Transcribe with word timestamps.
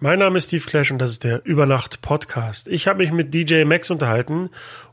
Mein 0.00 0.20
Name 0.20 0.38
ist 0.38 0.46
Steve 0.46 0.64
Clash 0.64 0.92
und 0.92 0.98
das 0.98 1.10
ist 1.10 1.24
der 1.24 1.44
Übernacht 1.44 2.02
Podcast. 2.02 2.68
Ich 2.68 2.86
habe 2.86 2.98
mich 2.98 3.10
mit 3.10 3.34
DJ 3.34 3.64
Max 3.64 3.90
unterhalten, 3.90 4.48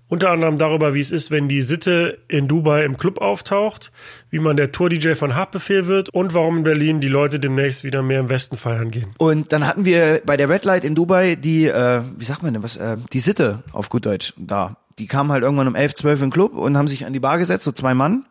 unter 0.08 0.32
anderem 0.32 0.58
darüber, 0.58 0.96
wie 0.96 1.00
es 1.00 1.12
ist, 1.12 1.30
wenn 1.30 1.48
die 1.48 1.62
Sitte 1.62 2.18
in 2.28 2.48
Dubai 2.48 2.84
im 2.86 2.98
Club 2.98 3.22
auftaucht, 3.22 3.92
wie 4.32 4.40
man 4.40 4.58
der 4.58 4.72
Tour-DJ 4.72 5.14
von 5.14 5.36
Haftbefehl 5.36 5.86
wird 5.86 6.10
und 6.10 6.34
warum 6.34 6.58
in 6.58 6.64
Berlin 6.64 7.02
die 7.02 7.08
Leute 7.08 7.40
demnächst 7.40 7.84
wieder 7.84 8.02
mehr 8.02 8.20
im 8.20 8.30
Westen 8.30 8.58
feiern 8.58 8.90
gehen. 8.90 9.14
Und 9.20 9.54
dann 9.54 9.68
hatten 9.68 9.86
wir 9.86 10.24
bei 10.26 10.38
der 10.38 10.50
Red 10.50 10.66
Light 10.66 10.84
in 10.84 10.96
Dubai 10.96 11.36
die, 11.36 11.68
äh, 11.68 12.02
wie 12.18 12.26
sagt 12.26 12.42
man 12.42 12.54
denn, 12.54 12.64
was, 12.64 12.76
äh, 12.76 12.98
die 13.14 13.20
Sitte 13.20 13.62
auf 13.74 13.90
gut 13.90 14.08
Deutsch 14.08 14.34
da. 14.38 14.78
Die 14.98 15.06
kamen 15.06 15.32
halt 15.32 15.44
irgendwann 15.44 15.68
um 15.68 15.76
11, 15.76 15.94
12 15.94 16.20
in 16.20 16.26
den 16.26 16.34
Club 16.34 16.56
und 16.56 16.78
haben 16.78 16.88
sich 16.88 17.06
an 17.06 17.14
die 17.14 17.20
Bar 17.20 17.38
gesetzt, 17.38 17.64
so 17.64 17.72
zwei 17.72 17.94
Mann. 17.94 18.26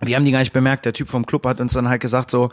Wir 0.00 0.14
haben 0.14 0.24
die 0.24 0.30
gar 0.30 0.38
nicht 0.38 0.52
bemerkt. 0.52 0.84
Der 0.84 0.92
Typ 0.92 1.08
vom 1.08 1.26
Club 1.26 1.44
hat 1.46 1.60
uns 1.60 1.72
dann 1.72 1.88
halt 1.88 2.00
gesagt 2.00 2.30
so, 2.30 2.50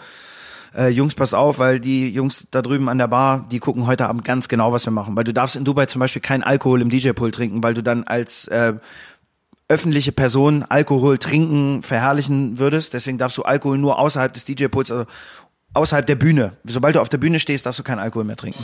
äh, 0.75 0.89
Jungs, 0.89 1.15
passt 1.15 1.35
auf, 1.35 1.59
weil 1.59 1.79
die 1.79 2.09
Jungs 2.09 2.47
da 2.51 2.61
drüben 2.61 2.89
an 2.89 2.97
der 2.97 3.07
Bar, 3.07 3.47
die 3.51 3.59
gucken 3.59 3.87
heute 3.87 4.07
Abend 4.07 4.25
ganz 4.25 4.47
genau, 4.47 4.71
was 4.71 4.85
wir 4.85 4.91
machen. 4.91 5.15
Weil 5.15 5.23
du 5.23 5.33
darfst 5.33 5.55
in 5.55 5.65
Dubai 5.65 5.85
zum 5.85 5.99
Beispiel 5.99 6.21
keinen 6.21 6.43
Alkohol 6.43 6.81
im 6.81 6.89
DJ-Pool 6.89 7.31
trinken, 7.31 7.63
weil 7.63 7.73
du 7.73 7.83
dann 7.83 8.03
als 8.03 8.47
äh, 8.47 8.73
öffentliche 9.67 10.11
Person 10.11 10.63
Alkohol 10.63 11.17
trinken 11.17 11.83
verherrlichen 11.83 12.59
würdest. 12.59 12.93
Deswegen 12.93 13.17
darfst 13.17 13.37
du 13.37 13.43
Alkohol 13.43 13.77
nur 13.77 13.99
außerhalb 13.99 14.33
des 14.33 14.45
DJ-Pools, 14.45 14.91
also 14.91 15.05
außerhalb 15.73 16.05
der 16.05 16.15
Bühne. 16.15 16.53
Sobald 16.63 16.95
du 16.95 17.01
auf 17.01 17.09
der 17.09 17.17
Bühne 17.17 17.39
stehst, 17.39 17.65
darfst 17.65 17.79
du 17.79 17.83
keinen 17.83 17.99
Alkohol 17.99 18.25
mehr 18.25 18.37
trinken. 18.37 18.63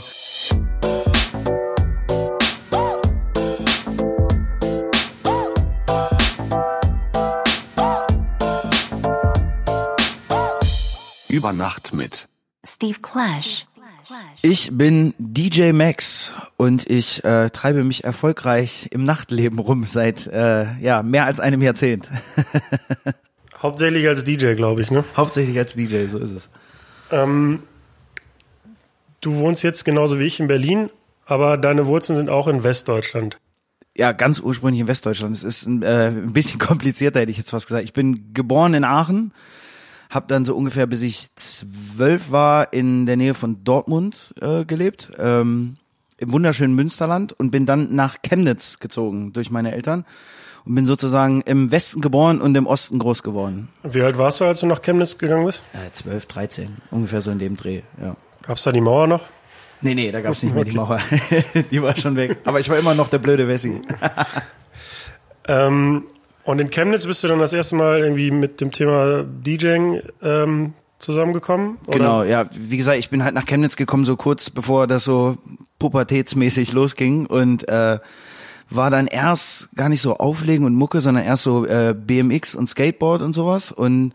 Über 11.29 11.53
Nacht 11.53 11.93
mit 11.93 12.27
Steve 12.65 12.99
Clash. 13.01 13.67
Ich 14.41 14.75
bin 14.75 15.13
DJ 15.19 15.73
Max 15.73 16.33
und 16.57 16.89
ich 16.89 17.23
äh, 17.23 17.51
treibe 17.51 17.83
mich 17.83 18.03
erfolgreich 18.03 18.87
im 18.91 19.03
Nachtleben 19.03 19.59
rum 19.59 19.85
seit 19.85 20.25
äh, 20.25 20.73
ja 20.79 21.03
mehr 21.03 21.25
als 21.25 21.39
einem 21.39 21.61
Jahrzehnt. 21.61 22.09
Hauptsächlich 23.61 24.07
als 24.07 24.23
DJ, 24.23 24.55
glaube 24.55 24.81
ich, 24.81 24.89
ne? 24.89 25.03
Hauptsächlich 25.15 25.55
als 25.59 25.75
DJ, 25.75 26.07
so 26.07 26.17
ist 26.17 26.31
es. 26.31 26.49
Ähm, 27.11 27.61
du 29.21 29.35
wohnst 29.35 29.61
jetzt 29.61 29.85
genauso 29.85 30.17
wie 30.17 30.23
ich 30.23 30.39
in 30.39 30.47
Berlin, 30.47 30.89
aber 31.27 31.57
deine 31.57 31.85
Wurzeln 31.85 32.17
sind 32.17 32.29
auch 32.29 32.47
in 32.47 32.63
Westdeutschland. 32.63 33.37
Ja, 33.95 34.13
ganz 34.13 34.39
ursprünglich 34.39 34.81
in 34.81 34.87
Westdeutschland. 34.87 35.35
Es 35.35 35.43
ist 35.43 35.67
ein, 35.67 35.83
äh, 35.83 36.07
ein 36.07 36.33
bisschen 36.33 36.59
komplizierter, 36.59 37.19
hätte 37.19 37.31
ich 37.31 37.37
jetzt 37.37 37.51
fast 37.51 37.67
gesagt. 37.67 37.83
Ich 37.83 37.93
bin 37.93 38.33
geboren 38.33 38.73
in 38.73 38.83
Aachen, 38.83 39.31
habe 40.09 40.25
dann 40.27 40.43
so 40.43 40.55
ungefähr 40.55 40.87
bis 40.87 41.01
ich 41.01 41.33
zwölf 41.35 42.31
war 42.31 42.73
in 42.73 43.05
der 43.05 43.17
Nähe 43.17 43.33
von 43.33 43.63
Dortmund 43.63 44.33
äh, 44.41 44.65
gelebt, 44.65 45.11
ähm, 45.17 45.77
im 46.17 46.31
wunderschönen 46.31 46.75
Münsterland 46.75 47.33
und 47.33 47.51
bin 47.51 47.65
dann 47.65 47.95
nach 47.95 48.17
Chemnitz 48.21 48.79
gezogen 48.79 49.31
durch 49.33 49.51
meine 49.51 49.73
Eltern 49.73 50.05
und 50.65 50.75
bin 50.75 50.85
sozusagen 50.85 51.41
im 51.41 51.71
Westen 51.71 52.01
geboren 52.01 52.41
und 52.41 52.55
im 52.55 52.67
Osten 52.67 52.99
groß 52.99 53.23
geworden. 53.23 53.69
Wie 53.83 54.01
alt 54.01 54.17
warst 54.17 54.41
du, 54.41 54.45
als 54.45 54.59
du 54.59 54.65
nach 54.65 54.81
Chemnitz 54.81 55.17
gegangen 55.17 55.45
bist? 55.45 55.63
Äh, 55.73 55.91
12, 55.91 56.25
13, 56.25 56.75
ungefähr 56.91 57.21
so 57.21 57.31
in 57.31 57.39
dem 57.39 57.55
Dreh, 57.55 57.83
ja. 58.01 58.15
Gab's 58.41 58.63
da 58.63 58.71
die 58.71 58.81
Mauer 58.81 59.07
noch? 59.07 59.23
Nee, 59.81 59.95
nee, 59.95 60.11
da 60.11 60.19
gab's 60.19 60.43
nicht 60.43 60.53
mehr 60.53 60.65
die. 60.65 60.75
Mauer. 60.75 60.99
die 61.71 61.81
war 61.81 61.95
schon 61.95 62.15
weg. 62.15 62.39
Aber 62.43 62.59
ich 62.59 62.67
war 62.69 62.77
immer 62.77 62.95
noch 62.95 63.09
der 63.09 63.19
blöde 63.19 63.47
Wessi. 63.47 63.81
Ähm, 65.49 66.03
und 66.49 66.59
in 66.59 66.71
Chemnitz 66.71 67.05
bist 67.05 67.23
du 67.23 67.27
dann 67.27 67.37
das 67.37 67.53
erste 67.53 67.75
Mal 67.75 67.99
irgendwie 67.99 68.31
mit 68.31 68.59
dem 68.59 68.71
Thema 68.71 69.23
DJing 69.23 70.01
ähm, 70.23 70.73
zusammengekommen? 70.97 71.77
oder? 71.85 71.97
Genau, 71.97 72.23
ja. 72.23 72.49
Wie 72.51 72.77
gesagt, 72.77 72.97
ich 72.97 73.11
bin 73.11 73.23
halt 73.23 73.35
nach 73.35 73.45
Chemnitz 73.45 73.75
gekommen, 73.75 74.03
so 74.03 74.15
kurz 74.15 74.49
bevor 74.49 74.87
das 74.87 75.03
so 75.03 75.37
pubertätsmäßig 75.77 76.73
losging 76.73 77.27
und 77.27 77.67
äh, 77.69 77.99
war 78.71 78.89
dann 78.89 79.05
erst 79.05 79.69
gar 79.75 79.89
nicht 79.89 80.01
so 80.01 80.17
Auflegen 80.17 80.65
und 80.65 80.73
Mucke, 80.73 81.01
sondern 81.01 81.23
erst 81.23 81.43
so 81.43 81.67
äh, 81.67 81.93
BMX 81.95 82.55
und 82.55 82.67
Skateboard 82.67 83.21
und 83.21 83.33
sowas 83.33 83.71
und 83.71 84.13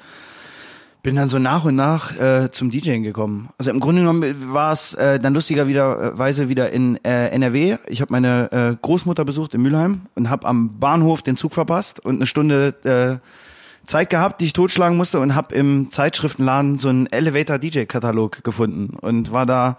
bin 1.05 1.17
dann 1.17 1.29
so 1.29 1.39
nach 1.39 1.67
und 1.67 1.77
nach 1.77 2.19
äh, 2.19 2.51
zum 2.51 2.71
DJing 2.71 3.03
gekommen. 3.03 3.51
Also 3.59 3.71
im 3.71 3.79
Grunde 3.79 4.01
genommen 4.01 4.53
war 4.55 4.73
es 4.73 4.95
äh, 4.95 5.21
dann 5.21 5.35
lustigerweise 5.35 6.49
wieder 6.49 6.71
in 6.71 6.97
äh, 7.05 7.29
NRW. 7.29 7.77
Ich 7.87 8.01
habe 8.01 8.11
meine 8.11 8.51
äh, 8.51 8.77
Großmutter 8.81 9.27
besucht 9.27 9.55
in 9.55 9.61
Mülheim 9.61 10.07
und 10.15 10.31
habe 10.31 10.47
am 10.49 10.81
Bahnhof 10.81 11.21
den 11.23 11.37
Zug 11.37 11.53
verpasst 11.53 12.03
und 12.03 12.17
eine 12.17 12.27
Stunde 12.27 13.21
äh, 13.23 13.87
Zeit 13.87 14.09
gehabt, 14.09 14.41
die 14.41 14.47
ich 14.47 14.55
totschlagen 14.55 14.97
musste 14.97 15.21
und 15.21 15.35
habe 15.35 15.55
im 15.55 15.91
Zeitschriftenladen 15.91 16.79
so 16.79 16.89
einen 16.89 17.07
Elevator 17.07 17.59
DJ 17.59 17.85
Katalog 17.85 18.43
gefunden 18.43 18.97
und 18.99 19.31
war 19.31 19.45
da 19.45 19.77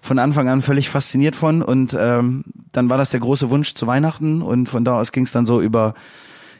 von 0.00 0.18
Anfang 0.18 0.48
an 0.48 0.62
völlig 0.62 0.88
fasziniert 0.88 1.36
von 1.36 1.60
und 1.60 1.94
ähm, 2.00 2.44
dann 2.72 2.88
war 2.88 2.96
das 2.96 3.10
der 3.10 3.20
große 3.20 3.50
Wunsch 3.50 3.74
zu 3.74 3.86
Weihnachten 3.86 4.40
und 4.40 4.70
von 4.70 4.86
da 4.86 4.98
aus 4.98 5.12
ging 5.12 5.24
es 5.24 5.32
dann 5.32 5.44
so 5.44 5.60
über 5.60 5.94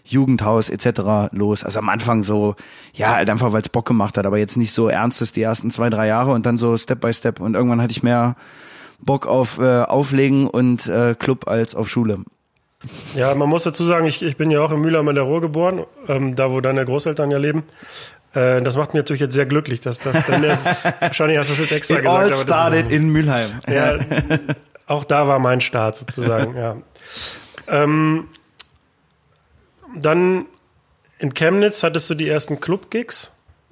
Jugendhaus 0.04 0.68
etc. 0.70 1.32
los. 1.32 1.64
Also 1.64 1.78
am 1.78 1.88
Anfang 1.88 2.22
so, 2.24 2.56
ja, 2.92 3.12
halt 3.14 3.30
einfach, 3.30 3.52
weil 3.52 3.60
es 3.62 3.68
Bock 3.68 3.86
gemacht 3.86 4.18
hat, 4.18 4.26
aber 4.26 4.38
jetzt 4.38 4.56
nicht 4.56 4.72
so 4.72 4.88
ernstes 4.88 5.32
die 5.32 5.42
ersten 5.42 5.70
zwei, 5.70 5.90
drei 5.90 6.06
Jahre 6.06 6.32
und 6.32 6.44
dann 6.46 6.58
so 6.58 6.76
Step 6.76 7.00
by 7.00 7.12
Step 7.14 7.40
und 7.40 7.54
irgendwann 7.54 7.80
hatte 7.80 7.92
ich 7.92 8.02
mehr 8.02 8.36
Bock 9.00 9.26
auf 9.26 9.58
äh, 9.58 9.82
Auflegen 9.82 10.46
und 10.46 10.86
äh, 10.86 11.14
Club 11.18 11.48
als 11.48 11.74
auf 11.74 11.88
Schule. 11.88 12.20
Ja, 13.14 13.32
man 13.36 13.48
muss 13.48 13.62
dazu 13.62 13.84
sagen, 13.84 14.06
ich, 14.06 14.22
ich 14.22 14.36
bin 14.36 14.50
ja 14.50 14.60
auch 14.60 14.72
in 14.72 14.80
Mülheim 14.80 15.06
an 15.08 15.14
der 15.14 15.24
Ruhr 15.24 15.40
geboren, 15.40 15.84
ähm, 16.08 16.34
da 16.34 16.50
wo 16.50 16.60
deine 16.60 16.84
Großeltern 16.84 17.30
ja 17.30 17.38
leben. 17.38 17.62
Äh, 18.34 18.60
das 18.62 18.76
macht 18.76 18.92
mich 18.94 19.00
natürlich 19.02 19.20
jetzt 19.20 19.34
sehr 19.34 19.46
glücklich, 19.46 19.80
dass 19.80 20.00
das 20.00 20.26
dann 20.26 20.42
erst, 20.42 20.66
wahrscheinlich 21.00 21.38
hast 21.38 21.50
du 21.50 21.52
das 21.52 21.60
jetzt 21.60 21.72
extra 21.72 21.94
It 21.96 22.02
gesagt. 22.02 22.18
all 22.22 22.28
das- 22.30 22.42
started 22.42 22.90
in 22.90 23.10
Mülheim. 23.12 23.50
Ja, 23.68 23.98
auch 24.86 25.04
da 25.04 25.28
war 25.28 25.38
mein 25.38 25.60
Start 25.60 25.96
sozusagen, 25.96 26.56
ja. 26.56 26.76
Ähm, 27.68 28.26
dann 29.96 30.46
in 31.18 31.34
Chemnitz 31.34 31.82
hattest 31.82 32.10
du 32.10 32.14
die 32.14 32.28
ersten 32.28 32.60
Club-Gigs? 32.60 33.30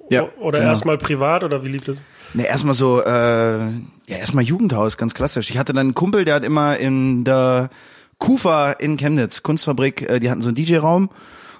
Ja, 0.09 0.27
Oder 0.39 0.59
genau. 0.59 0.71
erstmal 0.71 0.97
privat 0.97 1.43
oder 1.43 1.63
wie 1.63 1.69
lief 1.69 1.83
das? 1.83 2.01
Ne, 2.33 2.45
erstmal 2.45 2.73
so, 2.73 3.01
äh, 3.01 3.07
ja, 3.07 4.17
erstmal 4.17 4.43
Jugendhaus, 4.43 4.97
ganz 4.97 5.13
klassisch. 5.13 5.49
Ich 5.49 5.57
hatte 5.57 5.71
dann 5.71 5.87
einen 5.87 5.95
Kumpel, 5.95 6.25
der 6.25 6.35
hat 6.35 6.43
immer 6.43 6.77
in 6.77 7.23
der 7.23 7.69
Kufa 8.17 8.73
in 8.73 8.97
Chemnitz, 8.97 9.41
Kunstfabrik, 9.41 10.09
äh, 10.09 10.19
die 10.19 10.29
hatten 10.29 10.41
so 10.41 10.49
einen 10.49 10.55
DJ-Raum 10.55 11.09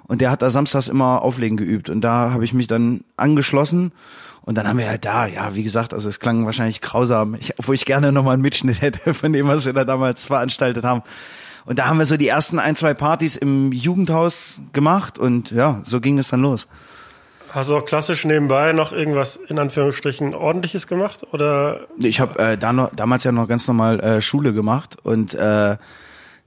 und 0.06 0.20
der 0.20 0.30
hat 0.30 0.42
da 0.42 0.50
samstags 0.50 0.88
immer 0.88 1.22
Auflegen 1.22 1.56
geübt 1.56 1.88
und 1.88 2.02
da 2.02 2.30
habe 2.30 2.44
ich 2.44 2.52
mich 2.52 2.66
dann 2.66 3.04
angeschlossen 3.16 3.92
und 4.42 4.58
dann 4.58 4.68
haben 4.68 4.78
wir 4.78 4.88
halt 4.88 5.04
da, 5.04 5.26
ja, 5.26 5.54
wie 5.54 5.62
gesagt, 5.62 5.94
also 5.94 6.08
es 6.08 6.20
klang 6.20 6.44
wahrscheinlich 6.44 6.80
grausam, 6.80 7.34
ich, 7.34 7.58
obwohl 7.58 7.74
ich 7.74 7.84
gerne 7.84 8.12
nochmal 8.12 8.34
einen 8.34 8.42
Mitschnitt 8.42 8.80
hätte 8.82 9.14
von 9.14 9.32
dem, 9.32 9.46
was 9.46 9.64
wir 9.64 9.72
da 9.72 9.84
damals 9.84 10.26
veranstaltet 10.26 10.84
haben. 10.84 11.02
Und 11.64 11.78
da 11.78 11.86
haben 11.86 11.98
wir 11.98 12.06
so 12.06 12.16
die 12.16 12.28
ersten 12.28 12.58
ein, 12.58 12.76
zwei 12.76 12.94
Partys 12.94 13.36
im 13.36 13.72
Jugendhaus 13.72 14.60
gemacht 14.72 15.18
und 15.18 15.50
ja, 15.50 15.80
so 15.84 16.00
ging 16.00 16.18
es 16.18 16.28
dann 16.28 16.42
los. 16.42 16.66
Hast 17.52 17.68
du 17.68 17.76
auch 17.76 17.84
klassisch 17.84 18.24
nebenbei 18.24 18.72
noch 18.72 18.92
irgendwas 18.92 19.36
in 19.36 19.58
Anführungsstrichen 19.58 20.34
ordentliches 20.34 20.86
gemacht? 20.86 21.26
Oder 21.32 21.80
Ich 21.98 22.18
habe 22.18 22.38
äh, 22.38 22.58
da 22.58 22.72
noch, 22.72 22.94
damals 22.94 23.24
ja 23.24 23.32
noch 23.32 23.46
ganz 23.46 23.68
normal 23.68 24.00
äh, 24.00 24.20
Schule 24.22 24.54
gemacht 24.54 24.96
und 25.02 25.34
äh, 25.34 25.76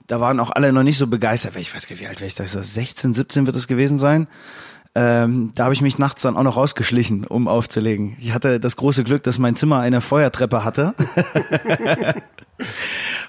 da 0.08 0.22
waren 0.22 0.40
auch 0.40 0.52
alle 0.52 0.74
noch 0.74 0.84
nicht 0.84 0.98
so 0.98 1.08
begeistert. 1.08 1.56
Ich 1.58 1.74
weiß 1.74 1.88
gar 1.88 1.94
nicht, 1.94 2.02
wie 2.04 2.08
alt 2.08 2.20
wäre 2.20 2.28
ich 2.28 2.36
da? 2.36 2.46
So 2.46 2.62
16, 2.62 3.14
17 3.14 3.46
wird 3.46 3.56
es 3.56 3.68
gewesen 3.68 3.98
sein. 3.98 4.28
Ähm, 4.98 5.52
da 5.56 5.66
habe 5.66 5.74
ich 5.74 5.82
mich 5.82 6.00
nachts 6.00 6.22
dann 6.22 6.38
auch 6.38 6.44
noch 6.44 6.56
rausgeschlichen, 6.56 7.26
um 7.26 7.50
aufzulegen. 7.50 8.16
Ich 8.18 8.34
hatte 8.34 8.62
das 8.62 8.78
große 8.78 9.04
Glück, 9.04 9.24
dass 9.24 9.40
mein 9.40 9.58
Zimmer 9.58 9.80
eine 9.80 10.00
Feuertreppe 10.00 10.64
hatte. 10.64 10.94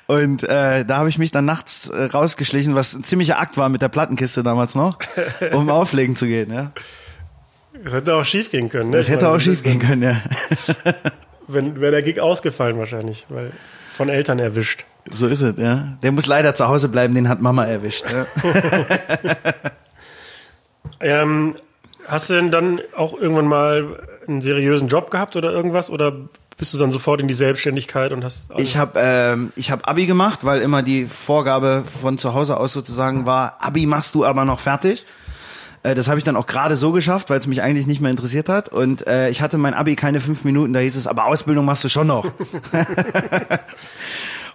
Und 0.06 0.44
äh, 0.44 0.84
da 0.84 0.98
habe 0.98 1.08
ich 1.08 1.18
mich 1.18 1.32
dann 1.32 1.44
nachts 1.44 1.88
äh, 1.88 2.04
rausgeschlichen, 2.04 2.76
was 2.76 2.94
ein 2.94 3.02
ziemlicher 3.02 3.40
Akt 3.40 3.56
war 3.56 3.68
mit 3.68 3.82
der 3.82 3.88
Plattenkiste 3.88 4.44
damals 4.44 4.76
noch, 4.76 4.98
um 5.52 5.68
auflegen 5.68 6.14
zu 6.14 6.28
gehen. 6.28 6.52
Ja. 6.52 6.70
es 7.84 7.92
hätte 7.92 8.14
auch 8.14 8.24
schief 8.24 8.52
gehen 8.52 8.68
können. 8.68 8.90
Ne? 8.90 8.98
Das 8.98 9.08
hätte 9.08 9.24
meine, 9.24 9.36
auch 9.36 9.40
schief 9.40 9.64
gehen 9.64 9.80
können, 9.80 10.02
ja. 10.02 10.22
Wenn 11.48 11.80
wäre 11.80 11.90
der 11.90 12.02
Gig 12.02 12.20
ausgefallen 12.20 12.78
wahrscheinlich, 12.78 13.26
weil 13.28 13.50
von 13.92 14.08
Eltern 14.08 14.38
erwischt. 14.38 14.84
So 15.10 15.26
ist 15.26 15.40
es, 15.40 15.58
ja. 15.58 15.98
Der 16.04 16.12
muss 16.12 16.26
leider 16.26 16.54
zu 16.54 16.68
Hause 16.68 16.88
bleiben, 16.88 17.16
den 17.16 17.28
hat 17.28 17.40
Mama 17.40 17.64
erwischt. 17.64 18.04
Ja. 18.08 18.26
Ähm, 21.00 21.54
hast 22.06 22.30
du 22.30 22.34
denn 22.34 22.50
dann 22.50 22.80
auch 22.96 23.18
irgendwann 23.18 23.46
mal 23.46 23.98
einen 24.26 24.42
seriösen 24.42 24.88
Job 24.88 25.10
gehabt 25.10 25.36
oder 25.36 25.52
irgendwas? 25.52 25.90
Oder 25.90 26.12
bist 26.56 26.72
du 26.72 26.78
dann 26.78 26.90
sofort 26.90 27.20
in 27.20 27.28
die 27.28 27.34
Selbstständigkeit 27.34 28.12
und 28.12 28.24
hast. 28.24 28.50
Ich 28.56 28.76
habe 28.76 28.98
ähm, 29.02 29.52
ich 29.56 29.70
hab 29.70 29.88
Abi 29.88 30.06
gemacht, 30.06 30.40
weil 30.42 30.62
immer 30.62 30.82
die 30.82 31.04
Vorgabe 31.04 31.84
von 32.00 32.18
zu 32.18 32.32
Hause 32.32 32.56
aus 32.56 32.72
sozusagen 32.72 33.26
war, 33.26 33.58
Abi 33.60 33.86
machst 33.86 34.14
du 34.14 34.24
aber 34.24 34.44
noch 34.44 34.60
fertig. 34.60 35.04
Äh, 35.82 35.94
Das 35.94 36.08
habe 36.08 36.18
ich 36.18 36.24
dann 36.24 36.36
auch 36.36 36.46
gerade 36.46 36.76
so 36.76 36.92
geschafft, 36.92 37.28
weil 37.28 37.38
es 37.38 37.46
mich 37.46 37.60
eigentlich 37.60 37.86
nicht 37.86 38.00
mehr 38.00 38.10
interessiert 38.10 38.48
hat. 38.48 38.70
Und 38.70 39.06
äh, 39.06 39.28
ich 39.28 39.42
hatte 39.42 39.58
mein 39.58 39.74
Abi 39.74 39.96
keine 39.96 40.20
fünf 40.20 40.44
Minuten, 40.44 40.72
da 40.72 40.80
hieß 40.80 40.96
es, 40.96 41.06
aber 41.06 41.26
Ausbildung 41.26 41.66
machst 41.66 41.84
du 41.84 41.90
schon 41.90 42.06
noch. 42.06 42.24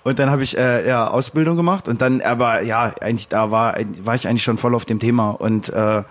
und 0.03 0.17
dann 0.17 0.31
habe 0.31 0.41
ich 0.41 0.57
äh, 0.57 0.87
ja 0.87 1.07
Ausbildung 1.07 1.55
gemacht 1.55 1.87
und 1.87 2.01
dann, 2.01 2.21
aber 2.21 2.63
ja, 2.63 2.93
eigentlich 2.99 3.27
da 3.27 3.51
war, 3.51 3.75
war 4.03 4.15
ich 4.15 4.27
eigentlich 4.27 4.43
schon 4.43 4.57
voll 4.57 4.73
auf 4.73 4.85
dem 4.85 4.99
Thema. 4.99 5.29
Und 5.29 5.69
äh, 5.69 6.01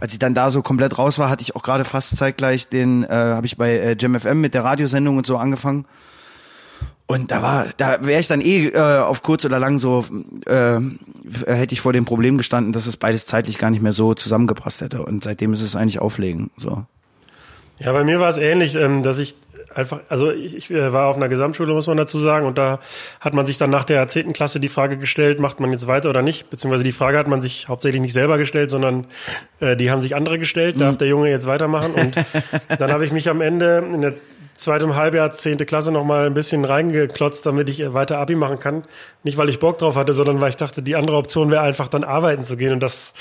als 0.00 0.12
ich 0.12 0.18
dann 0.18 0.34
da 0.34 0.50
so 0.50 0.62
komplett 0.62 0.98
raus 0.98 1.18
war, 1.18 1.30
hatte 1.30 1.42
ich 1.42 1.56
auch 1.56 1.62
gerade 1.62 1.84
fast 1.84 2.16
zeitgleich 2.16 2.68
den, 2.68 3.04
äh, 3.04 3.08
habe 3.08 3.46
ich 3.46 3.56
bei 3.56 3.70
äh, 3.70 3.96
Jam 3.98 4.18
FM 4.18 4.40
mit 4.40 4.54
der 4.54 4.64
Radiosendung 4.64 5.16
und 5.16 5.26
so 5.26 5.36
angefangen. 5.36 5.86
Und 7.06 7.30
da 7.30 7.42
war, 7.42 7.66
da 7.76 8.04
wäre 8.04 8.20
ich 8.20 8.28
dann 8.28 8.40
eh 8.40 8.68
äh, 8.68 8.98
auf 8.98 9.22
kurz 9.22 9.44
oder 9.44 9.58
lang 9.58 9.78
so, 9.78 10.04
äh, 10.46 10.80
hätte 11.46 11.74
ich 11.74 11.80
vor 11.82 11.92
dem 11.92 12.06
Problem 12.06 12.38
gestanden, 12.38 12.72
dass 12.72 12.86
es 12.86 12.96
beides 12.96 13.26
zeitlich 13.26 13.58
gar 13.58 13.70
nicht 13.70 13.82
mehr 13.82 13.92
so 13.92 14.14
zusammengepasst 14.14 14.80
hätte. 14.80 15.02
Und 15.02 15.22
seitdem 15.22 15.52
ist 15.52 15.60
es 15.60 15.76
eigentlich 15.76 15.98
auflegen. 15.98 16.50
So. 16.56 16.84
Ja, 17.78 17.92
bei 17.92 18.04
mir 18.04 18.20
war 18.20 18.30
es 18.30 18.38
ähnlich, 18.38 18.74
ähm, 18.74 19.02
dass 19.02 19.18
ich 19.18 19.34
einfach, 19.74 20.00
also 20.08 20.30
ich, 20.30 20.56
ich 20.56 20.70
äh, 20.70 20.92
war 20.92 21.08
auf 21.08 21.16
einer 21.16 21.28
Gesamtschule, 21.28 21.72
muss 21.72 21.86
man 21.86 21.96
dazu 21.96 22.18
sagen, 22.18 22.46
und 22.46 22.58
da 22.58 22.80
hat 23.20 23.34
man 23.34 23.46
sich 23.46 23.58
dann 23.58 23.70
nach 23.70 23.84
der 23.84 24.06
zehnten 24.08 24.32
Klasse 24.32 24.60
die 24.60 24.68
Frage 24.68 24.96
gestellt, 24.96 25.40
macht 25.40 25.60
man 25.60 25.72
jetzt 25.72 25.86
weiter 25.86 26.10
oder 26.10 26.22
nicht? 26.22 26.50
Beziehungsweise 26.50 26.84
die 26.84 26.92
Frage 26.92 27.18
hat 27.18 27.28
man 27.28 27.42
sich 27.42 27.68
hauptsächlich 27.68 28.00
nicht 28.00 28.14
selber 28.14 28.38
gestellt, 28.38 28.70
sondern 28.70 29.06
äh, 29.60 29.76
die 29.76 29.90
haben 29.90 30.02
sich 30.02 30.14
andere 30.14 30.38
gestellt, 30.38 30.80
darf 30.80 30.96
der 30.96 31.08
Junge 31.08 31.30
jetzt 31.30 31.46
weitermachen? 31.46 31.92
Und 31.92 32.14
dann 32.78 32.92
habe 32.92 33.04
ich 33.04 33.12
mich 33.12 33.28
am 33.28 33.40
Ende 33.40 33.84
in 33.92 34.00
der 34.00 34.14
zweitem 34.54 34.94
Halbjahr, 34.94 35.32
zehnte 35.32 35.66
Klasse 35.66 35.92
noch 35.92 36.04
mal 36.04 36.26
ein 36.26 36.34
bisschen 36.34 36.64
reingeklotzt, 36.64 37.44
damit 37.44 37.68
ich 37.68 37.92
weiter 37.92 38.18
Abi 38.18 38.34
machen 38.34 38.58
kann. 38.58 38.84
Nicht, 39.22 39.36
weil 39.36 39.48
ich 39.48 39.58
Bock 39.58 39.78
drauf 39.78 39.96
hatte, 39.96 40.12
sondern 40.12 40.40
weil 40.40 40.50
ich 40.50 40.56
dachte, 40.56 40.82
die 40.82 40.96
andere 40.96 41.16
Option 41.16 41.50
wäre 41.50 41.62
einfach 41.62 41.88
dann 41.88 42.04
arbeiten 42.04 42.44
zu 42.44 42.56
gehen 42.56 42.72
und 42.72 42.80
das 42.80 43.12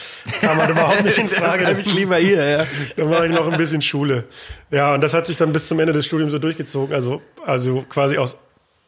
kam 0.42 0.58
halt 0.58 0.70
überhaupt 0.70 1.04
nicht 1.04 1.18
in 1.18 1.30
Frage. 1.30 1.66
Bleib 1.66 1.80
ich 1.80 1.94
lieber 1.94 2.18
hier, 2.18 2.44
ja. 2.44 2.64
Dann 2.96 3.10
mache 3.10 3.28
ich 3.28 3.34
noch 3.34 3.52
ein 3.52 3.58
bisschen 3.58 3.82
Schule. 3.82 4.26
Ja, 4.72 4.94
und 4.94 5.02
das 5.02 5.14
hat 5.14 5.28
sich 5.28 5.38
dann 5.38 5.52
bis 5.52 5.68
zum 5.68 5.80
Ende 5.80 5.94
des 5.94 6.06
Studiums 6.06 6.32
so 6.32 6.40
durchgezogen. 6.40 6.94
Also, 6.94 7.22
also 7.46 7.84
quasi 7.90 8.18
aus 8.18 8.38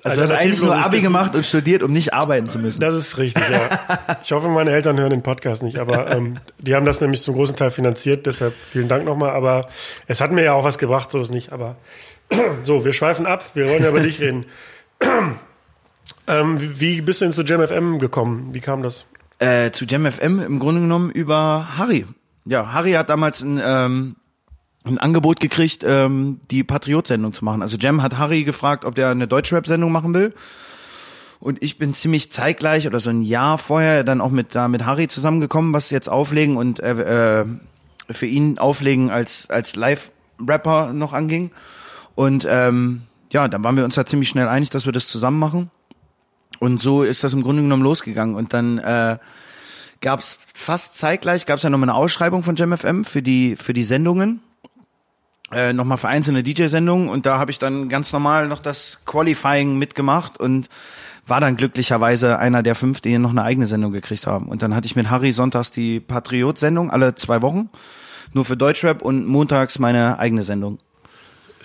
Also 0.03 0.17
du 0.17 0.23
hast 0.23 0.31
eigentlich 0.31 0.61
nur 0.61 0.75
Abi 0.75 1.01
gemacht 1.01 1.35
und 1.35 1.45
studiert, 1.45 1.81
um 1.83 1.91
nicht 1.91 2.13
arbeiten 2.13 2.47
zu 2.47 2.59
müssen. 2.59 2.79
Das 2.79 2.93
ist 2.93 3.17
richtig, 3.17 3.43
ja. 3.49 4.17
Ich 4.23 4.31
hoffe, 4.31 4.47
meine 4.49 4.71
Eltern 4.71 4.99
hören 4.99 5.09
den 5.11 5.23
Podcast 5.23 5.63
nicht, 5.63 5.77
aber 5.79 6.11
ähm, 6.11 6.37
die 6.59 6.75
haben 6.75 6.85
das 6.85 7.01
nämlich 7.01 7.21
zum 7.21 7.35
großen 7.35 7.55
Teil 7.55 7.71
finanziert, 7.71 8.25
deshalb 8.25 8.53
vielen 8.53 8.87
Dank 8.87 9.05
nochmal. 9.05 9.31
Aber 9.31 9.67
es 10.07 10.21
hat 10.21 10.31
mir 10.31 10.43
ja 10.43 10.53
auch 10.53 10.63
was 10.63 10.77
gebracht, 10.77 11.11
so 11.11 11.19
ist 11.19 11.31
nicht. 11.31 11.51
Aber 11.51 11.75
so, 12.63 12.85
wir 12.85 12.93
schweifen 12.93 13.25
ab, 13.25 13.43
wir 13.53 13.69
wollen 13.69 13.83
ja 13.83 13.89
über 13.89 14.01
dich 14.01 14.19
reden. 14.19 14.45
ähm, 16.27 16.79
wie, 16.79 17.01
bist 17.01 17.21
du 17.21 17.25
denn 17.25 17.31
zu 17.33 17.43
JamFM 17.43 17.99
gekommen? 17.99 18.53
Wie 18.53 18.61
kam 18.61 18.81
das? 18.83 19.05
Äh, 19.39 19.71
zu 19.71 19.85
JamFM 19.85 20.39
im 20.39 20.59
Grunde 20.59 20.81
genommen 20.81 21.11
über 21.11 21.77
Harry. 21.77 22.05
Ja, 22.45 22.73
Harry 22.73 22.93
hat 22.93 23.09
damals 23.09 23.41
ein, 23.41 23.59
ähm, 23.63 24.15
ein 24.85 24.99
Angebot 24.99 25.39
gekriegt, 25.39 25.83
ähm, 25.85 26.39
die 26.51 26.63
Patriot-Sendung 26.63 27.33
zu 27.33 27.43
machen. 27.43 27.61
Also 27.61 27.77
Jam 27.77 28.01
hat 28.01 28.17
Harry 28.17 28.43
gefragt, 28.43 28.85
ob 28.85 28.95
der 28.95 29.09
eine 29.09 29.27
Deutschrap-Sendung 29.27 29.91
machen 29.91 30.13
will. 30.13 30.33
Und 31.39 31.61
ich 31.61 31.77
bin 31.77 31.93
ziemlich 31.93 32.31
zeitgleich 32.31 32.87
oder 32.87 32.99
so 32.99 33.09
ein 33.09 33.21
Jahr 33.21 33.57
vorher 33.57 34.03
dann 34.03 34.21
auch 34.21 34.31
mit 34.31 34.55
da 34.55 34.67
mit 34.67 34.85
Harry 34.85 35.07
zusammengekommen, 35.07 35.73
was 35.73 35.89
jetzt 35.89 36.07
auflegen 36.07 36.55
und 36.57 36.79
äh, 36.79 37.41
äh, 37.41 37.45
für 38.09 38.25
ihn 38.25 38.57
auflegen 38.57 39.09
als 39.09 39.49
als 39.49 39.75
Live-Rapper 39.75 40.93
noch 40.93 41.13
anging. 41.13 41.51
Und 42.15 42.47
ähm, 42.49 43.03
ja, 43.31 43.47
dann 43.47 43.63
waren 43.63 43.77
wir 43.77 43.83
uns 43.83 43.95
da 43.95 44.05
ziemlich 44.05 44.29
schnell 44.29 44.47
einig, 44.47 44.69
dass 44.69 44.85
wir 44.85 44.93
das 44.93 45.07
zusammen 45.07 45.39
machen. 45.39 45.69
Und 46.59 46.81
so 46.81 47.03
ist 47.03 47.23
das 47.23 47.33
im 47.33 47.43
Grunde 47.43 47.61
genommen 47.61 47.83
losgegangen. 47.83 48.35
Und 48.35 48.53
dann 48.53 48.77
äh, 48.77 49.17
gab 50.01 50.19
es 50.19 50.37
fast 50.53 50.97
zeitgleich, 50.97 51.45
gab 51.45 51.57
es 51.57 51.63
ja 51.63 51.69
nochmal 51.69 51.89
eine 51.89 51.97
Ausschreibung 51.97 52.43
von 52.43 52.55
JamFM 52.55 53.03
für 53.03 53.21
die, 53.21 53.55
für 53.55 53.73
die 53.73 53.83
Sendungen. 53.83 54.41
Äh, 55.51 55.73
nochmal 55.73 55.97
für 55.97 56.07
einzelne 56.07 56.43
DJ-Sendungen. 56.43 57.09
Und 57.09 57.25
da 57.25 57.37
habe 57.37 57.51
ich 57.51 57.59
dann 57.59 57.89
ganz 57.89 58.11
normal 58.11 58.47
noch 58.47 58.59
das 58.59 59.01
Qualifying 59.05 59.77
mitgemacht 59.77 60.39
und 60.39 60.69
war 61.27 61.39
dann 61.39 61.55
glücklicherweise 61.55 62.39
einer 62.39 62.63
der 62.63 62.75
fünf, 62.75 63.01
die 63.01 63.17
noch 63.17 63.31
eine 63.31 63.43
eigene 63.43 63.67
Sendung 63.67 63.91
gekriegt 63.91 64.27
haben. 64.27 64.47
Und 64.47 64.61
dann 64.61 64.75
hatte 64.75 64.85
ich 64.85 64.95
mit 64.95 65.09
Harry 65.09 65.31
sonntags 65.31 65.71
die 65.71 65.99
Patriot-Sendung 65.99 66.91
alle 66.91 67.15
zwei 67.15 67.41
Wochen. 67.41 67.69
Nur 68.33 68.45
für 68.45 68.57
Deutschrap 68.57 69.01
und 69.01 69.25
montags 69.25 69.79
meine 69.79 70.19
eigene 70.19 70.43
Sendung. 70.43 70.79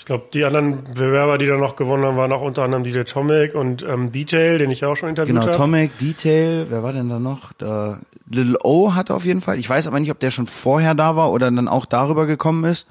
Ich 0.00 0.06
glaube, 0.06 0.28
die 0.32 0.46
anderen 0.46 0.82
Bewerber, 0.94 1.36
die 1.36 1.44
da 1.44 1.58
noch 1.58 1.76
gewonnen 1.76 2.06
haben, 2.06 2.16
waren 2.16 2.32
auch 2.32 2.40
unter 2.40 2.62
anderem 2.62 2.84
DJ 2.84 3.02
Tomic 3.02 3.54
und 3.54 3.82
ähm, 3.82 4.10
Detail, 4.10 4.56
den 4.56 4.70
ich 4.70 4.82
auch 4.82 4.96
schon 4.96 5.10
interviewt 5.10 5.34
Genau, 5.34 5.46
habe. 5.46 5.54
Tomic, 5.54 5.98
Detail, 5.98 6.68
wer 6.70 6.82
war 6.82 6.94
denn 6.94 7.10
da 7.10 7.18
noch? 7.18 7.52
Da, 7.52 8.00
Lil 8.26 8.56
O 8.62 8.94
hatte 8.94 9.12
auf 9.12 9.26
jeden 9.26 9.42
Fall. 9.42 9.58
Ich 9.58 9.68
weiß 9.68 9.86
aber 9.86 10.00
nicht, 10.00 10.10
ob 10.10 10.18
der 10.18 10.30
schon 10.30 10.46
vorher 10.46 10.94
da 10.94 11.16
war 11.16 11.30
oder 11.30 11.50
dann 11.50 11.68
auch 11.68 11.84
darüber 11.84 12.24
gekommen 12.24 12.64
ist. 12.64 12.86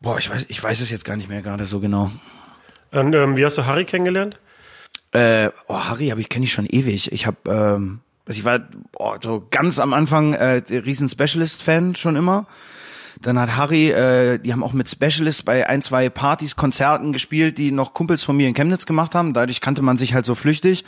Boah, 0.00 0.16
ich 0.18 0.30
weiß, 0.30 0.46
ich 0.46 0.62
weiß 0.62 0.80
es 0.80 0.90
jetzt 0.90 1.04
gar 1.04 1.16
nicht 1.16 1.28
mehr 1.28 1.42
gerade 1.42 1.64
so 1.64 1.80
genau. 1.80 2.12
Und, 2.92 3.12
ähm, 3.14 3.36
wie 3.36 3.44
hast 3.44 3.58
du 3.58 3.66
Harry 3.66 3.84
kennengelernt? 3.84 4.38
Äh, 5.10 5.50
oh, 5.66 5.74
Harry 5.74 6.10
habe 6.10 6.20
ich 6.20 6.28
kenne 6.28 6.44
ich 6.44 6.52
schon 6.52 6.66
ewig. 6.66 7.10
Ich 7.10 7.26
habe, 7.26 7.36
ähm, 7.48 7.98
also 8.26 8.38
ich 8.38 8.44
war 8.44 8.60
oh, 8.96 9.16
so 9.20 9.44
ganz 9.50 9.80
am 9.80 9.92
Anfang 9.92 10.34
äh, 10.34 10.62
riesen 10.70 11.08
Specialist-Fan 11.08 11.96
schon 11.96 12.14
immer. 12.14 12.46
Dann 13.20 13.38
hat 13.38 13.56
Harry, 13.56 13.90
äh, 13.90 14.38
die 14.38 14.52
haben 14.52 14.62
auch 14.62 14.72
mit 14.72 14.88
Specialist 14.88 15.44
bei 15.44 15.68
ein, 15.68 15.82
zwei 15.82 16.08
Partys, 16.08 16.56
Konzerten 16.56 17.12
gespielt, 17.12 17.58
die 17.58 17.72
noch 17.72 17.94
Kumpels 17.94 18.22
von 18.22 18.36
mir 18.36 18.48
in 18.48 18.54
Chemnitz 18.54 18.86
gemacht 18.86 19.14
haben. 19.14 19.34
Dadurch 19.34 19.60
kannte 19.60 19.82
man 19.82 19.96
sich 19.96 20.14
halt 20.14 20.24
so 20.24 20.34
flüchtig. 20.34 20.84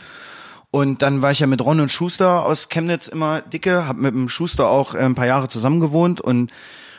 Und 0.71 1.03
dann 1.03 1.21
war 1.23 1.33
ich 1.33 1.41
ja 1.41 1.49
mit 1.49 1.65
Ron 1.65 1.81
und 1.81 1.91
Schuster 1.91 2.45
aus 2.45 2.69
Chemnitz 2.69 3.09
immer 3.09 3.41
dicke, 3.41 3.89
hab 3.89 3.97
mit 3.97 4.15
dem 4.15 4.29
Schuster 4.29 4.69
auch 4.69 4.95
äh, 4.95 4.99
ein 4.99 5.17
paar 5.17 5.27
Jahre 5.27 5.49
zusammen 5.49 5.81
gewohnt 5.81 6.21
und 6.21 6.53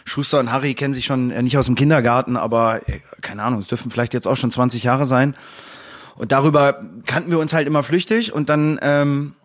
Schuster 0.04 0.40
und 0.40 0.52
Harry 0.52 0.74
kennen 0.74 0.94
sich 0.94 1.06
schon 1.06 1.32
äh, 1.32 1.42
nicht 1.42 1.58
aus 1.58 1.68
dem 1.68 1.76
Kindergarten, 1.76 2.36
aber 2.36 2.88
äh, 2.90 3.00
keine 3.22 3.44
Ahnung, 3.44 3.62
es 3.62 3.68
dürfen 3.68 3.92
vielleicht 3.92 4.14
jetzt 4.14 4.28
auch 4.28 4.36
schon 4.36 4.52
20 4.52 4.84
Jahre 4.84 5.06
sein. 5.06 5.36
Und 6.16 6.34
darüber 6.34 6.82
kannten 7.06 7.32
wir 7.32 7.40
uns 7.40 7.54
halt 7.54 7.68
immer 7.68 7.84
flüchtig 7.84 8.34
und 8.34 8.50
dann 8.50 8.78
ähm, 8.82 9.36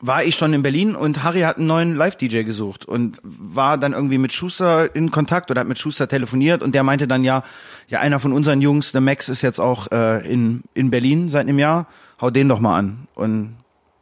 war 0.00 0.24
ich 0.24 0.34
schon 0.34 0.54
in 0.54 0.62
Berlin 0.62 0.96
und 0.96 1.22
Harry 1.22 1.42
hat 1.42 1.58
einen 1.58 1.66
neuen 1.66 1.94
Live-DJ 1.94 2.42
gesucht 2.42 2.86
und 2.86 3.20
war 3.22 3.76
dann 3.76 3.92
irgendwie 3.92 4.18
mit 4.18 4.32
Schuster 4.32 4.94
in 4.94 5.10
Kontakt 5.10 5.50
oder 5.50 5.60
hat 5.60 5.68
mit 5.68 5.78
Schuster 5.78 6.08
telefoniert 6.08 6.62
und 6.62 6.74
der 6.74 6.82
meinte 6.82 7.06
dann 7.06 7.22
ja, 7.22 7.42
ja 7.88 8.00
einer 8.00 8.18
von 8.18 8.32
unseren 8.32 8.62
Jungs, 8.62 8.92
der 8.92 9.02
Max 9.02 9.28
ist 9.28 9.42
jetzt 9.42 9.60
auch 9.60 9.90
äh, 9.92 10.26
in, 10.30 10.62
in 10.72 10.90
Berlin 10.90 11.28
seit 11.28 11.42
einem 11.42 11.58
Jahr, 11.58 11.86
hau 12.20 12.30
den 12.30 12.48
doch 12.48 12.60
mal 12.60 12.78
an 12.78 13.08
und 13.14 13.56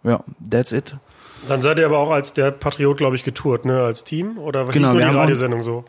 ja, 0.05 0.23
that's 0.49 0.73
it. 0.73 0.97
Dann 1.49 1.63
seid 1.63 1.79
ihr 1.79 1.87
aber 1.87 1.99
auch 1.99 2.11
als 2.11 2.33
der 2.33 2.51
Patriot, 2.51 2.97
glaube 2.97 3.17
ich, 3.17 3.23
getourt, 3.23 3.65
ne, 3.65 3.83
als 3.83 4.05
Team? 4.05 4.39
Oder 4.39 4.67
was 4.67 4.75
Genau, 4.75 4.91
hieß 4.91 5.01
nur 5.01 5.11
die 5.11 5.17
Radiosendung 5.17 5.63
so? 5.63 5.85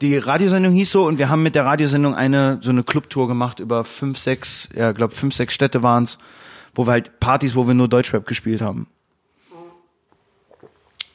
Die 0.00 0.16
Radiosendung 0.16 0.72
hieß 0.72 0.90
so 0.90 1.06
und 1.06 1.18
wir 1.18 1.28
haben 1.28 1.42
mit 1.42 1.54
der 1.54 1.66
Radiosendung 1.66 2.14
eine 2.14 2.58
so 2.62 2.70
eine 2.70 2.82
Clubtour 2.82 3.28
gemacht 3.28 3.60
über 3.60 3.84
fünf, 3.84 4.18
sechs, 4.18 4.68
ja, 4.74 4.92
glaub 4.92 5.12
fünf, 5.12 5.34
sechs 5.34 5.54
Städte 5.54 5.82
waren's, 5.82 6.18
wo 6.74 6.86
wir 6.86 6.92
halt 6.92 7.20
Partys, 7.20 7.54
wo 7.54 7.66
wir 7.66 7.74
nur 7.74 7.88
Deutschrap 7.88 8.26
gespielt 8.26 8.62
haben. 8.62 8.86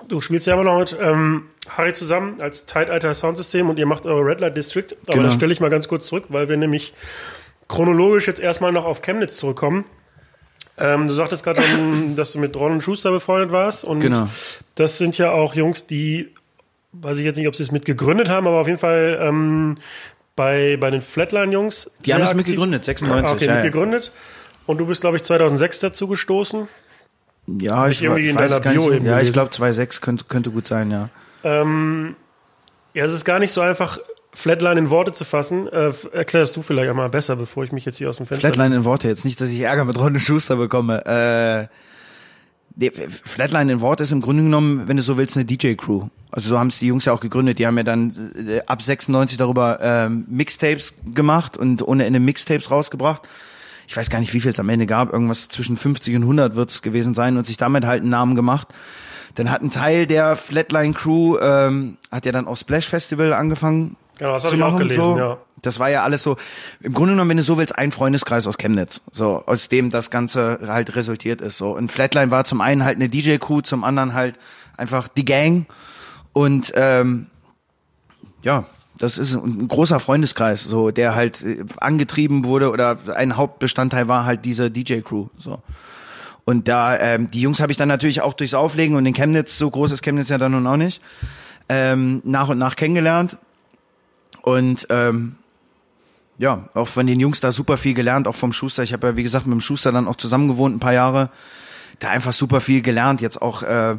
Du 0.07 0.21
spielst 0.21 0.45
ja 0.47 0.53
immer 0.53 0.63
noch 0.63 0.79
mit 0.79 0.95
ähm, 0.99 1.45
Harry 1.69 1.93
zusammen 1.93 2.37
als 2.41 2.65
Tightalter 2.65 3.13
Soundsystem 3.13 3.69
und 3.69 3.77
ihr 3.79 3.85
macht 3.85 4.05
eure 4.05 4.25
Red 4.25 4.39
Light 4.39 4.55
District. 4.57 4.87
Aber 5.07 5.13
Genau. 5.13 5.25
das 5.25 5.33
stelle 5.35 5.51
ich 5.53 5.59
mal 5.59 5.69
ganz 5.69 5.87
kurz 5.87 6.07
zurück, 6.07 6.25
weil 6.29 6.47
wir 6.49 6.57
nämlich 6.57 6.93
chronologisch 7.67 8.27
jetzt 8.27 8.39
erstmal 8.39 8.71
noch 8.71 8.85
auf 8.85 9.01
Chemnitz 9.01 9.37
zurückkommen. 9.37 9.85
Ähm, 10.77 11.07
du 11.07 11.13
sagtest 11.13 11.43
gerade, 11.43 11.61
dass 12.15 12.33
du 12.33 12.39
mit 12.39 12.55
Ron 12.55 12.73
und 12.73 12.81
Schuster 12.81 13.11
befreundet 13.11 13.51
warst. 13.51 13.83
Und 13.83 13.99
Genau. 14.01 14.27
das 14.75 14.97
sind 14.97 15.17
ja 15.17 15.31
auch 15.31 15.55
Jungs, 15.55 15.87
die, 15.87 16.33
weiß 16.91 17.17
ich 17.19 17.25
jetzt 17.25 17.37
nicht, 17.37 17.47
ob 17.47 17.55
sie 17.55 17.63
es 17.63 17.71
mit 17.71 17.85
gegründet 17.85 18.29
haben, 18.29 18.45
aber 18.47 18.59
auf 18.59 18.67
jeden 18.67 18.79
Fall 18.79 19.17
ähm, 19.21 19.77
bei, 20.35 20.77
bei 20.77 20.91
den 20.91 21.01
Flatline-Jungs. 21.01 21.89
Die 22.05 22.13
haben 22.13 22.21
es 22.21 22.33
mit 22.33 22.45
gegründet, 22.47 22.83
96, 22.85 23.29
Ah, 23.29 23.33
okay, 23.33 23.45
ja, 23.45 23.55
mit 23.55 23.63
gegründet. 23.63 24.11
Und 24.67 24.77
du 24.79 24.85
bist, 24.85 25.01
glaube 25.01 25.15
ich, 25.17 25.23
2006 25.23 25.79
dazu 25.79 26.07
gestoßen. 26.07 26.67
Ja, 27.47 27.87
ich, 27.87 28.01
irgendwie 28.01 28.29
in 28.29 28.37
deiner 28.37 28.59
Bio 28.59 28.91
eben 28.91 29.05
Ja, 29.05 29.21
ich 29.21 29.31
glaube 29.31 29.51
2,6 29.51 30.01
könnte, 30.01 30.25
könnte 30.25 30.51
gut 30.51 30.65
sein, 30.65 30.91
ja. 30.91 31.09
Ähm, 31.43 32.15
ja, 32.93 33.05
es 33.05 33.13
ist 33.13 33.25
gar 33.25 33.39
nicht 33.39 33.51
so 33.51 33.61
einfach, 33.61 33.99
Flatline 34.35 34.79
in 34.79 34.89
Worte 34.89 35.11
zu 35.11 35.25
fassen. 35.25 35.67
Äh, 35.67 35.93
erklärst 36.11 36.55
du 36.55 36.61
vielleicht 36.61 36.89
einmal 36.89 37.09
besser, 37.09 37.35
bevor 37.35 37.63
ich 37.63 37.71
mich 37.71 37.85
jetzt 37.85 37.97
hier 37.97 38.09
aus 38.09 38.17
dem 38.17 38.25
Fenster... 38.25 38.47
Flatline 38.47 38.75
in 38.75 38.85
Worte, 38.85 39.07
jetzt 39.07 39.25
nicht, 39.25 39.39
dass 39.39 39.49
ich 39.49 39.59
Ärger 39.61 39.85
mit 39.85 39.97
Ron 39.97 40.19
Schuster 40.19 40.57
bekomme. 40.57 41.05
Äh, 41.05 41.67
nee, 42.75 42.91
Flatline 42.91 43.71
in 43.71 43.81
Worte 43.81 44.03
ist 44.03 44.11
im 44.11 44.21
Grunde 44.21 44.43
genommen, 44.43 44.87
wenn 44.87 44.97
du 44.97 45.03
so 45.03 45.17
willst, 45.17 45.37
eine 45.37 45.45
DJ-Crew. 45.45 46.07
Also 46.31 46.49
so 46.49 46.59
haben 46.59 46.67
es 46.67 46.79
die 46.79 46.87
Jungs 46.87 47.05
ja 47.05 47.13
auch 47.13 47.21
gegründet. 47.21 47.59
Die 47.59 47.65
haben 47.65 47.77
ja 47.77 47.83
dann 47.83 48.13
äh, 48.47 48.61
ab 48.65 48.81
96 48.81 49.37
darüber 49.37 49.79
ähm, 49.81 50.25
Mixtapes 50.27 50.95
gemacht 51.13 51.57
und 51.57 51.87
ohne 51.87 52.05
Ende 52.05 52.19
Mixtapes 52.19 52.69
rausgebracht. 52.69 53.21
Ich 53.87 53.95
weiß 53.95 54.09
gar 54.09 54.19
nicht, 54.19 54.33
wie 54.33 54.41
viel 54.41 54.51
es 54.51 54.59
am 54.59 54.69
Ende 54.69 54.85
gab. 54.85 55.13
Irgendwas 55.13 55.49
zwischen 55.49 55.77
50 55.77 56.15
und 56.15 56.23
100 56.23 56.55
wird 56.55 56.69
es 56.69 56.81
gewesen 56.81 57.13
sein 57.13 57.37
und 57.37 57.45
sich 57.45 57.57
damit 57.57 57.85
halt 57.85 58.01
einen 58.01 58.09
Namen 58.09 58.35
gemacht. 58.35 58.67
Dann 59.35 59.51
hat 59.51 59.61
ein 59.61 59.71
Teil 59.71 60.07
der 60.07 60.35
Flatline 60.35 60.93
Crew, 60.93 61.37
ähm, 61.39 61.97
hat 62.11 62.25
ja 62.25 62.31
dann 62.31 62.47
auch 62.47 62.57
Splash 62.57 62.87
Festival 62.87 63.33
angefangen 63.33 63.97
Genau, 64.17 64.31
das 64.33 64.43
hab 64.43 64.51
zu 64.51 64.57
ich 64.57 64.63
auch 64.63 64.77
gelesen, 64.77 65.01
so. 65.01 65.17
ja. 65.17 65.37
Das 65.61 65.79
war 65.79 65.89
ja 65.89 66.03
alles 66.03 66.21
so, 66.21 66.37
im 66.81 66.93
Grunde 66.93 67.13
genommen, 67.13 67.31
wenn 67.31 67.37
du 67.37 67.43
so 67.43 67.57
willst, 67.57 67.77
ein 67.77 67.91
Freundeskreis 67.91 68.45
aus 68.47 68.57
Chemnitz, 68.57 69.01
so, 69.11 69.43
aus 69.45 69.67
dem 69.67 69.89
das 69.89 70.11
Ganze 70.11 70.59
halt 70.65 70.95
resultiert 70.95 71.41
ist, 71.41 71.57
so. 71.57 71.75
Und 71.75 71.91
Flatline 71.91 72.31
war 72.31 72.45
zum 72.45 72.61
einen 72.61 72.85
halt 72.85 72.95
eine 72.95 73.09
DJ-Crew, 73.09 73.61
zum 73.61 73.83
anderen 73.83 74.13
halt 74.13 74.35
einfach 74.77 75.07
die 75.07 75.25
Gang 75.25 75.65
und, 76.33 76.71
ähm, 76.75 77.27
ja, 78.43 78.65
das 78.97 79.17
ist 79.17 79.33
ein 79.33 79.67
großer 79.67 79.99
Freundeskreis, 79.99 80.63
so, 80.63 80.91
der 80.91 81.15
halt 81.15 81.43
äh, 81.43 81.63
angetrieben 81.77 82.45
wurde 82.45 82.71
oder 82.71 82.97
ein 83.15 83.37
Hauptbestandteil 83.37 84.07
war 84.07 84.25
halt 84.25 84.45
diese 84.45 84.71
DJ-Crew, 84.71 85.27
so. 85.37 85.59
Und 86.45 86.67
da, 86.67 86.97
ähm, 86.99 87.31
die 87.31 87.41
Jungs 87.41 87.59
habe 87.59 87.71
ich 87.71 87.77
dann 87.77 87.87
natürlich 87.87 88.21
auch 88.21 88.33
durchs 88.33 88.53
Auflegen 88.53 88.95
und 88.95 89.05
in 89.07 89.13
Chemnitz, 89.13 89.57
so 89.57 89.69
groß 89.69 89.91
ist 89.91 90.03
Chemnitz 90.03 90.29
ja 90.29 90.37
dann 90.37 90.51
nun 90.51 90.67
auch 90.67 90.77
nicht, 90.77 91.01
ähm, 91.69 92.21
nach 92.23 92.49
und 92.49 92.59
nach 92.59 92.75
kennengelernt. 92.75 93.37
Und 94.43 94.85
ähm, 94.91 95.37
ja, 96.37 96.69
auch 96.75 96.87
von 96.87 97.07
den 97.07 97.19
Jungs 97.19 97.39
da 97.39 97.51
super 97.51 97.77
viel 97.77 97.95
gelernt, 97.95 98.27
auch 98.27 98.35
vom 98.35 98.53
Schuster. 98.53 98.83
Ich 98.83 98.93
habe 98.93 99.07
ja, 99.07 99.15
wie 99.17 99.23
gesagt, 99.23 99.47
mit 99.47 99.53
dem 99.53 99.61
Schuster 99.61 99.91
dann 99.91 100.07
auch 100.07 100.17
zusammen 100.17 100.47
gewohnt 100.47 100.75
ein 100.75 100.79
paar 100.79 100.93
Jahre. 100.93 101.29
Da 101.99 102.09
einfach 102.09 102.33
super 102.33 102.61
viel 102.61 102.81
gelernt, 102.81 103.21
jetzt 103.21 103.41
auch 103.41 103.63
äh, 103.63 103.97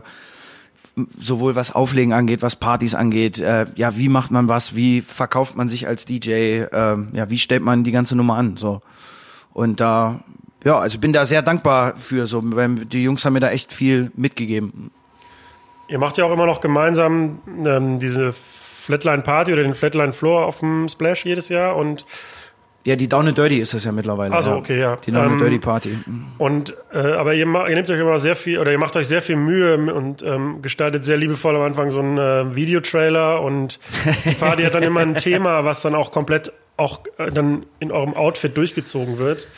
sowohl 1.19 1.55
was 1.55 1.75
Auflegen 1.75 2.13
angeht, 2.13 2.43
was 2.43 2.57
Partys 2.57 2.95
angeht, 2.95 3.39
äh, 3.39 3.67
ja, 3.77 3.97
wie 3.97 4.09
macht 4.09 4.31
man 4.31 4.49
was, 4.49 4.75
wie 4.75 5.03
verkauft 5.03 5.57
man 5.57 5.69
sich 5.69 5.87
als 5.87 6.07
DJ, 6.07 6.31
äh, 6.31 6.97
ja, 7.13 7.29
wie 7.29 7.39
stellt 7.39 7.63
man 7.63 7.85
die 7.85 7.93
ganze 7.93 8.17
Nummer 8.17 8.37
an, 8.37 8.57
so. 8.57 8.81
Und 9.53 9.81
da, 9.81 10.21
ja, 10.65 10.79
also 10.79 10.99
bin 10.99 11.13
da 11.13 11.27
sehr 11.27 11.43
dankbar 11.43 11.97
für, 11.97 12.27
so, 12.27 12.41
die 12.41 13.03
Jungs 13.03 13.25
haben 13.25 13.35
mir 13.35 13.41
da 13.41 13.51
echt 13.51 13.73
viel 13.73 14.11
mitgegeben. 14.17 14.91
Ihr 15.89 15.99
macht 15.99 16.19
ja 16.19 16.25
auch 16.25 16.33
immer 16.33 16.47
noch 16.47 16.61
gemeinsam 16.61 17.41
ähm, 17.65 18.01
diese 18.01 18.33
Flatline 18.33 19.23
Party 19.23 19.53
oder 19.53 19.63
den 19.63 19.75
Flatline 19.75 20.13
Floor 20.13 20.47
auf 20.47 20.61
dem 20.61 20.89
Splash 20.89 21.25
jedes 21.25 21.49
Jahr 21.49 21.77
und 21.77 22.05
Ja, 22.87 22.95
die 22.95 23.09
Down 23.09 23.27
and 23.27 23.37
Dirty 23.37 23.59
ist 23.59 23.75
es 23.75 23.83
ja 23.83 23.91
mittlerweile. 23.91 24.33
Also, 24.33 24.51
ja. 24.51 24.57
okay, 24.57 24.79
ja. 24.79 24.95
Die 24.95 25.11
Down 25.11 25.25
and 25.25 25.33
Ähm, 25.33 25.39
Dirty 25.41 25.59
Party. 25.59 25.99
Und 26.39 26.73
äh, 26.93 26.99
aber 26.99 27.35
ihr, 27.35 27.45
ihr 27.45 27.75
nehmt 27.75 27.91
euch 27.91 27.99
immer 27.99 28.21
sehr 28.21 28.37
viel 28.37 28.61
oder 28.61 28.71
ihr 28.71 28.79
macht 28.79 28.95
euch 28.95 29.09
sehr 29.09 29.23
viel 29.23 29.35
Mühe 29.35 29.93
und 29.93 30.23
ähm, 30.23 30.63
gestaltet 30.63 31.05
sehr 31.05 31.17
liebevoll 31.17 31.57
am 31.57 31.63
Anfang 31.63 31.91
so 31.91 31.99
einen 31.99 32.17
äh, 32.17 32.55
Videotrailer 32.55 33.43
und 33.43 33.81
die 34.25 34.37
Party 34.37 34.63
hat 34.63 34.77
dann 34.77 34.85
immer 34.85 35.01
ein 35.01 35.17
Thema, 35.17 35.65
was 35.65 35.83
dann 35.83 35.97
auch 35.97 36.13
komplett 36.13 36.53
auch 36.77 37.01
äh, 37.19 37.33
dann 37.33 37.67
in 37.81 37.91
eurem 37.91 38.15
Outfit 38.15 38.57
durchgezogen 38.57 39.19
wird. 39.19 39.49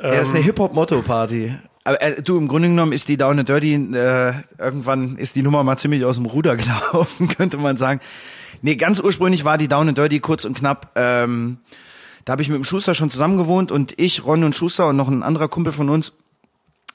Ja, 0.00 0.12
ist 0.12 0.32
eine 0.32 0.44
Hip-Hop-Motto-Party. 0.44 1.56
Aber 1.82 2.00
äh, 2.00 2.22
du, 2.22 2.38
im 2.38 2.46
Grunde 2.46 2.68
genommen 2.68 2.92
ist 2.92 3.08
die 3.08 3.16
Down 3.16 3.40
and 3.40 3.48
Dirty, 3.48 3.74
äh, 3.74 4.34
irgendwann 4.58 5.16
ist 5.16 5.34
die 5.34 5.42
Nummer 5.42 5.64
mal 5.64 5.76
ziemlich 5.76 6.04
aus 6.04 6.16
dem 6.18 6.26
Ruder 6.26 6.54
gelaufen, 6.92 7.26
könnte 7.26 7.56
man 7.56 7.76
sagen. 7.76 7.98
Nee, 8.62 8.76
ganz 8.76 9.00
ursprünglich 9.00 9.44
war 9.44 9.58
die 9.58 9.66
Down 9.66 9.88
and 9.88 9.98
Dirty 9.98 10.20
kurz 10.20 10.44
und 10.44 10.56
knapp. 10.56 10.92
Ähm, 10.94 11.58
da 12.30 12.34
habe 12.34 12.42
ich 12.42 12.48
mit 12.48 12.58
dem 12.58 12.64
Schuster 12.64 12.94
schon 12.94 13.10
zusammen 13.10 13.38
gewohnt 13.38 13.72
und 13.72 13.94
ich, 13.98 14.24
Ron 14.24 14.44
und 14.44 14.54
Schuster 14.54 14.86
und 14.86 14.96
noch 14.96 15.08
ein 15.08 15.24
anderer 15.24 15.48
Kumpel 15.48 15.72
von 15.72 15.88
uns, 15.88 16.12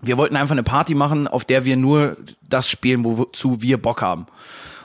wir 0.01 0.15
wollten 0.17 0.37
einfach 0.37 0.53
eine 0.53 0.63
Party 0.63 0.95
machen, 0.95 1.27
auf 1.27 1.43
der 1.43 1.65
wir 1.65 1.75
nur 1.75 2.15
das 2.47 2.69
spielen, 2.69 3.03
wozu 3.03 3.61
wir 3.61 3.77
Bock 3.77 4.01
haben. 4.01 4.27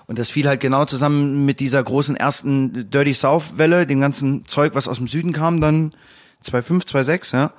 Und 0.09 0.19
das 0.19 0.29
fiel 0.29 0.49
halt 0.49 0.59
genau 0.59 0.87
zusammen 0.87 1.45
mit 1.45 1.61
dieser 1.61 1.81
großen 1.81 2.17
ersten 2.17 2.91
Dirty 2.91 3.15
South 3.15 3.59
Welle, 3.59 3.87
dem 3.87 4.01
ganzen 4.01 4.45
Zeug, 4.49 4.75
was 4.75 4.89
aus 4.89 4.97
dem 4.97 5.07
Süden 5.07 5.33
kam, 5.33 5.61
dann 5.61 5.93
2.5, 6.45 6.85
2.6, 6.85 7.37
ja. 7.37 7.53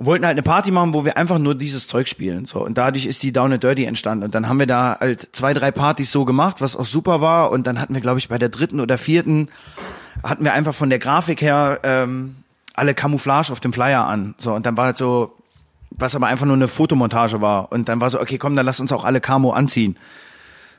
Und 0.00 0.06
wollten 0.06 0.24
halt 0.24 0.32
eine 0.32 0.42
Party 0.42 0.70
machen, 0.70 0.94
wo 0.94 1.04
wir 1.04 1.18
einfach 1.18 1.38
nur 1.38 1.54
dieses 1.54 1.86
Zeug 1.86 2.08
spielen. 2.08 2.46
So. 2.46 2.64
Und 2.64 2.78
dadurch 2.78 3.04
ist 3.04 3.22
die 3.22 3.32
Down 3.32 3.52
and 3.52 3.62
Dirty 3.62 3.84
entstanden. 3.84 4.24
Und 4.24 4.34
dann 4.34 4.48
haben 4.48 4.58
wir 4.58 4.66
da 4.66 4.96
halt 4.98 5.28
zwei, 5.32 5.52
drei 5.52 5.72
Partys 5.72 6.10
so 6.10 6.24
gemacht, 6.24 6.62
was 6.62 6.74
auch 6.74 6.86
super 6.86 7.20
war. 7.20 7.50
Und 7.50 7.66
dann 7.66 7.78
hatten 7.78 7.92
wir, 7.92 8.00
glaube 8.00 8.18
ich, 8.18 8.30
bei 8.30 8.38
der 8.38 8.48
dritten 8.48 8.80
oder 8.80 8.96
vierten 8.96 9.48
hatten 10.22 10.42
wir 10.42 10.54
einfach 10.54 10.74
von 10.74 10.88
der 10.88 10.98
Grafik 10.98 11.42
her 11.42 11.80
ähm, 11.82 12.36
alle 12.72 12.94
Camouflage 12.94 13.52
auf 13.52 13.60
dem 13.60 13.74
Flyer 13.74 14.06
an. 14.06 14.34
So, 14.38 14.54
und 14.54 14.64
dann 14.64 14.78
war 14.78 14.86
halt 14.86 14.96
so, 14.96 15.36
was 15.90 16.14
aber 16.14 16.28
einfach 16.28 16.46
nur 16.46 16.56
eine 16.56 16.68
Fotomontage 16.68 17.42
war. 17.42 17.70
Und 17.70 17.90
dann 17.90 18.00
war 18.00 18.08
so, 18.08 18.22
okay, 18.22 18.38
komm, 18.38 18.56
dann 18.56 18.64
lass 18.64 18.80
uns 18.80 18.92
auch 18.92 19.04
alle 19.04 19.20
Camo 19.20 19.50
anziehen. 19.52 19.98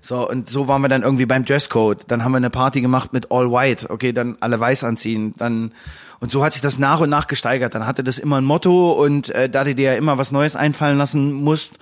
So, 0.01 0.27
und 0.27 0.49
so 0.49 0.67
waren 0.67 0.81
wir 0.81 0.89
dann 0.89 1.03
irgendwie 1.03 1.27
beim 1.27 1.45
Dresscode. 1.45 2.05
Dann 2.07 2.23
haben 2.23 2.31
wir 2.31 2.37
eine 2.37 2.49
Party 2.49 2.81
gemacht 2.81 3.13
mit 3.13 3.31
All 3.31 3.51
White. 3.51 3.89
Okay, 3.89 4.11
dann 4.11 4.35
alle 4.39 4.59
weiß 4.59 4.83
anziehen. 4.83 5.35
Dann, 5.37 5.73
und 6.19 6.31
so 6.31 6.43
hat 6.43 6.53
sich 6.53 6.61
das 6.61 6.79
nach 6.79 6.99
und 7.01 7.09
nach 7.09 7.27
gesteigert. 7.27 7.75
Dann 7.75 7.85
hatte 7.85 8.03
das 8.03 8.17
immer 8.17 8.41
ein 8.41 8.43
Motto 8.43 8.93
und 8.93 9.29
äh, 9.29 9.47
da 9.47 9.63
du 9.63 9.75
dir 9.75 9.91
ja 9.91 9.97
immer 9.97 10.17
was 10.17 10.31
Neues 10.31 10.55
einfallen 10.55 10.97
lassen 10.97 11.31
musst, 11.33 11.77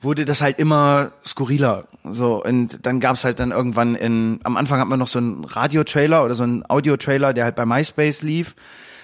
wurde 0.00 0.24
das 0.24 0.40
halt 0.40 0.58
immer 0.58 1.12
skurriler. 1.26 1.84
So, 2.04 2.42
und 2.42 2.86
dann 2.86 3.00
gab's 3.00 3.24
halt 3.24 3.38
dann 3.38 3.50
irgendwann 3.50 3.94
in, 3.94 4.40
am 4.44 4.56
Anfang 4.56 4.80
hatten 4.80 4.90
wir 4.90 4.96
noch 4.96 5.08
so 5.08 5.18
einen 5.18 5.44
Radiotrailer 5.44 6.24
oder 6.24 6.34
so 6.34 6.42
einen 6.42 6.64
Audiotrailer, 6.68 7.34
der 7.34 7.44
halt 7.44 7.56
bei 7.56 7.66
MySpace 7.66 8.22
lief. 8.22 8.56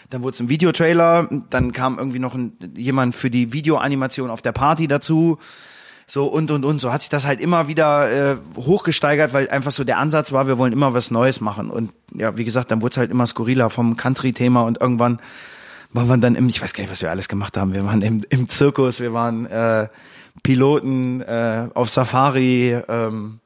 Dann 0.08 0.22
wurde 0.22 0.34
es 0.34 0.40
ein 0.40 0.48
Videotrailer, 0.48 1.28
dann 1.50 1.72
kam 1.72 1.98
irgendwie 1.98 2.20
noch 2.20 2.34
ein, 2.34 2.52
jemand 2.75 3.14
für 3.14 3.28
die 3.28 3.52
Videoanimation 3.52 4.30
auf 4.30 4.40
der 4.40 4.52
Party 4.52 4.88
dazu. 4.88 5.38
So 6.08 6.26
und 6.26 6.52
und 6.52 6.64
und 6.64 6.80
so 6.80 6.92
hat 6.92 7.02
sich 7.02 7.10
das 7.10 7.26
halt 7.26 7.40
immer 7.40 7.66
wieder 7.66 8.32
äh, 8.32 8.36
hochgesteigert, 8.56 9.32
weil 9.32 9.50
einfach 9.50 9.72
so 9.72 9.82
der 9.82 9.98
Ansatz 9.98 10.30
war, 10.30 10.46
wir 10.46 10.56
wollen 10.56 10.72
immer 10.72 10.94
was 10.94 11.10
Neues 11.10 11.40
machen. 11.40 11.68
Und 11.68 11.92
ja, 12.14 12.36
wie 12.36 12.44
gesagt, 12.44 12.70
dann 12.70 12.80
wurde 12.80 12.92
es 12.92 12.96
halt 12.96 13.10
immer 13.10 13.26
skurriler 13.26 13.70
vom 13.70 13.96
Country-Thema 13.96 14.62
und 14.62 14.80
irgendwann 14.80 15.18
waren 15.92 16.08
wir 16.08 16.16
dann 16.18 16.36
im, 16.36 16.48
ich 16.48 16.62
weiß 16.62 16.75
gar 16.75 16.82
nicht, 16.82 16.92
was 16.92 17.02
wir 17.02 17.10
alles 17.10 17.26
gemacht 17.26 17.56
haben. 17.56 17.75
Wir 17.75 17.84
waren 17.84 18.02
im, 18.02 18.25
im 18.28 18.48
Zirkus, 18.48 19.00
wir 19.00 19.12
waren 19.14 19.46
äh, 19.46 19.88
Piloten 20.44 21.22
äh, 21.22 21.68
auf 21.75 21.90
Safari, 21.90 22.76
ähm, 22.88 23.40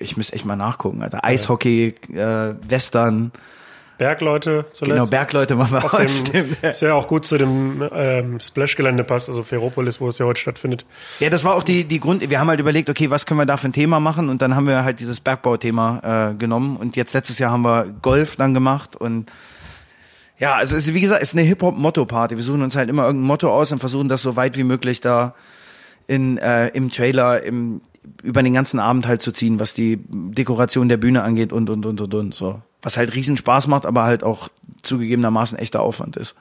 ich 0.00 0.16
müsste 0.16 0.34
echt 0.34 0.44
mal 0.44 0.56
nachgucken, 0.56 1.02
Alter. 1.02 1.24
Eishockey, 1.24 1.94
äh, 2.12 2.54
Western, 2.68 3.32
Bergleute 4.02 4.64
zuletzt. 4.72 4.96
genau, 4.96 5.06
Bergleute 5.06 5.58
waren 5.58 5.70
wir 5.70 5.84
auf 5.84 5.94
auch, 5.94 6.00
dem, 6.32 6.56
ist 6.60 6.82
ja 6.82 6.94
auch 6.94 7.06
gut 7.06 7.24
zu 7.24 7.38
dem 7.38 7.88
ähm, 7.94 8.40
Splash-Gelände 8.40 9.04
passt, 9.04 9.28
also 9.28 9.44
Ferropolis, 9.44 10.00
wo 10.00 10.08
es 10.08 10.18
ja 10.18 10.26
heute 10.26 10.40
stattfindet. 10.40 10.84
Ja, 11.20 11.30
das 11.30 11.44
war 11.44 11.54
auch 11.54 11.62
die, 11.62 11.84
die 11.84 12.00
Grund, 12.00 12.28
wir 12.28 12.40
haben 12.40 12.48
halt 12.48 12.58
überlegt, 12.58 12.90
okay, 12.90 13.10
was 13.10 13.26
können 13.26 13.38
wir 13.38 13.46
da 13.46 13.56
für 13.56 13.68
ein 13.68 13.72
Thema 13.72 14.00
machen 14.00 14.28
und 14.28 14.42
dann 14.42 14.56
haben 14.56 14.66
wir 14.66 14.82
halt 14.82 14.98
dieses 14.98 15.20
Bergbauthema 15.20 16.32
äh, 16.32 16.34
genommen 16.34 16.76
und 16.78 16.96
jetzt 16.96 17.12
letztes 17.12 17.38
Jahr 17.38 17.52
haben 17.52 17.62
wir 17.62 17.94
Golf 18.02 18.34
dann 18.34 18.54
gemacht 18.54 18.96
und 18.96 19.30
ja, 20.40 20.56
also 20.56 20.74
es 20.74 20.88
ist, 20.88 20.94
wie 20.94 21.00
gesagt, 21.00 21.22
es 21.22 21.28
ist 21.28 21.38
eine 21.38 21.46
Hip-Hop-Motto-Party. 21.46 22.36
Wir 22.36 22.42
suchen 22.42 22.62
uns 22.62 22.74
halt 22.74 22.88
immer 22.88 23.04
irgendein 23.04 23.28
Motto 23.28 23.54
aus 23.54 23.70
und 23.70 23.78
versuchen 23.78 24.08
das 24.08 24.22
so 24.22 24.34
weit 24.34 24.56
wie 24.56 24.64
möglich 24.64 25.00
da 25.00 25.36
in, 26.08 26.36
äh, 26.38 26.66
im 26.70 26.90
Trailer, 26.90 27.44
im, 27.44 27.80
über 28.24 28.42
den 28.42 28.54
ganzen 28.54 28.80
Abend 28.80 29.06
halt 29.06 29.22
zu 29.22 29.30
ziehen, 29.30 29.60
was 29.60 29.72
die 29.72 30.00
Dekoration 30.08 30.88
der 30.88 30.96
Bühne 30.96 31.22
angeht 31.22 31.52
und, 31.52 31.70
und, 31.70 31.86
und, 31.86 32.00
und, 32.00 32.12
und, 32.12 32.34
so. 32.34 32.60
Was 32.82 32.96
halt 32.96 33.14
riesen 33.14 33.36
Spaß 33.36 33.68
macht, 33.68 33.86
aber 33.86 34.02
halt 34.02 34.24
auch 34.24 34.48
zugegebenermaßen 34.82 35.58
echter 35.58 35.80
Aufwand 35.80 36.16
ist. 36.16 36.34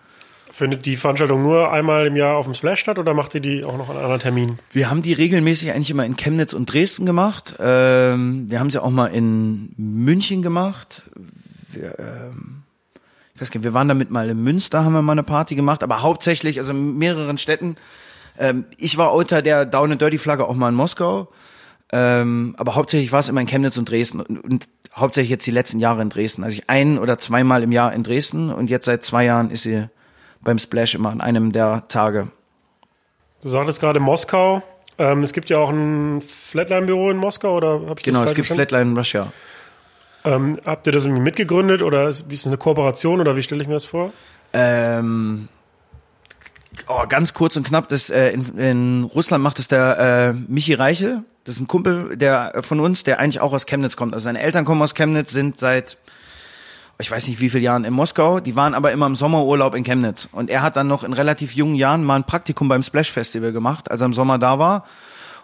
Findet 0.52 0.86
die 0.86 0.98
Veranstaltung 0.98 1.44
nur 1.44 1.72
einmal 1.72 2.08
im 2.08 2.18
Jahr 2.18 2.36
auf 2.36 2.44
dem 2.46 2.54
Splash 2.54 2.82
statt 2.82 3.00
oder 3.00 3.14
macht 3.14 3.34
ihr 3.36 3.40
die 3.40 3.64
auch 3.64 3.78
noch 3.78 3.90
an 3.90 3.96
anderen 3.96 4.20
Terminen? 4.20 4.60
Wir 4.72 4.90
haben 4.90 5.02
die 5.02 5.14
regelmäßig 5.14 5.72
eigentlich 5.72 5.92
immer 5.92 6.06
in 6.06 6.18
Chemnitz 6.18 6.52
und 6.52 6.66
Dresden 6.66 7.06
gemacht. 7.06 7.56
Ähm, 7.60 8.50
wir 8.50 8.60
haben 8.60 8.70
sie 8.70 8.82
auch 8.82 8.90
mal 8.90 9.08
in 9.08 9.74
München 9.78 10.42
gemacht. 10.42 11.04
Wir, 11.72 11.98
ähm, 12.00 12.64
ich 13.34 13.42
weiß 13.42 13.50
gar 13.50 13.60
nicht, 13.60 13.64
wir 13.64 13.74
waren 13.74 13.88
damit 13.88 14.12
mal 14.12 14.30
in 14.30 14.44
Münster, 14.44 14.84
haben 14.84 14.94
wir 14.94 15.02
mal 15.02 15.14
eine 15.14 15.24
Party 15.24 15.56
gemacht, 15.56 15.84
aber 15.84 16.02
hauptsächlich, 16.02 16.60
also 16.60 16.72
in 16.74 16.98
mehreren 16.98 17.38
Städten. 17.38 17.78
Ähm, 18.38 18.66
ich 18.78 18.98
war 18.98 19.14
unter 19.14 19.42
der 19.42 19.66
Down 19.66 19.94
and 19.94 20.02
Dirty 20.02 20.18
Flagge 20.18 20.46
auch 20.46 20.56
mal 20.56 20.70
in 20.70 20.76
Moskau. 20.76 21.30
Ähm, 21.94 22.56
aber 22.58 22.76
hauptsächlich 22.76 23.12
war 23.12 23.20
es 23.20 23.28
immer 23.28 23.42
in 23.42 23.48
Chemnitz 23.48 23.78
und 23.78 23.90
Dresden 23.90 24.22
und, 24.22 24.40
und 24.40 24.68
hauptsächlich 24.96 25.30
jetzt 25.30 25.46
die 25.46 25.52
letzten 25.52 25.80
Jahre 25.80 26.02
in 26.02 26.10
Dresden. 26.10 26.44
Also 26.44 26.58
ich 26.58 26.70
ein 26.70 26.98
oder 26.98 27.18
zweimal 27.18 27.64
im 27.64 27.72
Jahr 27.72 27.94
in 27.94 28.04
Dresden 28.04 28.52
und 28.52 28.70
jetzt 28.70 28.86
seit 28.86 29.04
zwei 29.04 29.26
Jahren 29.26 29.52
ist 29.52 29.64
sie 29.64 29.88
beim 30.42 30.58
Splash 30.58 30.96
immer 30.96 31.10
an 31.10 31.22
einem 31.22 31.52
der 31.52 31.88
Tage. 31.88 32.28
Du 33.42 33.50
sagtest 33.50 33.80
gerade 33.80 34.00
Moskau. 34.00 34.64
Ähm, 34.98 35.24
es 35.24 35.34
gibt 35.34 35.50
ja 35.50 35.58
auch 35.58 35.70
ein 35.70 36.22
Flatline-Büro 36.22 37.10
in 37.10 37.18
Moskau, 37.18 37.56
oder 37.56 37.82
hab 37.88 38.00
ich 38.00 38.06
Genau, 38.06 38.24
es 38.24 38.36
gibt 38.36 38.48
verstanden? 38.48 38.70
Flatline 38.70 38.98
Russia. 38.98 39.34
Ähm, 40.24 40.60
habt 40.64 40.86
ihr 40.86 40.94
das 40.94 41.06
irgendwie 41.06 41.24
mitgegründet 41.24 41.82
oder 41.82 42.08
ist, 42.08 42.30
wie 42.30 42.36
ist 42.36 42.46
das 42.46 42.52
eine 42.52 42.58
Kooperation 42.58 43.20
oder 43.20 43.36
wie 43.36 43.42
stelle 43.42 43.62
ich 43.62 43.68
mir 43.68 43.74
das 43.74 43.86
vor? 43.86 44.14
Ähm, 44.54 45.48
oh, 46.88 47.04
ganz 47.10 47.34
kurz 47.34 47.56
und 47.56 47.64
knapp, 47.64 47.88
das, 47.90 48.10
äh, 48.10 48.30
in, 48.30 48.58
in 48.58 49.04
Russland 49.04 49.44
macht 49.44 49.58
es 49.58 49.68
der 49.68 49.98
äh, 49.98 50.34
Michi 50.34 50.76
Reichel. 50.76 51.24
Das 51.44 51.56
ist 51.56 51.62
ein 51.62 51.68
Kumpel 51.68 52.18
der 52.18 52.56
äh, 52.56 52.62
von 52.62 52.80
uns, 52.80 53.04
der 53.04 53.20
eigentlich 53.20 53.42
auch 53.42 53.54
aus 53.54 53.66
Chemnitz 53.66 53.96
kommt. 53.96 54.14
Also 54.14 54.26
seine 54.26 54.42
Eltern 54.42 54.66
kommen 54.66 54.82
aus 54.82 54.94
Chemnitz, 54.94 55.32
sind 55.32 55.58
seit 55.58 55.98
ich 57.02 57.10
weiß 57.10 57.28
nicht 57.28 57.40
wie 57.40 57.50
viele 57.50 57.64
Jahren 57.64 57.84
in 57.84 57.94
Moskau. 57.94 58.40
Die 58.40 58.56
waren 58.56 58.74
aber 58.74 58.92
immer 58.92 59.08
im 59.08 59.16
Sommerurlaub 59.16 59.76
in 59.76 59.84
Chemnitz. 59.84 60.30
Und 60.32 60.50
er 60.50 60.62
hat 60.62 60.78
dann 60.78 60.88
noch 60.88 61.04
in 61.04 61.14
relativ 61.14 61.56
jungen 61.56 61.76
Jahren 61.76 62.04
mal 62.04 62.16
ein 62.16 62.24
Praktikum 62.26 62.68
beim 62.68 62.84
Splash 62.84 63.12
Festival 63.12 63.52
gemacht, 63.52 63.90
als 63.90 64.02
er 64.02 64.06
im 64.06 64.14
Sommer 64.14 64.38
da 64.38 64.60
war. 64.60 64.86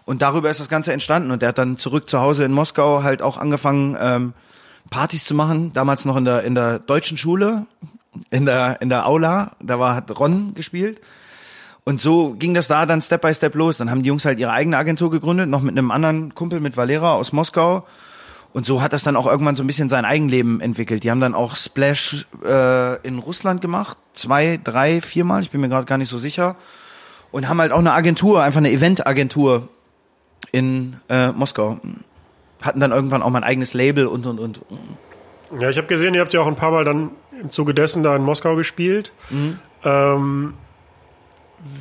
Und 0.05 0.21
darüber 0.21 0.49
ist 0.49 0.59
das 0.59 0.69
Ganze 0.69 0.93
entstanden. 0.93 1.31
Und 1.31 1.41
er 1.41 1.49
hat 1.49 1.57
dann 1.57 1.77
zurück 1.77 2.09
zu 2.09 2.19
Hause 2.19 2.45
in 2.45 2.51
Moskau 2.51 3.03
halt 3.03 3.21
auch 3.21 3.37
angefangen, 3.37 3.97
ähm, 3.99 4.33
Partys 4.89 5.25
zu 5.25 5.33
machen. 5.33 5.73
Damals 5.73 6.05
noch 6.05 6.15
in 6.15 6.25
der, 6.25 6.43
in 6.43 6.55
der 6.55 6.79
deutschen 6.79 7.17
Schule, 7.17 7.65
in 8.29 8.45
der, 8.45 8.81
in 8.81 8.89
der 8.89 9.07
Aula. 9.07 9.53
Da 9.59 9.79
war, 9.79 9.95
hat 9.95 10.17
Ron 10.17 10.53
gespielt. 10.53 11.01
Und 11.87 12.01
so 12.01 12.33
ging 12.33 12.53
das 12.53 12.67
da 12.67 12.85
dann 12.85 12.99
Step 13.01 13.21
by 13.21 13.33
Step 13.33 13.55
los. 13.55 13.77
Dann 13.77 13.89
haben 13.89 14.03
die 14.03 14.09
Jungs 14.09 14.25
halt 14.25 14.39
ihre 14.39 14.51
eigene 14.51 14.75
Agentur 14.75 15.09
gegründet, 15.09 15.47
noch 15.47 15.61
mit 15.61 15.71
einem 15.77 15.89
anderen 15.89 16.35
Kumpel, 16.35 16.59
mit 16.59 16.75
Valera 16.75 17.13
aus 17.13 17.31
Moskau. 17.31 17.85
Und 18.51 18.65
so 18.65 18.81
hat 18.81 18.91
das 18.91 19.03
dann 19.03 19.15
auch 19.15 19.25
irgendwann 19.25 19.55
so 19.55 19.63
ein 19.63 19.67
bisschen 19.67 19.87
sein 19.87 20.03
Eigenleben 20.03 20.59
entwickelt. 20.59 21.05
Die 21.05 21.11
haben 21.11 21.21
dann 21.21 21.33
auch 21.33 21.55
Splash 21.55 22.27
äh, 22.43 23.01
in 23.07 23.19
Russland 23.19 23.61
gemacht. 23.61 23.97
Zwei, 24.11 24.59
drei, 24.61 24.99
viermal, 24.99 25.41
ich 25.43 25.49
bin 25.49 25.61
mir 25.61 25.69
gerade 25.69 25.85
gar 25.85 25.97
nicht 25.97 26.09
so 26.09 26.17
sicher. 26.17 26.57
Und 27.31 27.47
haben 27.47 27.61
halt 27.61 27.71
auch 27.71 27.79
eine 27.79 27.93
Agentur, 27.93 28.43
einfach 28.43 28.57
eine 28.57 28.71
Eventagentur 28.71 29.69
in 30.51 30.97
äh, 31.07 31.31
Moskau. 31.31 31.79
Hatten 32.61 32.81
dann 32.81 32.91
irgendwann 32.91 33.21
auch 33.21 33.29
mal 33.29 33.39
ein 33.39 33.45
eigenes 33.45 33.73
Label 33.73 34.07
und 34.07 34.25
und 34.25 34.39
und. 34.39 34.59
Ja, 35.57 35.69
ich 35.69 35.77
habe 35.77 35.87
gesehen, 35.87 36.15
ihr 36.15 36.19
habt 36.19 36.33
ja 36.33 36.41
auch 36.41 36.47
ein 36.47 36.55
paar 36.55 36.71
Mal 36.71 36.83
dann 36.83 37.11
im 37.41 37.49
Zuge 37.49 37.73
dessen 37.73 38.03
da 38.03 38.13
in 38.13 38.23
Moskau 38.23 38.57
gespielt. 38.57 39.13
Ähm, 39.85 40.53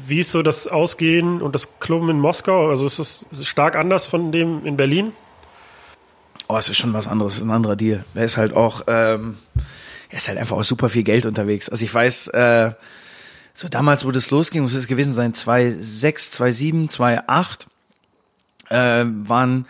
wie 0.06 0.21
ist 0.21 0.30
so 0.30 0.42
das 0.42 0.66
Ausgehen 0.66 1.42
und 1.42 1.54
das 1.54 1.78
Klubben 1.80 2.09
in 2.09 2.18
Moskau? 2.18 2.68
Also 2.68 2.87
ist 2.87 2.99
das, 2.99 3.26
stark 3.47 3.76
anders 3.76 4.06
von 4.06 4.33
dem 4.33 4.64
in 4.64 4.76
Berlin? 4.76 5.12
Oh, 6.49 6.56
es 6.56 6.68
ist 6.68 6.78
schon 6.78 6.92
was 6.92 7.09
anderes, 7.09 7.40
ein 7.40 7.50
anderer 7.50 7.76
Deal. 7.76 8.04
Der 8.14 8.25
ist 8.25 8.37
halt 8.37 8.54
auch, 8.54 8.83
ähm, 8.87 9.37
er 10.11 10.18
ist 10.18 10.28
halt 10.28 10.38
einfach 10.38 10.56
auch 10.56 10.64
super 10.64 10.88
viel 10.88 11.02
Geld 11.02 11.26
unterwegs. 11.26 11.68
Also 11.68 11.85
ich 11.85 11.92
weiß, 11.92 12.28
äh, 12.28 12.73
so 13.52 13.68
damals, 13.68 14.04
wo 14.04 14.11
das 14.11 14.30
losging, 14.30 14.62
muss 14.62 14.75
es 14.75 14.87
gewesen 14.87 15.14
sein, 15.14 15.35
2006, 15.35 16.33
2007, 16.33 16.88
2008, 16.88 17.66
äh, 18.68 19.04
waren 19.04 19.66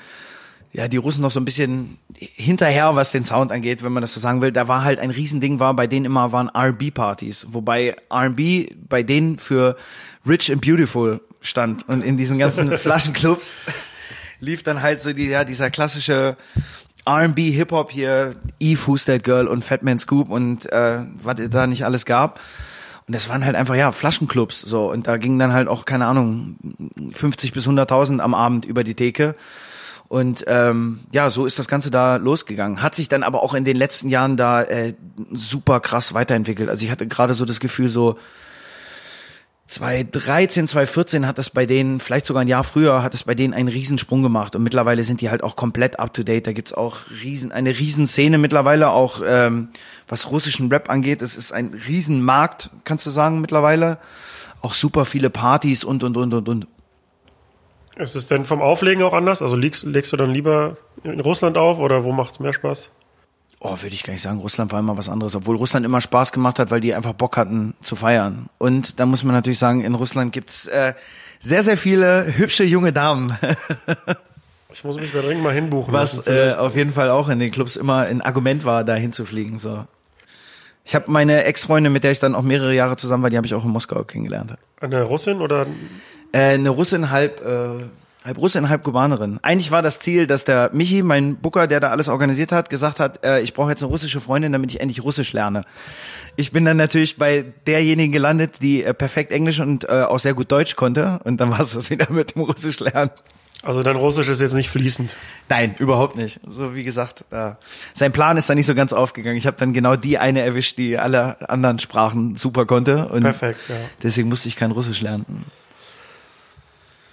ja 0.73 0.89
die 0.89 0.97
Russen 0.99 1.23
noch 1.23 1.31
so 1.31 1.41
ein 1.41 1.45
bisschen 1.45 1.99
hinterher, 2.19 2.97
was 2.97 3.13
den 3.13 3.25
Sound 3.25 3.53
angeht, 3.53 3.83
wenn 3.83 3.93
man 3.93 4.01
das 4.01 4.15
so 4.15 4.21
sagen 4.21 4.43
will. 4.43 4.53
Da 4.53 4.69
war 4.69 4.85
halt 4.85 4.99
ein 4.99 5.11
Riesending, 5.11 5.61
war 5.61 5.75
bei 5.75 5.87
denen 5.87 6.07
immer 6.07 6.33
waren 6.33 6.49
R&B-Partys, 6.49 7.47
wobei 7.51 7.97
R&B 8.11 8.69
bei 8.89 9.03
denen 9.03 9.39
für 9.39 9.77
Rich 10.27 10.51
and 10.53 10.61
Beautiful 10.61 11.21
stand 11.41 11.89
und 11.89 12.03
in 12.03 12.17
diesen 12.17 12.39
ganzen 12.39 12.77
Flaschenclubs 12.79 13.57
lief 14.41 14.63
dann 14.63 14.83
halt 14.83 15.01
so 15.01 15.13
die, 15.13 15.27
ja, 15.27 15.45
dieser 15.45 15.71
klassische 15.71 16.37
R&B 17.05 17.53
Hip 17.53 17.73
Hop 17.73 17.91
hier, 17.91 18.35
Eve 18.59 18.81
Who's 18.87 19.05
That 19.05 19.23
Girl 19.23 19.47
und 19.47 19.65
Fatman 19.65 19.99
Scoop 19.99 20.29
und 20.29 20.71
äh, 20.73 21.01
was 21.23 21.37
da 21.51 21.67
nicht 21.67 21.85
alles 21.85 22.05
gab. 22.05 22.41
Und 23.07 23.15
das 23.15 23.29
waren 23.29 23.45
halt 23.45 23.55
einfach 23.55 23.77
ja 23.77 23.93
Flaschenclubs 23.93 24.63
so 24.63 24.91
und 24.91 25.07
da 25.07 25.17
gingen 25.17 25.39
dann 25.39 25.53
halt 25.53 25.69
auch 25.69 25.85
keine 25.85 26.07
Ahnung 26.07 26.57
50 27.13 27.53
bis 27.53 27.69
100.000 27.69 28.19
am 28.19 28.35
Abend 28.35 28.65
über 28.65 28.83
die 28.83 28.95
Theke. 28.95 29.37
Und 30.09 30.45
ähm, 30.47 31.01
ja, 31.13 31.31
so 31.31 31.47
ist 31.47 31.59
das 31.59 31.67
Ganze 31.67 31.91
da 31.91 32.17
losgegangen. 32.17 32.83
Hat 32.83 32.95
sich 32.95 33.09
dann 33.09 33.23
aber 33.23 33.43
auch 33.43 33.55
in 33.55 33.65
den 33.65 33.77
letzten 33.77 34.09
Jahren 34.09 34.37
da 34.37 34.63
äh, 34.63 34.95
super 35.33 35.81
krass 35.81 36.15
weiterentwickelt. 36.15 36.69
Also 36.69 36.85
ich 36.85 36.91
hatte 36.91 37.07
gerade 37.07 37.35
so 37.35 37.45
das 37.45 37.59
Gefühl, 37.59 37.89
so 37.89 38.17
2013, 39.67 40.69
2014 40.69 41.27
hat 41.27 41.39
das 41.39 41.51
bei 41.51 41.67
denen, 41.67 41.99
vielleicht 41.99 42.27
sogar 42.27 42.43
ein 42.43 42.49
Jahr 42.49 42.63
früher, 42.63 43.03
hat 43.03 43.15
es 43.15 43.25
bei 43.25 43.35
denen 43.35 43.53
einen 43.53 43.69
Riesensprung 43.69 44.23
gemacht 44.23 44.55
und 44.55 44.63
mittlerweile 44.63 45.03
sind 45.03 45.21
die 45.21 45.29
halt 45.29 45.43
auch 45.43 45.57
komplett 45.57 45.99
up 45.99 46.15
to 46.15 46.23
date. 46.23 46.47
Da 46.47 46.53
gibt's 46.53 46.73
auch 46.73 46.99
riesen, 47.23 47.51
eine 47.51 47.77
Riesenszene 47.77 48.39
mittlerweile, 48.39 48.91
auch 48.91 49.23
ähm, 49.27 49.71
was 50.07 50.31
russischen 50.31 50.69
Rap 50.69 50.89
angeht. 50.89 51.21
Es 51.21 51.37
ist 51.37 51.51
ein 51.51 51.75
Riesenmarkt, 51.89 52.71
kannst 52.85 53.07
du 53.07 53.11
sagen, 53.11 53.41
mittlerweile. 53.41 53.99
Auch 54.63 54.75
super 54.75 55.05
viele 55.05 55.31
Partys 55.31 55.83
und 55.83 56.05
und 56.05 56.17
und 56.17 56.33
und 56.33 56.49
und. 56.49 56.67
Ist 57.97 58.15
es 58.15 58.27
denn 58.27 58.45
vom 58.45 58.61
Auflegen 58.61 59.03
auch 59.03 59.15
anders? 59.15 59.41
Also 59.41 59.57
legst, 59.57 59.85
legst 59.85 60.13
du 60.13 60.17
dann 60.17 60.31
lieber 60.31 60.77
in 61.03 61.19
Russland 61.21 61.57
auf 61.57 61.79
oder 61.79 62.05
wo 62.05 62.13
macht's 62.13 62.39
mehr 62.41 62.53
Spaß? 62.53 62.91
Oh, 63.59 63.71
würde 63.81 63.95
ich 63.95 64.03
gar 64.03 64.13
nicht 64.13 64.23
sagen. 64.23 64.39
Russland 64.39 64.71
war 64.71 64.81
immer 64.81 64.99
was 64.99 65.09
anderes, 65.09 65.35
obwohl 65.35 65.57
Russland 65.57 65.87
immer 65.87 66.03
Spaß 66.03 66.33
gemacht 66.33 66.59
hat, 66.59 66.71
weil 66.71 66.83
die 66.83 66.95
einfach 66.95 67.15
Bock 67.15 67.39
hatten 67.39 67.75
zu 67.81 67.97
feiern. 67.97 68.51
Und 68.59 69.01
da 69.01 69.07
muss 69.07 69.25
man 69.25 69.35
natürlich 69.35 69.59
sagen, 69.59 69.83
in 69.83 69.95
Russland 69.95 70.33
gibt's 70.33 70.67
äh, 70.67 70.93
sehr, 71.41 71.63
sehr 71.63 71.79
viele 71.79 72.37
hübsche 72.37 72.65
junge 72.65 72.93
Damen. 72.93 73.37
ich 74.73 74.85
muss 74.85 74.97
mich 74.97 75.13
da 75.13 75.23
dringend 75.23 75.43
mal 75.43 75.55
hinbuchen. 75.55 75.95
Was 75.95 76.27
äh, 76.27 76.55
auf 76.57 76.77
jeden 76.77 76.93
Fall 76.93 77.09
auch 77.09 77.31
in 77.31 77.39
den 77.39 77.51
Clubs 77.51 77.77
immer 77.77 78.01
ein 78.01 78.21
Argument 78.21 78.67
war, 78.67 78.85
da 78.85 78.95
hinzufliegen. 78.95 79.57
So. 79.57 79.87
Ich 80.85 80.95
habe 80.95 81.11
meine 81.11 81.45
Ex-Freundin, 81.45 81.95
mit 81.95 82.05
der 82.05 82.13
ich 82.13 82.21
dann 82.21 82.35
auch 82.35 82.43
mehrere 82.43 82.75
Jahre 82.75 82.97
zusammen 82.97 83.23
war, 83.23 83.31
die 83.31 83.39
habe 83.39 83.47
ich 83.47 83.55
auch 83.55 83.65
in 83.65 83.71
Moskau 83.71 84.05
kennengelernt. 84.05 84.55
Eine 84.81 85.03
Russin 85.03 85.41
oder? 85.41 85.67
Äh, 86.33 86.55
eine 86.55 86.71
Russin 86.71 87.11
halb 87.11 87.45
äh, 87.45 87.85
halb 88.27 88.39
Russin, 88.39 88.69
halb 88.69 88.83
Kubanerin. 88.83 89.39
Eigentlich 89.43 89.71
war 89.71 89.83
das 89.83 90.01
Ziel, 90.01 90.27
dass 90.27 90.45
der 90.45 90.71
Michi, 90.73 91.03
mein 91.03 91.37
Booker, 91.37 91.67
der 91.67 91.81
da 91.81 91.91
alles 91.91 92.09
organisiert 92.09 92.53
hat, 92.53 92.69
gesagt 92.69 93.01
hat, 93.01 93.25
äh, 93.25 93.41
ich 93.41 93.55
brauche 93.55 93.71
jetzt 93.71 93.83
eine 93.83 93.91
russische 93.91 94.21
Freundin, 94.21 94.53
damit 94.53 94.73
ich 94.73 94.81
endlich 94.81 95.03
Russisch 95.03 95.33
lerne. 95.33 95.65
Ich 96.35 96.53
bin 96.53 96.65
dann 96.65 96.77
natürlich 96.77 97.17
bei 97.17 97.45
derjenigen 97.67 98.13
gelandet, 98.13 98.57
die 98.61 98.83
äh, 98.83 98.93
perfekt 98.93 99.31
Englisch 99.31 99.61
und 99.61 99.89
äh, 99.89 100.03
auch 100.03 100.19
sehr 100.19 100.35
gut 100.35 100.51
Deutsch 100.51 100.77
konnte. 100.77 101.21
Und 101.25 101.39
dann 101.41 101.51
war 101.53 101.61
es 101.61 101.73
das 101.73 101.89
wieder 101.89 102.11
mit 102.11 102.35
dem 102.35 102.43
Russisch 102.43 102.81
lernen. 102.81 103.13
Also 103.63 103.83
dein 103.83 103.97
Russisch 103.97 104.29
ist 104.29 104.41
jetzt 104.41 104.53
nicht 104.53 104.69
fließend. 104.69 105.17
Nein, 105.49 105.75
überhaupt 105.79 106.15
nicht. 106.15 106.41
So 106.47 106.75
wie 106.75 106.85
gesagt, 106.85 107.25
äh, 107.31 107.53
sein 107.95 108.13
Plan 108.13 108.37
ist 108.37 108.49
da 108.51 108.55
nicht 108.55 108.67
so 108.67 108.75
ganz 108.75 108.93
aufgegangen. 108.93 109.37
Ich 109.39 109.47
habe 109.47 109.57
dann 109.57 109.73
genau 109.73 109.97
die 109.97 110.19
eine 110.19 110.43
erwischt, 110.43 110.79
die 110.79 110.99
alle 110.99 111.49
anderen 111.49 111.79
Sprachen 111.79 112.37
super 112.37 112.67
konnte. 112.67 113.09
Und 113.09 113.23
Perfekt, 113.23 113.59
ja. 113.69 113.77
Deswegen 114.03 114.29
musste 114.29 114.49
ich 114.49 114.57
kein 114.57 114.71
Russisch 114.73 115.01
lernen. 115.01 115.47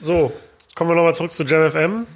So, 0.03 0.31
Kommen 0.75 0.89
wir 0.89 0.95
nochmal 0.95 1.15
zurück 1.15 1.31
zu 1.31 1.43
JamFM. 1.43 2.07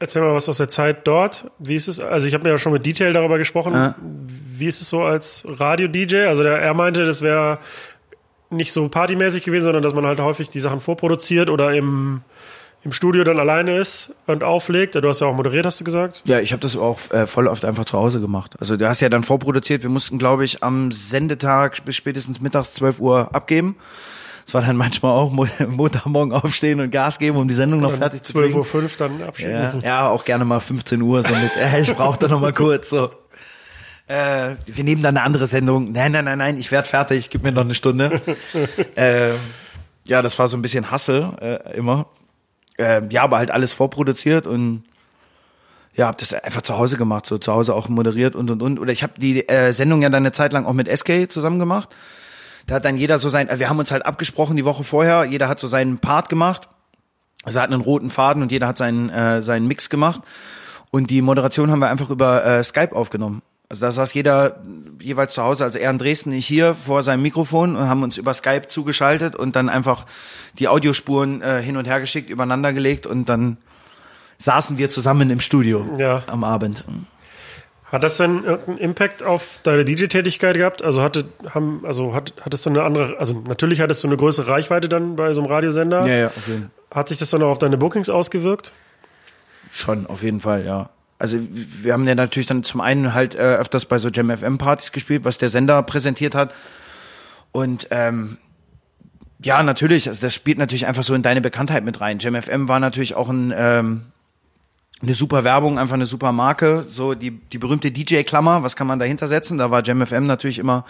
Erzähl 0.00 0.22
mal 0.22 0.34
was 0.34 0.48
aus 0.48 0.58
der 0.58 0.68
Zeit 0.68 1.06
dort. 1.06 1.50
Wie 1.58 1.74
ist 1.74 1.88
es? 1.88 2.00
Also 2.00 2.28
ich 2.28 2.34
habe 2.34 2.44
mir 2.44 2.50
ja 2.50 2.58
schon 2.58 2.72
mit 2.72 2.86
Detail 2.86 3.12
darüber 3.12 3.36
gesprochen. 3.36 3.72
Ja. 3.74 3.94
Wie 4.00 4.66
ist 4.66 4.80
es 4.80 4.88
so 4.88 5.02
als 5.02 5.46
Radio-DJ? 5.48 6.26
Also 6.28 6.42
der, 6.42 6.58
er 6.60 6.72
meinte, 6.72 7.04
das 7.04 7.20
wäre 7.20 7.58
nicht 8.50 8.72
so 8.72 8.88
partymäßig 8.88 9.42
gewesen, 9.44 9.64
sondern 9.64 9.82
dass 9.82 9.92
man 9.92 10.06
halt 10.06 10.20
häufig 10.20 10.48
die 10.50 10.60
Sachen 10.60 10.80
vorproduziert 10.80 11.50
oder 11.50 11.74
im, 11.74 12.22
im 12.84 12.92
Studio 12.92 13.24
dann 13.24 13.38
alleine 13.38 13.76
ist 13.76 14.14
und 14.26 14.42
auflegt. 14.42 14.94
Du 14.94 15.06
hast 15.06 15.20
ja 15.20 15.26
auch 15.26 15.34
moderiert, 15.34 15.66
hast 15.66 15.80
du 15.80 15.84
gesagt? 15.84 16.22
Ja, 16.24 16.40
ich 16.40 16.52
habe 16.52 16.62
das 16.62 16.76
auch 16.76 16.98
äh, 17.10 17.26
voll 17.26 17.48
oft 17.48 17.64
einfach 17.66 17.84
zu 17.84 17.98
Hause 17.98 18.20
gemacht. 18.20 18.54
Also 18.60 18.76
du 18.76 18.88
hast 18.88 19.00
ja 19.00 19.10
dann 19.10 19.24
vorproduziert. 19.24 19.82
Wir 19.82 19.90
mussten, 19.90 20.18
glaube 20.18 20.44
ich, 20.44 20.62
am 20.62 20.90
Sendetag 20.90 21.84
bis 21.84 21.96
spätestens 21.96 22.40
mittags 22.40 22.74
12 22.74 23.00
Uhr 23.00 23.34
abgeben. 23.34 23.76
Es 24.48 24.54
war 24.54 24.62
dann 24.62 24.78
manchmal 24.78 25.12
auch 25.12 25.30
Montagmorgen 25.30 26.32
aufstehen 26.32 26.80
und 26.80 26.90
Gas 26.90 27.18
geben, 27.18 27.36
um 27.36 27.48
die 27.48 27.54
Sendung 27.54 27.82
noch 27.82 27.92
fertig 27.92 28.22
zu 28.22 28.32
bringen. 28.32 28.54
12.05 28.54 28.74
Uhr 28.74 28.90
dann 28.96 29.22
abschieben. 29.22 29.52
Ja, 29.52 29.74
ja, 29.82 30.08
auch 30.08 30.24
gerne 30.24 30.46
mal 30.46 30.58
15 30.58 31.02
Uhr, 31.02 31.22
so 31.22 31.34
mit, 31.34 31.54
äh, 31.54 31.82
ich 31.82 31.94
brauche 31.94 32.18
da 32.18 32.28
noch 32.28 32.40
mal 32.40 32.54
kurz, 32.54 32.88
so. 32.88 33.10
Äh, 34.06 34.56
wir 34.64 34.84
nehmen 34.84 35.02
dann 35.02 35.18
eine 35.18 35.26
andere 35.26 35.46
Sendung. 35.46 35.92
Nein, 35.92 36.12
nein, 36.12 36.24
nein, 36.24 36.38
nein, 36.38 36.56
ich 36.56 36.72
werd 36.72 36.86
fertig, 36.86 37.28
gib 37.28 37.42
mir 37.42 37.52
noch 37.52 37.60
eine 37.60 37.74
Stunde. 37.74 38.22
äh, 38.96 39.32
ja, 40.06 40.22
das 40.22 40.38
war 40.38 40.48
so 40.48 40.56
ein 40.56 40.62
bisschen 40.62 40.90
Hassel 40.90 41.30
äh, 41.42 41.76
immer. 41.76 42.06
Äh, 42.78 43.02
ja, 43.10 43.24
aber 43.24 43.36
halt 43.36 43.50
alles 43.50 43.74
vorproduziert 43.74 44.46
und 44.46 44.84
ja, 45.92 46.06
hab 46.06 46.16
das 46.16 46.32
einfach 46.32 46.62
zu 46.62 46.78
Hause 46.78 46.96
gemacht, 46.96 47.26
so 47.26 47.36
zu 47.36 47.52
Hause 47.52 47.74
auch 47.74 47.90
moderiert 47.90 48.34
und 48.34 48.50
und 48.50 48.62
und. 48.62 48.78
Oder 48.78 48.92
ich 48.92 49.02
habe 49.02 49.12
die 49.18 49.46
äh, 49.46 49.74
Sendung 49.74 50.00
ja 50.00 50.08
dann 50.08 50.22
eine 50.22 50.32
Zeit 50.32 50.54
lang 50.54 50.64
auch 50.64 50.72
mit 50.72 50.88
SK 50.88 51.30
zusammen 51.30 51.58
gemacht. 51.58 51.94
Da 52.68 52.76
hat 52.76 52.84
dann 52.84 52.98
jeder 52.98 53.18
so 53.18 53.30
sein, 53.30 53.48
wir 53.52 53.68
haben 53.68 53.78
uns 53.78 53.90
halt 53.90 54.04
abgesprochen 54.04 54.56
die 54.56 54.66
Woche 54.66 54.84
vorher, 54.84 55.24
jeder 55.24 55.48
hat 55.48 55.58
so 55.58 55.66
seinen 55.66 55.98
Part 55.98 56.28
gemacht. 56.28 56.68
Also 57.42 57.60
hat 57.60 57.72
einen 57.72 57.80
roten 57.80 58.10
Faden 58.10 58.42
und 58.42 58.52
jeder 58.52 58.68
hat 58.68 58.76
seinen, 58.76 59.08
äh, 59.08 59.40
seinen 59.40 59.66
Mix 59.66 59.88
gemacht. 59.88 60.20
Und 60.90 61.08
die 61.08 61.22
Moderation 61.22 61.70
haben 61.70 61.78
wir 61.78 61.88
einfach 61.88 62.10
über 62.10 62.44
äh, 62.44 62.62
Skype 62.62 62.94
aufgenommen. 62.94 63.40
Also 63.70 63.80
da 63.82 63.92
saß 63.92 64.12
jeder 64.12 64.60
jeweils 65.00 65.32
zu 65.32 65.42
Hause, 65.42 65.64
also 65.64 65.78
er 65.78 65.90
in 65.90 65.98
Dresden, 65.98 66.32
ich 66.32 66.46
hier 66.46 66.74
vor 66.74 67.02
seinem 67.02 67.22
Mikrofon 67.22 67.74
und 67.74 67.88
haben 67.88 68.02
uns 68.02 68.18
über 68.18 68.34
Skype 68.34 68.66
zugeschaltet 68.66 69.34
und 69.34 69.56
dann 69.56 69.70
einfach 69.70 70.04
die 70.58 70.68
Audiospuren 70.68 71.40
äh, 71.40 71.62
hin 71.62 71.78
und 71.78 71.86
her 71.86 72.00
geschickt, 72.00 72.28
übereinander 72.28 72.74
gelegt 72.74 73.06
und 73.06 73.30
dann 73.30 73.56
saßen 74.38 74.76
wir 74.76 74.90
zusammen 74.90 75.30
im 75.30 75.40
Studio 75.40 75.86
ja. 75.96 76.22
am 76.26 76.44
Abend. 76.44 76.84
Hat 77.90 78.02
das 78.02 78.18
denn 78.18 78.44
irgendeinen 78.44 78.78
Impact 78.78 79.22
auf 79.22 79.60
deine 79.62 79.84
DJ-Tätigkeit 79.84 80.56
gehabt? 80.56 80.82
Also 80.82 81.02
hatte, 81.02 81.24
haben, 81.54 81.82
also 81.86 82.14
hat, 82.14 82.34
hattest 82.40 82.66
du 82.66 82.70
eine 82.70 82.82
andere, 82.82 83.18
also 83.18 83.42
natürlich 83.46 83.80
hattest 83.80 84.04
du 84.04 84.08
eine 84.08 84.16
größere 84.18 84.50
Reichweite 84.50 84.90
dann 84.90 85.16
bei 85.16 85.32
so 85.32 85.40
einem 85.40 85.50
Radiosender. 85.50 86.06
Ja, 86.06 86.14
ja, 86.14 86.26
auf 86.26 86.46
jeden 86.46 86.62
Fall. 86.62 86.70
Hat 86.90 87.08
sich 87.08 87.18
das 87.18 87.30
dann 87.30 87.42
auch 87.42 87.48
auf 87.50 87.58
deine 87.58 87.78
Bookings 87.78 88.10
ausgewirkt? 88.10 88.72
Schon, 89.72 90.06
auf 90.06 90.22
jeden 90.22 90.40
Fall, 90.40 90.64
ja. 90.64 90.90
Also 91.18 91.38
wir 91.40 91.92
haben 91.92 92.06
ja 92.06 92.14
natürlich 92.14 92.46
dann 92.46 92.62
zum 92.62 92.80
einen 92.80 93.14
halt 93.14 93.34
äh, 93.34 93.38
öfters 93.38 93.86
bei 93.86 93.98
so 93.98 94.08
Jam 94.08 94.34
FM 94.34 94.58
Partys 94.58 94.92
gespielt, 94.92 95.24
was 95.24 95.38
der 95.38 95.48
Sender 95.48 95.82
präsentiert 95.82 96.34
hat. 96.34 96.54
Und 97.52 97.88
ähm, 97.90 98.36
ja, 99.42 99.62
natürlich, 99.62 100.08
also 100.08 100.20
das 100.20 100.34
spielt 100.34 100.58
natürlich 100.58 100.86
einfach 100.86 101.02
so 101.02 101.14
in 101.14 101.22
deine 101.22 101.40
Bekanntheit 101.40 101.84
mit 101.84 102.00
rein. 102.00 102.18
Jam 102.18 102.40
FM 102.40 102.68
war 102.68 102.80
natürlich 102.80 103.14
auch 103.14 103.28
ein 103.28 103.52
ähm, 103.56 104.02
eine 105.02 105.14
super 105.14 105.44
Werbung, 105.44 105.78
einfach 105.78 105.94
eine 105.94 106.06
super 106.06 106.32
Marke. 106.32 106.86
So 106.88 107.14
die, 107.14 107.30
die 107.30 107.58
berühmte 107.58 107.90
DJ-Klammer, 107.90 108.62
was 108.62 108.76
kann 108.76 108.86
man 108.86 108.98
dahinter 108.98 109.28
setzen? 109.28 109.58
Da 109.58 109.70
war 109.70 109.84
JamFM 109.84 110.26
natürlich 110.26 110.58
immer 110.58 110.84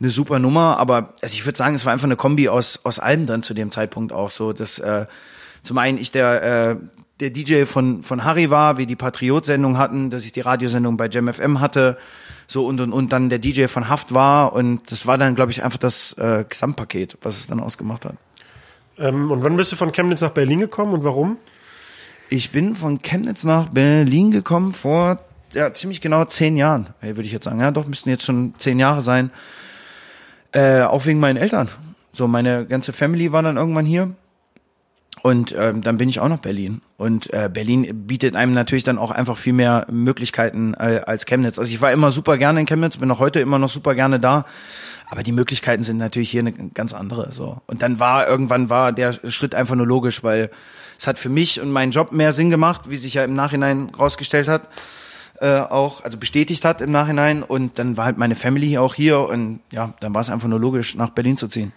eine 0.00 0.10
super 0.10 0.38
Nummer, 0.38 0.78
aber 0.78 1.14
also 1.22 1.34
ich 1.34 1.46
würde 1.46 1.56
sagen, 1.56 1.74
es 1.74 1.86
war 1.86 1.92
einfach 1.92 2.06
eine 2.06 2.16
Kombi 2.16 2.48
aus, 2.48 2.80
aus 2.84 2.98
allem 2.98 3.26
dann 3.26 3.42
zu 3.42 3.54
dem 3.54 3.70
Zeitpunkt 3.70 4.12
auch 4.12 4.30
so. 4.30 4.52
Dass 4.52 4.78
äh, 4.78 5.06
zum 5.62 5.78
einen 5.78 5.98
ich 5.98 6.10
der, 6.10 6.42
äh, 6.42 6.76
der 7.20 7.30
DJ 7.30 7.64
von, 7.64 8.02
von 8.02 8.24
Harry 8.24 8.50
war, 8.50 8.78
wie 8.78 8.86
die 8.86 8.96
Patriot-Sendung 8.96 9.78
hatten, 9.78 10.10
dass 10.10 10.24
ich 10.24 10.32
die 10.32 10.40
Radiosendung 10.40 10.96
bei 10.96 11.08
JamFM 11.08 11.60
hatte, 11.60 11.96
so 12.48 12.66
und 12.66 12.80
und 12.80 12.92
und 12.92 13.12
dann 13.12 13.30
der 13.30 13.38
DJ 13.38 13.66
von 13.66 13.88
Haft 13.88 14.12
war 14.12 14.52
und 14.52 14.90
das 14.90 15.06
war 15.06 15.16
dann, 15.16 15.34
glaube 15.34 15.52
ich, 15.52 15.62
einfach 15.62 15.78
das 15.78 16.12
äh, 16.18 16.44
Gesamtpaket, 16.48 17.16
was 17.22 17.38
es 17.38 17.46
dann 17.46 17.60
ausgemacht 17.60 18.04
hat. 18.04 18.16
Ähm, 18.98 19.30
und 19.30 19.42
wann 19.44 19.56
bist 19.56 19.72
du 19.72 19.76
von 19.76 19.92
Chemnitz 19.92 20.20
nach 20.20 20.32
Berlin 20.32 20.60
gekommen 20.60 20.92
und 20.92 21.04
warum? 21.04 21.38
Ich 22.34 22.50
bin 22.50 22.76
von 22.76 23.02
Chemnitz 23.02 23.44
nach 23.44 23.68
Berlin 23.68 24.30
gekommen 24.30 24.72
vor 24.72 25.18
ja, 25.52 25.74
ziemlich 25.74 26.00
genau 26.00 26.24
zehn 26.24 26.56
Jahren, 26.56 26.86
würde 27.02 27.24
ich 27.24 27.32
jetzt 27.32 27.44
sagen. 27.44 27.60
Ja, 27.60 27.70
doch, 27.72 27.86
müssten 27.86 28.08
jetzt 28.08 28.24
schon 28.24 28.54
zehn 28.56 28.78
Jahre 28.78 29.02
sein. 29.02 29.30
Äh, 30.52 30.80
auch 30.80 31.04
wegen 31.04 31.20
meinen 31.20 31.36
Eltern. 31.36 31.68
So, 32.14 32.26
meine 32.26 32.64
ganze 32.64 32.94
Family 32.94 33.32
war 33.32 33.42
dann 33.42 33.58
irgendwann 33.58 33.84
hier. 33.84 34.14
Und 35.20 35.54
ähm, 35.58 35.82
dann 35.82 35.98
bin 35.98 36.08
ich 36.08 36.20
auch 36.20 36.28
nach 36.30 36.38
Berlin. 36.38 36.80
Und 36.96 37.30
äh, 37.34 37.50
Berlin 37.52 38.06
bietet 38.06 38.34
einem 38.34 38.54
natürlich 38.54 38.84
dann 38.84 38.96
auch 38.96 39.10
einfach 39.10 39.36
viel 39.36 39.52
mehr 39.52 39.86
Möglichkeiten 39.90 40.72
äh, 40.72 41.02
als 41.04 41.26
Chemnitz. 41.26 41.58
Also 41.58 41.70
ich 41.70 41.82
war 41.82 41.92
immer 41.92 42.10
super 42.10 42.38
gerne 42.38 42.60
in 42.60 42.66
Chemnitz, 42.66 42.96
bin 42.96 43.10
auch 43.10 43.18
heute 43.18 43.40
immer 43.40 43.58
noch 43.58 43.68
super 43.68 43.94
gerne 43.94 44.18
da. 44.18 44.46
Aber 45.10 45.22
die 45.22 45.32
Möglichkeiten 45.32 45.82
sind 45.82 45.98
natürlich 45.98 46.30
hier 46.30 46.40
eine 46.40 46.52
ganz 46.54 46.94
andere. 46.94 47.30
So. 47.32 47.60
Und 47.66 47.82
dann 47.82 47.98
war 47.98 48.26
irgendwann 48.26 48.70
war 48.70 48.90
der 48.92 49.12
Schritt 49.12 49.54
einfach 49.54 49.74
nur 49.74 49.86
logisch, 49.86 50.24
weil 50.24 50.50
es 51.02 51.08
hat 51.08 51.18
für 51.18 51.28
mich 51.28 51.60
und 51.60 51.72
meinen 51.72 51.90
Job 51.90 52.12
mehr 52.12 52.32
Sinn 52.32 52.48
gemacht, 52.48 52.82
wie 52.86 52.96
sich 52.96 53.14
ja 53.14 53.24
im 53.24 53.34
Nachhinein 53.34 53.90
rausgestellt 53.98 54.46
hat. 54.46 54.68
äh, 55.40 55.58
auch, 55.58 56.04
also 56.04 56.16
bestätigt 56.16 56.64
hat 56.64 56.80
im 56.80 56.92
Nachhinein. 56.92 57.42
Und 57.42 57.80
dann 57.80 57.96
war 57.96 58.04
halt 58.04 58.18
meine 58.18 58.36
Family 58.36 58.78
auch 58.78 58.94
hier 58.94 59.18
und 59.18 59.58
ja, 59.72 59.94
dann 59.98 60.14
war 60.14 60.20
es 60.20 60.30
einfach 60.30 60.46
nur 60.46 60.60
logisch, 60.60 60.94
nach 60.94 61.10
Berlin 61.10 61.36
zu 61.36 61.48
ziehen. 61.48 61.72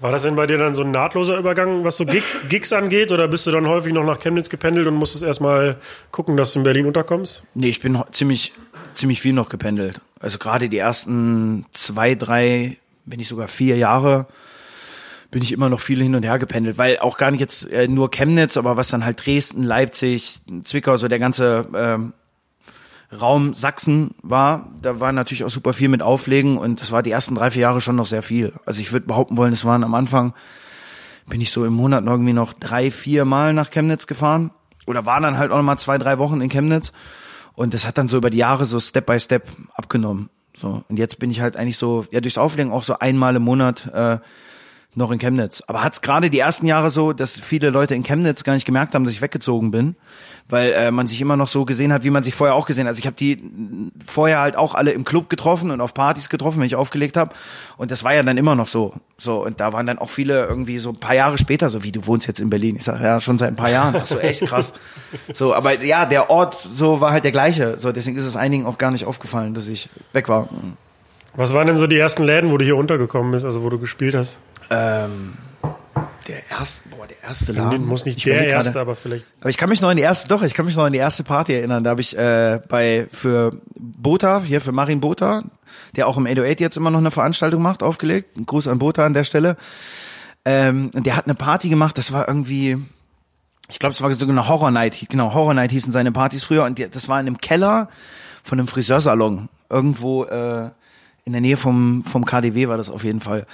War 0.00 0.10
das 0.10 0.24
denn 0.24 0.34
bei 0.34 0.48
dir 0.48 0.58
dann 0.58 0.74
so 0.74 0.82
ein 0.82 0.90
nahtloser 0.90 1.38
Übergang, 1.38 1.84
was 1.84 1.96
so 1.98 2.04
Gig, 2.04 2.24
Gigs 2.48 2.72
angeht? 2.72 3.12
Oder 3.12 3.28
bist 3.28 3.46
du 3.46 3.52
dann 3.52 3.68
häufig 3.68 3.92
noch 3.92 4.02
nach 4.02 4.18
Chemnitz 4.20 4.48
gependelt 4.50 4.88
und 4.88 4.94
musstest 4.94 5.22
erstmal 5.22 5.76
gucken, 6.10 6.36
dass 6.36 6.52
du 6.52 6.58
in 6.58 6.64
Berlin 6.64 6.86
unterkommst? 6.86 7.44
Nee, 7.54 7.68
ich 7.68 7.80
bin 7.80 8.02
ziemlich, 8.10 8.52
ziemlich 8.94 9.20
viel 9.20 9.32
noch 9.32 9.48
gependelt. 9.48 10.00
Also 10.18 10.38
gerade 10.38 10.68
die 10.68 10.78
ersten 10.78 11.66
zwei, 11.72 12.16
drei, 12.16 12.78
wenn 13.04 13.18
nicht 13.18 13.28
sogar 13.28 13.46
vier 13.46 13.76
Jahre 13.76 14.26
bin 15.36 15.42
ich 15.42 15.52
immer 15.52 15.68
noch 15.68 15.80
viel 15.80 16.02
hin 16.02 16.14
und 16.14 16.22
her 16.22 16.38
gependelt, 16.38 16.78
weil 16.78 16.98
auch 16.98 17.18
gar 17.18 17.30
nicht 17.30 17.40
jetzt 17.40 17.70
äh, 17.70 17.88
nur 17.88 18.10
Chemnitz, 18.10 18.56
aber 18.56 18.78
was 18.78 18.88
dann 18.88 19.04
halt 19.04 19.26
Dresden, 19.26 19.64
Leipzig, 19.64 20.40
Zwickau, 20.64 20.96
so 20.96 21.08
der 21.08 21.18
ganze 21.18 21.68
ähm, 21.74 22.14
Raum 23.12 23.52
Sachsen 23.52 24.14
war, 24.22 24.70
da 24.80 24.98
war 24.98 25.12
natürlich 25.12 25.44
auch 25.44 25.50
super 25.50 25.74
viel 25.74 25.90
mit 25.90 26.00
Auflegen 26.00 26.56
und 26.56 26.80
das 26.80 26.90
war 26.90 27.02
die 27.02 27.10
ersten 27.10 27.34
drei, 27.34 27.50
vier 27.50 27.60
Jahre 27.60 27.82
schon 27.82 27.96
noch 27.96 28.06
sehr 28.06 28.22
viel. 28.22 28.54
Also 28.64 28.80
ich 28.80 28.94
würde 28.94 29.04
behaupten 29.04 29.36
wollen, 29.36 29.52
es 29.52 29.66
waren 29.66 29.84
am 29.84 29.94
Anfang, 29.94 30.32
bin 31.26 31.42
ich 31.42 31.50
so 31.50 31.66
im 31.66 31.74
Monat 31.74 32.02
noch 32.02 32.12
irgendwie 32.12 32.32
noch 32.32 32.54
drei, 32.54 32.90
vier 32.90 33.26
Mal 33.26 33.52
nach 33.52 33.70
Chemnitz 33.70 34.06
gefahren 34.06 34.52
oder 34.86 35.04
war 35.04 35.20
dann 35.20 35.36
halt 35.36 35.50
auch 35.50 35.58
noch 35.58 35.64
mal 35.64 35.76
zwei, 35.76 35.98
drei 35.98 36.16
Wochen 36.16 36.40
in 36.40 36.48
Chemnitz 36.48 36.94
und 37.52 37.74
das 37.74 37.86
hat 37.86 37.98
dann 37.98 38.08
so 38.08 38.16
über 38.16 38.30
die 38.30 38.38
Jahre 38.38 38.64
so 38.64 38.80
Step 38.80 39.04
by 39.04 39.20
Step 39.20 39.50
abgenommen. 39.74 40.30
So 40.56 40.82
und 40.88 40.98
jetzt 40.98 41.18
bin 41.18 41.30
ich 41.30 41.42
halt 41.42 41.58
eigentlich 41.58 41.76
so 41.76 42.06
ja 42.10 42.22
durchs 42.22 42.38
Auflegen 42.38 42.72
auch 42.72 42.84
so 42.84 43.00
einmal 43.00 43.36
im 43.36 43.42
Monat 43.42 43.92
äh, 43.92 44.16
noch 44.96 45.10
in 45.10 45.18
Chemnitz. 45.18 45.62
Aber 45.66 45.84
hat's 45.84 46.00
gerade 46.00 46.30
die 46.30 46.38
ersten 46.38 46.66
Jahre 46.66 46.88
so, 46.88 47.12
dass 47.12 47.38
viele 47.38 47.70
Leute 47.70 47.94
in 47.94 48.02
Chemnitz 48.02 48.44
gar 48.44 48.54
nicht 48.54 48.64
gemerkt 48.64 48.94
haben, 48.94 49.04
dass 49.04 49.12
ich 49.12 49.20
weggezogen 49.20 49.70
bin, 49.70 49.94
weil 50.48 50.72
äh, 50.72 50.90
man 50.90 51.06
sich 51.06 51.20
immer 51.20 51.36
noch 51.36 51.48
so 51.48 51.66
gesehen 51.66 51.92
hat, 51.92 52.02
wie 52.02 52.08
man 52.08 52.22
sich 52.22 52.34
vorher 52.34 52.54
auch 52.54 52.66
gesehen 52.66 52.86
hat. 52.86 52.90
Also 52.90 53.00
ich 53.00 53.06
habe 53.06 53.16
die 53.16 53.42
vorher 54.06 54.40
halt 54.40 54.56
auch 54.56 54.74
alle 54.74 54.92
im 54.92 55.04
Club 55.04 55.28
getroffen 55.28 55.70
und 55.70 55.82
auf 55.82 55.92
Partys 55.92 56.30
getroffen, 56.30 56.60
wenn 56.60 56.66
ich 56.66 56.76
aufgelegt 56.76 57.18
habe. 57.18 57.34
Und 57.76 57.90
das 57.90 58.04
war 58.04 58.14
ja 58.14 58.22
dann 58.22 58.38
immer 58.38 58.54
noch 58.54 58.68
so. 58.68 58.94
So 59.18 59.44
und 59.44 59.60
da 59.60 59.74
waren 59.74 59.86
dann 59.86 59.98
auch 59.98 60.08
viele 60.08 60.46
irgendwie 60.46 60.78
so 60.78 60.90
ein 60.90 60.96
paar 60.96 61.14
Jahre 61.14 61.36
später 61.36 61.68
so, 61.68 61.84
wie 61.84 61.92
du 61.92 62.06
wohnst 62.06 62.26
jetzt 62.26 62.40
in 62.40 62.48
Berlin. 62.48 62.76
Ich 62.76 62.84
sag 62.84 63.00
ja 63.02 63.20
schon 63.20 63.36
seit 63.36 63.50
ein 63.50 63.56
paar 63.56 63.70
Jahren. 63.70 63.96
Ach 63.96 64.06
so 64.06 64.18
echt 64.18 64.46
krass. 64.46 64.72
So, 65.32 65.54
aber 65.54 65.82
ja, 65.82 66.06
der 66.06 66.30
Ort 66.30 66.54
so 66.54 67.00
war 67.00 67.12
halt 67.12 67.24
der 67.24 67.32
gleiche. 67.32 67.78
So 67.78 67.92
deswegen 67.92 68.16
ist 68.16 68.24
es 68.24 68.36
einigen 68.36 68.66
auch 68.66 68.78
gar 68.78 68.90
nicht 68.90 69.04
aufgefallen, 69.04 69.54
dass 69.54 69.68
ich 69.68 69.88
weg 70.12 70.28
war. 70.28 70.48
Was 71.34 71.52
waren 71.52 71.66
denn 71.66 71.76
so 71.76 71.86
die 71.86 71.98
ersten 71.98 72.24
Läden, 72.24 72.50
wo 72.50 72.56
du 72.56 72.64
hier 72.64 72.76
untergekommen 72.76 73.32
bist, 73.32 73.44
also 73.44 73.62
wo 73.62 73.68
du 73.68 73.78
gespielt 73.78 74.14
hast? 74.14 74.40
Ähm, 74.70 75.34
der 76.28 76.50
erste, 76.50 76.88
boah, 76.88 77.06
der 77.06 77.22
erste 77.22 77.52
Laden. 77.52 77.86
Muss 77.86 78.04
nicht 78.04 78.18
Ich 78.18 78.24
der 78.24 78.48
erste, 78.48 78.72
gerade. 78.72 78.80
aber 78.80 78.96
vielleicht. 78.96 79.24
Aber 79.40 79.50
ich 79.50 79.56
kann 79.56 79.68
mich 79.68 79.80
noch 79.80 79.90
in 79.90 79.96
die 79.96 80.02
erste, 80.02 80.28
doch, 80.28 80.42
ich 80.42 80.54
kann 80.54 80.66
mich 80.66 80.76
noch 80.76 80.86
in 80.86 80.92
die 80.92 80.98
erste 80.98 81.24
Party 81.24 81.54
erinnern. 81.54 81.84
Da 81.84 81.90
habe 81.90 82.00
ich 82.00 82.16
äh, 82.16 82.60
bei 82.68 83.06
für 83.10 83.60
Bota, 83.78 84.40
hier 84.42 84.60
für 84.60 84.72
Marin 84.72 85.00
Bota, 85.00 85.44
der 85.94 86.08
auch 86.08 86.16
im 86.16 86.26
808 86.26 86.60
jetzt 86.60 86.76
immer 86.76 86.90
noch 86.90 86.98
eine 86.98 87.10
Veranstaltung 87.10 87.62
macht, 87.62 87.82
aufgelegt. 87.82 88.36
Ein 88.36 88.46
Gruß 88.46 88.66
an 88.68 88.78
Bota 88.78 89.06
an 89.06 89.14
der 89.14 89.24
Stelle. 89.24 89.56
Ähm, 90.44 90.90
und 90.94 91.06
der 91.06 91.16
hat 91.16 91.26
eine 91.26 91.34
Party 91.34 91.68
gemacht, 91.68 91.98
das 91.98 92.12
war 92.12 92.28
irgendwie, 92.28 92.78
ich 93.68 93.78
glaube, 93.80 93.94
es 93.94 94.00
war 94.00 94.12
sogar 94.14 94.32
eine 94.32 94.48
Horror 94.48 94.70
Night, 94.70 95.06
genau, 95.08 95.34
Horror 95.34 95.54
Night 95.54 95.72
hießen 95.72 95.92
seine 95.92 96.12
Partys 96.12 96.44
früher 96.44 96.64
und 96.64 96.78
die, 96.78 96.88
das 96.88 97.08
war 97.08 97.18
in 97.20 97.26
einem 97.26 97.38
Keller 97.38 97.88
von 98.44 98.58
einem 98.58 98.68
Friseursalon. 98.68 99.48
Irgendwo 99.68 100.24
äh, 100.24 100.70
in 101.24 101.32
der 101.32 101.40
Nähe 101.40 101.56
vom, 101.56 102.04
vom 102.04 102.24
KDW 102.24 102.68
war 102.68 102.76
das 102.76 102.90
auf 102.90 103.02
jeden 103.02 103.20
Fall. 103.20 103.46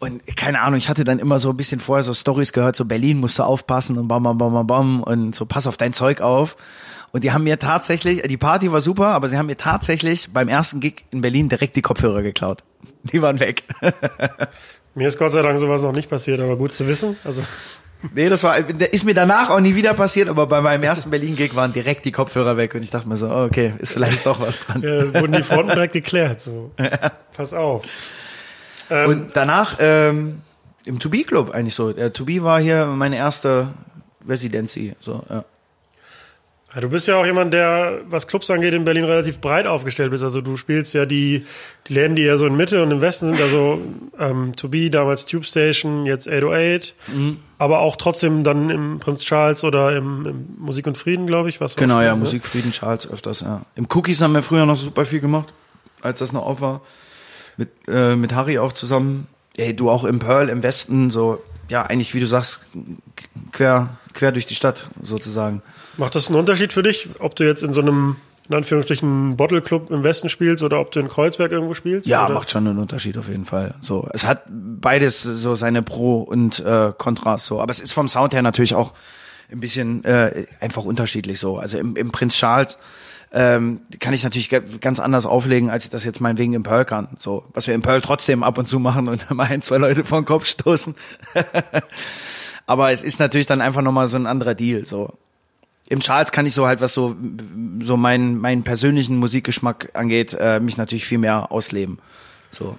Und 0.00 0.36
keine 0.36 0.60
Ahnung, 0.60 0.78
ich 0.78 0.88
hatte 0.88 1.04
dann 1.04 1.18
immer 1.18 1.38
so 1.38 1.50
ein 1.50 1.56
bisschen 1.56 1.80
vorher 1.80 2.02
so 2.02 2.12
Stories 2.12 2.52
gehört, 2.52 2.76
so 2.76 2.84
Berlin 2.84 3.20
musst 3.20 3.38
du 3.38 3.42
aufpassen 3.42 3.96
und 3.96 4.08
bam, 4.08 4.22
bam, 4.22 4.36
bam, 4.36 4.52
bam, 4.52 4.66
bam 4.66 5.02
und 5.02 5.34
so 5.34 5.46
pass 5.46 5.66
auf 5.66 5.76
dein 5.76 5.92
Zeug 5.92 6.20
auf. 6.20 6.56
Und 7.12 7.22
die 7.22 7.30
haben 7.30 7.44
mir 7.44 7.60
tatsächlich, 7.60 8.22
die 8.22 8.36
Party 8.36 8.72
war 8.72 8.80
super, 8.80 9.08
aber 9.08 9.28
sie 9.28 9.38
haben 9.38 9.46
mir 9.46 9.56
tatsächlich 9.56 10.32
beim 10.32 10.48
ersten 10.48 10.80
Gig 10.80 11.04
in 11.12 11.20
Berlin 11.20 11.48
direkt 11.48 11.76
die 11.76 11.82
Kopfhörer 11.82 12.22
geklaut. 12.22 12.64
Die 13.12 13.22
waren 13.22 13.38
weg. 13.38 13.62
Mir 14.94 15.08
ist 15.08 15.18
Gott 15.18 15.32
sei 15.32 15.42
Dank 15.42 15.58
sowas 15.58 15.82
noch 15.82 15.92
nicht 15.92 16.08
passiert, 16.08 16.40
aber 16.40 16.56
gut 16.56 16.74
zu 16.74 16.86
wissen. 16.86 17.16
Also 17.24 17.42
nee, 18.14 18.28
das 18.28 18.42
war, 18.42 18.56
ist 18.58 19.04
mir 19.04 19.14
danach 19.14 19.50
auch 19.50 19.60
nie 19.60 19.74
wieder 19.74 19.92
passiert, 19.94 20.28
aber 20.28 20.46
bei 20.46 20.60
meinem 20.60 20.84
ersten 20.84 21.10
Berlin-Gig 21.10 21.54
waren 21.56 21.72
direkt 21.72 22.04
die 22.04 22.12
Kopfhörer 22.12 22.56
weg 22.56 22.74
und 22.74 22.82
ich 22.82 22.90
dachte 22.90 23.08
mir 23.08 23.16
so, 23.16 23.28
okay, 23.28 23.74
ist 23.78 23.92
vielleicht 23.92 24.24
doch 24.24 24.40
was 24.40 24.60
dran. 24.60 24.82
ja, 24.82 25.12
wurden 25.14 25.32
die 25.32 25.42
Fronten 25.42 25.70
direkt 25.74 25.94
geklärt. 25.94 26.40
So. 26.40 26.70
Pass 27.36 27.52
auf. 27.52 27.84
Ähm, 28.90 29.08
Und 29.10 29.26
danach 29.34 29.76
ähm, 29.80 30.40
im 30.84 30.98
To 30.98 31.08
Be 31.10 31.24
Club 31.24 31.50
eigentlich 31.50 31.74
so. 31.74 31.92
Der 31.92 32.12
To 32.12 32.24
Be 32.24 32.42
war 32.42 32.60
hier 32.60 32.86
meine 32.86 33.16
erste 33.16 33.68
Residency. 34.28 34.94
So, 35.00 35.22
ja. 35.28 35.44
Ja, 36.74 36.80
du 36.80 36.88
bist 36.88 37.06
ja 37.06 37.14
auch 37.14 37.24
jemand, 37.24 37.54
der, 37.54 38.00
was 38.08 38.26
Clubs 38.26 38.50
angeht, 38.50 38.74
in 38.74 38.84
Berlin 38.84 39.04
relativ 39.04 39.38
breit 39.40 39.64
aufgestellt 39.68 40.10
bist. 40.10 40.24
Also 40.24 40.40
du 40.40 40.56
spielst 40.56 40.92
ja 40.92 41.06
die, 41.06 41.46
die 41.86 41.94
Läden, 41.94 42.16
die 42.16 42.22
eher 42.22 42.36
so 42.36 42.46
in 42.48 42.56
Mitte 42.56 42.82
und 42.82 42.90
im 42.90 43.00
Westen 43.00 43.28
sind, 43.28 43.40
also 43.40 43.80
ähm, 44.18 44.56
To 44.56 44.68
Be, 44.68 44.90
damals 44.90 45.24
Tube 45.24 45.44
Station, 45.44 46.04
jetzt 46.04 46.26
808, 46.26 46.94
Mhm. 47.06 47.38
aber 47.58 47.78
auch 47.78 47.94
trotzdem 47.94 48.42
dann 48.42 48.70
im 48.70 48.98
Prinz 48.98 49.22
Charles 49.22 49.62
oder 49.62 49.96
im, 49.96 50.26
im 50.26 50.48
Musik 50.58 50.88
und 50.88 50.98
Frieden, 50.98 51.28
glaube 51.28 51.48
ich. 51.48 51.60
Was 51.60 51.76
Genau, 51.76 52.00
ja, 52.00 52.14
ne? 52.14 52.16
Musik 52.16 52.44
Frieden 52.44 52.72
Charles 52.72 53.08
öfters, 53.08 53.42
ja. 53.42 53.60
Im 53.76 53.86
Cookies 53.94 54.20
haben 54.20 54.34
wir 54.34 54.42
früher 54.42 54.66
noch 54.66 54.74
super 54.76 55.06
viel 55.06 55.20
gemacht, 55.20 55.52
als 56.02 56.18
das 56.18 56.32
noch 56.32 56.44
auf 56.44 56.60
war. 56.60 56.80
Mit, 57.56 57.70
äh, 57.88 58.16
mit 58.16 58.34
Harry 58.34 58.58
auch 58.58 58.72
zusammen. 58.72 59.26
Ey, 59.56 59.74
du 59.74 59.90
auch 59.90 60.04
im 60.04 60.18
Pearl 60.18 60.48
im 60.48 60.62
Westen, 60.62 61.10
so, 61.10 61.42
ja, 61.68 61.82
eigentlich, 61.82 62.14
wie 62.14 62.20
du 62.20 62.26
sagst, 62.26 62.60
quer, 63.52 63.90
quer 64.12 64.32
durch 64.32 64.46
die 64.46 64.54
Stadt, 64.54 64.88
sozusagen. 65.00 65.62
Macht 65.96 66.14
das 66.14 66.28
einen 66.28 66.38
Unterschied 66.38 66.72
für 66.72 66.82
dich, 66.82 67.08
ob 67.20 67.36
du 67.36 67.44
jetzt 67.44 67.62
in 67.62 67.72
so 67.72 67.80
einem, 67.80 68.16
in 68.48 68.56
Anführungsstrichen, 68.56 69.36
Bottle 69.36 69.62
Club 69.62 69.90
im 69.90 70.02
Westen 70.02 70.28
spielst 70.28 70.64
oder 70.64 70.80
ob 70.80 70.90
du 70.90 71.00
in 71.00 71.08
Kreuzberg 71.08 71.52
irgendwo 71.52 71.74
spielst? 71.74 72.08
Ja, 72.08 72.24
oder? 72.26 72.34
macht 72.34 72.50
schon 72.50 72.66
einen 72.66 72.78
Unterschied 72.78 73.16
auf 73.16 73.28
jeden 73.28 73.44
Fall. 73.44 73.74
So, 73.80 74.08
es 74.12 74.26
hat 74.26 74.42
beides 74.48 75.22
so 75.22 75.54
seine 75.54 75.82
Pro 75.82 76.22
und 76.22 76.58
äh, 76.60 76.92
Kontras 76.98 77.46
so, 77.46 77.60
aber 77.60 77.70
es 77.70 77.78
ist 77.78 77.92
vom 77.92 78.08
Sound 78.08 78.34
her 78.34 78.42
natürlich 78.42 78.74
auch 78.74 78.92
ein 79.52 79.60
bisschen 79.60 80.04
äh, 80.04 80.46
einfach 80.60 80.84
unterschiedlich 80.84 81.38
so. 81.38 81.58
Also 81.58 81.78
im, 81.78 81.96
im 81.96 82.10
Prinz 82.10 82.34
Charles 82.34 82.78
ähm, 83.34 83.80
kann 83.98 84.14
ich 84.14 84.22
natürlich 84.22 84.48
ga- 84.48 84.62
ganz 84.80 85.00
anders 85.00 85.26
auflegen, 85.26 85.68
als 85.68 85.84
ich 85.84 85.90
das 85.90 86.04
jetzt 86.04 86.20
meinetwegen 86.20 86.52
im 86.52 86.62
Pearl 86.62 86.84
kann. 86.84 87.08
So, 87.18 87.44
was 87.52 87.66
wir 87.66 87.74
im 87.74 87.82
Pearl 87.82 88.00
trotzdem 88.00 88.44
ab 88.44 88.56
und 88.58 88.66
zu 88.66 88.78
machen 88.78 89.08
und 89.08 89.28
mal 89.34 89.44
ein, 89.48 89.60
zwei 89.60 89.76
Leute 89.78 90.04
vor 90.04 90.20
den 90.20 90.24
Kopf 90.24 90.46
stoßen. 90.46 90.94
aber 92.66 92.92
es 92.92 93.02
ist 93.02 93.18
natürlich 93.18 93.46
dann 93.46 93.60
einfach 93.60 93.82
nochmal 93.82 94.06
so 94.08 94.16
ein 94.16 94.26
anderer 94.26 94.54
Deal. 94.54 94.84
So, 94.84 95.12
im 95.88 96.00
Charles 96.00 96.32
kann 96.32 96.46
ich 96.46 96.54
so 96.54 96.66
halt, 96.66 96.80
was 96.80 96.94
so, 96.94 97.16
so 97.82 97.96
meinen, 97.96 98.38
meinen 98.38 98.62
persönlichen 98.62 99.16
Musikgeschmack 99.18 99.90
angeht, 99.94 100.36
äh, 100.38 100.60
mich 100.60 100.76
natürlich 100.76 101.04
viel 101.04 101.18
mehr 101.18 101.50
ausleben. 101.50 101.98
So. 102.50 102.78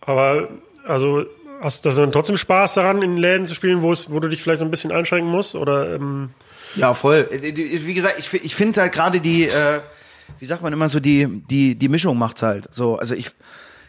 Aber, 0.00 0.48
also, 0.84 1.24
hast 1.60 1.84
du 1.84 1.90
dann 1.90 2.10
trotzdem 2.12 2.36
Spaß 2.36 2.74
daran, 2.74 3.02
in 3.02 3.16
Läden 3.16 3.46
zu 3.46 3.54
spielen, 3.54 3.82
wo 3.82 3.94
wo 4.08 4.20
du 4.20 4.28
dich 4.28 4.42
vielleicht 4.42 4.58
so 4.58 4.64
ein 4.64 4.70
bisschen 4.70 4.90
einschränken 4.90 5.30
musst? 5.30 5.54
Oder, 5.54 5.94
ähm, 5.94 6.30
Ja, 6.76 6.94
voll. 6.94 7.28
Äh, 7.30 7.54
Wie 7.54 7.94
gesagt, 7.94 8.16
ich, 8.18 8.32
ich 8.32 8.54
finde 8.54 8.80
halt 8.80 8.92
gerade 8.92 9.20
die, 9.20 9.44
äh, 9.44 9.80
wie 10.38 10.46
sagt 10.46 10.62
man 10.62 10.72
immer 10.72 10.88
so, 10.88 11.00
die, 11.00 11.26
die, 11.50 11.74
die 11.74 11.88
Mischung 11.88 12.18
macht's 12.18 12.42
halt. 12.42 12.68
So, 12.70 12.96
also 12.96 13.14
ich, 13.14 13.30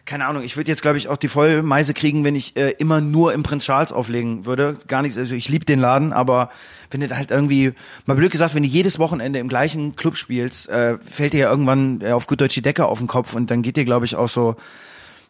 keine 0.06 0.26
Ahnung, 0.26 0.44
ich 0.44 0.58
würde 0.58 0.70
jetzt, 0.70 0.82
glaube 0.82 0.98
ich, 0.98 1.08
auch 1.08 1.17
die 1.17 1.28
Vollmeise 1.28 1.94
kriegen, 1.94 2.24
wenn 2.24 2.36
ich 2.36 2.58
äh, 2.58 2.72
immer 2.72 3.02
nur 3.02 3.34
im 3.34 3.44
Prinz 3.44 3.65
Charles 3.65 3.91
auflegen 3.91 4.46
würde. 4.46 4.78
Gar 4.88 5.04
nichts, 5.04 5.17
also 5.17 5.36
ich 5.36 5.48
liebe 5.48 5.65
den 5.65 5.80
Laden, 5.80 6.12
aber 6.12 6.50
wenn 6.89 7.02
du 7.02 7.15
halt 7.15 7.32
irgendwie, 7.32 7.74
mal 8.06 8.15
blöd 8.15 8.32
gesagt, 8.32 8.56
wenn 8.56 8.63
du 8.63 8.70
jedes 8.70 9.00
Wochenende 9.00 9.39
im 9.39 9.48
gleichen 9.48 9.96
Club 9.96 10.17
spielst, 10.17 10.70
äh, 10.70 10.98
fällt 11.10 11.34
dir 11.34 11.41
ja 11.41 11.50
irgendwann 11.50 12.02
äh, 12.02 12.12
auf 12.12 12.28
gut 12.28 12.41
Deutsch 12.41 12.56
die 12.56 12.62
Decke 12.62 12.86
auf 12.86 12.98
den 12.98 13.08
Kopf 13.08 13.34
und 13.34 13.52
dann 13.52 13.62
geht 13.62 13.78
dir, 13.78 13.86
glaube 13.86 14.06
ich, 14.06 14.15
auch 14.15 14.30
so, 14.30 14.56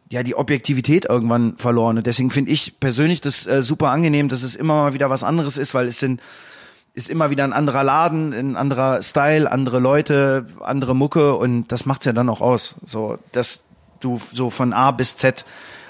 ja, 0.09 0.23
die 0.23 0.35
Objektivität 0.35 1.05
irgendwann 1.05 1.57
verloren. 1.57 1.97
Und 1.97 2.07
deswegen 2.07 2.31
finde 2.31 2.51
ich 2.51 2.79
persönlich 2.79 3.21
das 3.21 3.45
äh, 3.45 3.63
super 3.63 3.89
angenehm, 3.89 4.29
dass 4.29 4.43
es 4.43 4.55
immer 4.55 4.73
mal 4.73 4.93
wieder 4.93 5.09
was 5.09 5.23
anderes 5.23 5.57
ist, 5.57 5.73
weil 5.73 5.87
es 5.87 5.99
sind 5.99 6.21
ist 6.93 7.09
immer 7.09 7.29
wieder 7.29 7.43
ein 7.43 7.53
anderer 7.53 7.83
Laden, 7.83 8.33
ein 8.33 8.57
anderer 8.57 9.01
Style, 9.01 9.49
andere 9.51 9.79
Leute, 9.79 10.45
andere 10.59 10.95
Mucke 10.95 11.35
und 11.35 11.71
das 11.71 11.85
macht's 11.85 12.05
ja 12.05 12.13
dann 12.13 12.29
auch 12.29 12.41
aus. 12.41 12.75
So, 12.85 13.17
dass 13.31 13.63
du 14.01 14.19
so 14.33 14.49
von 14.49 14.73
A 14.73 14.91
bis 14.91 15.15
Z 15.15 15.45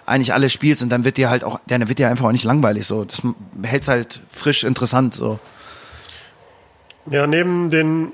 eigentlich 0.05 0.33
alles 0.33 0.51
spielst 0.51 0.83
und 0.83 0.89
dann 0.89 1.03
wird 1.03 1.17
dir 1.17 1.29
halt 1.29 1.43
auch, 1.43 1.59
dann 1.67 1.87
wird 1.87 1.99
dir 1.99 2.09
einfach 2.09 2.25
auch 2.25 2.31
nicht 2.31 2.43
langweilig. 2.43 2.85
So, 2.85 3.05
das 3.05 3.21
hält's 3.63 3.87
halt 3.87 4.21
frisch 4.31 4.63
interessant. 4.63 5.15
So. 5.15 5.39
ja, 7.09 7.25
neben 7.25 7.69
den 7.69 8.13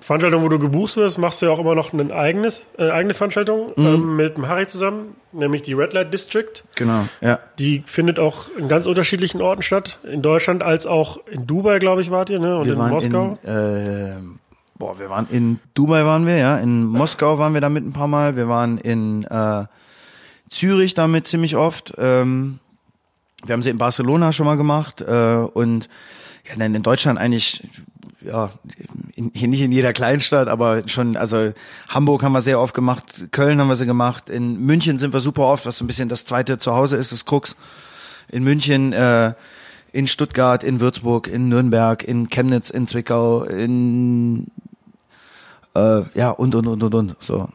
Veranstaltungen, 0.00 0.44
wo 0.44 0.48
du 0.48 0.58
gebucht 0.58 0.96
wirst, 0.96 1.18
machst 1.18 1.40
du 1.40 1.46
ja 1.46 1.52
auch 1.52 1.58
immer 1.58 1.74
noch 1.74 1.92
ein 1.92 2.10
eigenes, 2.12 2.64
äh, 2.78 2.90
eigene 2.90 3.14
Veranstaltung 3.14 3.72
Mhm. 3.76 3.86
ähm, 3.86 4.16
mit 4.16 4.36
dem 4.36 4.48
Harry 4.48 4.66
zusammen, 4.66 5.16
nämlich 5.32 5.62
die 5.62 5.72
Red 5.74 5.92
Light 5.92 6.12
District. 6.12 6.64
Genau. 6.76 7.06
Ja. 7.20 7.38
Die 7.58 7.82
findet 7.86 8.18
auch 8.18 8.46
in 8.58 8.68
ganz 8.68 8.86
unterschiedlichen 8.86 9.40
Orten 9.40 9.62
statt. 9.62 9.98
In 10.04 10.22
Deutschland 10.22 10.62
als 10.62 10.86
auch 10.86 11.18
in 11.26 11.46
Dubai, 11.46 11.78
glaube 11.78 12.02
ich, 12.02 12.10
wart 12.10 12.30
ihr, 12.30 12.38
ne? 12.38 12.58
Und 12.58 12.66
Wir 12.66 12.74
in 12.74 12.78
Moskau. 12.88 13.38
in, 13.42 13.48
äh, 13.50 14.14
boah, 14.78 14.98
wir 14.98 15.08
waren 15.10 15.26
in 15.30 15.58
Dubai 15.74 16.04
waren 16.04 16.26
wir, 16.26 16.36
ja, 16.36 16.58
in 16.58 16.84
Moskau 16.84 17.38
waren 17.38 17.54
wir 17.54 17.60
damit 17.60 17.84
ein 17.86 17.92
paar 17.92 18.08
Mal, 18.08 18.36
wir 18.36 18.48
waren 18.48 18.78
in 18.78 19.24
äh, 19.24 19.64
Zürich 20.48 20.94
damit 20.94 21.26
ziemlich 21.26 21.56
oft. 21.56 21.94
Ähm, 21.98 22.58
wir 23.44 23.52
haben 23.52 23.62
sie 23.62 23.70
in 23.70 23.78
Barcelona 23.78 24.32
schon 24.32 24.46
mal 24.46 24.56
gemacht 24.56 25.00
äh, 25.00 25.36
und 25.36 25.88
ja, 26.44 26.64
in 26.64 26.82
Deutschland 26.82 27.18
eigentlich 27.18 27.62
ja, 28.26 28.50
in, 29.14 29.30
hier 29.34 29.48
nicht 29.48 29.60
in 29.62 29.72
jeder 29.72 29.92
Kleinstadt, 29.92 30.48
aber 30.48 30.86
schon, 30.86 31.16
also 31.16 31.52
Hamburg 31.88 32.22
haben 32.22 32.32
wir 32.32 32.40
sehr 32.40 32.60
oft 32.60 32.74
gemacht, 32.74 33.26
Köln 33.32 33.60
haben 33.60 33.68
wir 33.68 33.76
sie 33.76 33.86
gemacht, 33.86 34.28
in 34.28 34.60
München 34.60 34.98
sind 34.98 35.12
wir 35.12 35.20
super 35.20 35.42
oft, 35.42 35.66
was 35.66 35.78
so 35.78 35.84
ein 35.84 35.86
bisschen 35.86 36.08
das 36.08 36.24
zweite 36.24 36.58
Zuhause 36.58 36.96
ist, 36.96 37.12
das 37.12 37.24
Krux. 37.24 37.56
In 38.28 38.42
München, 38.44 38.92
äh, 38.92 39.34
in 39.92 40.06
Stuttgart, 40.06 40.64
in 40.64 40.80
Würzburg, 40.80 41.28
in 41.28 41.48
Nürnberg, 41.48 42.02
in 42.02 42.28
Chemnitz, 42.28 42.70
in 42.70 42.86
Zwickau, 42.86 43.44
in 43.44 44.48
äh, 45.74 46.02
ja 46.14 46.30
und 46.30 46.54
und 46.54 46.66
und 46.66 46.82
und 46.82 46.94
und 46.94 47.16
so. 47.20 47.48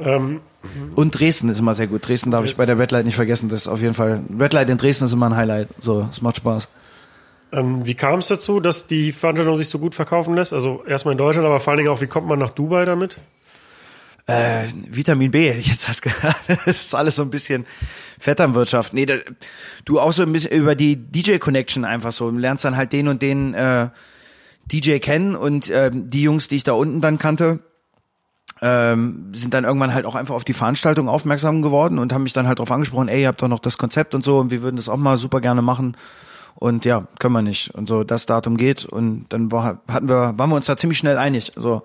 Ähm, 0.00 0.40
Und 0.94 1.18
Dresden 1.18 1.48
ist 1.48 1.58
immer 1.58 1.74
sehr 1.74 1.86
gut. 1.86 2.06
Dresden 2.06 2.30
darf 2.30 2.44
ich 2.44 2.56
bei 2.56 2.66
der 2.66 2.78
Red 2.78 2.90
Light 2.90 3.04
nicht 3.04 3.16
vergessen. 3.16 3.48
Das 3.48 3.62
ist 3.62 3.68
auf 3.68 3.80
jeden 3.80 3.94
Fall. 3.94 4.22
Red 4.38 4.52
Light 4.52 4.70
in 4.70 4.78
Dresden 4.78 5.04
ist 5.04 5.12
immer 5.12 5.26
ein 5.26 5.36
Highlight. 5.36 5.68
So, 5.78 6.08
es 6.10 6.22
macht 6.22 6.38
Spaß. 6.38 6.68
Ähm, 7.56 7.86
wie 7.86 7.94
kam 7.94 8.18
es 8.18 8.28
dazu, 8.28 8.60
dass 8.60 8.86
die 8.86 9.12
Veranstaltung 9.12 9.56
sich 9.56 9.70
so 9.70 9.78
gut 9.78 9.94
verkaufen 9.94 10.34
lässt? 10.34 10.52
Also 10.52 10.84
erstmal 10.86 11.12
in 11.12 11.18
Deutschland, 11.18 11.46
aber 11.46 11.58
vor 11.58 11.70
allen 11.70 11.78
Dingen 11.78 11.88
auch, 11.88 12.02
wie 12.02 12.06
kommt 12.06 12.28
man 12.28 12.38
nach 12.38 12.50
Dubai 12.50 12.84
damit? 12.84 13.18
Äh, 14.26 14.66
Vitamin 14.90 15.30
B, 15.30 15.50
jetzt 15.50 15.88
hast 15.88 16.04
das 16.66 16.66
ist 16.66 16.94
alles 16.94 17.16
so 17.16 17.22
ein 17.22 17.30
bisschen 17.30 17.64
Vetternwirtschaft. 18.18 18.92
Nee, 18.92 19.06
da, 19.06 19.14
du 19.86 20.00
auch 20.00 20.12
so 20.12 20.22
ein 20.22 20.32
bisschen 20.32 20.52
über 20.52 20.74
die 20.74 20.96
DJ 20.96 21.38
Connection 21.38 21.86
einfach 21.86 22.12
so. 22.12 22.30
Du 22.30 22.36
lernst 22.36 22.64
dann 22.64 22.76
halt 22.76 22.92
den 22.92 23.08
und 23.08 23.22
den 23.22 23.54
äh, 23.54 23.88
DJ 24.70 24.98
kennen 24.98 25.34
und 25.34 25.70
ähm, 25.70 26.10
die 26.10 26.22
Jungs, 26.22 26.48
die 26.48 26.56
ich 26.56 26.64
da 26.64 26.72
unten 26.72 27.00
dann 27.00 27.18
kannte, 27.18 27.60
ähm, 28.60 29.32
sind 29.32 29.54
dann 29.54 29.64
irgendwann 29.64 29.94
halt 29.94 30.04
auch 30.04 30.14
einfach 30.14 30.34
auf 30.34 30.44
die 30.44 30.54
Veranstaltung 30.54 31.08
aufmerksam 31.08 31.62
geworden 31.62 31.98
und 31.98 32.12
haben 32.12 32.24
mich 32.24 32.32
dann 32.34 32.48
halt 32.48 32.58
drauf 32.58 32.72
angesprochen, 32.72 33.08
ey, 33.08 33.22
ihr 33.22 33.28
habt 33.28 33.40
doch 33.40 33.48
noch 33.48 33.60
das 33.60 33.78
Konzept 33.78 34.14
und 34.14 34.22
so 34.22 34.38
und 34.38 34.50
wir 34.50 34.60
würden 34.60 34.76
das 34.76 34.90
auch 34.90 34.96
mal 34.96 35.16
super 35.16 35.40
gerne 35.40 35.62
machen. 35.62 35.96
Und 36.56 36.84
ja, 36.84 37.06
können 37.18 37.34
wir 37.34 37.42
nicht. 37.42 37.74
Und 37.74 37.88
so, 37.88 38.02
das 38.02 38.26
Datum 38.26 38.56
geht. 38.56 38.84
Und 38.84 39.26
dann 39.28 39.52
war, 39.52 39.80
hatten 39.88 40.08
wir, 40.08 40.34
waren 40.36 40.50
wir 40.50 40.56
uns 40.56 40.66
da 40.66 40.76
ziemlich 40.76 40.98
schnell 40.98 41.18
einig. 41.18 41.52
So, 41.54 41.82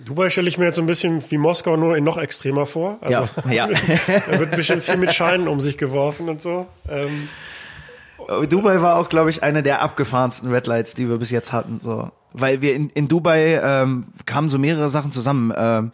Dubai 0.00 0.30
stelle 0.30 0.48
ich 0.48 0.58
mir 0.58 0.66
jetzt 0.66 0.76
so 0.76 0.82
ein 0.82 0.86
bisschen 0.86 1.22
wie 1.30 1.38
Moskau 1.38 1.76
nur 1.76 1.96
in 1.96 2.04
noch 2.04 2.18
extremer 2.18 2.66
vor. 2.66 2.98
Also, 3.00 3.28
ja, 3.50 3.68
ja. 3.68 3.78
da 4.30 4.38
wird 4.38 4.52
bestimmt 4.52 4.82
viel 4.84 4.96
mit 4.96 5.12
Scheinen 5.12 5.48
um 5.48 5.60
sich 5.60 5.76
geworfen 5.76 6.28
und 6.28 6.40
so. 6.40 6.66
Ähm, 6.88 7.28
Dubai 8.48 8.80
war 8.80 8.96
auch, 8.96 9.08
glaube 9.08 9.30
ich, 9.30 9.42
eine 9.42 9.62
der 9.62 9.82
abgefahrensten 9.82 10.52
Red 10.52 10.66
Lights, 10.66 10.94
die 10.94 11.08
wir 11.08 11.16
bis 11.18 11.30
jetzt 11.30 11.52
hatten. 11.52 11.80
So, 11.82 12.10
weil 12.32 12.62
wir 12.62 12.74
in, 12.74 12.90
in 12.90 13.08
Dubai 13.08 13.60
ähm, 13.62 14.06
kamen 14.24 14.48
so 14.48 14.58
mehrere 14.58 14.88
Sachen 14.88 15.10
zusammen. 15.10 15.52
Ähm, 15.56 15.92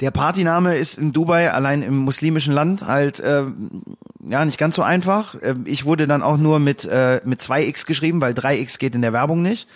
der 0.00 0.10
Partyname 0.10 0.76
ist 0.76 0.98
in 0.98 1.12
Dubai 1.12 1.52
allein 1.52 1.82
im 1.82 1.98
muslimischen 1.98 2.52
Land 2.52 2.86
halt 2.86 3.22
ähm, 3.24 3.82
ja 4.28 4.44
nicht 4.44 4.58
ganz 4.58 4.74
so 4.74 4.82
einfach. 4.82 5.36
Ähm, 5.42 5.62
ich 5.66 5.84
wurde 5.84 6.06
dann 6.06 6.22
auch 6.22 6.36
nur 6.36 6.58
mit 6.58 6.84
äh, 6.84 7.20
mit 7.24 7.40
2x 7.40 7.86
geschrieben, 7.86 8.20
weil 8.20 8.34
3x 8.34 8.78
geht 8.78 8.94
in 8.94 9.02
der 9.02 9.12
Werbung 9.12 9.42
nicht. 9.42 9.68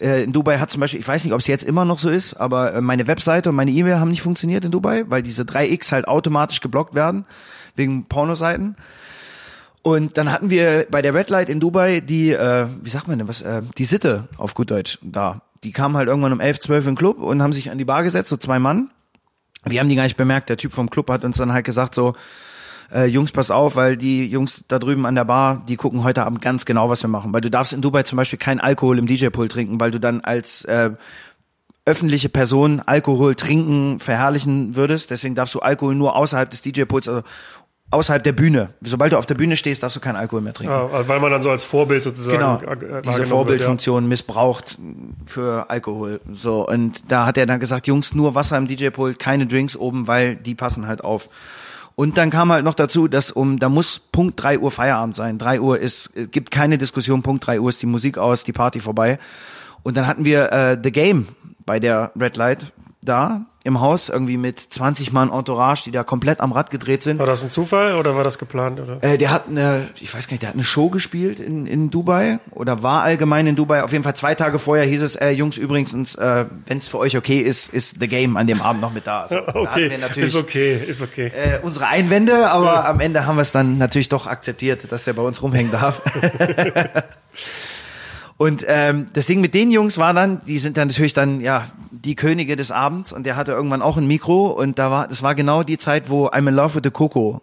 Äh, 0.00 0.24
in 0.24 0.32
Dubai 0.32 0.58
hat 0.58 0.70
zum 0.70 0.80
Beispiel, 0.80 1.00
ich 1.00 1.06
weiß 1.06 1.24
nicht, 1.24 1.32
ob 1.32 1.40
es 1.40 1.46
jetzt 1.46 1.64
immer 1.64 1.84
noch 1.84 1.98
so 1.98 2.08
ist, 2.08 2.34
aber 2.34 2.74
äh, 2.74 2.80
meine 2.80 3.06
Webseite 3.06 3.50
und 3.50 3.56
meine 3.56 3.70
E-Mail 3.70 4.00
haben 4.00 4.10
nicht 4.10 4.22
funktioniert 4.22 4.64
in 4.64 4.70
Dubai, 4.70 5.04
weil 5.08 5.22
diese 5.22 5.42
3x 5.42 5.92
halt 5.92 6.08
automatisch 6.08 6.60
geblockt 6.60 6.94
werden 6.94 7.26
wegen 7.76 8.06
Pornoseiten. 8.06 8.76
Und 9.82 10.18
dann 10.18 10.30
hatten 10.30 10.50
wir 10.50 10.86
bei 10.90 11.00
der 11.00 11.14
Red 11.14 11.30
Light 11.30 11.48
in 11.48 11.60
Dubai 11.60 12.00
die, 12.00 12.32
äh, 12.32 12.66
wie 12.82 12.90
sagt 12.90 13.08
man 13.08 13.18
denn, 13.18 13.28
was, 13.28 13.40
äh, 13.40 13.62
die 13.78 13.84
Sitte 13.84 14.28
auf 14.36 14.54
gut 14.54 14.70
Deutsch 14.70 14.98
da. 15.02 15.42
Die 15.64 15.72
kamen 15.72 15.96
halt 15.96 16.08
irgendwann 16.08 16.32
um 16.32 16.40
11, 16.40 16.60
12 16.60 16.84
in 16.84 16.90
den 16.92 16.98
Club 16.98 17.18
und 17.18 17.42
haben 17.42 17.52
sich 17.52 17.70
an 17.70 17.78
die 17.78 17.84
Bar 17.84 18.02
gesetzt, 18.02 18.28
so 18.28 18.36
zwei 18.36 18.58
Mann. 18.58 18.90
Wir 19.64 19.80
haben 19.80 19.88
die 19.88 19.96
gar 19.96 20.04
nicht 20.04 20.16
bemerkt. 20.16 20.48
Der 20.48 20.56
Typ 20.56 20.72
vom 20.72 20.90
Club 20.90 21.10
hat 21.10 21.24
uns 21.24 21.36
dann 21.36 21.52
halt 21.52 21.64
gesagt 21.64 21.94
so, 21.94 22.14
äh, 22.92 23.06
Jungs, 23.06 23.32
passt 23.32 23.52
auf, 23.52 23.76
weil 23.76 23.96
die 23.96 24.26
Jungs 24.26 24.64
da 24.68 24.78
drüben 24.78 25.06
an 25.06 25.14
der 25.14 25.24
Bar, 25.24 25.64
die 25.68 25.76
gucken 25.76 26.02
heute 26.02 26.24
Abend 26.24 26.42
ganz 26.42 26.64
genau, 26.64 26.88
was 26.88 27.02
wir 27.02 27.08
machen. 27.08 27.32
Weil 27.32 27.40
du 27.40 27.50
darfst 27.50 27.72
in 27.72 27.82
Dubai 27.82 28.02
zum 28.02 28.16
Beispiel 28.16 28.38
keinen 28.38 28.60
Alkohol 28.60 28.98
im 28.98 29.06
DJ-Pool 29.06 29.48
trinken, 29.48 29.80
weil 29.80 29.90
du 29.90 30.00
dann 30.00 30.20
als 30.22 30.64
äh, 30.64 30.90
öffentliche 31.84 32.28
Person 32.28 32.80
Alkohol 32.84 33.34
trinken 33.34 34.00
verherrlichen 34.00 34.76
würdest. 34.76 35.10
Deswegen 35.10 35.34
darfst 35.34 35.54
du 35.54 35.60
Alkohol 35.60 35.94
nur 35.94 36.16
außerhalb 36.16 36.50
des 36.50 36.62
DJ-Pools, 36.62 37.08
also 37.08 37.22
außerhalb 37.90 38.22
der 38.22 38.32
Bühne. 38.32 38.70
Sobald 38.82 39.12
du 39.12 39.18
auf 39.18 39.26
der 39.26 39.34
Bühne 39.34 39.56
stehst, 39.56 39.82
darfst 39.82 39.96
du 39.96 40.00
keinen 40.00 40.16
Alkohol 40.16 40.40
mehr 40.42 40.54
trinken. 40.54 40.72
ja, 40.72 41.08
weil 41.08 41.20
man 41.20 41.30
dann 41.30 41.42
so 41.42 41.50
als 41.50 41.64
Vorbild 41.64 42.02
sozusagen 42.02 42.38
Genau, 42.38 42.60
äh, 42.60 43.02
diese 43.02 43.18
wird, 43.18 43.28
Vorbildfunktion 43.28 44.08
missbraucht 44.08 44.78
für 45.26 45.68
Alkohol. 45.70 46.20
So 46.32 46.66
und 46.66 47.10
da 47.10 47.26
hat 47.26 47.36
er 47.36 47.46
dann 47.46 47.60
gesagt, 47.60 47.86
Jungs, 47.86 48.14
nur 48.14 48.34
Wasser 48.34 48.56
im 48.56 48.66
DJ-Pool, 48.66 49.14
keine 49.14 49.46
Drinks 49.46 49.76
oben, 49.76 50.06
weil 50.06 50.36
die 50.36 50.54
passen 50.54 50.86
halt 50.86 51.02
auf. 51.02 51.28
Und 51.96 52.16
dann 52.16 52.30
kam 52.30 52.50
halt 52.50 52.64
noch 52.64 52.74
dazu, 52.74 53.08
dass 53.08 53.30
um, 53.30 53.58
da 53.58 53.68
muss 53.68 53.98
Punkt 53.98 54.42
3 54.42 54.60
Uhr 54.60 54.70
Feierabend 54.70 55.16
sein. 55.16 55.38
3 55.38 55.60
Uhr 55.60 55.78
ist, 55.78 56.16
äh, 56.16 56.26
gibt 56.26 56.50
keine 56.50 56.78
Diskussion, 56.78 57.22
Punkt 57.22 57.46
3 57.46 57.60
Uhr 57.60 57.68
ist 57.68 57.82
die 57.82 57.86
Musik 57.86 58.16
aus, 58.16 58.44
die 58.44 58.52
Party 58.52 58.80
vorbei. 58.80 59.18
Und 59.82 59.96
dann 59.96 60.06
hatten 60.06 60.24
wir 60.24 60.52
äh, 60.52 60.78
The 60.82 60.92
Game 60.92 61.28
bei 61.66 61.80
der 61.80 62.12
Red 62.18 62.36
Light 62.36 62.72
da 63.02 63.46
im 63.62 63.80
Haus, 63.80 64.08
irgendwie 64.08 64.38
mit 64.38 64.58
20 64.58 65.12
Mann 65.12 65.30
Entourage, 65.30 65.82
die 65.84 65.90
da 65.90 66.02
komplett 66.02 66.40
am 66.40 66.52
Rad 66.52 66.70
gedreht 66.70 67.02
sind. 67.02 67.16
Ja. 67.16 67.20
War 67.20 67.26
das 67.26 67.42
ein 67.44 67.50
Zufall 67.50 67.94
oder 67.94 68.16
war 68.16 68.24
das 68.24 68.38
geplant? 68.38 68.80
Oder? 68.80 69.02
Äh, 69.02 69.18
der 69.18 69.30
hat 69.30 69.48
eine, 69.48 69.88
ich 70.00 70.14
weiß 70.14 70.28
gar 70.28 70.32
nicht, 70.32 70.42
der 70.42 70.48
hat 70.48 70.54
eine 70.54 70.64
Show 70.64 70.88
gespielt 70.88 71.40
in, 71.40 71.66
in 71.66 71.90
Dubai 71.90 72.38
oder 72.52 72.82
war 72.82 73.02
allgemein 73.02 73.46
in 73.46 73.56
Dubai. 73.56 73.82
Auf 73.82 73.92
jeden 73.92 74.02
Fall 74.02 74.16
zwei 74.16 74.34
Tage 74.34 74.58
vorher 74.58 74.86
hieß 74.86 75.02
es, 75.02 75.14
äh, 75.16 75.30
Jungs, 75.30 75.58
übrigens, 75.58 76.14
äh, 76.14 76.46
wenn 76.66 76.78
es 76.78 76.88
für 76.88 76.98
euch 76.98 77.16
okay 77.18 77.40
ist, 77.40 77.72
ist 77.72 77.96
The 78.00 78.08
Game 78.08 78.38
an 78.38 78.46
dem 78.46 78.62
Abend 78.62 78.80
noch 78.80 78.92
mit 78.94 79.06
da. 79.06 79.22
Also, 79.22 79.34
da 79.40 79.46
hatten 79.46 79.58
Okay, 79.58 79.90
wir 79.90 79.98
natürlich 79.98 80.30
ist 80.30 80.36
okay, 80.36 80.74
ist 80.86 81.02
okay. 81.02 81.26
äh, 81.26 81.58
unsere 81.62 81.86
Einwände, 81.86 82.48
aber 82.50 82.86
am 82.86 83.00
Ende 83.00 83.26
haben 83.26 83.36
wir 83.36 83.42
es 83.42 83.52
dann 83.52 83.76
natürlich 83.76 84.08
doch 84.08 84.26
akzeptiert, 84.26 84.90
dass 84.90 85.04
der 85.04 85.12
bei 85.12 85.22
uns 85.22 85.42
rumhängen 85.42 85.70
darf. 85.70 86.00
Und 88.40 88.64
ähm, 88.66 89.08
das 89.12 89.26
Ding 89.26 89.42
mit 89.42 89.52
den 89.52 89.70
Jungs 89.70 89.98
war 89.98 90.14
dann, 90.14 90.42
die 90.46 90.58
sind 90.58 90.78
dann 90.78 90.88
natürlich 90.88 91.12
dann 91.12 91.42
ja 91.42 91.66
die 91.90 92.14
Könige 92.14 92.56
des 92.56 92.70
Abends 92.70 93.12
und 93.12 93.24
der 93.24 93.36
hatte 93.36 93.52
irgendwann 93.52 93.82
auch 93.82 93.98
ein 93.98 94.06
Mikro 94.06 94.46
und 94.46 94.78
da 94.78 94.90
war, 94.90 95.08
das 95.08 95.22
war 95.22 95.34
genau 95.34 95.62
die 95.62 95.76
Zeit, 95.76 96.08
wo 96.08 96.28
I'm 96.28 96.48
in 96.48 96.54
Love 96.54 96.76
with 96.76 96.80
the 96.84 96.90
Coco 96.90 97.42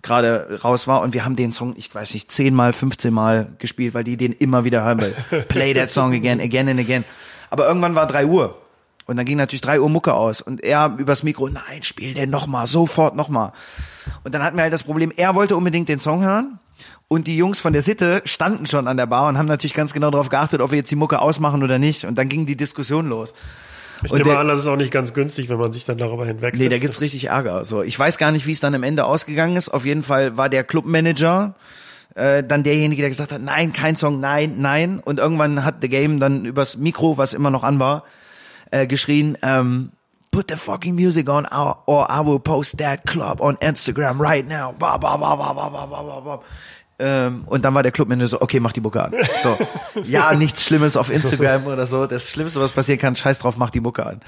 gerade 0.00 0.58
raus 0.64 0.88
war 0.88 1.02
und 1.02 1.12
wir 1.12 1.26
haben 1.26 1.36
den 1.36 1.52
Song, 1.52 1.74
ich 1.76 1.94
weiß 1.94 2.14
nicht, 2.14 2.32
zehnmal, 2.32 2.72
15 2.72 3.12
Mal 3.12 3.48
gespielt, 3.58 3.92
weil 3.92 4.04
die 4.04 4.16
den 4.16 4.32
immer 4.32 4.64
wieder 4.64 4.82
hören 4.82 5.02
will. 5.02 5.42
Play 5.48 5.74
that 5.74 5.90
song 5.90 6.14
again, 6.14 6.40
again 6.40 6.66
and 6.66 6.80
again. 6.80 7.04
Aber 7.50 7.68
irgendwann 7.68 7.94
war 7.94 8.06
drei 8.06 8.24
Uhr 8.24 8.56
und 9.04 9.18
dann 9.18 9.26
ging 9.26 9.36
natürlich 9.36 9.60
drei 9.60 9.82
Uhr 9.82 9.90
Mucke 9.90 10.14
aus 10.14 10.40
und 10.40 10.64
er 10.64 10.94
übers 10.96 11.24
Mikro, 11.24 11.50
nein, 11.50 11.82
spiel 11.82 12.14
den 12.14 12.30
nochmal, 12.30 12.66
sofort 12.66 13.16
nochmal. 13.16 13.52
Und 14.24 14.34
dann 14.34 14.42
hatten 14.42 14.56
wir 14.56 14.62
halt 14.62 14.72
das 14.72 14.84
Problem, 14.84 15.12
er 15.14 15.34
wollte 15.34 15.58
unbedingt 15.58 15.90
den 15.90 16.00
Song 16.00 16.24
hören 16.24 16.58
und 17.12 17.26
die 17.26 17.36
Jungs 17.36 17.60
von 17.60 17.74
der 17.74 17.82
Sitte 17.82 18.22
standen 18.24 18.64
schon 18.64 18.88
an 18.88 18.96
der 18.96 19.04
Bar 19.04 19.28
und 19.28 19.36
haben 19.36 19.44
natürlich 19.44 19.74
ganz 19.74 19.92
genau 19.92 20.10
darauf 20.10 20.30
geachtet, 20.30 20.62
ob 20.62 20.70
wir 20.70 20.78
jetzt 20.78 20.90
die 20.90 20.96
Mucke 20.96 21.20
ausmachen 21.20 21.62
oder 21.62 21.78
nicht. 21.78 22.06
Und 22.06 22.14
dann 22.14 22.30
ging 22.30 22.46
die 22.46 22.56
Diskussion 22.56 23.06
los. 23.06 23.34
Ich 24.02 24.10
und 24.10 24.16
nehme 24.16 24.30
der, 24.30 24.38
an, 24.38 24.48
das 24.48 24.60
ist 24.60 24.66
auch 24.66 24.76
nicht 24.76 24.90
ganz 24.90 25.12
günstig, 25.12 25.50
wenn 25.50 25.58
man 25.58 25.74
sich 25.74 25.84
dann 25.84 25.98
darüber 25.98 26.24
hinwegsetzt. 26.24 26.62
Nee, 26.62 26.70
da 26.70 26.78
gibt's 26.78 27.02
richtig 27.02 27.26
Ärger. 27.26 27.66
So, 27.66 27.82
ich 27.82 27.98
weiß 27.98 28.16
gar 28.16 28.32
nicht, 28.32 28.46
wie 28.46 28.52
es 28.52 28.60
dann 28.60 28.74
am 28.74 28.82
Ende 28.82 29.04
ausgegangen 29.04 29.56
ist. 29.56 29.68
Auf 29.68 29.84
jeden 29.84 30.02
Fall 30.02 30.38
war 30.38 30.48
der 30.48 30.64
Clubmanager 30.64 31.54
äh, 32.14 32.42
dann 32.42 32.62
derjenige, 32.62 33.02
der 33.02 33.10
gesagt 33.10 33.30
hat, 33.30 33.42
nein, 33.42 33.74
kein 33.74 33.94
Song, 33.94 34.18
nein, 34.18 34.54
nein. 34.56 34.98
Und 34.98 35.18
irgendwann 35.18 35.66
hat 35.66 35.82
The 35.82 35.90
Game 35.90 36.18
dann 36.18 36.46
übers 36.46 36.78
Mikro, 36.78 37.18
was 37.18 37.34
immer 37.34 37.50
noch 37.50 37.62
an 37.62 37.78
war, 37.78 38.04
äh, 38.70 38.86
geschrien, 38.86 39.36
ähm, 39.42 39.90
put 40.30 40.50
the 40.50 40.56
fucking 40.56 40.94
music 40.94 41.28
on 41.28 41.44
our, 41.44 41.82
or 41.84 42.10
I 42.10 42.26
will 42.26 42.40
post 42.40 42.78
that 42.78 43.04
club 43.04 43.42
on 43.42 43.56
Instagram 43.58 44.18
right 44.18 44.48
now. 44.48 44.72
Ba, 44.72 44.96
ba, 44.96 45.18
ba, 45.18 45.36
ba, 45.36 45.52
ba, 45.52 45.68
ba, 45.68 45.86
ba, 45.86 46.20
ba. 46.22 46.40
Ähm, 46.98 47.42
und 47.46 47.64
dann 47.64 47.74
war 47.74 47.82
der 47.82 47.90
Clubmanager 47.90 48.28
so, 48.28 48.40
okay, 48.42 48.60
mach 48.60 48.72
die 48.72 48.80
Mucke 48.80 49.02
an. 49.02 49.12
So, 49.42 49.56
ja, 50.04 50.34
nichts 50.34 50.64
Schlimmes 50.64 50.96
auf 50.96 51.10
Instagram 51.10 51.66
oder 51.66 51.86
so. 51.86 52.06
Das 52.06 52.30
Schlimmste, 52.30 52.60
was 52.60 52.72
passieren 52.72 53.00
kann, 53.00 53.16
scheiß 53.16 53.40
drauf, 53.40 53.56
mach 53.56 53.70
die 53.70 53.80
Mucke 53.80 54.06
an. 54.06 54.20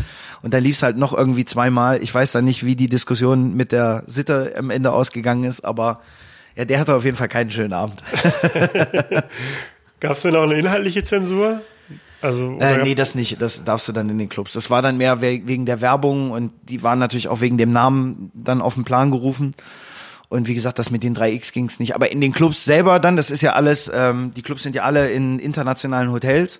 Und 0.42 0.54
dann 0.54 0.62
lief's 0.62 0.82
halt 0.82 0.96
noch 0.96 1.12
irgendwie 1.12 1.44
zweimal. 1.44 2.02
Ich 2.02 2.12
weiß 2.12 2.32
dann 2.32 2.44
nicht, 2.44 2.64
wie 2.64 2.74
die 2.74 2.88
Diskussion 2.88 3.54
mit 3.54 3.70
der 3.70 4.02
Sitte 4.06 4.54
am 4.58 4.70
Ende 4.70 4.92
ausgegangen 4.92 5.44
ist, 5.44 5.64
aber 5.64 6.00
ja, 6.56 6.64
der 6.64 6.80
hatte 6.80 6.94
auf 6.94 7.04
jeden 7.04 7.16
Fall 7.16 7.28
keinen 7.28 7.50
schönen 7.50 7.72
Abend. 7.72 8.02
Gab 10.00 10.16
es 10.16 10.22
denn 10.22 10.36
auch 10.36 10.42
eine 10.42 10.58
inhaltliche 10.58 11.02
Zensur? 11.02 11.60
Also, 12.20 12.58
Äh, 12.58 12.82
nee, 12.82 12.94
das 12.94 13.14
nicht. 13.14 13.40
Das 13.42 13.64
darfst 13.64 13.86
du 13.88 13.92
dann 13.92 14.08
in 14.08 14.18
den 14.18 14.28
Clubs. 14.28 14.54
Das 14.54 14.70
war 14.70 14.80
dann 14.80 14.96
mehr 14.96 15.20
we 15.20 15.42
wegen 15.44 15.66
der 15.66 15.80
Werbung 15.80 16.30
und 16.30 16.52
die 16.62 16.82
waren 16.82 16.98
natürlich 16.98 17.28
auch 17.28 17.40
wegen 17.40 17.58
dem 17.58 17.70
Namen 17.72 18.30
dann 18.34 18.62
auf 18.62 18.74
den 18.74 18.84
Plan 18.84 19.10
gerufen. 19.10 19.54
Und 20.34 20.48
wie 20.48 20.54
gesagt, 20.54 20.80
das 20.80 20.90
mit 20.90 21.04
den 21.04 21.14
3X 21.16 21.52
ging's 21.52 21.78
nicht. 21.78 21.94
Aber 21.94 22.10
in 22.10 22.20
den 22.20 22.32
Clubs 22.32 22.64
selber 22.64 22.98
dann, 22.98 23.16
das 23.16 23.30
ist 23.30 23.40
ja 23.40 23.52
alles, 23.52 23.88
ähm, 23.94 24.32
die 24.34 24.42
Clubs 24.42 24.64
sind 24.64 24.74
ja 24.74 24.82
alle 24.82 25.10
in 25.12 25.38
internationalen 25.38 26.10
Hotels. 26.10 26.58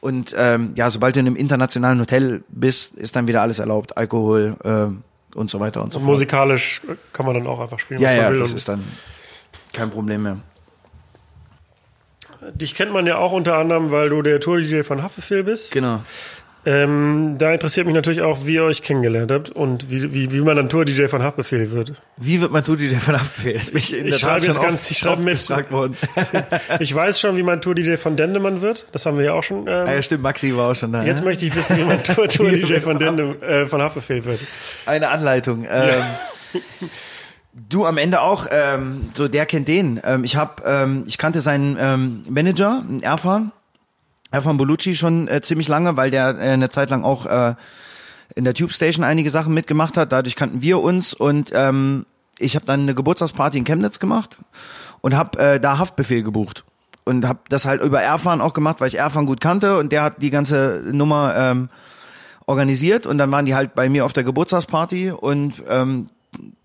Und 0.00 0.32
ähm, 0.38 0.70
ja, 0.76 0.88
sobald 0.90 1.16
du 1.16 1.20
in 1.20 1.26
einem 1.26 1.34
internationalen 1.34 1.98
Hotel 1.98 2.44
bist, 2.48 2.94
ist 2.94 3.16
dann 3.16 3.26
wieder 3.26 3.42
alles 3.42 3.58
erlaubt. 3.58 3.96
Alkohol 3.96 4.56
ähm, 4.64 5.02
und 5.34 5.50
so 5.50 5.58
weiter 5.58 5.82
und 5.82 5.92
so 5.92 5.98
und 5.98 6.04
fort. 6.04 6.14
musikalisch 6.14 6.82
kann 7.12 7.26
man 7.26 7.34
dann 7.34 7.48
auch 7.48 7.58
einfach 7.58 7.80
spielen, 7.80 8.00
Ja, 8.00 8.06
was 8.10 8.14
man 8.14 8.24
ja, 8.24 8.30
will. 8.30 8.38
das 8.38 8.52
ist 8.52 8.68
dann 8.68 8.84
kein 9.72 9.90
Problem 9.90 10.22
mehr. 10.22 10.36
dich 12.54 12.74
kennt 12.76 12.92
man 12.92 13.06
ja 13.06 13.16
auch 13.18 13.32
unter 13.32 13.56
anderem, 13.56 13.90
weil 13.90 14.08
du 14.08 14.22
der 14.22 14.38
Tour-DJ 14.40 14.82
von 14.82 15.02
Haftbefehl 15.02 15.42
bist. 15.44 15.72
Genau. 15.72 16.02
Ähm, 16.66 17.36
da 17.38 17.52
interessiert 17.54 17.86
mich 17.86 17.94
natürlich 17.94 18.20
auch, 18.20 18.44
wie 18.44 18.54
ihr 18.54 18.64
euch 18.64 18.82
kennengelernt 18.82 19.30
habt 19.32 19.48
und 19.50 19.90
wie, 19.90 20.12
wie, 20.12 20.30
wie 20.30 20.40
man 20.40 20.56
dann 20.56 20.68
Tour-DJ 20.68 21.06
von 21.06 21.22
Haftbefehl 21.22 21.70
wird. 21.72 22.02
Wie 22.18 22.40
wird 22.42 22.52
man 22.52 22.62
Tour-DJ 22.62 22.96
von 22.96 23.18
Haftbefehl? 23.18 23.54
Das 23.54 23.70
bin 23.70 23.78
ich 23.78 23.96
in 23.96 24.04
Ich 24.06 24.12
der 24.12 24.18
schreibe 24.18 24.40
Tat 24.40 24.48
jetzt 24.48 24.60
ganz- 24.62 24.82
oft- 24.82 24.90
ich 24.90 24.98
schreibe 24.98 25.22
mit. 25.22 25.38
gefragt 25.38 25.72
worden. 25.72 25.96
Ich 26.80 26.94
weiß 26.94 27.18
schon, 27.18 27.36
wie 27.38 27.42
man 27.42 27.60
Tour-DJ 27.62 27.96
von 27.96 28.16
Dendemann 28.16 28.60
wird. 28.60 28.86
Das 28.92 29.06
haben 29.06 29.16
wir 29.16 29.24
ja 29.24 29.32
auch 29.32 29.42
schon. 29.42 29.66
Ähm, 29.68 29.84
Ah, 29.86 29.92
ja, 29.94 30.02
stimmt, 30.02 30.22
Maxi 30.22 30.54
war 30.54 30.70
auch 30.70 30.76
schon 30.76 30.92
da. 30.92 31.02
Jetzt 31.02 31.20
ja? 31.20 31.24
möchte 31.24 31.46
ich 31.46 31.54
wissen, 31.56 31.78
wie 31.78 31.84
man 31.84 32.02
Tour- 32.02 32.28
Tour-DJ 32.28 32.80
von, 32.80 32.98
Dende, 32.98 33.36
äh, 33.40 33.64
von 33.66 33.80
Haftbefehl 33.80 34.22
wird. 34.26 34.40
Eine 34.86 35.08
Anleitung. 35.08 35.66
Ähm, 35.70 36.02
Du 37.52 37.84
am 37.84 37.98
Ende 37.98 38.20
auch, 38.20 38.46
ähm, 38.50 39.10
so 39.12 39.26
der 39.26 39.44
kennt 39.44 39.66
den. 39.66 40.00
Ähm, 40.04 40.22
ich 40.24 40.36
hab, 40.36 40.62
ähm, 40.64 41.02
ich 41.06 41.18
kannte 41.18 41.40
seinen 41.40 41.76
ähm, 41.80 42.22
Manager, 42.28 42.84
Erfan, 43.02 43.50
Erfan 44.30 44.56
Bolucci 44.56 44.94
schon 44.94 45.28
äh, 45.28 45.40
ziemlich 45.42 45.68
lange, 45.68 45.96
weil 45.96 46.10
der 46.10 46.38
äh, 46.38 46.50
eine 46.50 46.68
Zeit 46.68 46.90
lang 46.90 47.04
auch 47.04 47.26
äh, 47.26 47.54
in 48.34 48.44
der 48.44 48.54
Tube 48.54 48.72
Station 48.72 49.04
einige 49.04 49.30
Sachen 49.30 49.54
mitgemacht 49.54 49.96
hat. 49.96 50.12
Dadurch 50.12 50.36
kannten 50.36 50.62
wir 50.62 50.80
uns 50.80 51.14
und 51.14 51.50
ähm, 51.54 52.06
ich 52.38 52.54
habe 52.54 52.66
dann 52.66 52.80
eine 52.80 52.94
Geburtstagsparty 52.94 53.58
in 53.58 53.64
Chemnitz 53.64 53.98
gemacht 53.98 54.38
und 55.00 55.16
habe 55.16 55.38
äh, 55.38 55.60
da 55.60 55.78
Haftbefehl 55.78 56.22
gebucht 56.22 56.64
und 57.04 57.26
habe 57.26 57.40
das 57.48 57.64
halt 57.64 57.82
über 57.82 58.00
Erfan 58.00 58.40
auch 58.40 58.52
gemacht, 58.52 58.80
weil 58.80 58.88
ich 58.88 58.98
Erfan 58.98 59.26
gut 59.26 59.40
kannte 59.40 59.78
und 59.78 59.92
der 59.92 60.02
hat 60.02 60.22
die 60.22 60.30
ganze 60.30 60.82
Nummer 60.92 61.34
ähm, 61.36 61.68
organisiert 62.46 63.06
und 63.06 63.18
dann 63.18 63.30
waren 63.32 63.46
die 63.46 63.54
halt 63.54 63.74
bei 63.74 63.88
mir 63.88 64.04
auf 64.04 64.12
der 64.12 64.24
Geburtstagsparty 64.24 65.10
und 65.10 65.62
ähm, 65.68 66.08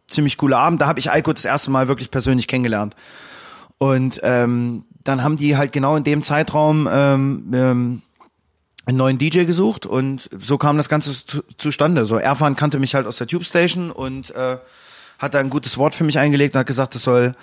ziemlich 0.08 0.38
cooler 0.38 0.60
Abend. 0.60 0.82
Da 0.82 0.88
habe 0.88 0.99
ich 0.99 1.12
Eiko 1.12 1.34
das 1.34 1.45
erste 1.45 1.71
Mal 1.71 1.88
wirklich 1.88 2.12
persönlich 2.12 2.47
kennengelernt. 2.47 2.95
Und 3.78 4.19
ähm, 4.23 4.86
dann 5.06 5.24
haben 5.24 5.38
die 5.38 5.56
halt 5.56 5.72
genau 5.72 5.96
in 5.96 6.04
dem 6.04 6.22
Zeitraum 6.24 6.89
ähm, 6.91 7.52
ähm, 7.54 8.02
einen 8.86 8.98
neuen 8.98 9.18
DJ 9.18 9.46
gesucht 9.46 9.86
und 9.86 10.30
so 10.38 10.58
kam 10.58 10.78
das 10.78 10.89
Ganze 10.89 11.13
zu, 11.26 11.44
zustande. 11.58 12.06
So 12.06 12.18
Erfan 12.18 12.56
kannte 12.56 12.80
mich 12.80 12.94
halt 12.94 13.08
aus 13.08 13.18
der 13.18 13.28
Tube 13.28 13.46
Station 13.46 13.91
und 13.91 14.32
äh, 14.36 14.58
hat 15.18 15.34
da 15.34 15.39
ein 15.39 15.50
gutes 15.50 15.78
Wort 15.78 15.96
für 15.96 16.04
mich 16.04 16.20
eingelegt 16.20 16.56
und 16.56 16.60
hat 16.60 16.68
gesagt, 16.68 16.96
das 16.96 17.04
soll 17.04 17.34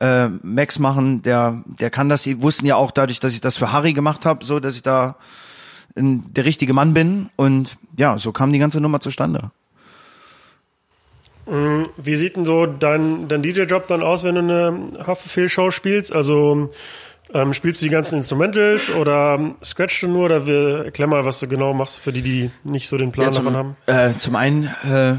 äh, 0.00 0.28
Max 0.28 0.78
machen, 0.78 1.22
der 1.22 1.62
der 1.66 1.90
kann 1.90 2.08
das. 2.08 2.22
Sie 2.22 2.40
wussten 2.40 2.66
ja 2.66 2.76
auch 2.76 2.92
dadurch, 2.92 3.20
dass 3.20 3.34
ich 3.34 3.40
das 3.40 3.56
für 3.56 3.72
Harry 3.72 3.92
gemacht 3.92 4.24
habe, 4.24 4.44
so 4.44 4.60
dass 4.60 4.76
ich 4.76 4.82
da 4.82 5.16
der 5.94 6.44
richtige 6.46 6.72
Mann 6.72 6.94
bin 6.94 7.28
und 7.36 7.76
ja, 7.98 8.16
so 8.16 8.32
kam 8.32 8.52
die 8.52 8.58
ganze 8.58 8.80
Nummer 8.80 9.00
zustande. 9.00 9.50
Wie 11.46 12.14
sieht 12.14 12.36
denn 12.36 12.44
so 12.44 12.66
dein, 12.66 13.28
dein 13.28 13.42
DJ-Job 13.42 13.88
dann 13.88 14.02
aus, 14.02 14.22
wenn 14.22 14.34
du 14.36 14.40
eine 14.40 15.06
Haftbefehl-Show 15.06 15.70
spielst? 15.70 16.12
Also 16.12 16.70
ähm, 17.34 17.54
spielst 17.54 17.80
du 17.80 17.86
die 17.86 17.90
ganzen 17.90 18.16
Instrumentals 18.16 18.94
oder 18.94 19.36
ähm, 19.38 19.56
scratchst 19.62 20.02
du 20.02 20.08
nur? 20.08 20.26
Oder 20.26 20.46
wir, 20.46 20.84
erklär 20.84 21.08
mal, 21.08 21.24
was 21.24 21.40
du 21.40 21.48
genau 21.48 21.72
machst 21.74 21.98
für 21.98 22.12
die, 22.12 22.22
die 22.22 22.50
nicht 22.62 22.88
so 22.88 22.96
den 22.96 23.10
Plan 23.10 23.32
davon 23.32 23.56
haben. 23.56 23.76
Äh, 23.86 24.10
zum 24.18 24.36
einen, 24.36 24.66
äh, 24.88 25.14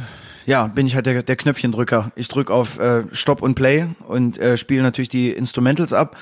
ja, 0.46 0.68
bin 0.68 0.88
ich 0.88 0.96
halt 0.96 1.06
der, 1.06 1.24
der 1.24 1.36
Knöpfchendrücker. 1.36 2.12
Ich 2.16 2.28
drück 2.28 2.52
auf 2.52 2.80
äh, 2.80 3.04
Stop 3.12 3.42
und 3.42 3.56
Play 3.56 3.88
und 4.08 4.38
äh, 4.38 4.58
spiele 4.58 4.84
natürlich 4.84 5.10
die 5.10 5.32
Instrumentals 5.32 5.92
ab. 5.92 6.16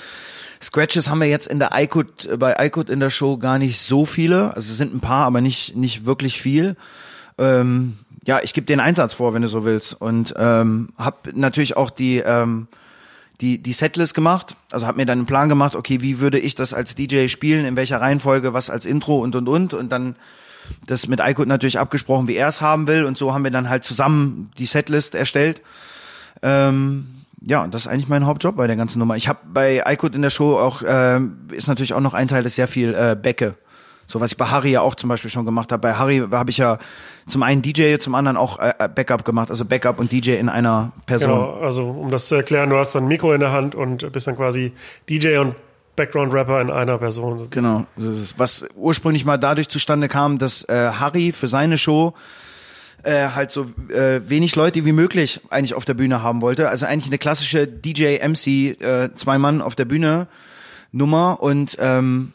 Scratches 0.61 1.09
haben 1.09 1.19
wir 1.19 1.27
jetzt 1.27 1.47
in 1.47 1.59
der 1.59 1.71
äh, 1.73 2.37
bei 2.37 2.55
iCut 2.65 2.89
in 2.89 2.99
der 2.99 3.09
Show 3.09 3.37
gar 3.37 3.57
nicht 3.59 3.79
so 3.79 4.05
viele. 4.05 4.55
Also 4.55 4.71
es 4.71 4.77
sind 4.77 4.93
ein 4.93 4.99
paar, 4.99 5.25
aber 5.25 5.41
nicht, 5.41 5.75
nicht 5.75 6.05
wirklich 6.05 6.41
viel. 6.41 6.75
Ähm, 7.37 7.97
ja, 8.25 8.39
ich 8.41 8.53
gebe 8.53 8.65
den 8.65 8.79
Einsatz 8.79 9.13
vor, 9.13 9.33
wenn 9.33 9.41
du 9.41 9.47
so 9.47 9.65
willst. 9.65 9.99
Und 9.99 10.33
ähm, 10.37 10.89
habe 10.97 11.31
natürlich 11.33 11.75
auch 11.75 11.89
die, 11.89 12.17
ähm, 12.17 12.67
die, 13.41 13.57
die 13.57 13.73
Setlist 13.73 14.13
gemacht. 14.13 14.55
Also 14.71 14.87
habe 14.87 14.97
mir 14.97 15.05
dann 15.05 15.19
einen 15.19 15.25
Plan 15.25 15.49
gemacht, 15.49 15.75
okay, 15.75 16.01
wie 16.01 16.19
würde 16.19 16.39
ich 16.39 16.55
das 16.55 16.73
als 16.73 16.95
DJ 16.95 17.27
spielen, 17.27 17.65
in 17.65 17.75
welcher 17.75 17.99
Reihenfolge, 17.99 18.53
was 18.53 18.69
als 18.69 18.85
Intro 18.85 19.19
und 19.19 19.35
und 19.35 19.47
und. 19.47 19.73
Und 19.73 19.91
dann 19.91 20.15
das 20.85 21.07
mit 21.07 21.19
Eikut 21.19 21.47
natürlich 21.47 21.79
abgesprochen, 21.79 22.27
wie 22.27 22.35
er 22.35 22.47
es 22.47 22.61
haben 22.61 22.87
will. 22.87 23.03
Und 23.05 23.17
so 23.17 23.33
haben 23.33 23.43
wir 23.43 23.51
dann 23.51 23.69
halt 23.69 23.83
zusammen 23.83 24.51
die 24.57 24.67
Setlist 24.67 25.15
erstellt. 25.15 25.61
Ähm, 26.43 27.07
ja, 27.43 27.65
das 27.67 27.83
ist 27.83 27.87
eigentlich 27.87 28.07
mein 28.07 28.27
Hauptjob 28.27 28.55
bei 28.55 28.67
der 28.67 28.75
ganzen 28.75 28.99
Nummer. 28.99 29.15
Ich 29.15 29.27
habe 29.27 29.39
bei 29.51 29.85
Eikut 29.85 30.13
in 30.13 30.21
der 30.21 30.29
Show 30.29 30.59
auch, 30.59 30.83
ähm, 30.85 31.47
ist 31.51 31.67
natürlich 31.67 31.93
auch 31.93 32.01
noch 32.01 32.13
ein 32.13 32.27
Teil, 32.27 32.45
ist 32.45 32.55
sehr 32.55 32.67
viel 32.67 32.93
äh, 32.93 33.17
Becke. 33.19 33.55
So 34.05 34.19
was 34.19 34.31
ich 34.31 34.37
bei 34.37 34.45
Harry 34.45 34.71
ja 34.71 34.81
auch 34.81 34.95
zum 34.95 35.09
Beispiel 35.09 35.31
schon 35.31 35.45
gemacht 35.45 35.71
habe. 35.71 35.81
Bei 35.81 35.93
Harry 35.93 36.23
habe 36.31 36.49
ich 36.51 36.57
ja 36.57 36.77
zum 37.27 37.43
einen 37.43 37.61
DJ, 37.61 37.97
zum 37.97 38.15
anderen 38.15 38.37
auch 38.37 38.59
äh, 38.59 38.89
Backup 38.93 39.25
gemacht, 39.25 39.49
also 39.49 39.65
Backup 39.65 39.99
und 39.99 40.11
DJ 40.11 40.31
in 40.33 40.49
einer 40.49 40.91
Person. 41.05 41.29
Genau, 41.29 41.59
also 41.59 41.87
um 41.87 42.11
das 42.11 42.27
zu 42.27 42.35
erklären, 42.35 42.69
du 42.69 42.77
hast 42.77 42.93
dann 42.95 43.03
ein 43.03 43.07
Mikro 43.07 43.33
in 43.33 43.39
der 43.39 43.51
Hand 43.51 43.75
und 43.75 44.11
bist 44.11 44.27
dann 44.27 44.35
quasi 44.35 44.73
DJ 45.09 45.37
und 45.37 45.55
Background-Rapper 45.95 46.61
in 46.61 46.69
einer 46.69 46.97
Person. 46.97 47.47
Genau, 47.51 47.85
so 47.97 48.11
ist 48.11 48.19
es. 48.19 48.39
was 48.39 48.65
ursprünglich 48.75 49.25
mal 49.25 49.37
dadurch 49.37 49.69
zustande 49.69 50.07
kam, 50.07 50.37
dass 50.37 50.63
äh, 50.63 50.91
Harry 50.93 51.31
für 51.31 51.47
seine 51.47 51.77
Show 51.77 52.13
äh, 53.03 53.29
halt 53.29 53.51
so 53.51 53.65
äh, 53.89 54.21
wenig 54.27 54.55
Leute 54.55 54.85
wie 54.85 54.91
möglich 54.91 55.41
eigentlich 55.49 55.73
auf 55.73 55.85
der 55.85 55.93
Bühne 55.93 56.21
haben 56.21 56.41
wollte. 56.41 56.69
Also 56.69 56.85
eigentlich 56.85 57.07
eine 57.07 57.17
klassische 57.17 57.67
DJ-MC, 57.67 58.47
äh, 58.47 59.09
zwei 59.15 59.37
Mann 59.37 59.61
auf 59.61 59.75
der 59.75 59.85
Bühne 59.85 60.27
Nummer 60.91 61.41
und 61.41 61.77
ähm, 61.79 62.33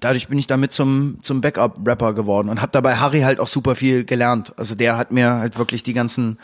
dadurch 0.00 0.28
bin 0.28 0.38
ich 0.38 0.46
damit 0.46 0.72
zum 0.72 1.18
zum 1.22 1.40
Backup-Rapper 1.40 2.14
geworden 2.14 2.48
und 2.48 2.60
habe 2.60 2.72
dabei 2.72 2.96
Harry 2.96 3.20
halt 3.20 3.40
auch 3.40 3.48
super 3.48 3.74
viel 3.74 4.04
gelernt. 4.04 4.52
Also 4.56 4.74
der 4.74 4.96
hat 4.96 5.12
mir 5.12 5.32
halt 5.34 5.58
wirklich 5.58 5.82
die 5.82 5.94
ganzen 5.94 6.38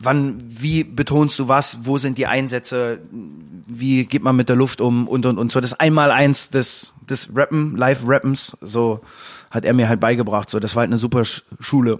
wann, 0.00 0.42
wie 0.46 0.82
betonst 0.82 1.38
du 1.38 1.46
was, 1.46 1.78
wo 1.82 1.98
sind 1.98 2.18
die 2.18 2.26
Einsätze, 2.26 3.00
wie 3.66 4.06
geht 4.06 4.22
man 4.22 4.34
mit 4.34 4.48
der 4.48 4.56
Luft 4.56 4.80
um 4.80 5.06
und 5.06 5.26
und 5.26 5.38
und 5.38 5.52
so. 5.52 5.60
Das 5.60 5.78
Einmaleins 5.78 6.50
des, 6.50 6.92
des 7.08 7.28
Rappen, 7.34 7.76
Live-Rappens, 7.76 8.56
so 8.62 9.00
hat 9.50 9.64
er 9.64 9.74
mir 9.74 9.88
halt 9.88 10.00
beigebracht. 10.00 10.48
So, 10.50 10.58
das 10.58 10.74
war 10.74 10.80
halt 10.80 10.90
eine 10.90 10.96
super 10.96 11.24
Sch 11.24 11.42
Schule. 11.60 11.98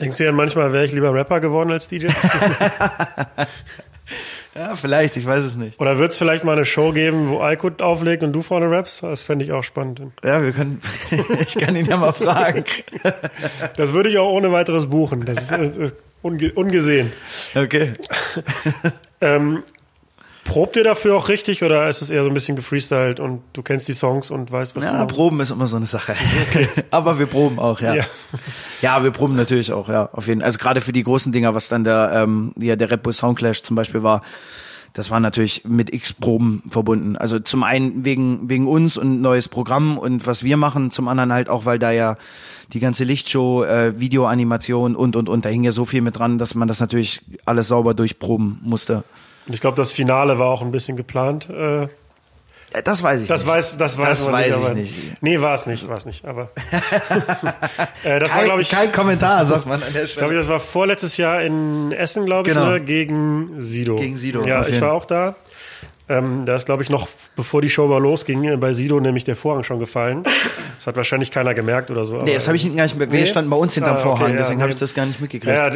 Denkst 0.00 0.18
du 0.18 0.24
ja 0.24 0.32
manchmal, 0.32 0.72
wäre 0.72 0.84
ich 0.84 0.92
lieber 0.92 1.12
Rapper 1.12 1.40
geworden 1.40 1.70
als 1.70 1.88
DJ? 1.88 2.06
Ja, 4.54 4.74
vielleicht, 4.74 5.16
ich 5.16 5.26
weiß 5.26 5.42
es 5.44 5.56
nicht. 5.56 5.80
Oder 5.80 5.98
wird 5.98 6.12
es 6.12 6.18
vielleicht 6.18 6.44
mal 6.44 6.52
eine 6.52 6.64
Show 6.64 6.92
geben, 6.92 7.28
wo 7.28 7.40
Aykut 7.40 7.80
auflegt 7.80 8.22
und 8.22 8.32
du 8.32 8.42
vorne 8.42 8.70
rappst? 8.70 9.02
Das 9.02 9.22
fände 9.22 9.44
ich 9.44 9.52
auch 9.52 9.62
spannend. 9.62 10.02
Ja, 10.24 10.42
wir 10.42 10.52
können, 10.52 10.80
ich 11.46 11.54
kann 11.54 11.74
ihn 11.74 11.86
ja 11.86 11.96
mal 11.96 12.12
fragen. 12.12 12.64
Das 13.76 13.92
würde 13.92 14.10
ich 14.10 14.18
auch 14.18 14.30
ohne 14.30 14.52
weiteres 14.52 14.90
buchen. 14.90 15.24
Das 15.24 15.38
ist, 15.38 15.50
das 15.50 15.76
ist 15.76 15.96
unge 16.20 16.52
ungesehen. 16.52 17.12
Okay. 17.54 17.94
Ähm, 19.20 19.62
probt 20.44 20.76
ihr 20.76 20.84
dafür 20.84 21.16
auch 21.16 21.28
richtig 21.28 21.62
oder 21.62 21.88
ist 21.88 22.02
es 22.02 22.10
eher 22.10 22.24
so 22.24 22.30
ein 22.30 22.34
bisschen 22.34 22.56
gefreestylt 22.56 23.20
und 23.20 23.42
du 23.52 23.62
kennst 23.62 23.88
die 23.88 23.92
Songs 23.92 24.30
und 24.30 24.50
weißt, 24.50 24.76
was 24.76 24.84
Ja, 24.84 25.04
du 25.04 25.14
Proben 25.14 25.40
ist 25.40 25.50
immer 25.50 25.66
so 25.66 25.76
eine 25.76 25.86
Sache. 25.86 26.16
Aber 26.90 27.18
wir 27.18 27.26
proben 27.26 27.58
auch, 27.58 27.80
ja. 27.80 27.94
Ja. 27.94 28.04
ja. 28.80 29.04
wir 29.04 29.10
proben 29.10 29.36
natürlich 29.36 29.72
auch, 29.72 29.88
ja, 29.88 30.08
auf 30.12 30.26
jeden 30.26 30.40
Fall. 30.40 30.46
Also 30.46 30.58
gerade 30.58 30.80
für 30.80 30.92
die 30.92 31.04
großen 31.04 31.32
Dinger, 31.32 31.54
was 31.54 31.68
dann 31.68 31.84
der, 31.84 32.10
ähm, 32.14 32.52
ja, 32.58 32.76
der 32.76 32.90
Red 32.90 33.02
Bull 33.02 33.12
Soundclash 33.12 33.62
zum 33.62 33.76
Beispiel 33.76 34.02
war, 34.02 34.22
das 34.92 35.10
war 35.10 35.20
natürlich 35.20 35.64
mit 35.64 35.92
x 35.92 36.12
Proben 36.12 36.62
verbunden. 36.68 37.16
Also 37.16 37.38
zum 37.38 37.62
einen 37.62 38.04
wegen, 38.04 38.48
wegen 38.50 38.66
uns 38.66 38.98
und 38.98 39.22
neues 39.22 39.48
Programm 39.48 39.96
und 39.96 40.26
was 40.26 40.42
wir 40.42 40.56
machen, 40.56 40.90
zum 40.90 41.08
anderen 41.08 41.32
halt 41.32 41.48
auch, 41.48 41.64
weil 41.64 41.78
da 41.78 41.92
ja 41.92 42.16
die 42.72 42.80
ganze 42.80 43.04
Lichtshow, 43.04 43.64
äh, 43.64 43.98
Videoanimation 43.98 44.96
und, 44.96 45.16
und, 45.16 45.28
und, 45.28 45.44
da 45.44 45.48
hing 45.48 45.64
ja 45.64 45.72
so 45.72 45.84
viel 45.84 46.02
mit 46.02 46.18
dran, 46.18 46.38
dass 46.38 46.54
man 46.54 46.68
das 46.68 46.80
natürlich 46.80 47.22
alles 47.44 47.68
sauber 47.68 47.94
durchproben 47.94 48.60
musste. 48.62 49.04
Und 49.46 49.54
ich 49.54 49.60
glaube, 49.60 49.76
das 49.76 49.92
Finale 49.92 50.38
war 50.38 50.46
auch 50.48 50.62
ein 50.62 50.70
bisschen 50.70 50.96
geplant. 50.96 51.48
Äh, 51.50 51.82
Ja, 52.74 52.80
das 52.84 53.02
weiß 53.02 53.22
ich 53.22 53.28
das 53.28 53.42
nicht. 53.44 53.52
weiß, 53.52 53.76
das 53.76 53.98
weiß 53.98 54.24
Das 54.24 54.32
weiß 54.32 54.74
nicht. 54.74 54.90
ich 54.96 55.04
nicht. 55.04 55.22
Nee, 55.22 55.40
war 55.40 55.52
es 55.54 55.66
nicht, 55.66 55.88
war 55.88 55.96
es 55.98 56.06
nicht. 56.06 56.24
Aber 56.24 56.50
äh, 58.04 58.18
das 58.20 58.30
war, 58.30 58.38
Kein, 58.38 58.44
glaube 58.46 58.62
ich, 58.62 58.70
kein 58.70 58.92
Kommentar, 58.92 59.44
sagt 59.44 59.66
man 59.66 59.82
an 59.82 59.92
der 59.92 60.04
Ich 60.04 60.12
glaube, 60.14 60.28
Stelle. 60.32 60.34
das 60.40 60.48
war 60.48 60.60
vorletztes 60.60 61.16
Jahr 61.16 61.42
in 61.42 61.92
Essen, 61.92 62.24
glaube 62.24 62.48
ich, 62.48 62.54
Genau. 62.54 62.70
ne? 62.70 62.80
gegen 62.80 63.60
Sido. 63.60 63.96
Gegen 63.96 64.16
Sido, 64.16 64.42
Ja, 64.46 64.66
ich 64.66 64.80
war 64.80 64.92
auch 64.92 65.04
da. 65.06 65.34
Ähm, 66.08 66.44
da 66.46 66.56
ist, 66.56 66.66
glaube 66.66 66.82
ich, 66.82 66.90
noch, 66.90 67.08
bevor 67.36 67.62
die 67.62 67.70
Show 67.70 67.86
mal 67.86 68.00
losging, 68.02 68.44
äh, 68.44 68.56
bei 68.56 68.72
Sido 68.72 68.98
nämlich 69.00 69.24
der 69.24 69.36
Vorhang 69.36 69.62
schon 69.64 69.78
gefallen. 69.78 70.24
Das 70.76 70.86
hat 70.86 70.96
wahrscheinlich 70.96 71.30
keiner 71.30 71.54
gemerkt 71.54 71.90
oder 71.90 72.04
so. 72.04 72.20
Nee, 72.22 72.34
das 72.34 72.48
habe 72.48 72.56
ich 72.56 72.64
gar 72.74 72.82
nicht 72.82 72.98
mehr. 72.98 73.10
Wir 73.10 73.20
Nee? 73.20 73.26
standen 73.26 73.50
bei 73.50 73.56
uns 73.56 73.74
hinterm 73.74 73.94
Ah, 73.94 73.98
okay, 74.00 74.02
Vorhang, 74.08 74.30
ja, 74.32 74.36
deswegen 74.38 74.56
nee. 74.58 74.62
habe 74.62 74.72
ich 74.72 74.78
das 74.78 74.94
gar 74.94 75.06
nicht 75.06 75.20
mitgekriegt. 75.20 75.56
Ja, 75.56 75.70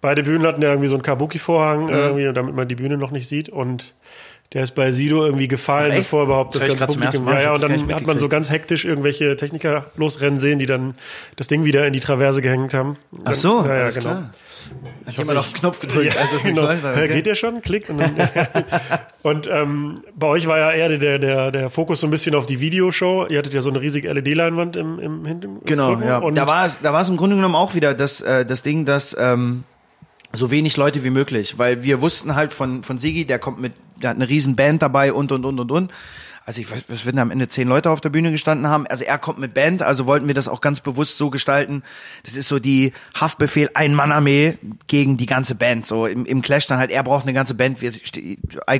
beide 0.00 0.22
Bühnen 0.22 0.46
hatten 0.46 0.62
ja 0.62 0.70
irgendwie 0.70 0.88
so 0.88 0.96
einen 0.96 1.02
Kabuki-Vorhang, 1.02 1.88
irgendwie, 1.88 2.32
damit 2.32 2.54
man 2.54 2.68
die 2.68 2.74
Bühne 2.76 2.96
noch 2.96 3.10
nicht 3.10 3.28
sieht. 3.28 3.48
Und 3.48 3.94
der 4.54 4.62
ist 4.62 4.74
bei 4.74 4.92
Sido 4.92 5.26
irgendwie 5.26 5.46
gefallen, 5.48 5.90
echt? 5.92 6.00
bevor 6.04 6.22
überhaupt 6.24 6.54
Das 6.54 6.62
das, 6.62 6.72
ich 6.72 6.78
ganze 6.80 6.98
Publikum. 6.98 7.24
Mal. 7.24 7.34
Ja, 7.34 7.40
ja, 7.40 7.56
Ich 7.56 7.64
und 7.64 7.88
dann 7.88 7.94
hat 7.94 8.06
man 8.06 8.18
so 8.18 8.28
ganz 8.28 8.50
hektisch 8.50 8.84
irgendwelche 8.86 9.36
Techniker 9.36 9.86
losrennen 9.96 10.40
sehen, 10.40 10.58
die 10.58 10.64
dann 10.66 10.94
das 11.36 11.48
Ding 11.48 11.64
wieder 11.64 11.86
in 11.86 11.92
die 11.92 12.00
Traverse 12.00 12.40
gehängt 12.40 12.72
haben. 12.72 12.96
Ach 13.24 13.34
so, 13.34 13.64
ja, 13.66 13.76
ja, 13.76 13.90
genau. 13.90 14.00
klar. 14.00 14.30
Hat 15.06 15.16
jemand 15.16 15.38
auf 15.38 15.48
den 15.48 15.54
Knopf 15.60 15.80
gedrückt, 15.80 16.14
Ja, 16.14 16.20
als 16.20 16.32
es 16.32 16.44
nicht 16.44 16.56
genau. 16.56 16.66
sollte. 16.66 16.94
Hä, 16.94 17.04
Okay. 17.04 17.14
Geht 17.14 17.26
der 17.26 17.34
schon? 17.34 17.62
Klick. 17.62 17.88
Und, 17.88 18.00
dann, 18.00 18.14
und 19.22 19.48
ähm, 19.50 20.00
bei 20.14 20.26
euch 20.26 20.46
war 20.46 20.58
ja 20.58 20.72
eher 20.72 20.96
der, 20.96 21.18
der, 21.18 21.50
der 21.50 21.70
Fokus 21.70 22.00
so 22.00 22.06
ein 22.06 22.10
bisschen 22.10 22.34
auf 22.34 22.46
die 22.46 22.60
Videoshow. 22.60 23.26
Ihr 23.28 23.38
hattet 23.38 23.54
ja 23.54 23.60
so 23.60 23.70
eine 23.70 23.80
riesige 23.80 24.12
LED-Leinwand 24.12 24.76
im, 24.76 24.98
im 24.98 25.24
Hintergrund. 25.24 25.66
Genau, 25.66 25.98
ja. 26.00 26.18
Und 26.18 26.36
da 26.36 26.46
war 26.46 26.66
es, 26.66 26.78
da 26.82 26.92
war 26.92 27.00
es 27.00 27.08
im 27.08 27.16
Grunde 27.16 27.36
genommen 27.36 27.54
auch 27.54 27.74
wieder 27.74 27.94
das, 27.94 28.20
äh, 28.20 28.44
das 28.44 28.62
Ding, 28.62 28.84
dass 28.84 29.16
ähm, 29.18 29.64
so 30.32 30.50
wenig 30.50 30.76
Leute 30.76 31.04
wie 31.04 31.10
möglich, 31.10 31.58
weil 31.58 31.82
wir 31.82 32.00
wussten 32.00 32.34
halt 32.34 32.52
von 32.52 32.82
von 32.82 32.98
Sigi, 32.98 33.24
der 33.24 33.38
kommt 33.38 33.60
mit, 33.60 33.72
der 33.96 34.10
hat 34.10 34.16
eine 34.16 34.28
riesen 34.28 34.56
Band 34.56 34.82
dabei 34.82 35.12
und 35.12 35.32
und 35.32 35.44
und 35.44 35.58
und 35.58 35.72
und. 35.72 35.92
also 36.48 36.62
ich 36.62 36.70
weiß, 36.70 36.84
es 36.88 37.04
werden 37.04 37.18
am 37.18 37.30
Ende 37.30 37.48
zehn 37.48 37.68
Leute 37.68 37.90
auf 37.90 38.00
der 38.00 38.08
Bühne 38.08 38.30
gestanden 38.30 38.68
haben. 38.68 38.86
Also 38.86 39.04
er 39.04 39.18
kommt 39.18 39.38
mit 39.38 39.52
Band, 39.52 39.82
also 39.82 40.06
wollten 40.06 40.28
wir 40.28 40.34
das 40.34 40.48
auch 40.48 40.62
ganz 40.62 40.80
bewusst 40.80 41.18
so 41.18 41.28
gestalten. 41.28 41.82
Das 42.24 42.36
ist 42.36 42.48
so 42.48 42.58
die 42.58 42.94
Haftbefehl 43.14 43.70
Ein-Mann-Armee 43.74 44.56
gegen 44.86 45.18
die 45.18 45.26
ganze 45.26 45.54
Band. 45.54 45.86
So 45.86 46.06
im, 46.06 46.24
im 46.24 46.40
Clash 46.40 46.66
dann 46.66 46.78
halt, 46.78 46.90
er 46.90 47.02
braucht 47.02 47.24
eine 47.24 47.34
ganze 47.34 47.52
Band. 47.52 47.82
Wir, 47.82 47.92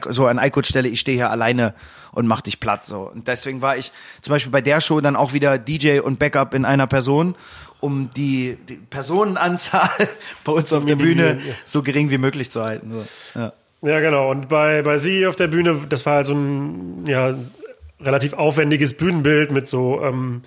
so 0.08 0.26
an 0.26 0.38
Eikot 0.38 0.62
Stelle, 0.62 0.88
ich 0.88 1.00
stehe 1.00 1.18
hier 1.18 1.30
alleine 1.30 1.74
und 2.12 2.26
mach 2.26 2.40
dich 2.40 2.58
platt. 2.58 2.86
So. 2.86 3.00
Und 3.00 3.28
deswegen 3.28 3.60
war 3.60 3.76
ich 3.76 3.92
zum 4.22 4.32
Beispiel 4.32 4.50
bei 4.50 4.62
der 4.62 4.80
Show 4.80 5.02
dann 5.02 5.14
auch 5.14 5.34
wieder 5.34 5.58
DJ 5.58 6.00
und 6.00 6.18
Backup 6.18 6.54
in 6.54 6.64
einer 6.64 6.86
Person 6.86 7.34
um 7.80 8.10
die, 8.16 8.56
die 8.68 8.74
Personenanzahl 8.74 10.08
bei 10.44 10.52
uns 10.52 10.72
auf 10.72 10.84
der 10.84 10.96
Bühne 10.96 11.40
so 11.64 11.82
gering 11.82 12.10
wie 12.10 12.18
möglich 12.18 12.50
zu 12.50 12.62
halten. 12.62 12.92
So. 12.92 13.40
Ja. 13.40 13.52
Ja, 13.80 14.00
genau. 14.00 14.30
Und 14.30 14.48
bei, 14.48 14.82
bei 14.82 14.98
Sie 14.98 15.26
auf 15.26 15.36
der 15.36 15.46
Bühne, 15.46 15.80
das 15.88 16.04
war 16.04 16.16
halt 16.16 16.26
so 16.26 16.34
ein 16.34 17.04
ja, 17.06 17.34
relativ 18.00 18.32
aufwendiges 18.32 18.92
Bühnenbild 18.94 19.52
mit 19.52 19.68
so, 19.68 20.02
ähm, 20.02 20.42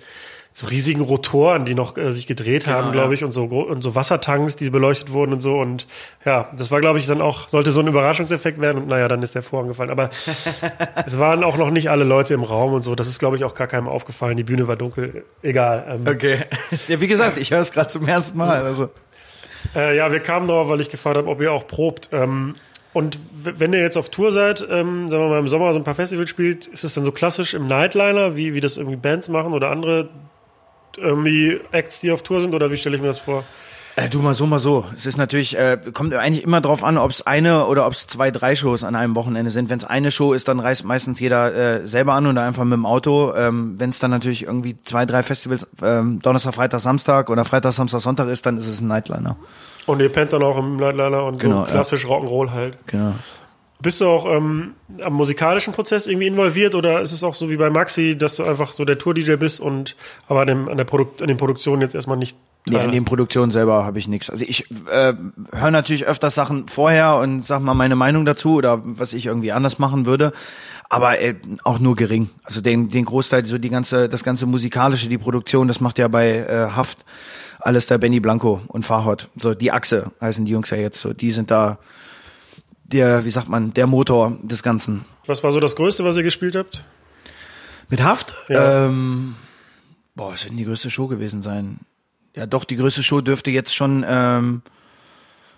so 0.54 0.66
riesigen 0.66 1.00
Rotoren, 1.00 1.64
die 1.64 1.74
noch 1.74 1.96
äh, 1.96 2.12
sich 2.12 2.26
gedreht 2.26 2.64
Genau, 2.64 2.76
haben, 2.76 2.92
glaube 2.92 3.08
ja. 3.08 3.14
ich, 3.14 3.24
und 3.24 3.32
so, 3.32 3.44
und 3.44 3.82
so 3.82 3.94
Wassertanks, 3.94 4.56
die 4.56 4.68
beleuchtet 4.68 5.10
wurden 5.12 5.32
und 5.32 5.40
so. 5.40 5.58
Und 5.58 5.86
ja, 6.24 6.50
das 6.56 6.70
war, 6.70 6.80
glaube 6.80 6.98
ich, 6.98 7.06
dann 7.06 7.22
auch, 7.22 7.48
sollte 7.48 7.72
so 7.72 7.80
ein 7.80 7.86
Überraschungseffekt 7.86 8.60
werden. 8.60 8.82
Und 8.82 8.88
naja, 8.88 9.08
dann 9.08 9.22
ist 9.22 9.34
der 9.34 9.42
Vorhang 9.42 9.68
gefallen. 9.68 9.90
Aber 9.90 10.10
es 11.06 11.18
waren 11.18 11.42
auch 11.42 11.56
noch 11.56 11.70
nicht 11.70 11.90
alle 11.90 12.04
Leute 12.04 12.34
im 12.34 12.42
Raum 12.42 12.74
und 12.74 12.82
so. 12.82 12.94
Das 12.94 13.06
ist, 13.08 13.18
glaube 13.18 13.36
ich, 13.36 13.44
auch 13.44 13.54
gar 13.54 13.66
keinem 13.66 13.88
aufgefallen. 13.88 14.36
Die 14.36 14.44
Bühne 14.44 14.68
war 14.68 14.76
dunkel. 14.76 15.24
Egal. 15.42 15.84
Ähm, 15.88 16.06
Okay. 16.06 16.40
Ja, 16.88 17.00
wie 17.00 17.06
gesagt, 17.06 17.38
ich 17.38 17.50
höre 17.50 17.60
es 17.60 17.72
gerade 17.72 17.88
zum 17.88 18.06
ersten 18.06 18.36
Mal. 18.36 18.62
Also. 18.62 18.90
Äh, 19.74 19.96
ja, 19.96 20.10
wir 20.12 20.20
kamen 20.20 20.48
drauf, 20.48 20.68
weil 20.68 20.80
ich 20.80 20.90
gefragt 20.90 21.16
habe, 21.16 21.28
ob 21.28 21.40
ihr 21.40 21.52
auch 21.52 21.66
probt. 21.66 22.10
Ähm, 22.12 22.56
und 22.92 23.18
wenn 23.32 23.72
ihr 23.72 23.80
jetzt 23.80 23.96
auf 23.96 24.10
Tour 24.10 24.32
seid, 24.32 24.60
ähm, 24.68 25.08
sagen 25.08 25.22
wir 25.22 25.28
mal 25.30 25.38
im 25.38 25.48
Sommer 25.48 25.72
so 25.72 25.78
ein 25.78 25.84
paar 25.84 25.94
Festivals 25.94 26.28
spielt, 26.28 26.66
ist 26.66 26.84
es 26.84 26.94
dann 26.94 27.04
so 27.04 27.12
klassisch 27.12 27.54
im 27.54 27.66
Nightliner, 27.66 28.36
wie, 28.36 28.52
wie 28.52 28.60
das 28.60 28.76
irgendwie 28.76 28.96
Bands 28.96 29.28
machen 29.30 29.54
oder 29.54 29.70
andere 29.70 30.10
irgendwie 30.98 31.60
Acts, 31.72 32.00
die 32.00 32.10
auf 32.10 32.22
Tour 32.22 32.40
sind? 32.40 32.54
Oder 32.54 32.70
wie 32.70 32.76
stelle 32.76 32.96
ich 32.96 33.02
mir 33.02 33.08
das 33.08 33.18
vor? 33.18 33.44
Äh, 33.94 34.08
du 34.08 34.20
mal 34.20 34.32
so, 34.32 34.46
mal 34.46 34.58
so. 34.58 34.86
Es 34.96 35.04
ist 35.04 35.18
natürlich, 35.18 35.58
äh, 35.58 35.78
kommt 35.92 36.14
eigentlich 36.14 36.44
immer 36.44 36.62
drauf 36.62 36.82
an, 36.82 36.96
ob 36.96 37.10
es 37.10 37.26
eine 37.26 37.66
oder 37.66 37.86
ob 37.86 37.92
es 37.92 38.06
zwei, 38.06 38.30
drei 38.30 38.56
Shows 38.56 38.84
an 38.84 38.94
einem 38.94 39.14
Wochenende 39.14 39.50
sind. 39.50 39.68
Wenn 39.68 39.78
es 39.78 39.84
eine 39.84 40.10
Show 40.10 40.32
ist, 40.32 40.48
dann 40.48 40.60
reist 40.60 40.84
meistens 40.84 41.20
jeder 41.20 41.54
äh, 41.54 41.86
selber 41.86 42.14
an 42.14 42.26
oder 42.26 42.42
einfach 42.42 42.64
mit 42.64 42.72
dem 42.72 42.86
Auto. 42.86 43.34
Ähm, 43.36 43.74
Wenn 43.78 43.90
es 43.90 43.98
dann 43.98 44.10
natürlich 44.10 44.44
irgendwie 44.44 44.76
zwei, 44.84 45.04
drei 45.04 45.22
Festivals, 45.22 45.66
ähm, 45.82 46.20
Donnerstag, 46.20 46.54
Freitag, 46.54 46.80
Samstag 46.80 47.28
oder 47.28 47.44
Freitag, 47.44 47.74
Samstag, 47.74 48.00
Sonntag 48.00 48.28
ist, 48.28 48.46
dann 48.46 48.56
ist 48.56 48.66
es 48.66 48.80
ein 48.80 48.88
Nightliner. 48.88 49.36
Und 49.84 50.00
ihr 50.00 50.08
pennt 50.08 50.32
dann 50.32 50.42
auch 50.42 50.56
im 50.56 50.76
Nightliner 50.76 51.24
und 51.24 51.38
Genau, 51.38 51.60
so 51.60 51.66
ja. 51.66 51.70
klassisch 51.72 52.06
Rock'n'Roll 52.06 52.50
halt. 52.50 52.78
Genau. 52.86 53.12
Bist 53.82 54.00
du 54.00 54.06
auch 54.06 54.24
ähm, 54.26 54.74
am 55.02 55.14
musikalischen 55.14 55.72
Prozess 55.72 56.06
irgendwie 56.06 56.28
involviert 56.28 56.74
oder 56.74 57.00
ist 57.00 57.12
es 57.12 57.24
auch 57.24 57.34
so 57.34 57.50
wie 57.50 57.56
bei 57.56 57.68
Maxi, 57.68 58.16
dass 58.16 58.36
du 58.36 58.44
einfach 58.44 58.72
so 58.72 58.84
der 58.84 58.96
Tour-DJ 58.96 59.34
bist 59.36 59.60
und 59.60 59.96
aber 60.28 60.42
an, 60.42 60.46
dem, 60.46 60.68
an, 60.68 60.76
der 60.76 60.84
Produkt, 60.84 61.20
an 61.20 61.28
den 61.28 61.36
Produktionen 61.36 61.82
jetzt 61.82 61.94
erstmal 61.94 62.16
nicht 62.16 62.36
Nee, 62.64 62.74
in 62.74 62.78
teilhast? 62.78 62.96
den 62.96 63.04
Produktionen 63.04 63.50
selber 63.50 63.84
habe 63.84 63.98
ich 63.98 64.06
nichts. 64.06 64.30
Also 64.30 64.44
ich 64.46 64.70
äh, 64.88 65.14
höre 65.52 65.70
natürlich 65.72 66.06
öfters 66.06 66.36
Sachen 66.36 66.68
vorher 66.68 67.16
und 67.16 67.44
sag 67.44 67.60
mal 67.60 67.74
meine 67.74 67.96
Meinung 67.96 68.24
dazu 68.24 68.54
oder 68.54 68.80
was 68.84 69.14
ich 69.14 69.26
irgendwie 69.26 69.50
anders 69.50 69.80
machen 69.80 70.06
würde, 70.06 70.32
aber 70.88 71.18
äh, 71.18 71.34
auch 71.64 71.80
nur 71.80 71.96
gering. 71.96 72.30
Also 72.44 72.60
den, 72.60 72.88
den 72.88 73.04
Großteil, 73.04 73.46
so 73.46 73.58
die 73.58 73.68
ganze, 73.68 74.08
das 74.08 74.22
ganze 74.22 74.46
musikalische, 74.46 75.08
die 75.08 75.18
Produktion, 75.18 75.66
das 75.66 75.80
macht 75.80 75.98
ja 75.98 76.06
bei 76.06 76.36
äh, 76.36 76.68
Haft 76.76 76.98
alles 77.58 77.88
der 77.88 77.98
Benny 77.98 78.20
Blanco 78.20 78.60
und 78.68 78.84
Farhot. 78.84 79.28
So 79.34 79.54
die 79.54 79.72
Achse 79.72 80.12
heißen 80.20 80.44
die 80.44 80.52
Jungs 80.52 80.70
ja 80.70 80.76
jetzt. 80.76 81.00
So 81.00 81.12
die 81.12 81.32
sind 81.32 81.50
da 81.50 81.78
der, 82.92 83.24
wie 83.24 83.30
sagt 83.30 83.48
man, 83.48 83.72
der 83.74 83.86
Motor 83.86 84.38
des 84.42 84.62
Ganzen. 84.62 85.04
Was 85.26 85.42
war 85.42 85.50
so 85.50 85.60
das 85.60 85.76
Größte, 85.76 86.04
was 86.04 86.16
ihr 86.16 86.22
gespielt 86.22 86.56
habt? 86.56 86.84
Mit 87.88 88.02
Haft? 88.02 88.34
Ja. 88.48 88.86
Ähm, 88.86 89.34
boah, 90.14 90.32
was 90.32 90.44
wird 90.44 90.58
die 90.58 90.64
größte 90.64 90.90
Show 90.90 91.08
gewesen 91.08 91.42
sein? 91.42 91.80
Ja, 92.34 92.46
doch, 92.46 92.64
die 92.64 92.76
größte 92.76 93.02
Show 93.02 93.20
dürfte 93.20 93.50
jetzt 93.50 93.74
schon, 93.74 94.04
ähm, 94.08 94.62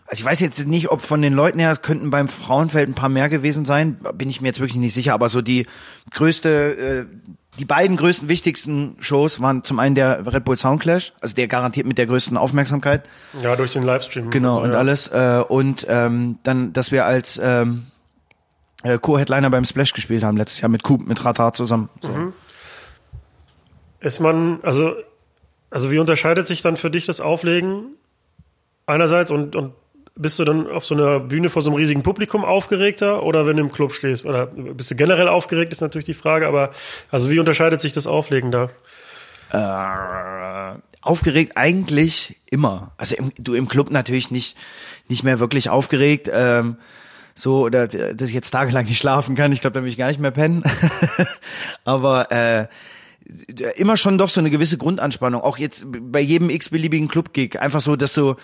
also 0.06 0.20
ich 0.20 0.24
weiß 0.24 0.40
jetzt 0.40 0.66
nicht, 0.66 0.90
ob 0.90 1.00
von 1.00 1.22
den 1.22 1.32
Leuten 1.32 1.58
her, 1.58 1.70
es 1.72 1.82
könnten 1.82 2.10
beim 2.10 2.28
Frauenfeld 2.28 2.88
ein 2.88 2.94
paar 2.94 3.08
mehr 3.08 3.28
gewesen 3.28 3.64
sein, 3.64 3.98
bin 4.14 4.28
ich 4.28 4.40
mir 4.40 4.48
jetzt 4.48 4.60
wirklich 4.60 4.78
nicht 4.78 4.94
sicher, 4.94 5.14
aber 5.14 5.28
so 5.28 5.40
die 5.40 5.66
größte, 6.12 7.08
äh, 7.08 7.34
die 7.58 7.64
beiden 7.64 7.96
größten, 7.96 8.28
wichtigsten 8.28 8.96
Shows 9.00 9.40
waren 9.40 9.62
zum 9.64 9.78
einen 9.78 9.94
der 9.94 10.26
Red 10.32 10.44
Bull 10.44 10.56
Soundclash, 10.56 11.12
also 11.20 11.34
der 11.34 11.46
garantiert 11.48 11.86
mit 11.86 11.98
der 11.98 12.06
größten 12.06 12.36
Aufmerksamkeit, 12.36 13.04
Ja, 13.42 13.56
durch 13.56 13.72
den 13.72 13.82
Livestream. 13.84 14.30
genau, 14.30 14.56
so, 14.56 14.62
und 14.62 14.72
ja. 14.72 14.78
alles, 14.78 15.08
äh, 15.08 15.42
und 15.48 15.86
ähm, 15.88 16.38
dann, 16.42 16.72
dass 16.72 16.90
wir 16.90 17.06
als 17.06 17.40
ähm, 17.42 17.86
äh, 18.82 18.98
Co-Headliner 18.98 19.50
beim 19.50 19.64
Splash 19.64 19.92
gespielt 19.94 20.22
haben 20.22 20.36
letztes 20.36 20.60
Jahr 20.60 20.68
mit 20.68 20.82
Coop, 20.82 21.06
mit 21.06 21.24
Rata 21.24 21.52
zusammen. 21.52 21.88
So. 22.02 22.32
Ist 24.00 24.20
man, 24.20 24.58
also, 24.62 24.94
also 25.70 25.90
wie 25.90 25.98
unterscheidet 25.98 26.46
sich 26.46 26.60
dann 26.60 26.76
für 26.76 26.90
dich 26.90 27.06
das 27.06 27.20
Auflegen 27.20 27.96
einerseits 28.86 29.30
und, 29.30 29.56
und 29.56 29.72
bist 30.16 30.38
du 30.38 30.44
dann 30.44 30.68
auf 30.68 30.86
so 30.86 30.94
einer 30.94 31.20
Bühne 31.20 31.50
vor 31.50 31.62
so 31.62 31.70
einem 31.70 31.76
riesigen 31.76 32.02
Publikum 32.02 32.44
aufgeregter 32.44 33.22
oder 33.22 33.46
wenn 33.46 33.56
du 33.56 33.64
im 33.64 33.72
Club 33.72 33.92
stehst? 33.92 34.24
Oder 34.24 34.46
bist 34.46 34.90
du 34.90 34.94
generell 34.94 35.28
aufgeregt, 35.28 35.72
ist 35.72 35.80
natürlich 35.80 36.04
die 36.04 36.14
Frage, 36.14 36.46
aber 36.46 36.70
also 37.10 37.30
wie 37.30 37.38
unterscheidet 37.38 37.80
sich 37.80 37.92
das 37.92 38.06
Auflegen 38.06 38.52
da? 38.52 38.70
Äh, 39.52 40.78
aufgeregt 41.02 41.56
eigentlich 41.56 42.36
immer. 42.48 42.92
Also 42.96 43.16
im, 43.16 43.32
du 43.38 43.54
im 43.54 43.68
Club 43.68 43.90
natürlich 43.90 44.30
nicht 44.30 44.56
nicht 45.08 45.24
mehr 45.24 45.40
wirklich 45.40 45.68
aufgeregt. 45.68 46.30
Ähm, 46.32 46.76
so 47.34 47.64
oder 47.64 47.88
dass 47.88 48.28
ich 48.28 48.34
jetzt 48.34 48.52
tagelang 48.52 48.86
nicht 48.86 48.98
schlafen 48.98 49.34
kann. 49.34 49.52
Ich 49.52 49.60
glaube, 49.60 49.74
da 49.74 49.82
will 49.82 49.90
ich 49.90 49.96
gar 49.96 50.08
nicht 50.08 50.20
mehr 50.20 50.30
pennen. 50.30 50.62
Aber 51.84 52.30
äh, 52.30 52.68
immer 53.76 53.96
schon 53.96 54.18
doch 54.18 54.28
so 54.28 54.40
eine 54.40 54.50
gewisse 54.50 54.78
Grundanspannung. 54.78 55.42
Auch 55.42 55.58
jetzt 55.58 55.86
bei 55.88 56.20
jedem 56.20 56.50
x-beliebigen 56.50 57.08
Club-Gig. 57.08 57.58
Einfach 57.60 57.80
so, 57.80 57.96
dass 57.96 58.14
du 58.14 58.36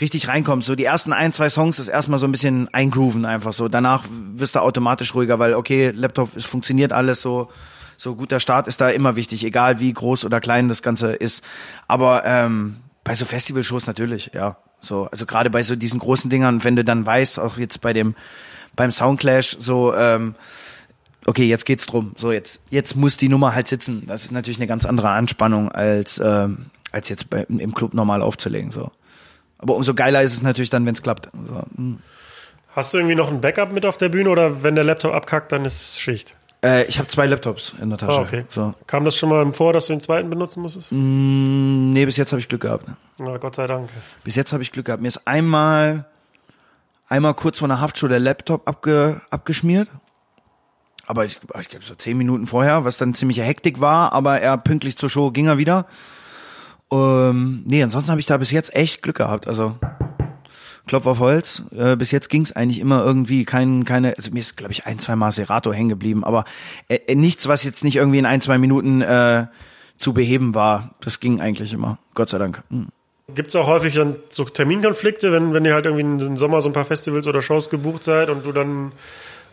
richtig 0.00 0.28
reinkommst. 0.28 0.66
So 0.66 0.74
die 0.74 0.84
ersten 0.84 1.12
ein, 1.12 1.32
zwei 1.32 1.48
Songs 1.48 1.78
ist 1.78 1.88
erstmal 1.88 2.18
so 2.18 2.26
ein 2.26 2.32
bisschen 2.32 2.72
eingrooven 2.72 3.24
einfach 3.24 3.52
so. 3.52 3.68
Danach 3.68 4.04
wirst 4.34 4.54
du 4.54 4.60
automatisch 4.60 5.14
ruhiger, 5.14 5.38
weil 5.38 5.54
okay, 5.54 5.90
Laptop, 5.94 6.36
es 6.36 6.44
funktioniert 6.44 6.92
alles 6.92 7.20
so. 7.22 7.48
So 7.98 8.14
guter 8.14 8.40
Start 8.40 8.68
ist 8.68 8.82
da 8.82 8.90
immer 8.90 9.16
wichtig, 9.16 9.42
egal 9.42 9.80
wie 9.80 9.90
groß 9.90 10.26
oder 10.26 10.40
klein 10.40 10.68
das 10.68 10.82
Ganze 10.82 11.12
ist. 11.12 11.42
Aber 11.88 12.26
ähm, 12.26 12.76
bei 13.04 13.14
so 13.14 13.24
Festivalshows 13.24 13.86
natürlich, 13.86 14.32
ja. 14.34 14.58
So, 14.80 15.08
also 15.10 15.24
gerade 15.24 15.48
bei 15.48 15.62
so 15.62 15.76
diesen 15.76 15.98
großen 15.98 16.28
Dingern, 16.28 16.62
wenn 16.62 16.76
du 16.76 16.84
dann 16.84 17.06
weißt, 17.06 17.38
auch 17.38 17.56
jetzt 17.56 17.80
bei 17.80 17.94
dem 17.94 18.14
beim 18.74 18.92
Soundclash, 18.92 19.56
so 19.58 19.94
ähm, 19.94 20.34
okay, 21.24 21.44
jetzt 21.44 21.64
geht's 21.64 21.86
drum. 21.86 22.12
So 22.18 22.32
jetzt 22.32 22.60
jetzt 22.68 22.96
muss 22.96 23.16
die 23.16 23.30
Nummer 23.30 23.54
halt 23.54 23.66
sitzen. 23.66 24.04
Das 24.06 24.24
ist 24.24 24.32
natürlich 24.32 24.58
eine 24.58 24.66
ganz 24.66 24.84
andere 24.84 25.08
Anspannung 25.08 25.72
als 25.72 26.20
ähm, 26.22 26.66
als 26.92 27.08
jetzt 27.08 27.30
bei, 27.30 27.44
im 27.48 27.74
Club 27.74 27.94
normal 27.94 28.20
aufzulegen. 28.20 28.70
So. 28.70 28.90
Aber 29.58 29.76
umso 29.76 29.94
geiler 29.94 30.22
ist 30.22 30.34
es 30.34 30.42
natürlich 30.42 30.70
dann, 30.70 30.84
wenn 30.86 30.94
es 30.94 31.02
klappt. 31.02 31.28
So, 31.32 31.62
hm. 31.76 31.98
Hast 32.74 32.92
du 32.92 32.98
irgendwie 32.98 33.14
noch 33.14 33.28
ein 33.28 33.40
Backup 33.40 33.72
mit 33.72 33.86
auf 33.86 33.96
der 33.96 34.10
Bühne 34.10 34.28
oder 34.28 34.62
wenn 34.62 34.74
der 34.74 34.84
Laptop 34.84 35.14
abkackt, 35.14 35.52
dann 35.52 35.64
ist 35.64 35.98
Schicht? 35.98 36.36
äh, 36.66 36.84
ich 36.84 36.98
habe 36.98 37.08
zwei 37.08 37.26
Laptops 37.26 37.74
in 37.80 37.88
der 37.90 37.98
Tasche. 37.98 38.18
Ah, 38.18 38.22
okay. 38.22 38.44
So. 38.48 38.74
Kam 38.86 39.04
das 39.04 39.16
schon 39.16 39.28
mal 39.28 39.52
vor, 39.52 39.72
dass 39.72 39.86
du 39.86 39.92
den 39.92 40.00
zweiten 40.00 40.28
benutzen 40.30 40.62
musstest? 40.62 40.90
Mm, 40.90 41.92
nee, 41.92 42.04
bis 42.04 42.16
jetzt 42.16 42.32
habe 42.32 42.40
ich 42.40 42.48
Glück 42.48 42.62
gehabt. 42.62 42.86
Na, 43.18 43.36
Gott 43.36 43.54
sei 43.54 43.66
Dank. 43.66 43.88
Bis 44.24 44.34
jetzt 44.36 44.52
habe 44.52 44.62
ich 44.62 44.72
Glück 44.72 44.86
gehabt. 44.86 45.00
Mir 45.00 45.08
ist 45.08 45.26
einmal, 45.26 46.06
einmal 47.08 47.34
kurz 47.34 47.58
vor 47.58 47.68
einer 47.68 47.80
Haftshow 47.80 48.08
der 48.08 48.20
Laptop 48.20 48.66
abge, 48.68 49.20
abgeschmiert. 49.30 49.90
Aber 51.06 51.24
ich, 51.24 51.38
ich 51.60 51.68
glaube 51.68 51.84
so 51.84 51.94
zehn 51.94 52.18
Minuten 52.18 52.46
vorher, 52.46 52.84
was 52.84 52.98
dann 52.98 53.14
ziemliche 53.14 53.44
Hektik 53.44 53.80
war, 53.80 54.12
aber 54.12 54.40
er 54.40 54.58
pünktlich 54.58 54.96
zur 54.96 55.08
Show 55.08 55.30
ging 55.30 55.46
er 55.46 55.56
wieder. 55.56 55.86
Ähm, 56.92 57.62
nee, 57.66 57.82
ansonsten 57.82 58.10
habe 58.10 58.20
ich 58.20 58.26
da 58.26 58.36
bis 58.36 58.50
jetzt 58.50 58.74
echt 58.74 59.02
Glück 59.02 59.16
gehabt. 59.16 59.48
Also 59.48 59.76
Klopf 60.86 61.06
auf 61.06 61.18
Holz. 61.18 61.64
Äh, 61.76 61.96
bis 61.96 62.10
jetzt 62.12 62.30
ging 62.30 62.42
es 62.42 62.54
eigentlich 62.54 62.78
immer 62.78 63.04
irgendwie 63.04 63.44
kein, 63.44 63.84
keine, 63.84 64.16
also 64.16 64.30
mir 64.30 64.40
ist, 64.40 64.56
glaube 64.56 64.72
ich, 64.72 64.86
ein, 64.86 64.98
zwei 64.98 65.16
Mal 65.16 65.32
Serato 65.32 65.72
hängen 65.72 65.88
geblieben, 65.88 66.24
aber 66.24 66.44
äh, 66.88 66.98
äh, 67.06 67.14
nichts, 67.14 67.48
was 67.48 67.64
jetzt 67.64 67.82
nicht 67.82 67.96
irgendwie 67.96 68.18
in 68.18 68.26
ein, 68.26 68.40
zwei 68.40 68.58
Minuten 68.58 69.00
äh, 69.00 69.46
zu 69.96 70.12
beheben 70.12 70.54
war. 70.54 70.94
Das 71.00 71.20
ging 71.20 71.40
eigentlich 71.40 71.72
immer. 71.72 71.98
Gott 72.14 72.28
sei 72.28 72.38
Dank. 72.38 72.62
Hm. 72.70 72.88
Gibt 73.34 73.48
es 73.48 73.56
auch 73.56 73.66
häufig 73.66 73.94
dann 73.94 74.16
so 74.28 74.44
Terminkonflikte, 74.44 75.32
wenn, 75.32 75.52
wenn 75.52 75.64
ihr 75.64 75.74
halt 75.74 75.86
irgendwie 75.86 76.24
im 76.26 76.36
Sommer 76.36 76.60
so 76.60 76.68
ein 76.68 76.72
paar 76.72 76.84
Festivals 76.84 77.26
oder 77.26 77.42
Shows 77.42 77.70
gebucht 77.70 78.04
seid 78.04 78.28
und 78.28 78.46
du 78.46 78.52
dann 78.52 78.92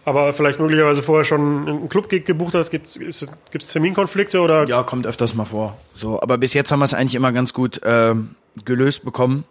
aber 0.06 0.34
vielleicht 0.34 0.60
möglicherweise 0.60 1.02
vorher 1.02 1.24
schon 1.24 1.68
einen 1.68 1.90
Club-Gig 1.90 2.26
gebucht 2.26 2.56
hast, 2.56 2.70
gibt 2.72 2.88
es 2.90 3.28
Terminkonflikte 3.68 4.42
oder 4.42 4.68
Ja, 4.68 4.84
kommt 4.84 5.08
öfters 5.08 5.34
mal 5.34 5.46
vor. 5.46 5.78
So, 5.94 6.22
aber 6.22 6.38
bis 6.38 6.54
jetzt 6.54 6.72
haben 6.72 6.80
wir 6.80 6.86
es 6.86 6.94
eigentlich 6.94 7.16
immer 7.16 7.32
ganz 7.32 7.54
gut 7.54 7.82
ähm, 7.84 8.36
gelöst 8.66 9.06
bekommen. 9.06 9.46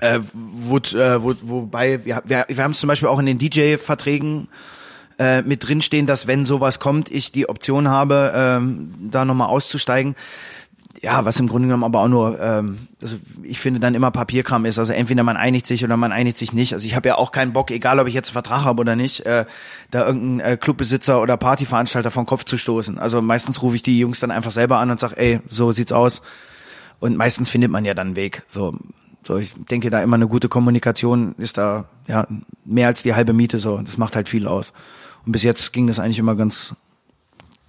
Äh, 0.00 0.20
wo, 0.32 0.78
äh, 0.78 1.22
wo, 1.22 1.34
wobei, 1.42 2.04
wir, 2.04 2.22
wir, 2.24 2.46
wir 2.48 2.64
haben 2.64 2.72
es 2.72 2.80
zum 2.80 2.88
Beispiel 2.88 3.08
auch 3.08 3.18
in 3.18 3.26
den 3.26 3.38
DJ-Verträgen 3.38 4.48
äh, 5.18 5.42
mit 5.42 5.66
drinstehen, 5.66 6.06
dass 6.06 6.26
wenn 6.26 6.44
sowas 6.44 6.80
kommt, 6.80 7.10
ich 7.10 7.32
die 7.32 7.48
Option 7.48 7.88
habe, 7.88 8.32
ähm, 8.34 8.94
da 9.10 9.24
nochmal 9.24 9.48
auszusteigen. 9.48 10.16
Ja, 11.02 11.24
was 11.24 11.40
im 11.40 11.48
Grunde 11.48 11.66
genommen 11.66 11.82
aber 11.82 12.00
auch 12.00 12.08
nur, 12.08 12.38
ähm, 12.40 12.86
also 13.02 13.16
ich 13.42 13.58
finde 13.58 13.80
dann 13.80 13.96
immer 13.96 14.12
Papierkram 14.12 14.64
ist. 14.66 14.78
Also 14.78 14.92
entweder 14.92 15.24
man 15.24 15.36
einigt 15.36 15.66
sich 15.66 15.82
oder 15.84 15.96
man 15.96 16.12
einigt 16.12 16.38
sich 16.38 16.52
nicht. 16.52 16.74
Also 16.74 16.86
ich 16.86 16.94
habe 16.94 17.08
ja 17.08 17.18
auch 17.18 17.32
keinen 17.32 17.52
Bock, 17.52 17.72
egal 17.72 17.98
ob 17.98 18.06
ich 18.06 18.14
jetzt 18.14 18.28
einen 18.28 18.34
Vertrag 18.34 18.64
habe 18.64 18.80
oder 18.80 18.94
nicht, 18.94 19.26
äh, 19.26 19.44
da 19.90 20.06
irgendeinen 20.06 20.52
äh, 20.52 20.56
Clubbesitzer 20.56 21.20
oder 21.20 21.36
Partyveranstalter 21.36 22.12
vom 22.12 22.24
Kopf 22.24 22.44
zu 22.44 22.56
stoßen. 22.56 23.00
Also 23.00 23.20
meistens 23.20 23.62
rufe 23.62 23.74
ich 23.74 23.82
die 23.82 23.98
Jungs 23.98 24.20
dann 24.20 24.30
einfach 24.30 24.52
selber 24.52 24.78
an 24.78 24.92
und 24.92 25.00
sag, 25.00 25.14
ey, 25.16 25.40
so 25.48 25.72
sieht's 25.72 25.90
aus. 25.90 26.22
Und 27.00 27.16
meistens 27.16 27.48
findet 27.48 27.72
man 27.72 27.84
ja 27.84 27.94
dann 27.94 28.08
einen 28.08 28.16
Weg. 28.16 28.42
So, 28.46 28.78
so 29.24 29.38
ich 29.38 29.52
denke 29.54 29.90
da 29.90 30.00
immer 30.04 30.14
eine 30.14 30.28
gute 30.28 30.48
Kommunikation 30.48 31.34
ist 31.36 31.58
da 31.58 31.86
ja 32.06 32.28
mehr 32.64 32.86
als 32.86 33.02
die 33.02 33.16
halbe 33.16 33.32
Miete. 33.32 33.58
So, 33.58 33.78
das 33.78 33.98
macht 33.98 34.14
halt 34.14 34.28
viel 34.28 34.46
aus. 34.46 34.72
Und 35.26 35.32
bis 35.32 35.42
jetzt 35.42 35.72
ging 35.72 35.88
das 35.88 35.98
eigentlich 35.98 36.20
immer 36.20 36.36
ganz 36.36 36.76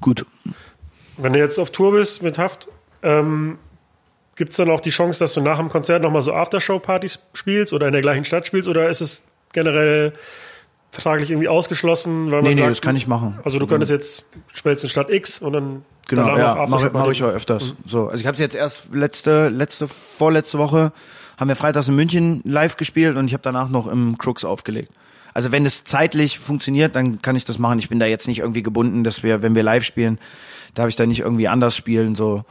gut. 0.02 0.24
Wenn 1.18 1.34
du 1.34 1.40
jetzt 1.40 1.58
auf 1.60 1.72
Tour 1.72 1.94
bist 1.94 2.22
mit 2.22 2.38
Haft, 2.38 2.70
ähm, 3.04 3.58
gibt 4.36 4.51
es 4.51 4.58
dann 4.58 4.70
auch 4.70 4.82
die 4.82 4.89
Chance, 4.89 5.20
dass 5.20 5.34
du 5.34 5.41
nach 5.41 5.60
dem 5.60 5.70
Konzert 5.70 6.01
nochmal 6.01 6.22
so 6.22 6.34
Aftershow-Partys 6.34 7.20
spielst 7.34 7.74
oder 7.74 7.88
in 7.88 7.93
der 7.93 8.01
gleichen 8.01 8.26
Stadt 8.26 8.47
spielst? 8.47 8.68
Oder 8.68 8.89
ist 8.89 9.01
es 9.01 9.28
generell 9.54 10.14
vertraglich 10.91 11.30
irgendwie 11.32 11.47
ausgeschlossen? 11.47 12.32
Weil 12.32 12.41
man 12.41 12.49
Nee, 12.49 12.56
nee, 12.56 12.62
sagt, 12.62 12.72
das 12.72 12.82
kann 12.82 12.95
ich 12.95 13.08
machen. 13.08 13.39
Also 13.43 13.60
du 13.60 13.68
könntest 13.68 13.91
jetzt 13.91 14.26
spielst 14.54 14.84
in 14.84 14.89
Stadt 14.89 15.10
X 15.10 15.39
und 15.39 15.54
dann 15.54 15.86
Genau, 16.08 16.38
ja, 16.38 16.66
mache 16.68 16.89
mach 16.91 17.08
ich 17.10 17.24
auch 17.24 17.30
öfters. 17.30 17.76
So, 17.86 18.08
also 18.10 18.20
ich 18.20 18.28
habe 18.28 18.38
jetzt 18.38 18.56
erst 18.56 18.93
letzte, 18.93 19.47
letzte, 19.49 19.88
vorletzte 19.88 20.58
Woche 20.58 20.91
haben 21.38 21.47
wir 21.47 21.56
freitags 21.56 21.88
in 21.88 21.95
München 21.95 22.41
live 22.43 22.78
gespielt 22.78 23.16
und 23.16 23.28
ich 23.28 23.34
habe 23.34 23.43
danach 23.43 23.70
noch 23.70 23.88
im 23.88 24.18
Crooks 24.18 24.43
aufgelegt. 24.43 24.91
Also 25.34 25.51
wenn 25.51 25.66
es 25.66 25.84
zeitlich 25.84 26.38
funktioniert, 26.38 26.95
dann 26.95 27.22
kann 27.22 27.36
ich 27.36 27.45
das 27.45 27.58
machen. 27.58 27.80
Ich 27.80 27.89
bin 27.89 27.99
da 27.99 28.06
jetzt 28.06 28.28
nicht 28.28 28.39
irgendwie 28.39 28.64
gebunden, 28.64 29.04
dass 29.04 29.24
wir, 29.24 29.41
wenn 29.41 29.56
wir 29.56 29.64
live 29.64 29.84
spielen, 29.84 30.20
darf 30.76 30.89
ich 30.89 30.95
da 30.95 31.06
nicht 31.06 31.22
irgendwie 31.22 31.47
anders 31.47 31.76
spielen. 31.76 32.16
So, 32.16 32.43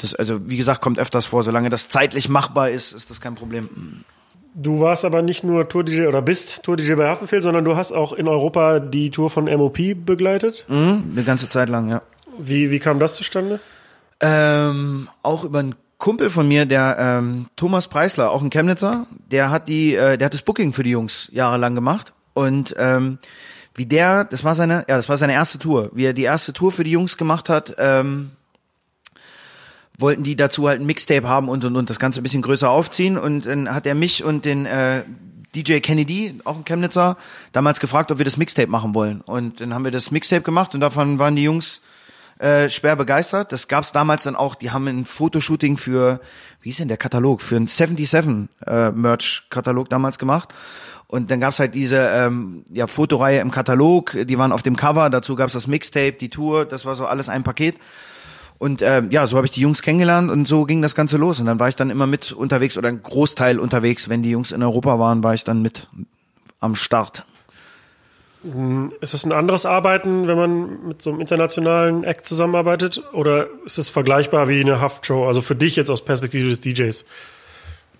das, 0.00 0.14
also 0.14 0.38
wie 0.48 0.56
gesagt, 0.56 0.80
kommt 0.80 0.98
öfters 0.98 1.26
vor. 1.26 1.42
Solange 1.44 1.70
das 1.70 1.88
zeitlich 1.88 2.28
machbar 2.28 2.70
ist, 2.70 2.92
ist 2.92 3.10
das 3.10 3.20
kein 3.20 3.34
Problem. 3.34 3.68
Du 4.54 4.80
warst 4.80 5.04
aber 5.04 5.20
nicht 5.22 5.44
nur 5.44 5.68
Tour-DJ 5.68 6.06
oder 6.06 6.22
bist 6.22 6.62
Tour-DJ 6.62 6.94
bei 6.94 7.08
Haftbefehl, 7.08 7.42
sondern 7.42 7.64
du 7.64 7.76
hast 7.76 7.92
auch 7.92 8.12
in 8.12 8.26
Europa 8.26 8.80
die 8.80 9.10
Tour 9.10 9.28
von 9.28 9.44
MOP 9.44 9.78
begleitet. 10.04 10.64
Mhm, 10.68 11.10
eine 11.12 11.24
ganze 11.24 11.48
Zeit 11.48 11.68
lang, 11.68 11.90
ja. 11.90 12.02
Wie, 12.38 12.70
wie 12.70 12.78
kam 12.78 12.98
das 12.98 13.16
zustande? 13.16 13.60
Ähm, 14.20 15.08
auch 15.22 15.44
über 15.44 15.58
einen 15.58 15.74
Kumpel 15.98 16.30
von 16.30 16.48
mir, 16.48 16.66
der 16.66 16.96
ähm, 16.98 17.46
Thomas 17.56 17.88
Preisler, 17.88 18.30
auch 18.30 18.42
ein 18.42 18.50
Chemnitzer, 18.50 19.06
der 19.30 19.50
hat 19.50 19.68
die, 19.68 19.94
äh, 19.94 20.16
der 20.16 20.26
hat 20.26 20.34
das 20.34 20.42
Booking 20.42 20.72
für 20.72 20.82
die 20.82 20.90
Jungs 20.90 21.28
jahrelang 21.32 21.74
gemacht 21.74 22.12
und 22.34 22.74
ähm, 22.78 23.18
wie 23.74 23.86
der, 23.86 24.24
das 24.24 24.42
war 24.42 24.54
seine, 24.54 24.84
ja, 24.88 24.96
das 24.96 25.08
war 25.08 25.16
seine 25.18 25.34
erste 25.34 25.58
Tour, 25.58 25.90
wie 25.92 26.04
er 26.04 26.14
die 26.14 26.22
erste 26.22 26.52
Tour 26.52 26.72
für 26.72 26.84
die 26.84 26.92
Jungs 26.92 27.18
gemacht 27.18 27.48
hat, 27.48 27.74
ähm, 27.78 28.32
wollten 29.98 30.22
die 30.22 30.36
dazu 30.36 30.68
halt 30.68 30.80
ein 30.80 30.86
Mixtape 30.86 31.28
haben 31.28 31.48
und 31.48 31.64
und 31.64 31.76
und 31.76 31.90
das 31.90 31.98
Ganze 31.98 32.20
ein 32.20 32.22
bisschen 32.22 32.42
größer 32.42 32.68
aufziehen. 32.68 33.16
Und 33.16 33.46
dann 33.46 33.74
hat 33.74 33.86
er 33.86 33.94
mich 33.94 34.24
und 34.24 34.44
den 34.44 34.66
äh, 34.66 35.04
DJ 35.54 35.78
Kennedy, 35.78 36.38
auch 36.44 36.56
ein 36.56 36.64
Chemnitzer, 36.64 37.16
damals 37.52 37.80
gefragt, 37.80 38.12
ob 38.12 38.18
wir 38.18 38.24
das 38.24 38.36
Mixtape 38.36 38.70
machen 38.70 38.94
wollen. 38.94 39.22
Und 39.22 39.60
dann 39.60 39.74
haben 39.74 39.84
wir 39.84 39.90
das 39.90 40.10
Mixtape 40.10 40.42
gemacht 40.42 40.74
und 40.74 40.80
davon 40.80 41.18
waren 41.18 41.36
die 41.36 41.44
Jungs 41.44 41.80
äh, 42.38 42.68
schwer 42.68 42.96
begeistert. 42.96 43.52
Das 43.52 43.68
gab's 43.68 43.92
damals 43.92 44.24
dann 44.24 44.36
auch, 44.36 44.54
die 44.54 44.70
haben 44.70 44.86
ein 44.86 45.06
Fotoshooting 45.06 45.78
für, 45.78 46.20
wie 46.60 46.68
hieß 46.68 46.78
denn 46.78 46.88
der 46.88 46.98
Katalog, 46.98 47.40
für 47.40 47.56
einen 47.56 47.66
77 47.66 48.48
äh, 48.66 48.90
Merch-Katalog 48.90 49.88
damals 49.88 50.18
gemacht. 50.18 50.52
Und 51.08 51.30
dann 51.30 51.40
gab's 51.40 51.60
halt 51.60 51.74
diese 51.74 51.98
ähm, 51.98 52.64
ja, 52.70 52.86
Fotoreihe 52.86 53.40
im 53.40 53.50
Katalog, 53.50 54.16
die 54.24 54.38
waren 54.38 54.52
auf 54.52 54.62
dem 54.62 54.76
Cover, 54.76 55.08
dazu 55.08 55.36
gab's 55.36 55.52
das 55.52 55.68
Mixtape, 55.68 56.14
die 56.14 56.28
Tour, 56.30 56.64
das 56.64 56.84
war 56.84 56.96
so 56.96 57.06
alles 57.06 57.28
ein 57.28 57.44
Paket. 57.44 57.76
Und 58.58 58.82
ähm, 58.82 59.10
ja, 59.10 59.26
so 59.26 59.36
habe 59.36 59.46
ich 59.46 59.52
die 59.52 59.60
Jungs 59.60 59.82
kennengelernt 59.82 60.30
und 60.30 60.48
so 60.48 60.64
ging 60.64 60.80
das 60.80 60.94
Ganze 60.94 61.18
los. 61.18 61.40
Und 61.40 61.46
dann 61.46 61.60
war 61.60 61.68
ich 61.68 61.76
dann 61.76 61.90
immer 61.90 62.06
mit 62.06 62.32
unterwegs 62.32 62.78
oder 62.78 62.88
ein 62.88 63.02
Großteil 63.02 63.58
unterwegs. 63.58 64.08
Wenn 64.08 64.22
die 64.22 64.30
Jungs 64.30 64.52
in 64.52 64.62
Europa 64.62 64.98
waren, 64.98 65.22
war 65.22 65.34
ich 65.34 65.44
dann 65.44 65.62
mit 65.62 65.88
am 66.60 66.74
Start. 66.74 67.24
Ist 69.00 69.12
es 69.12 69.24
ein 69.24 69.32
anderes 69.32 69.66
Arbeiten, 69.66 70.28
wenn 70.28 70.36
man 70.36 70.88
mit 70.88 71.02
so 71.02 71.10
einem 71.10 71.20
internationalen 71.20 72.04
Act 72.04 72.26
zusammenarbeitet? 72.26 73.02
Oder 73.12 73.48
ist 73.64 73.78
es 73.78 73.88
vergleichbar 73.88 74.48
wie 74.48 74.60
eine 74.60 74.80
Haftshow? 74.80 75.26
Also 75.26 75.40
für 75.40 75.56
dich 75.56 75.74
jetzt 75.74 75.90
aus 75.90 76.04
Perspektive 76.04 76.48
des 76.48 76.60
DJs? 76.60 77.04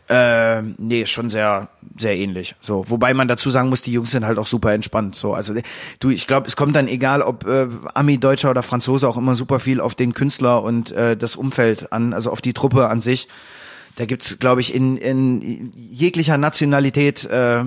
Ähm, 0.08 0.76
nee, 0.78 1.04
schon 1.06 1.30
sehr, 1.30 1.68
sehr 1.96 2.16
ähnlich. 2.16 2.54
So, 2.60 2.88
wobei 2.88 3.12
man 3.12 3.26
dazu 3.26 3.50
sagen 3.50 3.70
muss, 3.70 3.82
die 3.82 3.92
Jungs 3.92 4.12
sind 4.12 4.24
halt 4.24 4.38
auch 4.38 4.46
super 4.46 4.72
entspannt. 4.72 5.16
So, 5.16 5.34
also 5.34 5.54
du, 5.98 6.10
ich 6.10 6.28
glaube, 6.28 6.46
es 6.46 6.54
kommt 6.54 6.76
dann 6.76 6.86
egal, 6.86 7.22
ob 7.22 7.46
äh, 7.46 7.66
Ami, 7.94 8.18
Deutscher 8.18 8.50
oder 8.50 8.62
Franzose, 8.62 9.08
auch 9.08 9.16
immer 9.16 9.34
super 9.34 9.58
viel 9.58 9.80
auf 9.80 9.96
den 9.96 10.14
Künstler 10.14 10.62
und 10.62 10.92
äh, 10.92 11.16
das 11.16 11.34
Umfeld 11.34 11.92
an, 11.92 12.12
also 12.12 12.30
auf 12.30 12.40
die 12.40 12.52
Truppe 12.52 12.88
an 12.88 13.00
sich. 13.00 13.28
Da 13.96 14.04
gibt's, 14.04 14.38
glaube 14.38 14.60
ich, 14.60 14.74
in, 14.74 14.98
in 14.98 15.72
jeglicher 15.74 16.36
Nationalität 16.36 17.24
äh, 17.24 17.60
äh, 17.60 17.64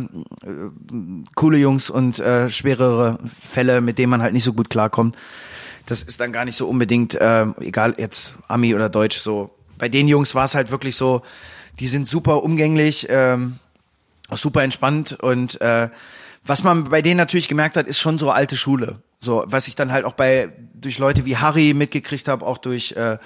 coole 1.35 1.57
Jungs 1.57 1.89
und 1.89 2.19
äh, 2.19 2.49
schwerere 2.49 3.17
Fälle, 3.41 3.81
mit 3.81 3.97
denen 3.97 4.11
man 4.11 4.21
halt 4.21 4.33
nicht 4.33 4.43
so 4.43 4.53
gut 4.53 4.69
klarkommt. 4.69 5.17
Das 5.87 6.03
ist 6.03 6.21
dann 6.21 6.31
gar 6.31 6.45
nicht 6.45 6.55
so 6.55 6.69
unbedingt, 6.69 7.15
äh, 7.15 7.47
egal 7.59 7.95
jetzt 7.97 8.35
Ami 8.47 8.75
oder 8.75 8.89
Deutsch, 8.89 9.17
so. 9.17 9.49
Bei 9.79 9.89
den 9.89 10.07
Jungs 10.07 10.35
war 10.35 10.45
es 10.45 10.55
halt 10.55 10.71
wirklich 10.71 10.95
so, 10.95 11.23
die 11.79 11.87
sind 11.87 12.07
super 12.07 12.43
umgänglich, 12.43 13.07
ähm, 13.09 13.59
super 14.31 14.63
entspannt 14.63 15.13
und 15.13 15.59
äh, 15.61 15.89
was 16.45 16.63
man 16.63 16.85
bei 16.85 17.01
denen 17.01 17.17
natürlich 17.17 17.47
gemerkt 17.47 17.77
hat, 17.77 17.87
ist 17.87 17.99
schon 17.99 18.17
so 18.17 18.31
alte 18.31 18.57
Schule. 18.57 19.01
So, 19.21 19.43
was 19.47 19.67
ich 19.67 19.75
dann 19.75 19.91
halt 19.91 20.05
auch 20.05 20.13
bei 20.13 20.53
durch 20.73 20.97
Leute 20.97 21.25
wie 21.25 21.37
Harry 21.37 21.73
mitgekriegt 21.73 22.27
habe, 22.27 22.45
auch 22.45 22.57
durch 22.57 22.93
äh, 22.93 23.17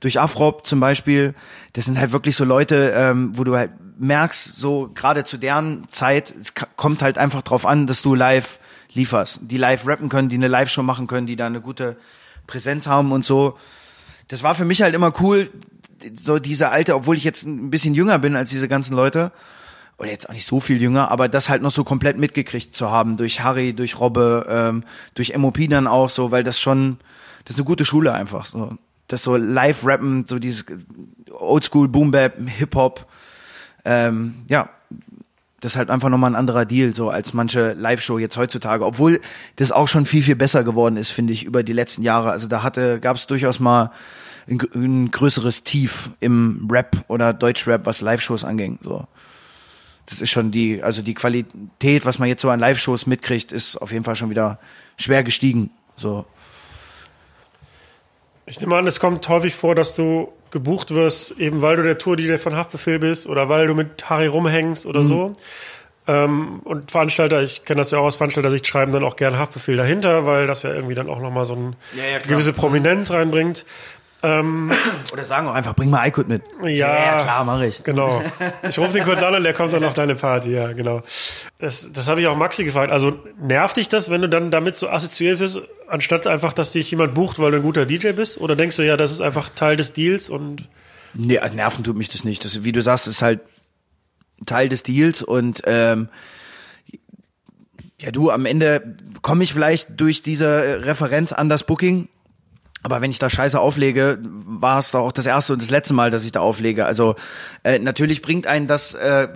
durch 0.00 0.20
Afrop 0.20 0.66
zum 0.66 0.80
Beispiel. 0.80 1.34
Das 1.72 1.84
sind 1.84 1.98
halt 1.98 2.12
wirklich 2.12 2.36
so 2.36 2.44
Leute, 2.44 2.92
ähm, 2.94 3.36
wo 3.36 3.44
du 3.44 3.56
halt 3.56 3.72
merkst, 3.98 4.56
so 4.56 4.90
gerade 4.94 5.24
zu 5.24 5.38
deren 5.38 5.88
Zeit, 5.88 6.34
es 6.40 6.54
kommt 6.76 7.02
halt 7.02 7.18
einfach 7.18 7.42
drauf 7.42 7.66
an, 7.66 7.86
dass 7.86 8.02
du 8.02 8.14
live 8.14 8.58
lieferst, 8.92 9.40
die 9.42 9.56
live 9.56 9.86
rappen 9.86 10.08
können, 10.08 10.28
die 10.28 10.36
eine 10.36 10.48
Live-Show 10.48 10.82
machen 10.82 11.06
können, 11.06 11.26
die 11.26 11.36
da 11.36 11.46
eine 11.46 11.60
gute 11.60 11.96
Präsenz 12.46 12.86
haben 12.86 13.12
und 13.12 13.24
so. 13.24 13.58
Das 14.28 14.42
war 14.42 14.54
für 14.54 14.64
mich 14.64 14.82
halt 14.82 14.94
immer 14.94 15.12
cool, 15.20 15.50
so 16.22 16.38
diese 16.38 16.70
alte, 16.70 16.94
obwohl 16.94 17.16
ich 17.16 17.24
jetzt 17.24 17.44
ein 17.44 17.70
bisschen 17.70 17.94
jünger 17.94 18.18
bin 18.18 18.36
als 18.36 18.50
diese 18.50 18.68
ganzen 18.68 18.94
Leute, 18.94 19.32
oder 19.98 20.10
jetzt 20.10 20.28
auch 20.28 20.32
nicht 20.32 20.46
so 20.46 20.60
viel 20.60 20.80
jünger, 20.80 21.10
aber 21.10 21.28
das 21.28 21.48
halt 21.48 21.60
noch 21.60 21.72
so 21.72 21.82
komplett 21.82 22.18
mitgekriegt 22.18 22.74
zu 22.74 22.90
haben 22.90 23.16
durch 23.16 23.40
Harry, 23.40 23.74
durch 23.74 23.98
Robbe, 23.98 24.46
ähm, 24.48 24.84
durch 25.14 25.36
MOP 25.36 25.58
dann 25.68 25.86
auch 25.88 26.08
so, 26.08 26.30
weil 26.30 26.44
das 26.44 26.60
schon, 26.60 26.98
das 27.44 27.56
ist 27.56 27.60
eine 27.60 27.66
gute 27.66 27.84
Schule 27.84 28.12
einfach 28.12 28.46
so. 28.46 28.74
Das 29.08 29.22
so 29.22 29.36
Live-Rappen, 29.36 30.26
so 30.26 30.38
dieses 30.38 30.66
Oldschool 31.32 31.88
Boom-Bap, 31.88 32.34
Hip-Hop, 32.46 33.06
ähm, 33.84 34.44
ja, 34.48 34.68
das 35.60 35.72
ist 35.72 35.76
halt 35.76 35.90
einfach 35.90 36.08
nochmal 36.08 36.30
ein 36.30 36.36
anderer 36.36 36.64
Deal, 36.64 36.92
so 36.92 37.10
als 37.10 37.32
manche 37.32 37.72
Live-Show 37.72 38.18
jetzt 38.18 38.36
heutzutage. 38.36 38.84
Obwohl 38.84 39.20
das 39.56 39.72
auch 39.72 39.88
schon 39.88 40.06
viel, 40.06 40.22
viel 40.22 40.36
besser 40.36 40.62
geworden 40.62 40.96
ist, 40.96 41.10
finde 41.10 41.32
ich, 41.32 41.44
über 41.44 41.64
die 41.64 41.72
letzten 41.72 42.02
Jahre. 42.02 42.30
Also 42.30 42.46
da 42.46 42.62
hatte, 42.62 43.00
gab 43.00 43.16
es 43.16 43.26
durchaus 43.26 43.58
mal 43.58 43.90
ein, 44.48 44.60
ein 44.74 45.10
größeres 45.10 45.64
Tief 45.64 46.10
im 46.20 46.68
Rap 46.70 47.04
oder 47.08 47.32
Deutschrap, 47.32 47.86
was 47.86 48.00
Live-Shows 48.00 48.44
anging. 48.44 48.78
So. 48.82 49.06
Das 50.06 50.20
ist 50.20 50.30
schon 50.30 50.50
die, 50.50 50.82
also 50.82 51.02
die 51.02 51.14
Qualität, 51.14 52.06
was 52.06 52.18
man 52.18 52.28
jetzt 52.28 52.42
so 52.42 52.48
an 52.50 52.60
Live-Shows 52.60 53.06
mitkriegt, 53.06 53.52
ist 53.52 53.76
auf 53.76 53.92
jeden 53.92 54.04
Fall 54.04 54.16
schon 54.16 54.30
wieder 54.30 54.58
schwer 54.96 55.22
gestiegen. 55.22 55.70
So. 55.96 56.24
Ich 58.46 58.60
nehme 58.60 58.76
an, 58.76 58.86
es 58.86 58.98
kommt 59.00 59.28
häufig 59.28 59.54
vor, 59.54 59.74
dass 59.74 59.94
du 59.94 60.32
gebucht 60.50 60.92
wirst, 60.94 61.38
eben 61.38 61.60
weil 61.60 61.76
du 61.76 61.82
der 61.82 61.98
Tour-DJ 61.98 62.36
von 62.38 62.54
Haftbefehl 62.56 62.98
bist 62.98 63.26
oder 63.26 63.48
weil 63.50 63.66
du 63.66 63.74
mit 63.74 64.08
Harry 64.08 64.26
rumhängst 64.26 64.86
oder 64.86 65.02
Mhm. 65.02 65.08
so. 65.08 65.32
Ähm, 66.06 66.60
und 66.64 66.90
Veranstalter, 66.90 67.42
ich 67.42 67.66
kenne 67.66 67.80
das 67.80 67.90
ja 67.90 67.98
auch 67.98 68.04
aus 68.04 68.16
Veranstalter-Sicht, 68.16 68.66
schreiben 68.66 68.92
dann 68.92 69.04
auch 69.04 69.16
gerne 69.16 69.38
Haftbefehl 69.38 69.76
dahinter, 69.76 70.24
weil 70.24 70.46
das 70.46 70.62
ja 70.62 70.72
irgendwie 70.72 70.94
dann 70.94 71.10
auch 71.10 71.20
nochmal 71.20 71.44
so 71.44 71.54
eine 71.54 71.72
Ja, 71.94 72.04
ja, 72.12 72.18
gewisse 72.20 72.54
Prominenz 72.54 73.10
reinbringt. 73.10 73.66
Oder 74.20 75.24
sagen 75.24 75.46
auch 75.46 75.54
einfach, 75.54 75.76
bring 75.76 75.90
mal 75.90 76.06
iCode 76.08 76.28
mit. 76.28 76.42
Ja. 76.64 77.18
klar, 77.22 77.44
mache 77.44 77.66
ich. 77.66 77.82
Genau. 77.84 78.22
Ich 78.68 78.78
rufe 78.78 78.92
den 78.92 79.04
kurz 79.04 79.22
an 79.22 79.34
und 79.34 79.44
der 79.44 79.54
kommt 79.54 79.72
dann 79.72 79.84
auf 79.84 79.94
deine 79.94 80.14
Party, 80.16 80.50
ja, 80.50 80.72
genau. 80.72 81.02
Das, 81.58 81.88
das 81.92 82.08
habe 82.08 82.20
ich 82.20 82.26
auch 82.26 82.36
Maxi 82.36 82.64
gefragt. 82.64 82.92
Also 82.92 83.18
nervt 83.40 83.76
dich 83.76 83.88
das, 83.88 84.10
wenn 84.10 84.20
du 84.20 84.28
dann 84.28 84.50
damit 84.50 84.76
so 84.76 84.88
assoziiert 84.88 85.38
bist, 85.38 85.60
anstatt 85.86 86.26
einfach, 86.26 86.52
dass 86.52 86.72
dich 86.72 86.90
jemand 86.90 87.14
bucht, 87.14 87.38
weil 87.38 87.52
du 87.52 87.58
ein 87.58 87.62
guter 87.62 87.86
DJ 87.86 88.12
bist? 88.12 88.38
Oder 88.38 88.56
denkst 88.56 88.76
du, 88.76 88.82
ja, 88.82 88.96
das 88.96 89.12
ist 89.12 89.20
einfach 89.20 89.50
Teil 89.50 89.76
des 89.76 89.92
Deals 89.92 90.28
und 90.28 90.68
Nee, 91.14 91.40
nerven 91.54 91.84
tut 91.84 91.96
mich 91.96 92.08
das 92.08 92.24
nicht. 92.24 92.44
Das, 92.44 92.64
wie 92.64 92.72
du 92.72 92.82
sagst, 92.82 93.06
ist 93.06 93.22
halt 93.22 93.40
Teil 94.46 94.68
des 94.68 94.82
Deals 94.82 95.22
und 95.22 95.62
ähm, 95.66 96.08
ja, 98.00 98.12
du, 98.12 98.30
am 98.30 98.46
Ende 98.46 98.96
komme 99.22 99.42
ich 99.42 99.52
vielleicht 99.52 100.00
durch 100.00 100.22
diese 100.22 100.84
Referenz 100.84 101.32
an 101.32 101.48
das 101.48 101.64
Booking, 101.64 102.08
aber 102.82 103.00
wenn 103.00 103.10
ich 103.10 103.18
da 103.18 103.28
Scheiße 103.28 103.58
auflege, 103.58 104.18
war 104.22 104.78
es 104.78 104.92
doch 104.92 105.00
auch 105.00 105.12
das 105.12 105.26
erste 105.26 105.52
und 105.52 105.62
das 105.62 105.70
letzte 105.70 105.94
Mal, 105.94 106.10
dass 106.10 106.24
ich 106.24 106.32
da 106.32 106.40
auflege. 106.40 106.86
Also 106.86 107.16
äh, 107.64 107.78
natürlich 107.78 108.22
bringt 108.22 108.46
einen 108.46 108.66
das 108.66 108.94
äh, 108.94 109.28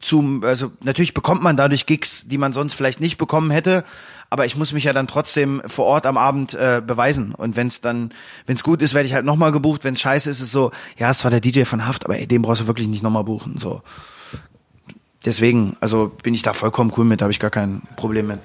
zum, 0.00 0.44
also 0.44 0.72
natürlich 0.82 1.14
bekommt 1.14 1.42
man 1.42 1.56
dadurch 1.56 1.86
Gigs, 1.86 2.28
die 2.28 2.38
man 2.38 2.52
sonst 2.52 2.74
vielleicht 2.74 3.00
nicht 3.00 3.18
bekommen 3.18 3.50
hätte, 3.50 3.84
aber 4.28 4.44
ich 4.44 4.56
muss 4.56 4.72
mich 4.72 4.84
ja 4.84 4.92
dann 4.92 5.06
trotzdem 5.06 5.62
vor 5.66 5.86
Ort 5.86 6.06
am 6.06 6.16
Abend 6.16 6.54
äh, 6.54 6.82
beweisen. 6.84 7.34
Und 7.34 7.56
wenn 7.56 7.68
es 7.68 7.80
dann, 7.80 8.12
wenn 8.46 8.56
es 8.56 8.64
gut 8.64 8.82
ist, 8.82 8.92
werde 8.92 9.06
ich 9.06 9.14
halt 9.14 9.24
nochmal 9.24 9.52
gebucht. 9.52 9.84
Wenn 9.84 9.94
es 9.94 10.00
scheiße 10.00 10.28
ist, 10.28 10.38
ist 10.38 10.46
es 10.46 10.52
so, 10.52 10.72
ja, 10.98 11.10
es 11.10 11.22
war 11.24 11.30
der 11.30 11.40
DJ 11.40 11.62
von 11.62 11.86
Haft, 11.86 12.04
aber 12.04 12.18
ey, 12.18 12.26
den 12.26 12.42
brauchst 12.42 12.60
du 12.60 12.66
wirklich 12.66 12.88
nicht 12.88 13.02
nochmal 13.02 13.24
buchen. 13.24 13.58
So. 13.58 13.82
Deswegen, 15.24 15.76
also 15.80 16.12
bin 16.22 16.34
ich 16.34 16.42
da 16.42 16.52
vollkommen 16.52 16.92
cool 16.96 17.04
mit, 17.04 17.22
habe 17.22 17.32
ich 17.32 17.40
gar 17.40 17.50
kein 17.50 17.82
Problem 17.96 18.26
mit. 18.26 18.40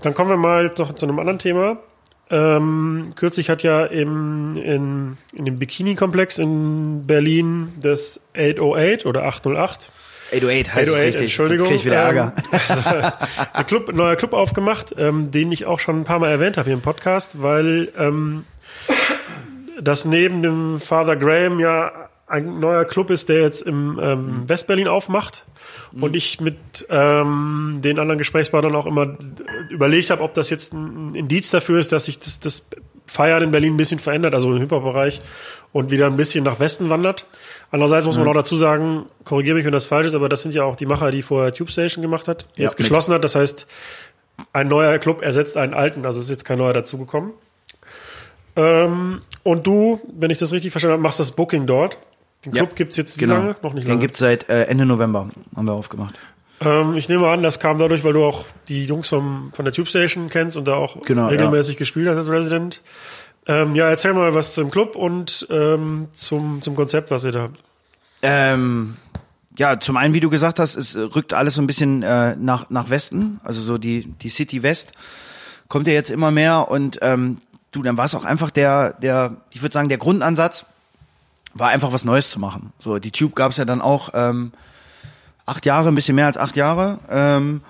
Dann 0.00 0.14
kommen 0.14 0.30
wir 0.30 0.36
mal 0.36 0.72
noch 0.76 0.94
zu 0.94 1.06
einem 1.06 1.18
anderen 1.18 1.38
Thema. 1.38 1.78
Ähm, 2.32 3.12
kürzlich 3.14 3.50
hat 3.50 3.62
ja 3.62 3.84
im, 3.84 4.56
in, 4.56 5.18
in 5.36 5.44
dem 5.44 5.58
Bikini-Komplex 5.58 6.38
in 6.38 7.06
Berlin 7.06 7.74
das 7.78 8.20
808 8.34 9.04
oder 9.04 9.24
808 9.24 9.92
808 10.32 10.74
heißt 10.74 10.88
808, 10.88 10.88
es 10.88 11.00
richtig. 11.00 11.22
Entschuldigung. 11.22 11.66
Jetzt 11.66 11.68
krieg 11.68 11.78
ich 11.80 11.84
wieder 11.84 11.96
Ärger. 11.96 12.32
Ähm, 12.50 12.60
also, 12.68 13.12
ein, 13.52 13.66
Club, 13.66 13.88
ein 13.90 13.96
neuer 13.96 14.16
Club 14.16 14.32
aufgemacht, 14.32 14.94
ähm, 14.96 15.30
den 15.30 15.52
ich 15.52 15.66
auch 15.66 15.78
schon 15.78 16.00
ein 16.00 16.04
paar 16.04 16.20
Mal 16.20 16.30
erwähnt 16.30 16.56
habe 16.56 16.64
hier 16.64 16.74
im 16.74 16.80
Podcast, 16.80 17.42
weil 17.42 17.92
ähm, 17.98 18.46
das 19.78 20.06
neben 20.06 20.42
dem 20.42 20.80
Father 20.80 21.16
Graham 21.16 21.60
ja 21.60 22.01
ein 22.32 22.60
neuer 22.60 22.86
Club 22.86 23.10
ist, 23.10 23.28
der 23.28 23.42
jetzt 23.42 23.60
im 23.60 24.00
ähm, 24.02 24.48
Westberlin 24.48 24.88
aufmacht. 24.88 25.44
Und 26.00 26.16
ich 26.16 26.40
mit 26.40 26.56
ähm, 26.88 27.80
den 27.84 27.98
anderen 27.98 28.16
Gesprächspartnern 28.16 28.74
auch 28.74 28.86
immer 28.86 29.18
überlegt 29.68 30.08
habe, 30.08 30.22
ob 30.22 30.32
das 30.32 30.48
jetzt 30.48 30.72
ein 30.72 31.14
Indiz 31.14 31.50
dafür 31.50 31.78
ist, 31.78 31.92
dass 31.92 32.06
sich 32.06 32.18
das, 32.18 32.40
das 32.40 32.66
Feiern 33.06 33.42
in 33.42 33.50
Berlin 33.50 33.74
ein 33.74 33.76
bisschen 33.76 33.98
verändert, 33.98 34.34
also 34.34 34.54
im 34.54 34.62
Hyperbereich 34.62 35.20
und 35.72 35.90
wieder 35.90 36.06
ein 36.06 36.16
bisschen 36.16 36.42
nach 36.42 36.58
Westen 36.58 36.88
wandert. 36.88 37.26
Andererseits 37.70 38.06
muss 38.06 38.16
man 38.16 38.26
auch 38.26 38.34
dazu 38.34 38.56
sagen, 38.56 39.04
korrigiere 39.24 39.56
mich, 39.56 39.66
wenn 39.66 39.72
das 39.72 39.86
falsch 39.86 40.06
ist, 40.06 40.14
aber 40.14 40.30
das 40.30 40.42
sind 40.42 40.54
ja 40.54 40.64
auch 40.64 40.76
die 40.76 40.86
Macher, 40.86 41.10
die 41.10 41.20
vorher 41.20 41.52
Tube 41.52 41.70
Station 41.70 42.00
gemacht 42.00 42.28
hat, 42.28 42.48
die 42.56 42.62
Ja, 42.62 42.68
jetzt 42.68 42.76
geschlossen 42.76 43.12
hat. 43.12 43.24
Das 43.24 43.34
heißt, 43.34 43.66
ein 44.54 44.68
neuer 44.68 44.98
Club 44.98 45.20
ersetzt 45.20 45.58
einen 45.58 45.74
alten, 45.74 46.06
also 46.06 46.18
ist 46.18 46.30
jetzt 46.30 46.46
kein 46.46 46.56
neuer 46.56 46.72
dazugekommen. 46.72 47.32
Ähm, 48.56 49.20
und 49.42 49.66
du, 49.66 50.00
wenn 50.14 50.30
ich 50.30 50.38
das 50.38 50.52
richtig 50.52 50.70
verstanden 50.70 50.94
habe, 50.94 51.02
machst 51.02 51.20
das 51.20 51.32
Booking 51.32 51.66
dort. 51.66 51.98
Den 52.44 52.54
Ja, 52.54 52.62
Club 52.64 52.76
gibt's 52.76 52.96
jetzt 52.96 53.16
wie 53.16 53.20
Genau. 53.20 53.34
lange? 53.34 53.56
Noch 53.62 53.72
nicht 53.74 53.84
Den 53.86 53.92
lange. 53.92 54.00
gibt's 54.00 54.18
seit 54.18 54.48
äh, 54.48 54.64
Ende 54.64 54.84
November, 54.86 55.28
haben 55.54 55.66
wir 55.66 55.72
aufgemacht. 55.74 56.18
Ähm, 56.60 56.94
ich 56.96 57.08
nehme 57.08 57.28
an, 57.28 57.42
das 57.42 57.60
kam 57.60 57.78
dadurch, 57.78 58.04
weil 58.04 58.12
du 58.12 58.24
auch 58.24 58.44
die 58.68 58.84
Jungs 58.84 59.08
vom, 59.08 59.50
von 59.54 59.64
der 59.64 59.72
Tube 59.74 59.88
Station 59.88 60.28
kennst 60.28 60.56
und 60.56 60.66
da 60.66 60.74
auch 60.74 61.00
Genau, 61.04 61.28
regelmäßig 61.28 61.76
gespielt 61.76 62.08
hast 62.08 62.16
als 62.16 62.28
Resident. 62.28 62.82
Ähm, 63.46 63.74
ja, 63.74 63.88
erzähl 63.88 64.14
mal 64.14 64.34
was 64.34 64.54
zum 64.54 64.70
Club 64.70 64.94
und 64.94 65.46
ähm, 65.50 66.08
zum, 66.12 66.62
zum 66.62 66.76
Konzept, 66.76 67.10
was 67.10 67.24
ihr 67.24 67.32
da 67.32 67.40
habt. 67.42 67.58
Ähm, 68.22 68.94
ja, 69.58 69.78
zum 69.80 69.96
einen, 69.96 70.14
wie 70.14 70.20
du 70.20 70.30
gesagt 70.30 70.58
hast, 70.60 70.76
es 70.76 70.96
rückt 70.96 71.34
alles 71.34 71.54
so 71.54 71.62
ein 71.62 71.66
bisschen 71.66 72.02
äh, 72.02 72.36
nach, 72.36 72.70
nach 72.70 72.88
Westen, 72.88 73.40
also 73.44 73.60
so 73.60 73.78
die, 73.78 74.06
die 74.22 74.28
City 74.30 74.62
West 74.62 74.92
kommt 75.68 75.86
ja 75.86 75.92
jetzt 75.94 76.10
immer 76.10 76.30
mehr 76.30 76.70
und 76.70 76.98
ähm, 77.02 77.38
du, 77.72 77.82
dann 77.82 77.96
war 77.96 78.04
es 78.04 78.14
auch 78.14 78.24
einfach 78.24 78.50
der, 78.50 78.92
der, 78.94 79.38
ich 79.50 79.62
würde 79.62 79.72
sagen, 79.72 79.88
der 79.88 79.98
Grundansatz 79.98 80.64
war 81.54 81.68
einfach 81.68 81.92
was 81.92 82.04
Neues 82.04 82.30
zu 82.30 82.38
machen. 82.38 82.72
So, 82.78 82.98
die 82.98 83.10
Tube 83.10 83.34
gab's 83.34 83.56
ja 83.56 83.64
dann 83.64 83.80
auch 83.80 84.10
ähm, 84.14 84.52
acht 85.46 85.66
Jahre, 85.66 85.88
ein 85.88 85.94
bisschen 85.94 86.16
mehr 86.16 86.26
als 86.26 86.38
acht 86.38 86.56
Jahre. 86.56 86.98
Ähm, 87.10 87.62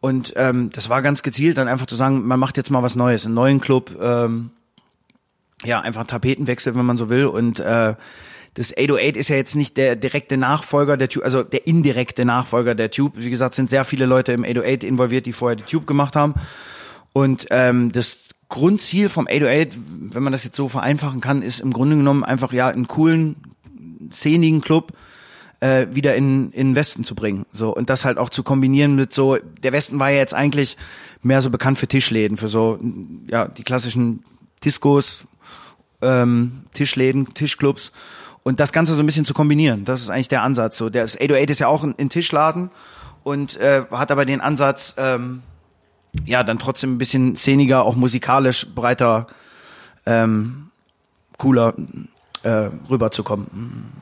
und 0.00 0.32
ähm, 0.36 0.70
das 0.70 0.88
war 0.88 1.02
ganz 1.02 1.22
gezielt, 1.22 1.58
dann 1.58 1.68
einfach 1.68 1.86
zu 1.86 1.96
sagen, 1.96 2.26
man 2.26 2.40
macht 2.40 2.56
jetzt 2.56 2.70
mal 2.70 2.82
was 2.82 2.96
Neues, 2.96 3.26
einen 3.26 3.34
neuen 3.34 3.60
Club, 3.60 3.92
ähm, 4.00 4.50
ja, 5.62 5.80
einfach 5.80 6.06
Tapetenwechsel, 6.06 6.74
wenn 6.74 6.86
man 6.86 6.96
so 6.96 7.10
will. 7.10 7.26
Und 7.26 7.60
äh, 7.60 7.94
das 8.54 8.72
808 8.76 9.16
ist 9.16 9.28
ja 9.28 9.36
jetzt 9.36 9.54
nicht 9.54 9.76
der 9.76 9.94
direkte 9.96 10.38
Nachfolger 10.38 10.96
der 10.96 11.08
Tube, 11.08 11.24
also 11.24 11.42
der 11.42 11.66
indirekte 11.66 12.24
Nachfolger 12.24 12.74
der 12.74 12.90
Tube. 12.90 13.12
Wie 13.16 13.30
gesagt, 13.30 13.54
sind 13.54 13.68
sehr 13.68 13.84
viele 13.84 14.06
Leute 14.06 14.32
im 14.32 14.44
808 14.44 14.84
involviert, 14.84 15.26
die 15.26 15.34
vorher 15.34 15.56
die 15.56 15.64
Tube 15.64 15.86
gemacht 15.86 16.16
haben. 16.16 16.34
Und 17.12 17.46
ähm, 17.50 17.92
das 17.92 18.29
Grundziel 18.50 19.08
vom 19.08 19.26
808, 19.26 19.78
wenn 20.12 20.22
man 20.22 20.32
das 20.32 20.44
jetzt 20.44 20.56
so 20.56 20.68
vereinfachen 20.68 21.22
kann, 21.22 21.40
ist 21.40 21.60
im 21.60 21.72
Grunde 21.72 21.96
genommen 21.96 22.24
einfach 22.24 22.52
ja 22.52 22.68
einen 22.68 22.88
coolen, 22.88 23.36
szenigen 24.12 24.60
Club 24.60 24.92
äh, 25.60 25.86
wieder 25.92 26.14
in, 26.16 26.50
in 26.52 26.70
den 26.70 26.74
Westen 26.74 27.04
zu 27.04 27.14
bringen. 27.14 27.46
So 27.52 27.74
und 27.74 27.88
das 27.88 28.04
halt 28.04 28.18
auch 28.18 28.28
zu 28.28 28.42
kombinieren 28.42 28.96
mit 28.96 29.14
so. 29.14 29.38
Der 29.62 29.72
Westen 29.72 29.98
war 29.98 30.10
ja 30.10 30.18
jetzt 30.18 30.34
eigentlich 30.34 30.76
mehr 31.22 31.40
so 31.40 31.48
bekannt 31.50 31.78
für 31.78 31.86
Tischläden, 31.86 32.36
für 32.36 32.48
so 32.48 32.78
ja 33.28 33.46
die 33.46 33.62
klassischen 33.62 34.24
Discos, 34.64 35.24
ähm, 36.02 36.64
Tischläden, 36.74 37.32
Tischclubs 37.32 37.92
und 38.42 38.58
das 38.58 38.72
Ganze 38.72 38.94
so 38.94 39.02
ein 39.02 39.06
bisschen 39.06 39.24
zu 39.24 39.34
kombinieren. 39.34 39.84
Das 39.84 40.02
ist 40.02 40.10
eigentlich 40.10 40.28
der 40.28 40.42
Ansatz. 40.42 40.76
So, 40.76 40.90
das 40.90 41.16
808 41.16 41.50
ist 41.50 41.60
ja 41.60 41.68
auch 41.68 41.84
ein, 41.84 41.94
ein 41.98 42.10
Tischladen 42.10 42.70
und 43.22 43.56
äh, 43.58 43.84
hat 43.90 44.10
aber 44.10 44.24
den 44.24 44.40
Ansatz, 44.40 44.94
ähm, 44.96 45.42
ja, 46.24 46.42
dann 46.42 46.58
trotzdem 46.58 46.94
ein 46.94 46.98
bisschen 46.98 47.36
szeniger, 47.36 47.84
auch 47.84 47.96
musikalisch 47.96 48.66
breiter, 48.74 49.26
ähm, 50.06 50.70
cooler 51.38 51.74
äh, 52.42 52.68
rüberzukommen. 52.90 53.92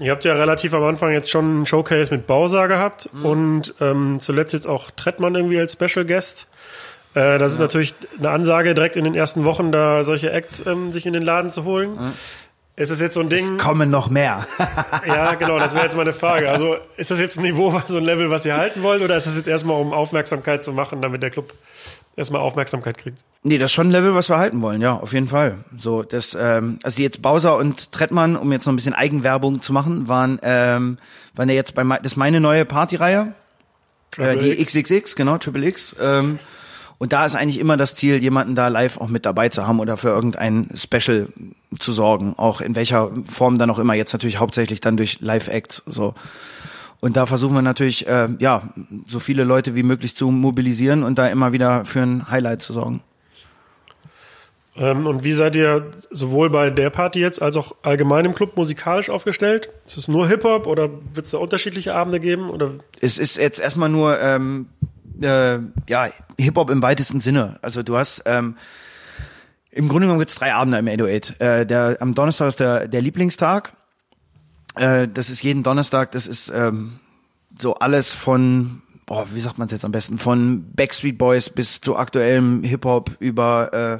Ihr 0.00 0.10
habt 0.10 0.24
ja 0.24 0.32
relativ 0.34 0.74
am 0.74 0.82
Anfang 0.82 1.12
jetzt 1.12 1.30
schon 1.30 1.44
einen 1.44 1.66
Showcase 1.66 2.12
mit 2.12 2.26
Bowser 2.26 2.66
gehabt 2.68 3.08
Mhm. 3.12 3.24
und 3.24 3.74
ähm, 3.80 4.16
zuletzt 4.20 4.52
jetzt 4.52 4.66
auch 4.66 4.90
Trettmann 4.90 5.34
irgendwie 5.34 5.58
als 5.58 5.74
Special 5.74 6.04
Guest. 6.04 6.48
Äh, 7.14 7.38
das 7.38 7.52
ist 7.52 7.60
natürlich 7.60 7.94
eine 8.18 8.30
Ansage, 8.30 8.74
direkt 8.74 8.96
in 8.96 9.04
den 9.04 9.14
ersten 9.14 9.44
Wochen 9.44 9.70
da 9.70 10.02
solche 10.02 10.32
Acts 10.32 10.64
ähm, 10.66 10.90
sich 10.90 11.06
in 11.06 11.12
den 11.12 11.22
Laden 11.22 11.52
zu 11.52 11.62
holen. 11.64 11.96
Ist 12.76 12.90
es 12.90 13.00
jetzt 13.00 13.14
so 13.14 13.20
ein 13.20 13.28
Ding? 13.28 13.56
Es 13.56 13.62
kommen 13.62 13.90
noch 13.90 14.10
mehr. 14.10 14.46
Ja, 15.06 15.34
genau, 15.34 15.58
das 15.58 15.74
wäre 15.74 15.84
jetzt 15.84 15.96
meine 15.96 16.12
Frage. 16.12 16.50
Also 16.50 16.76
ist 16.96 17.10
das 17.10 17.20
jetzt 17.20 17.38
ein 17.38 17.42
Niveau, 17.42 17.80
so 17.88 17.98
ein 17.98 18.04
Level, 18.04 18.30
was 18.30 18.46
ihr 18.46 18.56
halten 18.56 18.82
wollt, 18.82 19.02
oder 19.02 19.16
ist 19.16 19.26
es 19.26 19.36
jetzt 19.36 19.48
erstmal, 19.48 19.80
um 19.80 19.92
Aufmerksamkeit 19.92 20.64
zu 20.64 20.72
machen, 20.72 21.02
damit 21.02 21.22
der 21.22 21.30
Club 21.30 21.52
erstmal 22.16 22.40
Aufmerksamkeit 22.40 22.96
kriegt? 22.98 23.22
Nee, 23.42 23.58
das 23.58 23.66
ist 23.66 23.74
schon 23.74 23.88
ein 23.88 23.90
Level, 23.90 24.14
was 24.14 24.28
wir 24.28 24.38
halten 24.38 24.62
wollen, 24.62 24.80
ja, 24.80 24.94
auf 24.94 25.12
jeden 25.12 25.28
Fall. 25.28 25.58
So, 25.76 26.02
das, 26.02 26.36
ähm, 26.38 26.78
also 26.82 27.02
jetzt 27.02 27.20
Bowser 27.22 27.56
und 27.56 27.92
Trettmann, 27.92 28.34
um 28.36 28.50
jetzt 28.50 28.66
noch 28.66 28.72
ein 28.72 28.76
bisschen 28.76 28.94
Eigenwerbung 28.94 29.60
zu 29.60 29.72
machen, 29.72 30.08
waren, 30.08 30.40
ähm, 30.42 30.98
waren 31.34 31.48
ja 31.48 31.54
jetzt 31.54 31.74
bei 31.74 31.84
das 31.84 32.12
ist 32.12 32.16
meine 32.16 32.40
neue 32.40 32.64
Partyreihe, 32.64 33.34
äh, 34.16 34.36
die 34.36 34.60
X. 34.60 34.72
XXX, 34.72 35.16
genau, 35.16 35.38
Triple 35.38 35.66
X. 35.66 35.94
Ähm, 36.00 36.38
und 36.98 37.12
da 37.12 37.26
ist 37.26 37.34
eigentlich 37.34 37.58
immer 37.58 37.76
das 37.76 37.94
Ziel, 37.96 38.22
jemanden 38.22 38.54
da 38.54 38.68
live 38.68 39.00
auch 39.00 39.08
mit 39.08 39.26
dabei 39.26 39.48
zu 39.48 39.66
haben 39.66 39.80
oder 39.80 39.96
für 39.96 40.08
irgendein 40.08 40.68
Special 40.74 41.28
zu 41.78 41.92
sorgen, 41.92 42.34
auch 42.36 42.60
in 42.60 42.76
welcher 42.76 43.10
Form 43.28 43.58
dann 43.58 43.70
auch 43.70 43.78
immer. 43.78 43.94
Jetzt 43.94 44.12
natürlich 44.12 44.38
hauptsächlich 44.38 44.80
dann 44.80 44.96
durch 44.96 45.20
Live-Acts, 45.20 45.82
so. 45.86 46.14
Und 47.00 47.18
da 47.18 47.26
versuchen 47.26 47.54
wir 47.54 47.62
natürlich, 47.62 48.06
äh, 48.06 48.28
ja, 48.38 48.62
so 49.06 49.18
viele 49.18 49.44
Leute 49.44 49.74
wie 49.74 49.82
möglich 49.82 50.16
zu 50.16 50.30
mobilisieren 50.30 51.02
und 51.02 51.18
da 51.18 51.26
immer 51.26 51.52
wieder 51.52 51.84
für 51.84 52.00
ein 52.00 52.30
Highlight 52.30 52.62
zu 52.62 52.72
sorgen. 52.72 53.02
Ähm, 54.76 55.06
und 55.06 55.22
wie 55.22 55.32
seid 55.32 55.54
ihr 55.54 55.90
sowohl 56.10 56.50
bei 56.50 56.70
der 56.70 56.90
Party 56.90 57.20
jetzt 57.20 57.42
als 57.42 57.56
auch 57.56 57.74
allgemein 57.82 58.24
im 58.24 58.34
Club 58.34 58.56
musikalisch 58.56 59.10
aufgestellt? 59.10 59.68
Ist 59.86 59.98
es 59.98 60.08
nur 60.08 60.26
Hip-Hop 60.28 60.66
oder 60.66 60.88
wird 61.12 61.26
es 61.26 61.32
da 61.32 61.38
unterschiedliche 61.38 61.94
Abende 61.94 62.20
geben? 62.20 62.50
Oder 62.50 62.70
Es 63.00 63.18
ist 63.18 63.36
jetzt 63.36 63.60
erstmal 63.60 63.88
nur 63.88 64.18
ähm, 64.18 64.66
äh, 65.20 65.58
ja 65.88 66.08
Hip-Hop 66.38 66.70
im 66.70 66.82
weitesten 66.82 67.20
Sinne. 67.20 67.58
Also 67.62 67.82
du 67.82 67.96
hast 67.96 68.22
ähm, 68.26 68.56
im 69.70 69.88
Grunde 69.88 70.06
genommen 70.06 70.20
gibt's 70.20 70.36
drei 70.36 70.54
Abende 70.54 70.78
im 70.78 70.86
808. 70.86 71.40
Äh, 71.40 71.66
der, 71.66 71.96
am 72.00 72.14
Donnerstag 72.14 72.48
ist 72.48 72.60
der, 72.60 72.86
der 72.86 73.02
Lieblingstag. 73.02 73.72
Äh, 74.76 75.08
das 75.08 75.30
ist 75.30 75.42
jeden 75.42 75.62
Donnerstag, 75.62 76.12
das 76.12 76.26
ist 76.26 76.48
ähm, 76.54 77.00
so 77.58 77.74
alles 77.74 78.12
von, 78.12 78.82
boah, 79.06 79.26
wie 79.32 79.40
sagt 79.40 79.58
man 79.58 79.66
es 79.66 79.72
jetzt 79.72 79.84
am 79.84 79.92
besten, 79.92 80.18
von 80.18 80.70
Backstreet 80.74 81.18
Boys 81.18 81.50
bis 81.50 81.80
zu 81.80 81.96
aktuellem 81.96 82.62
Hip-Hop 82.62 83.16
über 83.18 83.72
äh, 83.72 83.98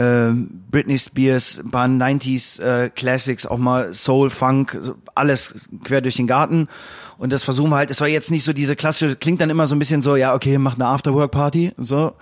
äh, 0.00 0.32
Britney 0.70 0.98
Spears, 0.98 1.60
paar 1.70 1.86
90s 1.86 2.60
äh, 2.62 2.88
Classics, 2.88 3.44
auch 3.44 3.58
mal 3.58 3.92
Soul, 3.92 4.30
Funk, 4.30 4.78
alles 5.14 5.54
quer 5.84 6.00
durch 6.00 6.16
den 6.16 6.26
Garten. 6.26 6.68
Und 7.18 7.32
das 7.32 7.42
versuchen 7.42 7.70
wir 7.70 7.76
halt, 7.76 7.90
es 7.90 7.98
soll 7.98 8.08
jetzt 8.08 8.30
nicht 8.30 8.44
so 8.44 8.54
diese 8.54 8.76
klassische, 8.76 9.14
klingt 9.16 9.42
dann 9.42 9.50
immer 9.50 9.66
so 9.66 9.74
ein 9.74 9.78
bisschen 9.78 10.00
so, 10.00 10.16
ja, 10.16 10.34
okay, 10.34 10.56
macht 10.56 10.80
eine 10.80 10.88
Afterwork-Party, 10.88 11.74
so. 11.76 12.14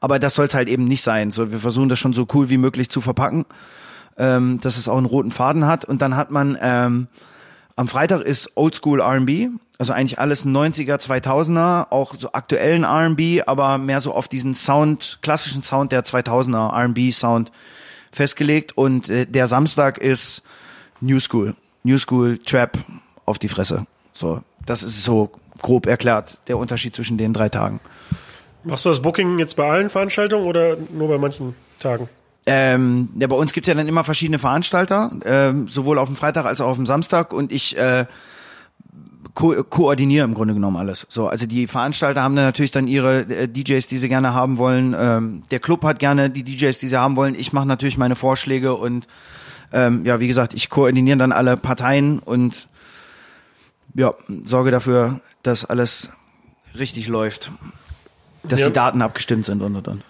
Aber 0.00 0.18
das 0.18 0.36
soll 0.36 0.46
es 0.46 0.54
halt 0.54 0.68
eben 0.68 0.84
nicht 0.84 1.02
sein. 1.02 1.30
So, 1.30 1.50
wir 1.50 1.58
versuchen 1.58 1.88
das 1.88 1.98
schon 1.98 2.12
so 2.12 2.26
cool 2.32 2.48
wie 2.48 2.56
möglich 2.56 2.88
zu 2.88 3.00
verpacken, 3.00 3.44
ähm, 4.16 4.58
dass 4.62 4.78
es 4.78 4.88
auch 4.88 4.96
einen 4.96 5.06
roten 5.06 5.32
Faden 5.32 5.66
hat. 5.66 5.84
Und 5.84 6.00
dann 6.00 6.16
hat 6.16 6.30
man, 6.30 6.56
ähm, 6.62 7.08
am 7.78 7.86
Freitag 7.86 8.22
ist 8.22 8.56
Oldschool 8.56 9.00
R&B, 9.00 9.50
also 9.78 9.92
eigentlich 9.92 10.18
alles 10.18 10.44
90er, 10.44 10.96
2000er, 10.96 11.92
auch 11.92 12.16
so 12.18 12.32
aktuellen 12.32 12.82
R&B, 12.82 13.42
aber 13.42 13.78
mehr 13.78 14.00
so 14.00 14.12
auf 14.12 14.26
diesen 14.26 14.52
Sound, 14.52 15.20
klassischen 15.22 15.62
Sound 15.62 15.92
der 15.92 16.04
2000er 16.04 16.76
R&B 16.76 17.12
Sound 17.12 17.52
festgelegt 18.10 18.76
und 18.76 19.08
äh, 19.10 19.26
der 19.26 19.46
Samstag 19.46 19.98
ist 19.98 20.42
New 21.00 21.20
School, 21.20 21.54
New 21.84 21.98
School 21.98 22.38
Trap 22.38 22.78
auf 23.26 23.38
die 23.38 23.48
Fresse. 23.48 23.86
So, 24.12 24.42
das 24.66 24.82
ist 24.82 25.04
so 25.04 25.30
grob 25.62 25.86
erklärt 25.86 26.38
der 26.48 26.58
Unterschied 26.58 26.96
zwischen 26.96 27.16
den 27.16 27.32
drei 27.32 27.48
Tagen. 27.48 27.78
machst 28.64 28.86
du 28.86 28.88
das 28.88 29.02
Booking 29.02 29.38
jetzt 29.38 29.54
bei 29.54 29.70
allen 29.70 29.88
Veranstaltungen 29.88 30.46
oder 30.46 30.76
nur 30.92 31.06
bei 31.06 31.18
manchen 31.18 31.54
Tagen? 31.78 32.08
Ähm, 32.50 33.10
ja, 33.18 33.26
bei 33.26 33.36
uns 33.36 33.52
gibt's 33.52 33.68
ja 33.68 33.74
dann 33.74 33.88
immer 33.88 34.04
verschiedene 34.04 34.38
Veranstalter, 34.38 35.10
ähm, 35.24 35.66
sowohl 35.68 35.98
auf 35.98 36.08
dem 36.08 36.16
Freitag 36.16 36.46
als 36.46 36.60
auch 36.60 36.68
auf 36.68 36.76
dem 36.76 36.86
Samstag. 36.86 37.32
Und 37.32 37.52
ich 37.52 37.76
äh, 37.76 38.06
ko 39.34 39.62
koordiniere 39.64 40.24
im 40.24 40.34
Grunde 40.34 40.54
genommen 40.54 40.76
alles. 40.76 41.06
So, 41.10 41.28
also 41.28 41.46
die 41.46 41.66
Veranstalter 41.66 42.22
haben 42.22 42.34
dann 42.36 42.46
natürlich 42.46 42.70
dann 42.72 42.88
ihre 42.88 43.20
äh, 43.20 43.48
DJs, 43.48 43.86
die 43.86 43.98
sie 43.98 44.08
gerne 44.08 44.32
haben 44.34 44.56
wollen. 44.58 44.96
Ähm, 44.98 45.42
der 45.50 45.60
Club 45.60 45.84
hat 45.84 45.98
gerne 45.98 46.30
die 46.30 46.42
DJs, 46.42 46.78
die 46.78 46.88
sie 46.88 46.96
haben 46.96 47.16
wollen. 47.16 47.34
Ich 47.34 47.52
mache 47.52 47.66
natürlich 47.66 47.98
meine 47.98 48.16
Vorschläge 48.16 48.74
und 48.74 49.06
ähm, 49.72 50.06
ja, 50.06 50.18
wie 50.18 50.28
gesagt, 50.28 50.54
ich 50.54 50.70
koordiniere 50.70 51.18
dann 51.18 51.30
alle 51.32 51.56
Parteien 51.58 52.18
und 52.20 52.68
ja, 53.94 54.14
sorge 54.44 54.70
dafür, 54.70 55.20
dass 55.42 55.64
alles 55.64 56.10
richtig 56.78 57.08
läuft, 57.08 57.50
dass 58.44 58.60
Ja. 58.60 58.68
die 58.68 58.72
Daten 58.72 59.02
abgestimmt 59.02 59.44
sind 59.44 59.60
und 59.62 59.76
und 59.76 59.88
und. 59.88 60.02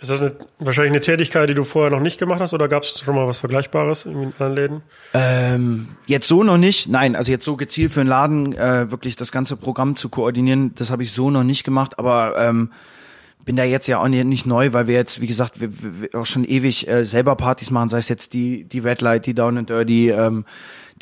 Ist 0.00 0.10
das 0.10 0.20
eine, 0.20 0.32
wahrscheinlich 0.58 0.92
eine 0.92 1.00
Tätigkeit, 1.00 1.48
die 1.48 1.54
du 1.54 1.64
vorher 1.64 1.90
noch 1.90 2.00
nicht 2.00 2.18
gemacht 2.18 2.40
hast 2.40 2.52
oder 2.52 2.68
gab 2.68 2.82
es 2.82 3.00
schon 3.00 3.14
mal 3.14 3.26
was 3.26 3.38
Vergleichbares 3.38 4.04
in 4.04 4.32
anderen 4.38 4.54
Läden? 4.54 4.82
Ähm, 5.14 5.88
jetzt 6.06 6.28
so 6.28 6.42
noch 6.42 6.58
nicht. 6.58 6.88
Nein, 6.88 7.16
also 7.16 7.30
jetzt 7.30 7.44
so 7.44 7.56
gezielt 7.56 7.92
für 7.92 8.00
einen 8.00 8.08
Laden 8.08 8.52
äh, 8.54 8.90
wirklich 8.90 9.16
das 9.16 9.32
ganze 9.32 9.56
Programm 9.56 9.96
zu 9.96 10.08
koordinieren, 10.08 10.74
das 10.74 10.90
habe 10.90 11.02
ich 11.02 11.12
so 11.12 11.30
noch 11.30 11.44
nicht 11.44 11.64
gemacht. 11.64 11.98
Aber 11.98 12.34
ähm, 12.36 12.70
bin 13.44 13.56
da 13.56 13.64
jetzt 13.64 13.86
ja 13.86 13.98
auch 13.98 14.08
nicht, 14.08 14.46
neu, 14.46 14.72
weil 14.72 14.86
wir 14.86 14.94
jetzt, 14.94 15.20
wie 15.20 15.26
gesagt, 15.26 15.60
wir, 15.60 15.70
wir 15.72 16.20
auch 16.20 16.26
schon 16.26 16.44
ewig 16.44 16.88
äh, 16.88 17.04
selber 17.04 17.36
Partys 17.36 17.70
machen, 17.70 17.88
sei 17.88 17.98
es 17.98 18.08
jetzt 18.08 18.32
die 18.32 18.64
die 18.64 18.80
Red 18.80 19.00
Light, 19.00 19.26
die 19.26 19.34
Down 19.34 19.58
and 19.58 19.70
Dirty, 19.70 20.10
ähm, 20.10 20.44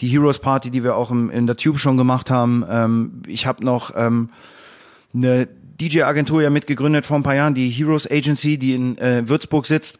die 0.00 0.08
Heroes 0.08 0.38
Party, 0.38 0.70
die 0.70 0.84
wir 0.84 0.96
auch 0.96 1.10
im, 1.10 1.30
in 1.30 1.46
der 1.46 1.56
Tube 1.56 1.78
schon 1.78 1.96
gemacht 1.96 2.30
haben. 2.30 2.64
Ähm, 2.68 3.22
ich 3.26 3.46
habe 3.46 3.64
noch 3.64 3.92
ähm, 3.96 4.30
eine 5.14 5.48
DJ-Agentur 5.88 6.42
ja 6.42 6.50
mitgegründet 6.50 7.06
vor 7.06 7.16
ein 7.16 7.22
paar 7.22 7.34
Jahren, 7.34 7.54
die 7.54 7.68
Heroes 7.68 8.10
Agency, 8.10 8.58
die 8.58 8.74
in 8.74 8.98
äh, 8.98 9.28
Würzburg 9.28 9.66
sitzt 9.66 9.98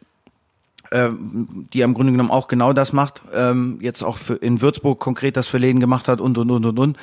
ähm, 0.92 1.66
die 1.72 1.80
im 1.80 1.94
Grunde 1.94 2.12
genommen 2.12 2.30
auch 2.30 2.48
genau 2.48 2.72
das 2.72 2.92
macht, 2.92 3.22
ähm, 3.34 3.78
jetzt 3.80 4.02
auch 4.02 4.18
für, 4.18 4.34
in 4.34 4.60
Würzburg 4.60 5.00
konkret 5.00 5.36
das 5.36 5.48
für 5.48 5.58
Läden 5.58 5.80
gemacht 5.80 6.06
hat 6.06 6.20
und 6.20 6.36
und 6.38 6.50
und 6.50 6.64
und 6.64 6.78
und. 6.78 6.96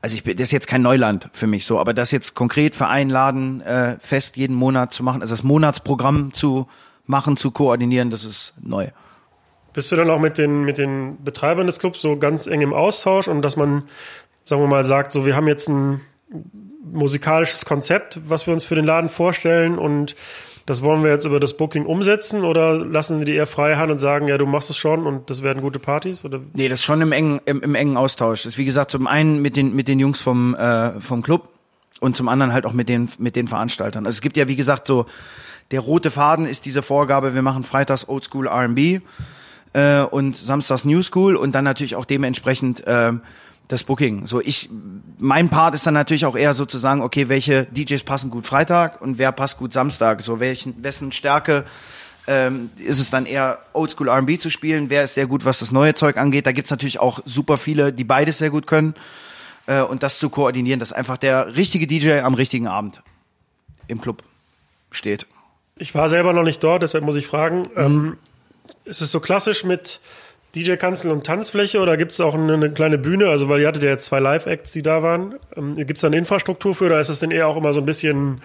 Also 0.00 0.16
ich 0.16 0.24
bin, 0.24 0.36
das 0.36 0.48
ist 0.48 0.52
jetzt 0.52 0.66
kein 0.66 0.82
Neuland 0.82 1.28
für 1.32 1.46
mich 1.46 1.64
so, 1.64 1.78
aber 1.78 1.94
das 1.94 2.10
jetzt 2.10 2.34
konkret 2.34 2.74
für 2.74 2.88
einen 2.88 3.10
Laden 3.10 3.60
äh, 3.60 3.96
fest 4.00 4.36
jeden 4.36 4.56
Monat 4.56 4.92
zu 4.92 5.02
machen, 5.02 5.22
also 5.22 5.32
das 5.32 5.44
Monatsprogramm 5.44 6.32
zu 6.32 6.66
machen, 7.06 7.36
zu 7.36 7.50
koordinieren, 7.50 8.10
das 8.10 8.24
ist 8.24 8.54
neu. 8.60 8.88
Bist 9.72 9.92
du 9.92 9.96
dann 9.96 10.10
auch 10.10 10.20
mit 10.20 10.38
den, 10.38 10.64
mit 10.64 10.78
den 10.78 11.22
Betreibern 11.22 11.66
des 11.66 11.78
Clubs 11.78 12.00
so 12.00 12.16
ganz 12.16 12.46
eng 12.46 12.60
im 12.60 12.72
Austausch 12.72 13.28
und 13.28 13.42
dass 13.42 13.56
man, 13.56 13.84
sagen 14.44 14.62
wir 14.62 14.68
mal, 14.68 14.84
sagt, 14.84 15.12
so 15.12 15.26
wir 15.26 15.36
haben 15.36 15.46
jetzt 15.46 15.68
ein 15.68 16.00
musikalisches 16.82 17.64
Konzept, 17.64 18.20
was 18.26 18.46
wir 18.46 18.54
uns 18.54 18.64
für 18.64 18.74
den 18.74 18.84
Laden 18.84 19.10
vorstellen 19.10 19.78
und 19.78 20.14
das 20.68 20.82
wollen 20.82 21.02
wir 21.02 21.10
jetzt 21.10 21.24
über 21.24 21.40
das 21.40 21.56
Booking 21.56 21.86
umsetzen 21.86 22.44
oder 22.44 22.74
lassen 22.84 23.20
sie 23.20 23.24
die 23.24 23.34
eher 23.34 23.46
frei 23.46 23.76
Hand 23.76 23.90
und 23.90 24.00
sagen, 24.00 24.28
ja, 24.28 24.36
du 24.36 24.44
machst 24.44 24.68
es 24.68 24.76
schon 24.76 25.06
und 25.06 25.30
das 25.30 25.42
werden 25.42 25.62
gute 25.62 25.78
Partys? 25.78 26.26
Oder 26.26 26.40
Nee, 26.54 26.68
das 26.68 26.80
ist 26.80 26.84
schon 26.84 27.00
im 27.00 27.10
engen, 27.10 27.40
im, 27.46 27.62
im 27.62 27.74
engen 27.74 27.96
Austausch. 27.96 28.42
Das 28.42 28.52
ist 28.52 28.58
wie 28.58 28.66
gesagt 28.66 28.90
zum 28.90 29.06
einen 29.06 29.40
mit 29.40 29.56
den 29.56 29.74
mit 29.74 29.88
den 29.88 29.98
Jungs 29.98 30.20
vom 30.20 30.54
äh, 30.54 31.00
vom 31.00 31.22
Club 31.22 31.48
und 32.00 32.16
zum 32.16 32.28
anderen 32.28 32.52
halt 32.52 32.66
auch 32.66 32.74
mit 32.74 32.90
den 32.90 33.08
mit 33.18 33.34
den 33.34 33.48
Veranstaltern. 33.48 34.04
Also 34.04 34.16
es 34.16 34.20
gibt 34.20 34.36
ja 34.36 34.46
wie 34.46 34.56
gesagt 34.56 34.86
so 34.86 35.06
der 35.70 35.80
rote 35.80 36.10
Faden 36.10 36.44
ist 36.44 36.66
diese 36.66 36.82
Vorgabe, 36.82 37.34
wir 37.34 37.42
machen 37.42 37.64
freitags 37.64 38.06
Oldschool 38.06 38.46
R&B 38.46 39.00
äh, 39.72 40.00
und 40.02 40.36
samstags 40.36 40.84
New 40.84 41.02
School 41.02 41.34
und 41.36 41.54
dann 41.54 41.64
natürlich 41.64 41.96
auch 41.96 42.04
dementsprechend 42.04 42.86
äh, 42.86 43.12
das 43.68 43.84
Booking. 43.84 44.26
So 44.26 44.40
ich 44.40 44.68
mein 45.18 45.48
Part 45.48 45.74
ist 45.74 45.86
dann 45.86 45.94
natürlich 45.94 46.24
auch 46.24 46.36
eher 46.36 46.54
so 46.54 46.64
zu 46.64 46.78
sagen, 46.78 47.02
okay, 47.02 47.28
welche 47.28 47.66
DJs 47.66 48.02
passen 48.02 48.30
gut 48.30 48.46
Freitag 48.46 49.00
und 49.00 49.18
wer 49.18 49.32
passt 49.32 49.58
gut 49.58 49.72
Samstag, 49.72 50.22
so 50.22 50.40
welchen 50.40 50.82
wessen 50.82 51.12
Stärke 51.12 51.64
ähm, 52.26 52.70
ist 52.78 52.98
es 52.98 53.10
dann 53.10 53.26
eher 53.26 53.58
Oldschool 53.72 54.08
R&B 54.08 54.38
zu 54.38 54.50
spielen. 54.50 54.90
Wer 54.90 55.04
ist 55.04 55.14
sehr 55.14 55.26
gut, 55.26 55.44
was 55.44 55.60
das 55.60 55.72
neue 55.72 55.94
Zeug 55.94 56.18
angeht. 56.18 56.46
Da 56.46 56.52
gibt's 56.52 56.70
natürlich 56.70 57.00
auch 57.00 57.20
super 57.24 57.56
viele, 57.56 57.92
die 57.92 58.04
beides 58.04 58.38
sehr 58.38 58.50
gut 58.50 58.66
können. 58.66 58.94
Äh, 59.66 59.82
und 59.82 60.02
das 60.02 60.18
zu 60.18 60.28
koordinieren, 60.28 60.78
dass 60.78 60.92
einfach 60.92 61.16
der 61.16 61.56
richtige 61.56 61.86
DJ 61.86 62.20
am 62.20 62.34
richtigen 62.34 62.66
Abend 62.66 63.02
im 63.86 64.00
Club 64.00 64.22
steht. 64.90 65.26
Ich 65.76 65.94
war 65.94 66.08
selber 66.08 66.32
noch 66.32 66.42
nicht 66.42 66.62
dort, 66.62 66.82
deshalb 66.82 67.04
muss 67.04 67.16
ich 67.16 67.26
fragen. 67.26 67.68
Ähm, 67.76 68.16
ist 68.84 69.00
es 69.00 69.10
so 69.10 69.20
klassisch 69.20 69.64
mit 69.64 70.00
DJ-Kanzel 70.54 71.10
und 71.10 71.24
Tanzfläche 71.24 71.80
oder 71.80 71.96
gibt 71.96 72.12
es 72.12 72.20
auch 72.20 72.34
eine, 72.34 72.54
eine 72.54 72.72
kleine 72.72 72.98
Bühne? 72.98 73.28
Also, 73.28 73.48
weil 73.48 73.60
ihr 73.60 73.68
hattet 73.68 73.82
ja 73.82 73.90
jetzt 73.90 74.06
zwei 74.06 74.18
Live-Acts, 74.18 74.72
die 74.72 74.82
da 74.82 75.02
waren. 75.02 75.34
Ähm, 75.56 75.76
gibt 75.76 75.96
es 75.96 76.00
da 76.00 76.06
eine 76.08 76.16
Infrastruktur 76.16 76.74
für 76.74 76.86
oder 76.86 77.00
ist 77.00 77.10
es 77.10 77.20
denn 77.20 77.30
eher 77.30 77.48
auch 77.48 77.56
immer 77.56 77.72
so 77.72 77.80
ein 77.80 77.86
bisschen 77.86 78.40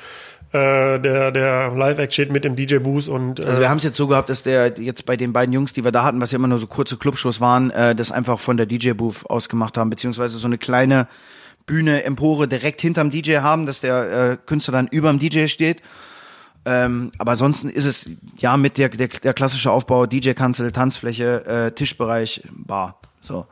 äh, 0.53 0.99
der, 0.99 1.31
der 1.31 1.71
Live-Act 1.75 2.13
steht 2.13 2.31
mit 2.31 2.43
dem 2.43 2.55
DJ-Booth 2.55 3.07
und 3.07 3.39
äh, 3.39 3.43
Also 3.43 3.59
wir 3.59 3.69
haben 3.69 3.77
es 3.77 3.83
jetzt 3.83 3.97
so 3.97 4.07
gehabt, 4.07 4.29
dass 4.29 4.43
der 4.43 4.73
jetzt 4.77 5.05
bei 5.05 5.17
den 5.17 5.33
beiden 5.33 5.51
Jungs, 5.53 5.73
die 5.73 5.83
wir 5.83 5.91
da 5.91 6.03
hatten, 6.03 6.21
was 6.21 6.31
ja 6.31 6.37
immer 6.37 6.47
nur 6.47 6.59
so 6.59 6.67
kurze 6.67 6.97
Clubshows 6.97 7.41
waren, 7.41 7.71
äh, 7.71 7.95
das 7.95 8.11
einfach 8.11 8.39
von 8.39 8.57
der 8.57 8.67
DJ-Booth 8.67 9.29
ausgemacht 9.29 9.77
haben, 9.77 9.89
beziehungsweise 9.89 10.37
so 10.37 10.47
eine 10.47 10.57
kleine 10.57 11.07
Bühne, 11.65 12.03
Empore 12.03 12.47
direkt 12.47 12.81
hinterm 12.81 13.09
DJ 13.09 13.37
haben, 13.37 13.65
dass 13.65 13.81
der 13.81 14.31
äh, 14.31 14.37
Künstler 14.45 14.73
dann 14.73 14.87
überm 14.87 15.17
DJ 15.17 15.47
steht. 15.47 15.81
Ähm, 16.65 17.11
aber 17.17 17.31
ansonsten 17.31 17.69
ist 17.69 17.85
es 17.85 18.09
ja 18.37 18.55
mit 18.57 18.77
der, 18.77 18.89
der, 18.89 19.07
der 19.07 19.33
klassische 19.33 19.71
Aufbau, 19.71 20.05
DJ-Kanzel, 20.05 20.71
Tanzfläche, 20.71 21.45
äh, 21.45 21.71
Tischbereich, 21.71 22.43
Bar. 22.51 22.97
So. 23.21 23.45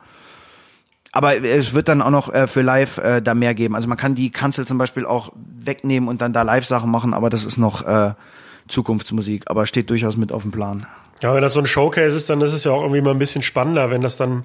Aber 1.12 1.44
es 1.44 1.74
wird 1.74 1.88
dann 1.88 2.00
auch 2.00 2.10
noch 2.10 2.32
äh, 2.32 2.46
für 2.46 2.62
live 2.62 2.96
äh, 2.98 3.20
da 3.20 3.34
mehr 3.34 3.54
geben. 3.54 3.74
Also 3.74 3.86
man 3.86 3.98
kann 3.98 4.14
die 4.14 4.30
Kanzel 4.30 4.66
zum 4.66 4.78
Beispiel 4.78 5.04
auch 5.04 5.32
wegnehmen 5.34 6.08
und 6.08 6.22
dann 6.22 6.32
da 6.32 6.42
Live-Sachen 6.42 6.90
machen, 6.90 7.12
aber 7.12 7.28
das 7.28 7.44
ist 7.44 7.58
noch 7.58 7.86
äh, 7.86 8.14
Zukunftsmusik, 8.68 9.44
aber 9.46 9.66
steht 9.66 9.90
durchaus 9.90 10.16
mit 10.16 10.32
auf 10.32 10.42
dem 10.42 10.52
Plan. 10.52 10.86
Ja, 11.20 11.34
wenn 11.34 11.42
das 11.42 11.52
so 11.52 11.60
ein 11.60 11.66
Showcase 11.66 12.16
ist, 12.16 12.30
dann 12.30 12.40
ist 12.40 12.52
es 12.52 12.64
ja 12.64 12.72
auch 12.72 12.82
irgendwie 12.82 13.00
mal 13.00 13.10
ein 13.12 13.18
bisschen 13.18 13.42
spannender, 13.42 13.90
wenn 13.90 14.02
das 14.02 14.16
dann, 14.16 14.44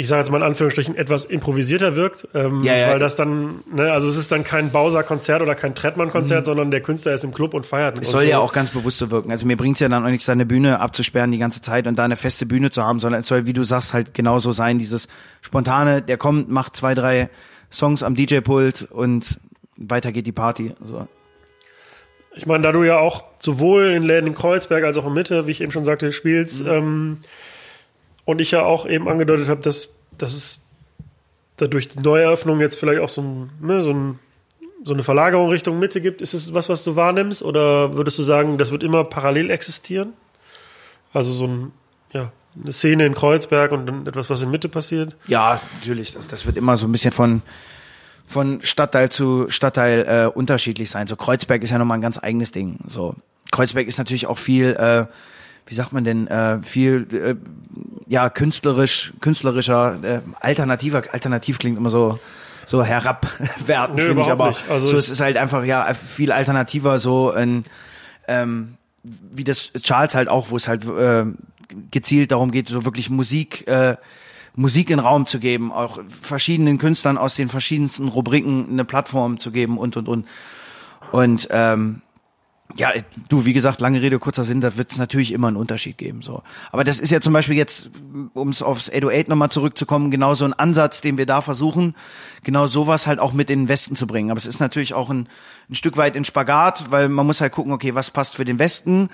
ich 0.00 0.06
sage 0.06 0.20
jetzt 0.20 0.30
mal 0.30 0.36
in 0.36 0.44
Anführungsstrichen, 0.44 0.94
etwas 0.94 1.24
improvisierter 1.24 1.96
wirkt. 1.96 2.28
Ähm, 2.32 2.62
Ja, 2.62 2.76
ja. 2.76 2.90
Weil 2.90 3.00
das 3.00 3.16
dann, 3.16 3.64
ne, 3.74 3.90
also 3.90 4.08
es 4.08 4.16
ist 4.16 4.30
dann 4.30 4.44
kein 4.44 4.70
Bowser-Konzert 4.70 5.42
oder 5.42 5.56
kein 5.56 5.74
Trettmann-Konzert, 5.74 6.46
sondern 6.46 6.70
der 6.70 6.80
Künstler 6.82 7.14
ist 7.14 7.24
im 7.24 7.34
Club 7.34 7.52
und 7.52 7.66
feiert. 7.66 7.96
Mhm. 7.96 8.02
Es 8.02 8.12
soll 8.12 8.22
ja 8.22 8.38
auch 8.38 8.52
ganz 8.52 8.70
bewusst 8.70 8.98
so 8.98 9.10
wirken. 9.10 9.32
Also 9.32 9.44
mir 9.44 9.56
bringt's 9.56 9.80
ja 9.80 9.88
dann 9.88 10.04
auch 10.04 10.08
nichts, 10.08 10.26
da 10.26 10.32
eine 10.32 10.46
Bühne 10.46 10.78
abzusperren 10.78 11.32
die 11.32 11.38
ganze 11.38 11.62
Zeit 11.62 11.88
und 11.88 11.96
da 11.96 12.04
eine 12.04 12.14
feste 12.14 12.46
Bühne 12.46 12.70
zu 12.70 12.84
haben, 12.84 13.00
sondern 13.00 13.22
es 13.22 13.26
soll, 13.26 13.46
wie 13.46 13.52
du 13.52 13.64
sagst, 13.64 13.92
halt 13.92 14.14
genauso 14.14 14.52
sein, 14.52 14.78
dieses 14.78 15.08
spontane, 15.42 16.00
der 16.00 16.16
kommt, 16.16 16.48
macht 16.48 16.76
zwei, 16.76 16.94
drei 16.94 17.28
Songs 17.68 18.04
am 18.04 18.14
DJ-Pult 18.14 18.92
und 18.92 19.40
weiter 19.76 20.12
geht 20.12 20.28
die 20.28 20.32
Party. 20.32 20.74
So. 20.86 21.08
Ich 22.36 22.46
meine, 22.46 22.62
da 22.62 22.70
du 22.70 22.84
ja 22.84 22.98
auch 22.98 23.24
sowohl 23.40 23.90
in 23.90 24.04
Läden 24.04 24.28
in 24.28 24.34
Kreuzberg 24.36 24.84
als 24.84 24.96
auch 24.96 25.06
in 25.08 25.12
Mitte, 25.12 25.48
wie 25.48 25.50
ich 25.50 25.60
eben 25.60 25.72
schon 25.72 25.84
sagte, 25.84 26.12
spielst, 26.12 26.60
ähm, 26.60 27.18
und 28.28 28.42
ich 28.42 28.50
ja 28.50 28.62
auch 28.62 28.84
eben 28.84 29.08
angedeutet 29.08 29.48
habe, 29.48 29.62
dass, 29.62 29.88
dass 30.18 30.34
es 30.34 30.60
dadurch 31.56 31.88
die 31.88 31.98
Neueröffnung 31.98 32.60
jetzt 32.60 32.78
vielleicht 32.78 33.00
auch 33.00 33.08
so, 33.08 33.22
ein, 33.22 33.50
ne, 33.58 33.80
so, 33.80 33.90
ein, 33.90 34.18
so 34.84 34.92
eine 34.92 35.02
Verlagerung 35.02 35.48
Richtung 35.48 35.78
Mitte 35.78 36.02
gibt. 36.02 36.20
Ist 36.20 36.34
es 36.34 36.52
was, 36.52 36.68
was 36.68 36.84
du 36.84 36.94
wahrnimmst? 36.94 37.40
Oder 37.40 37.96
würdest 37.96 38.18
du 38.18 38.22
sagen, 38.22 38.58
das 38.58 38.70
wird 38.70 38.82
immer 38.82 39.04
parallel 39.04 39.48
existieren? 39.48 40.12
Also 41.14 41.32
so 41.32 41.46
ein, 41.46 41.72
ja, 42.12 42.30
eine 42.62 42.70
Szene 42.70 43.06
in 43.06 43.14
Kreuzberg 43.14 43.72
und 43.72 43.86
dann 43.86 44.06
etwas, 44.06 44.28
was 44.28 44.42
in 44.42 44.50
Mitte 44.50 44.68
passiert? 44.68 45.16
Ja, 45.26 45.62
natürlich. 45.76 46.12
Das, 46.12 46.28
das 46.28 46.44
wird 46.44 46.58
immer 46.58 46.76
so 46.76 46.86
ein 46.86 46.92
bisschen 46.92 47.12
von 47.12 47.40
von 48.26 48.60
Stadtteil 48.62 49.08
zu 49.08 49.46
Stadtteil 49.48 50.04
äh, 50.06 50.26
unterschiedlich 50.26 50.90
sein. 50.90 51.06
So 51.06 51.16
Kreuzberg 51.16 51.62
ist 51.62 51.70
ja 51.70 51.78
nochmal 51.78 51.96
ein 51.96 52.02
ganz 52.02 52.22
eigenes 52.22 52.52
Ding. 52.52 52.80
So 52.88 53.14
Kreuzberg 53.52 53.86
ist 53.86 53.96
natürlich 53.96 54.26
auch 54.26 54.36
viel, 54.36 54.76
äh, 54.78 55.06
wie 55.68 55.74
sagt 55.74 55.92
man 55.92 56.02
denn, 56.04 56.26
äh, 56.26 56.60
viel 56.62 57.06
äh, 57.12 57.34
ja 58.08 58.28
künstlerisch, 58.30 59.12
künstlerischer, 59.20 60.02
äh, 60.02 60.20
alternativer. 60.40 61.02
Alternativ 61.12 61.58
klingt 61.58 61.76
immer 61.76 61.90
so 61.90 62.18
so 62.66 62.82
herabwertend, 62.84 63.96
Nö, 63.98 64.06
finde 64.08 64.22
ich, 64.22 64.30
aber 64.30 64.48
nicht. 64.48 64.64
Also 64.70 64.88
so 64.88 64.96
es- 64.96 65.04
es 65.06 65.10
ist 65.12 65.20
halt 65.20 65.36
einfach 65.36 65.64
ja 65.64 65.92
viel 65.94 66.32
alternativer 66.32 66.98
so 66.98 67.30
ein 67.30 67.64
ähm, 68.26 68.74
wie 69.02 69.44
das 69.44 69.72
Charles 69.80 70.14
halt 70.14 70.28
auch, 70.28 70.50
wo 70.50 70.56
es 70.56 70.68
halt 70.68 70.84
äh, 70.86 71.24
gezielt 71.90 72.32
darum 72.32 72.50
geht, 72.50 72.68
so 72.68 72.84
wirklich 72.84 73.08
Musik, 73.10 73.66
äh, 73.68 73.96
Musik 74.54 74.90
in 74.90 74.98
Raum 74.98 75.24
zu 75.24 75.38
geben, 75.38 75.70
auch 75.72 76.00
verschiedenen 76.20 76.78
Künstlern 76.78 77.16
aus 77.16 77.36
den 77.36 77.48
verschiedensten 77.48 78.08
Rubriken 78.08 78.66
eine 78.70 78.84
Plattform 78.84 79.38
zu 79.38 79.50
geben 79.50 79.78
und 79.78 79.96
und 79.96 80.08
und. 80.08 80.26
Und 81.12 81.48
ähm, 81.50 82.02
ja, 82.76 82.92
du, 83.28 83.44
wie 83.46 83.54
gesagt, 83.54 83.80
lange 83.80 84.02
Rede, 84.02 84.18
kurzer 84.18 84.44
Sinn, 84.44 84.60
da 84.60 84.76
wird 84.76 84.90
es 84.90 84.98
natürlich 84.98 85.32
immer 85.32 85.48
einen 85.48 85.56
Unterschied 85.56 85.96
geben. 85.96 86.20
so. 86.22 86.42
Aber 86.70 86.84
das 86.84 87.00
ist 87.00 87.10
ja 87.10 87.20
zum 87.20 87.32
Beispiel 87.32 87.56
jetzt, 87.56 87.90
um 88.34 88.50
es 88.50 88.60
aufs 88.62 88.90
808 88.90 89.28
nochmal 89.28 89.50
zurückzukommen, 89.50 90.10
genau 90.10 90.34
so 90.34 90.44
ein 90.44 90.52
Ansatz, 90.52 91.00
den 91.00 91.16
wir 91.16 91.24
da 91.26 91.40
versuchen, 91.40 91.94
genau 92.44 92.66
sowas 92.66 93.06
halt 93.06 93.20
auch 93.20 93.32
mit 93.32 93.48
in 93.50 93.60
den 93.62 93.68
Westen 93.68 93.96
zu 93.96 94.06
bringen. 94.06 94.30
Aber 94.30 94.38
es 94.38 94.46
ist 94.46 94.60
natürlich 94.60 94.92
auch 94.94 95.08
ein, 95.10 95.28
ein 95.70 95.74
Stück 95.74 95.96
weit 95.96 96.14
in 96.14 96.24
Spagat, 96.24 96.90
weil 96.90 97.08
man 97.08 97.26
muss 97.26 97.40
halt 97.40 97.52
gucken, 97.52 97.72
okay, 97.72 97.94
was 97.94 98.10
passt 98.10 98.36
für 98.36 98.44
den 98.44 98.58
Westen, 98.58 99.08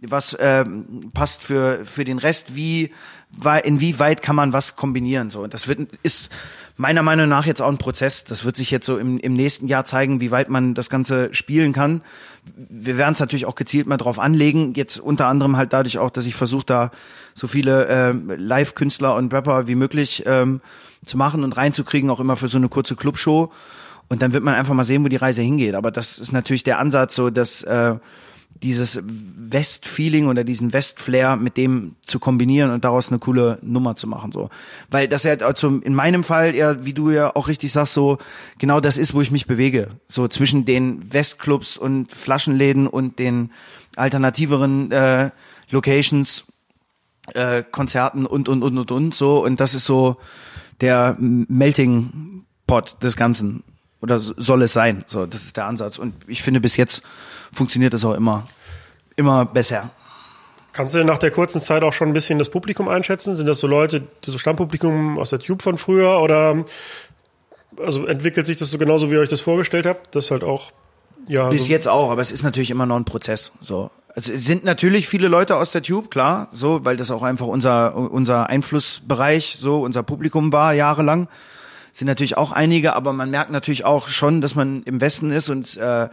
was 0.00 0.36
ähm, 0.38 1.10
passt 1.14 1.42
für, 1.42 1.84
für 1.86 2.04
den 2.04 2.18
Rest, 2.18 2.54
wie, 2.54 2.92
wei- 3.30 3.60
inwieweit 3.60 4.22
kann 4.22 4.36
man 4.36 4.52
was 4.52 4.76
kombinieren. 4.76 5.30
So. 5.30 5.42
Und 5.42 5.54
das 5.54 5.66
wird, 5.66 5.88
ist 6.02 6.30
meiner 6.78 7.02
Meinung 7.02 7.28
nach 7.28 7.44
jetzt 7.44 7.60
auch 7.60 7.68
ein 7.68 7.76
Prozess. 7.76 8.24
Das 8.24 8.44
wird 8.44 8.56
sich 8.56 8.70
jetzt 8.70 8.86
so 8.86 8.98
im, 8.98 9.18
im 9.18 9.34
nächsten 9.34 9.66
Jahr 9.66 9.84
zeigen, 9.84 10.20
wie 10.20 10.30
weit 10.30 10.48
man 10.48 10.74
das 10.74 10.88
Ganze 10.88 11.34
spielen 11.34 11.72
kann. 11.72 12.02
Wir 12.56 12.96
werden 12.96 13.12
es 13.12 13.20
natürlich 13.20 13.46
auch 13.46 13.56
gezielt 13.56 13.88
mal 13.88 13.96
drauf 13.96 14.18
anlegen. 14.18 14.74
Jetzt 14.74 14.98
unter 14.98 15.26
anderem 15.26 15.56
halt 15.56 15.72
dadurch 15.72 15.98
auch, 15.98 16.10
dass 16.10 16.24
ich 16.24 16.36
versuche, 16.36 16.64
da 16.64 16.90
so 17.34 17.48
viele 17.48 17.86
ähm, 17.88 18.32
Live-Künstler 18.34 19.16
und 19.16 19.34
Rapper 19.34 19.66
wie 19.66 19.74
möglich 19.74 20.22
ähm, 20.26 20.60
zu 21.04 21.18
machen 21.18 21.42
und 21.42 21.56
reinzukriegen, 21.56 22.10
auch 22.10 22.20
immer 22.20 22.36
für 22.36 22.48
so 22.48 22.58
eine 22.58 22.68
kurze 22.68 22.94
Clubshow. 22.94 23.52
Und 24.08 24.22
dann 24.22 24.32
wird 24.32 24.44
man 24.44 24.54
einfach 24.54 24.74
mal 24.74 24.84
sehen, 24.84 25.04
wo 25.04 25.08
die 25.08 25.16
Reise 25.16 25.42
hingeht. 25.42 25.74
Aber 25.74 25.90
das 25.90 26.18
ist 26.18 26.32
natürlich 26.32 26.62
der 26.62 26.78
Ansatz, 26.78 27.16
so 27.16 27.28
dass 27.28 27.64
äh, 27.64 27.96
dieses 28.62 29.00
West-Feeling 29.02 30.26
oder 30.26 30.44
diesen 30.44 30.72
West-Flair 30.72 31.36
mit 31.36 31.56
dem 31.56 31.94
zu 32.02 32.18
kombinieren 32.18 32.70
und 32.70 32.84
daraus 32.84 33.08
eine 33.08 33.18
coole 33.18 33.58
Nummer 33.62 33.96
zu 33.96 34.06
machen, 34.06 34.32
so. 34.32 34.50
Weil 34.90 35.08
das 35.08 35.22
ja 35.22 35.34
also 35.34 35.68
in 35.68 35.94
meinem 35.94 36.24
Fall 36.24 36.54
ja, 36.54 36.84
wie 36.84 36.92
du 36.92 37.10
ja 37.10 37.34
auch 37.34 37.48
richtig 37.48 37.72
sagst, 37.72 37.94
so 37.94 38.18
genau 38.58 38.80
das 38.80 38.98
ist, 38.98 39.14
wo 39.14 39.20
ich 39.20 39.30
mich 39.30 39.46
bewege. 39.46 39.90
So 40.08 40.26
zwischen 40.28 40.64
den 40.64 41.12
Westclubs 41.12 41.76
und 41.76 42.12
Flaschenläden 42.12 42.86
und 42.86 43.18
den 43.18 43.50
alternativeren 43.96 44.90
äh, 44.90 45.30
Locations, 45.70 46.44
äh, 47.34 47.62
Konzerten 47.62 48.26
und 48.26 48.48
und 48.48 48.62
und 48.62 48.76
und 48.78 48.90
und 48.90 49.14
so. 49.14 49.44
Und 49.44 49.60
das 49.60 49.74
ist 49.74 49.84
so 49.84 50.16
der 50.80 51.16
Melting 51.18 52.44
Pot 52.66 52.96
des 53.02 53.16
Ganzen. 53.16 53.62
Oder 54.00 54.18
soll 54.18 54.62
es 54.62 54.72
sein? 54.72 55.04
So, 55.06 55.26
das 55.26 55.42
ist 55.42 55.56
der 55.56 55.66
Ansatz. 55.66 55.98
Und 55.98 56.14
ich 56.28 56.42
finde, 56.42 56.60
bis 56.60 56.76
jetzt 56.76 57.02
funktioniert 57.52 57.94
das 57.94 58.04
auch 58.04 58.14
immer, 58.14 58.46
immer 59.16 59.44
besser. 59.44 59.90
Kannst 60.72 60.94
du 60.94 61.04
nach 61.04 61.18
der 61.18 61.32
kurzen 61.32 61.60
Zeit 61.60 61.82
auch 61.82 61.92
schon 61.92 62.08
ein 62.08 62.14
bisschen 62.14 62.38
das 62.38 62.50
Publikum 62.50 62.88
einschätzen? 62.88 63.34
Sind 63.34 63.46
das 63.46 63.58
so 63.58 63.66
Leute, 63.66 64.06
das 64.20 64.38
Stammpublikum 64.38 65.18
aus 65.18 65.30
der 65.30 65.40
Tube 65.40 65.62
von 65.62 65.78
früher 65.78 66.20
oder 66.20 66.64
also 67.78 68.06
entwickelt 68.06 68.46
sich 68.46 68.56
das 68.56 68.70
so 68.70 68.78
genauso, 68.78 69.10
wie 69.10 69.14
ihr 69.14 69.20
euch 69.20 69.28
das 69.28 69.40
vorgestellt 69.40 69.86
habt? 69.86 70.14
Das 70.14 70.30
halt 70.30 70.44
auch, 70.44 70.72
ja. 71.26 71.48
Bis 71.48 71.64
so 71.64 71.70
jetzt 71.70 71.88
auch, 71.88 72.10
aber 72.10 72.22
es 72.22 72.32
ist 72.32 72.42
natürlich 72.42 72.70
immer 72.70 72.86
noch 72.86 72.96
ein 72.96 73.04
Prozess. 73.04 73.52
So. 73.60 73.90
Also 74.14 74.32
es 74.32 74.44
sind 74.44 74.64
natürlich 74.64 75.08
viele 75.08 75.28
Leute 75.28 75.56
aus 75.56 75.70
der 75.70 75.82
Tube, 75.82 76.10
klar, 76.10 76.48
so, 76.52 76.84
weil 76.84 76.96
das 76.96 77.10
auch 77.10 77.22
einfach 77.22 77.46
unser, 77.46 77.94
unser 77.94 78.48
Einflussbereich, 78.48 79.56
so, 79.58 79.82
unser 79.82 80.02
Publikum 80.02 80.52
war 80.52 80.74
jahrelang. 80.74 81.28
Sind 81.98 82.06
natürlich 82.06 82.36
auch 82.36 82.52
einige, 82.52 82.94
aber 82.94 83.12
man 83.12 83.28
merkt 83.28 83.50
natürlich 83.50 83.84
auch 83.84 84.06
schon, 84.06 84.40
dass 84.40 84.54
man 84.54 84.84
im 84.84 85.00
Westen 85.00 85.32
ist 85.32 85.48
und 85.48 85.76
äh, 85.78 86.08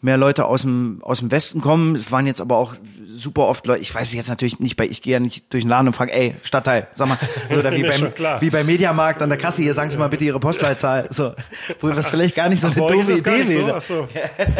mehr 0.00 0.16
Leute 0.16 0.46
aus 0.46 0.62
dem 0.62 0.98
aus 1.04 1.20
dem 1.20 1.30
Westen 1.30 1.60
kommen. 1.60 1.94
Es 1.94 2.10
waren 2.10 2.26
jetzt 2.26 2.40
aber 2.40 2.56
auch 2.56 2.74
super 3.08 3.42
oft 3.46 3.64
Leute. 3.64 3.80
Ich 3.80 3.94
weiß 3.94 4.08
es 4.08 4.14
jetzt 4.14 4.28
natürlich 4.28 4.58
nicht 4.58 4.74
bei. 4.74 4.86
Ich 4.86 5.00
gehe 5.00 5.12
ja 5.12 5.20
nicht 5.20 5.52
durch 5.52 5.62
den 5.62 5.70
Laden 5.70 5.86
und 5.86 5.92
frage, 5.92 6.12
ey 6.12 6.34
Stadtteil, 6.42 6.88
sag 6.92 7.06
mal, 7.06 7.18
oder 7.56 7.70
wie 7.70 7.82
Ja, 7.82 7.90
beim 7.90 8.40
wie 8.40 8.50
beim 8.50 8.66
Mediamarkt 8.66 9.22
an 9.22 9.28
der 9.28 9.38
Kasse 9.38 9.62
hier, 9.62 9.74
sagen 9.74 9.90
Sie 9.90 9.96
mal 9.98 10.08
bitte 10.08 10.24
Ihre 10.24 10.40
Postleitzahl. 10.40 11.06
So, 11.10 11.34
wo 11.78 11.94
was 11.94 12.08
vielleicht 12.08 12.34
gar 12.34 12.48
nicht 12.48 12.60
so 12.60 12.66
eine 12.66 12.82
euch 12.82 13.06
doofe 13.06 13.10
das 13.12 13.20
Idee 13.20 13.38
nicht 13.38 13.48
so? 13.50 13.58
wäre. 13.60 13.76
Ach 13.76 13.80
so. 13.80 14.08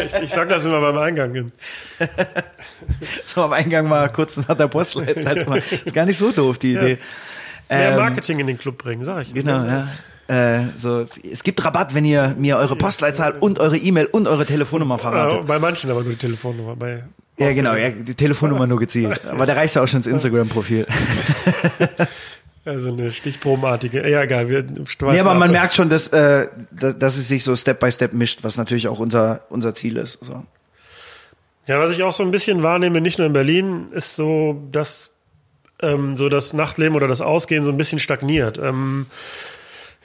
Ich, 0.06 0.14
ich 0.14 0.30
sag 0.30 0.48
das 0.48 0.64
immer 0.64 0.80
beim 0.80 0.98
Eingang. 0.98 1.50
So 3.24 3.42
am 3.42 3.52
Eingang 3.52 3.88
mal 3.88 4.08
kurz 4.12 4.36
nach 4.36 4.56
der 4.56 4.68
Postleitzahl. 4.68 5.60
Ist 5.84 5.92
gar 5.92 6.06
nicht 6.06 6.18
so 6.18 6.30
doof 6.30 6.60
die 6.60 6.74
Idee. 6.74 6.98
Mehr 7.68 7.90
Ähm, 7.90 7.96
Marketing 7.96 8.38
in 8.38 8.46
den 8.46 8.58
Club 8.58 8.78
bringen, 8.78 9.04
sag 9.04 9.22
ich. 9.22 9.34
Genau, 9.34 9.64
ja. 9.64 9.88
Äh, 10.28 10.66
so, 10.76 11.06
es 11.30 11.42
gibt 11.42 11.64
Rabatt, 11.64 11.94
wenn 11.94 12.04
ihr 12.04 12.34
mir 12.38 12.58
eure 12.58 12.76
Postleitzahl 12.76 13.32
und 13.40 13.58
eure 13.58 13.78
E-Mail 13.78 14.06
und 14.06 14.28
eure 14.28 14.44
Telefonnummer 14.44 14.98
verratet. 14.98 15.46
bei 15.46 15.58
manchen 15.58 15.90
aber 15.90 16.02
nur 16.02 16.12
die 16.12 16.18
Telefonnummer. 16.18 16.76
Bei 16.76 17.04
Ja, 17.38 17.52
genau, 17.52 17.74
ja, 17.74 17.88
die 17.88 18.14
Telefonnummer 18.14 18.66
nur 18.66 18.78
gezielt. 18.78 19.20
Aber 19.30 19.46
da 19.46 19.54
reicht 19.54 19.74
ja 19.74 19.82
auch 19.82 19.88
schon 19.88 19.98
ins 19.98 20.06
Instagram-Profil. 20.06 20.86
Also 22.64 22.90
eine 22.90 23.10
stichprobenartige. 23.10 24.06
Ja, 24.06 24.22
egal. 24.22 24.50
Wir 24.50 24.62
Nee, 24.62 25.20
aber 25.20 25.32
man 25.32 25.50
merkt 25.50 25.72
schon, 25.72 25.88
dass, 25.88 26.08
äh, 26.08 26.48
dass, 26.70 26.98
dass 26.98 27.16
es 27.16 27.26
sich 27.26 27.42
so 27.42 27.56
Step 27.56 27.80
by 27.80 27.90
Step 27.90 28.12
mischt, 28.12 28.40
was 28.42 28.58
natürlich 28.58 28.88
auch 28.88 28.98
unser, 28.98 29.46
unser 29.48 29.74
Ziel 29.74 29.96
ist. 29.96 30.22
So. 30.22 30.44
Ja, 31.66 31.80
was 31.80 31.92
ich 31.92 32.02
auch 32.02 32.12
so 32.12 32.22
ein 32.24 32.30
bisschen 32.30 32.62
wahrnehme, 32.62 33.00
nicht 33.00 33.16
nur 33.16 33.26
in 33.26 33.32
Berlin, 33.32 33.86
ist 33.92 34.16
so, 34.16 34.62
dass 34.70 35.14
ähm, 35.80 36.18
so 36.18 36.28
das 36.28 36.52
Nachtleben 36.52 36.94
oder 36.94 37.08
das 37.08 37.22
Ausgehen 37.22 37.64
so 37.64 37.70
ein 37.70 37.78
bisschen 37.78 38.00
stagniert. 38.00 38.58
Ähm, 38.58 39.06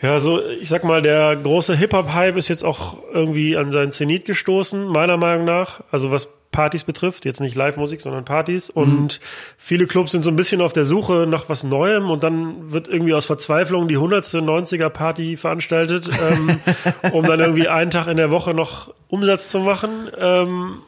ja, 0.01 0.19
so 0.19 0.41
ich 0.45 0.69
sag 0.69 0.83
mal, 0.83 1.01
der 1.01 1.35
große 1.35 1.75
Hip-Hop-Hype 1.75 2.35
ist 2.35 2.49
jetzt 2.49 2.63
auch 2.63 2.97
irgendwie 3.13 3.55
an 3.55 3.71
seinen 3.71 3.91
Zenit 3.91 4.25
gestoßen, 4.25 4.85
meiner 4.85 5.17
Meinung 5.17 5.45
nach. 5.45 5.81
Also 5.91 6.11
was 6.11 6.29
Partys 6.53 6.85
betrifft, 6.85 7.25
jetzt 7.25 7.41
nicht 7.41 7.55
Live-Musik, 7.55 7.99
sondern 7.99 8.23
Partys. 8.23 8.69
Und 8.69 9.19
viele 9.57 9.87
Clubs 9.87 10.13
sind 10.13 10.23
so 10.23 10.31
ein 10.31 10.37
bisschen 10.37 10.61
auf 10.61 10.71
der 10.71 10.85
Suche 10.85 11.25
nach 11.27 11.49
was 11.49 11.65
Neuem 11.65 12.09
und 12.09 12.23
dann 12.23 12.71
wird 12.71 12.87
irgendwie 12.87 13.13
aus 13.13 13.25
Verzweiflung 13.25 13.89
die 13.89 13.95
100. 13.95 14.23
90er-Party 14.23 15.35
veranstaltet, 15.35 16.09
ähm, 16.21 16.59
um 17.11 17.25
dann 17.25 17.41
irgendwie 17.41 17.67
einen 17.67 17.91
Tag 17.91 18.07
in 18.07 18.17
der 18.17 18.31
Woche 18.31 18.53
noch 18.53 18.93
Umsatz 19.09 19.49
zu 19.49 19.59
machen. 19.59 20.09
Ähm, 20.17 20.79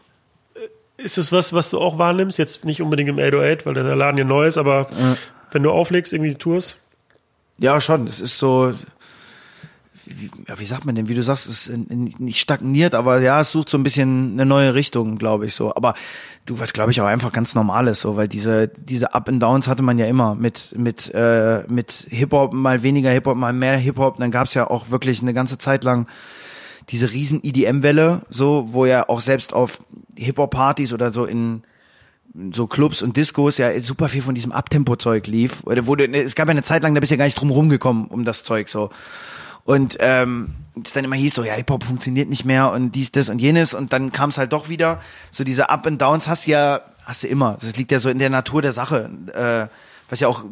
ist 0.98 1.18
es 1.18 1.34
was, 1.34 1.52
was 1.52 1.70
du 1.70 1.80
auch 1.80 1.98
wahrnimmst? 1.98 2.38
Jetzt 2.38 2.64
nicht 2.64 2.82
unbedingt 2.82 3.10
im 3.10 3.20
808, 3.20 3.66
weil 3.66 3.74
der 3.74 3.96
Laden 3.96 4.16
hier 4.16 4.26
neu 4.26 4.48
ist, 4.48 4.58
aber 4.58 4.88
wenn 5.52 5.64
du 5.64 5.72
auflegst, 5.72 6.14
irgendwie 6.14 6.36
Tours? 6.36 6.80
Ja, 7.58 7.82
schon. 7.82 8.08
Es 8.08 8.20
ist 8.20 8.38
so, 8.38 8.74
wie, 10.08 10.30
ja, 10.48 10.60
wie 10.60 10.66
sagt 10.66 10.86
man 10.86 10.96
denn, 10.96 11.08
wie 11.08 11.16
du 11.16 11.24
sagst, 11.24 11.48
ist 11.48 11.70
nicht 11.70 12.40
stagniert, 12.40 12.96
aber 12.96 13.20
ja, 13.22 13.40
es 13.42 13.52
sucht 13.52 13.70
so 13.70 13.78
ein 13.78 13.84
bisschen 13.84 14.34
eine 14.34 14.46
neue 14.46 14.74
Richtung, 14.74 15.18
glaube 15.18 15.46
ich 15.46 15.54
so. 15.54 15.76
Aber 15.76 15.94
du, 16.46 16.60
was 16.60 16.74
glaube 16.74 16.92
ich 16.92 17.02
auch 17.02 17.06
einfach 17.06 17.32
ganz 17.32 17.56
normal 17.56 17.88
ist, 17.88 18.02
so, 18.02 18.16
weil 18.16 18.28
diese 18.28 18.68
diese 18.68 19.14
Up 19.14 19.30
and 19.30 19.42
Downs 19.42 19.68
hatte 19.68 19.84
man 19.84 19.98
ja 19.98 20.06
immer 20.06 20.36
mit 20.36 20.74
mit 20.78 21.12
äh, 21.14 21.64
mit 21.68 22.08
Hip 22.10 22.32
Hop 22.32 22.54
mal 22.54 22.84
weniger 22.84 23.10
Hip 23.12 23.26
Hop, 23.28 23.38
mal 23.38 23.54
mehr 23.54 23.78
Hip 23.78 23.98
Hop. 23.98 24.18
Dann 24.18 24.32
gab's 24.32 24.54
ja 24.54 24.70
auch 24.70 24.90
wirklich 24.90 25.22
eine 25.22 25.34
ganze 25.34 25.58
Zeit 25.58 25.84
lang 25.84 26.08
diese 26.90 27.12
riesen 27.12 27.44
EDM-Welle, 27.44 28.22
so, 28.30 28.66
wo 28.70 28.86
ja 28.86 29.10
auch 29.10 29.22
selbst 29.22 29.54
auf 29.54 29.80
Hip-Hop-Partys 30.18 30.94
oder 30.94 31.12
so 31.12 31.26
in 31.26 31.64
so 32.52 32.68
Clubs 32.68 33.02
und 33.02 33.18
Discos 33.18 33.58
ja 33.58 33.80
super 33.80 34.10
viel 34.10 34.22
von 34.22 34.36
diesem 34.36 34.52
Abtempo-Zeug 34.52 35.26
lief. 35.28 35.64
Oder 35.66 35.88
wurde, 35.88 36.08
es 36.08 36.36
gab 36.36 36.48
ja 36.48 36.52
eine 36.52 36.64
Zeit 36.64 36.84
lang, 36.84 36.94
da 36.94 37.00
bist 37.00 37.12
du 37.12 37.16
ja 37.16 37.18
gar 37.18 37.26
nicht 37.26 37.40
drum 37.40 37.50
rumgekommen 37.50 38.08
um 38.08 38.26
das 38.26 38.44
Zeug 38.44 38.68
so. 38.68 38.90
Und 39.66 39.98
ähm, 40.00 40.54
es 40.82 40.94
dann 40.94 41.04
immer 41.04 41.16
hieß 41.16 41.34
so, 41.34 41.44
ja, 41.44 41.54
Hip-Hop 41.54 41.84
funktioniert 41.84 42.30
nicht 42.30 42.46
mehr 42.46 42.72
und 42.72 42.92
dies, 42.92 43.12
das 43.12 43.30
und 43.30 43.40
jenes. 43.40 43.74
Und 43.74 43.92
dann 43.92 44.12
kam 44.12 44.30
es 44.30 44.38
halt 44.38 44.54
doch 44.54 44.70
wieder. 44.70 45.02
So 45.32 45.44
diese 45.44 45.70
Up 45.70 45.88
and 45.88 46.02
Downs 46.02 46.28
hast 46.28 46.48
du 46.48 46.52
ja, 46.52 46.82
hast 47.04 47.24
du 47.24 47.28
immer. 47.28 47.58
Das 47.60 47.76
liegt 47.76 47.92
ja 47.92 48.00
so 48.00 48.10
in 48.10 48.20
der 48.20 48.30
Natur 48.30 48.62
der 48.62 48.74
Sache. 48.74 49.10
Äh, 49.34 49.68
was 50.10 50.20
ja 50.20 50.28
auch 50.28 50.44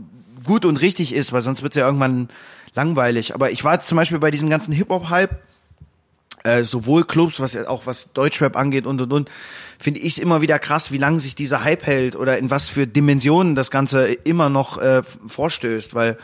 gut 0.44 0.66
und 0.66 0.82
richtig 0.82 1.14
ist, 1.14 1.32
weil 1.32 1.44
sonst 1.44 1.62
wird's 1.62 1.76
ja 1.76 1.86
irgendwann 1.86 2.30
langweilig. 2.74 3.36
Aber 3.36 3.52
ich 3.52 3.64
war 3.64 3.80
zum 3.82 3.98
Beispiel 3.98 4.20
bei 4.20 4.32
diesem 4.32 4.50
ganzen 4.50 4.74
Hip-Hop-Hype, 4.74 5.38
äh, 6.44 6.64
sowohl 6.64 7.06
Clubs, 7.06 7.40
was 7.40 7.54
ja 7.54 7.68
auch 7.68 7.86
was 7.86 8.12
Deutschrap 8.14 8.58
angeht 8.58 8.86
und 8.86 9.00
und 9.00 9.14
und, 9.14 9.32
finde 9.80 10.00
ich 10.00 10.22
immer 10.22 10.42
wieder 10.42 10.60
krass, 10.60 10.92
wie 10.92 10.98
lange 10.98 11.20
sich 11.20 11.36
dieser 11.36 11.64
Hype 11.64 11.86
hält 11.86 12.16
oder 12.16 12.38
in 12.38 12.50
was 12.50 12.68
für 12.68 12.88
Dimensionen 12.88 13.56
das 13.56 13.72
Ganze 13.72 14.08
immer 14.08 14.50
noch 14.50 14.78
äh, 14.78 15.04
vorstößt, 15.04 15.94
weil 15.94 16.18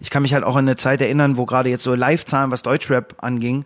ich 0.00 0.10
kann 0.10 0.22
mich 0.22 0.34
halt 0.34 0.44
auch 0.44 0.56
an 0.56 0.66
eine 0.66 0.76
Zeit 0.76 1.00
erinnern, 1.00 1.36
wo 1.36 1.46
gerade 1.46 1.68
jetzt 1.68 1.84
so 1.84 1.94
Live-Zahlen, 1.94 2.50
was 2.50 2.62
Deutschrap 2.62 3.16
anging, 3.18 3.64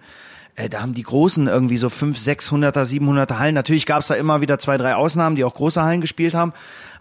äh, 0.56 0.68
da 0.68 0.82
haben 0.82 0.94
die 0.94 1.02
Großen 1.02 1.46
irgendwie 1.46 1.76
so 1.76 1.88
5, 1.88 2.16
600er, 2.18 2.84
700er 2.84 3.38
Hallen. 3.38 3.54
Natürlich 3.54 3.86
gab 3.86 4.00
es 4.00 4.08
da 4.08 4.14
immer 4.14 4.40
wieder 4.40 4.58
zwei, 4.58 4.78
drei 4.78 4.94
Ausnahmen, 4.94 5.36
die 5.36 5.44
auch 5.44 5.54
große 5.54 5.82
Hallen 5.82 6.00
gespielt 6.00 6.34
haben. 6.34 6.52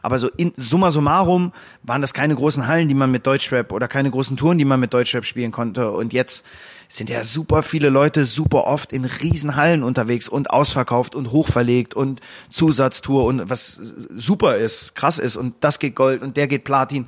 Aber 0.01 0.19
so 0.19 0.27
in 0.36 0.51
summa 0.57 0.91
summarum 0.91 1.53
waren 1.84 2.01
das 2.01 2.13
keine 2.13 2.36
großen 2.36 2.67
Hallen, 2.67 2.89
die 2.89 2.93
man 2.93 3.09
mit 3.09 3.25
Deutschrap 3.25 3.71
oder 3.71 3.88
keine 3.88 4.11
großen 4.11 4.36
Touren, 4.36 4.57
die 4.57 4.65
man 4.65 4.79
mit 4.79 4.93
Deutschrap 4.93 5.23
spielen 5.23 5.51
konnte. 5.51 5.91
Und 5.91 6.13
jetzt 6.13 6.45
sind 6.89 7.09
ja 7.09 7.23
super 7.23 7.63
viele 7.63 7.89
Leute 7.89 8.25
super 8.25 8.65
oft 8.65 8.91
in 8.91 9.05
riesen 9.05 9.55
Hallen 9.55 9.81
unterwegs 9.81 10.27
und 10.27 10.49
ausverkauft 10.49 11.15
und 11.15 11.31
hochverlegt 11.31 11.93
und 11.93 12.21
Zusatztour 12.49 13.23
und 13.23 13.49
was 13.49 13.79
super 14.13 14.57
ist, 14.57 14.93
krass 14.93 15.19
ist 15.19 15.38
und 15.38 15.55
das 15.61 15.79
geht 15.79 15.95
Gold 15.95 16.21
und 16.21 16.38
der 16.38 16.47
geht 16.47 16.65
Platin. 16.65 17.07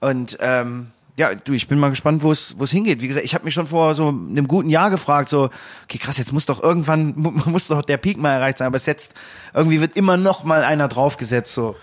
Und 0.00 0.38
ähm, 0.40 0.88
ja, 1.18 1.34
du, 1.34 1.52
ich 1.52 1.68
bin 1.68 1.78
mal 1.78 1.90
gespannt, 1.90 2.22
wo 2.22 2.32
es 2.32 2.54
wo 2.58 2.64
es 2.64 2.70
hingeht. 2.70 3.02
Wie 3.02 3.08
gesagt, 3.08 3.24
ich 3.26 3.34
habe 3.34 3.44
mich 3.44 3.52
schon 3.54 3.66
vor 3.66 3.94
so 3.94 4.08
einem 4.08 4.48
guten 4.48 4.70
Jahr 4.70 4.88
gefragt, 4.90 5.28
so, 5.28 5.50
okay, 5.84 5.98
krass, 5.98 6.16
jetzt 6.18 6.32
muss 6.32 6.46
doch 6.46 6.62
irgendwann 6.62 7.12
mu- 7.16 7.32
muss 7.46 7.68
doch 7.68 7.82
der 7.82 7.98
Peak 7.98 8.16
mal 8.18 8.32
erreicht 8.32 8.58
sein, 8.58 8.66
aber 8.66 8.76
es 8.76 8.86
jetzt 8.86 9.12
irgendwie 9.54 9.80
wird 9.80 9.96
immer 9.96 10.16
noch 10.16 10.44
mal 10.44 10.64
einer 10.64 10.88
draufgesetzt, 10.88 11.52
so. 11.52 11.76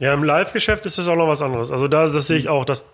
Ja, 0.00 0.12
im 0.12 0.24
Live-Geschäft 0.24 0.86
ist 0.86 0.98
das 0.98 1.06
auch 1.08 1.14
noch 1.16 1.28
was 1.28 1.40
anderes. 1.40 1.70
Also 1.70 1.86
da 1.86 2.00
das 2.06 2.26
sehe 2.26 2.36
ich 2.38 2.48
auch, 2.48 2.64
dass 2.64 2.84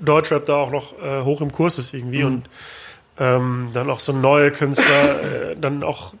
Deutschrap 0.00 0.44
da 0.46 0.54
auch 0.56 0.70
noch 0.72 0.92
äh, 1.00 1.22
hoch 1.22 1.40
im 1.40 1.52
Kurs 1.52 1.78
ist 1.78 1.94
irgendwie 1.94 2.24
und 2.24 2.48
ähm, 3.18 3.68
dann 3.72 3.88
auch 3.90 4.00
so 4.00 4.12
neue 4.12 4.50
Künstler 4.50 5.50
äh, 5.52 5.56
dann 5.60 5.82
auch 5.84 6.14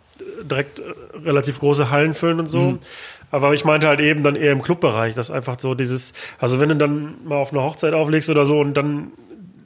direkt 0.48 0.80
äh, 0.80 0.84
relativ 1.24 1.58
große 1.58 1.90
Hallen 1.90 2.14
füllen 2.14 2.40
und 2.40 2.46
so. 2.46 2.78
Aber 3.30 3.52
ich 3.52 3.64
meinte 3.64 3.88
halt 3.88 4.00
eben 4.00 4.22
dann 4.22 4.36
eher 4.36 4.52
im 4.52 4.62
Clubbereich, 4.62 5.14
dass 5.14 5.30
einfach 5.30 5.60
so 5.60 5.74
dieses, 5.74 6.14
also 6.38 6.60
wenn 6.60 6.70
du 6.70 6.76
dann 6.76 7.16
mal 7.24 7.36
auf 7.36 7.52
eine 7.52 7.62
Hochzeit 7.62 7.92
auflegst 7.92 8.30
oder 8.30 8.44
so 8.44 8.58
und 8.58 8.74
dann 8.74 9.12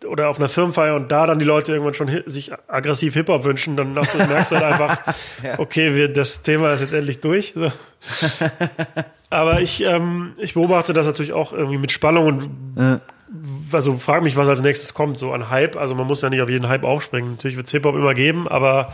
oder 0.04 0.28
auf 0.28 0.38
einer 0.38 0.48
Firmenfeier 0.48 0.96
und 0.96 1.12
da 1.12 1.26
dann 1.26 1.38
die 1.38 1.44
Leute 1.44 1.72
irgendwann 1.72 1.94
schon 1.94 2.22
sich 2.26 2.50
aggressiv 2.66 3.14
Hip-Hop 3.14 3.44
wünschen, 3.44 3.76
dann 3.76 3.96
hast 3.96 4.14
du, 4.14 4.18
merkst 4.18 4.50
du 4.50 4.56
halt 4.56 4.64
einfach, 4.64 4.98
okay, 5.58 5.94
wir, 5.94 6.08
das 6.08 6.42
Thema 6.42 6.72
ist 6.72 6.80
jetzt 6.80 6.92
endlich 6.92 7.20
durch. 7.20 7.52
So. 7.54 7.70
Aber 9.30 9.60
ich, 9.60 9.82
ähm, 9.82 10.32
ich 10.38 10.54
beobachte 10.54 10.92
das 10.92 11.06
natürlich 11.06 11.32
auch 11.32 11.52
irgendwie 11.52 11.78
mit 11.78 11.92
Spannung 11.92 12.26
und 12.26 13.00
also 13.72 13.96
frage 13.96 14.24
mich, 14.24 14.36
was 14.36 14.48
als 14.48 14.60
nächstes 14.60 14.92
kommt, 14.92 15.16
so 15.16 15.32
an 15.32 15.48
Hype. 15.48 15.76
Also 15.76 15.94
man 15.94 16.06
muss 16.06 16.20
ja 16.20 16.30
nicht 16.30 16.42
auf 16.42 16.50
jeden 16.50 16.68
Hype 16.68 16.84
aufspringen. 16.84 17.32
Natürlich 17.32 17.56
wird 17.56 17.66
es 17.66 17.72
Hip-Hop 17.72 17.94
immer 17.94 18.14
geben, 18.14 18.48
aber 18.48 18.92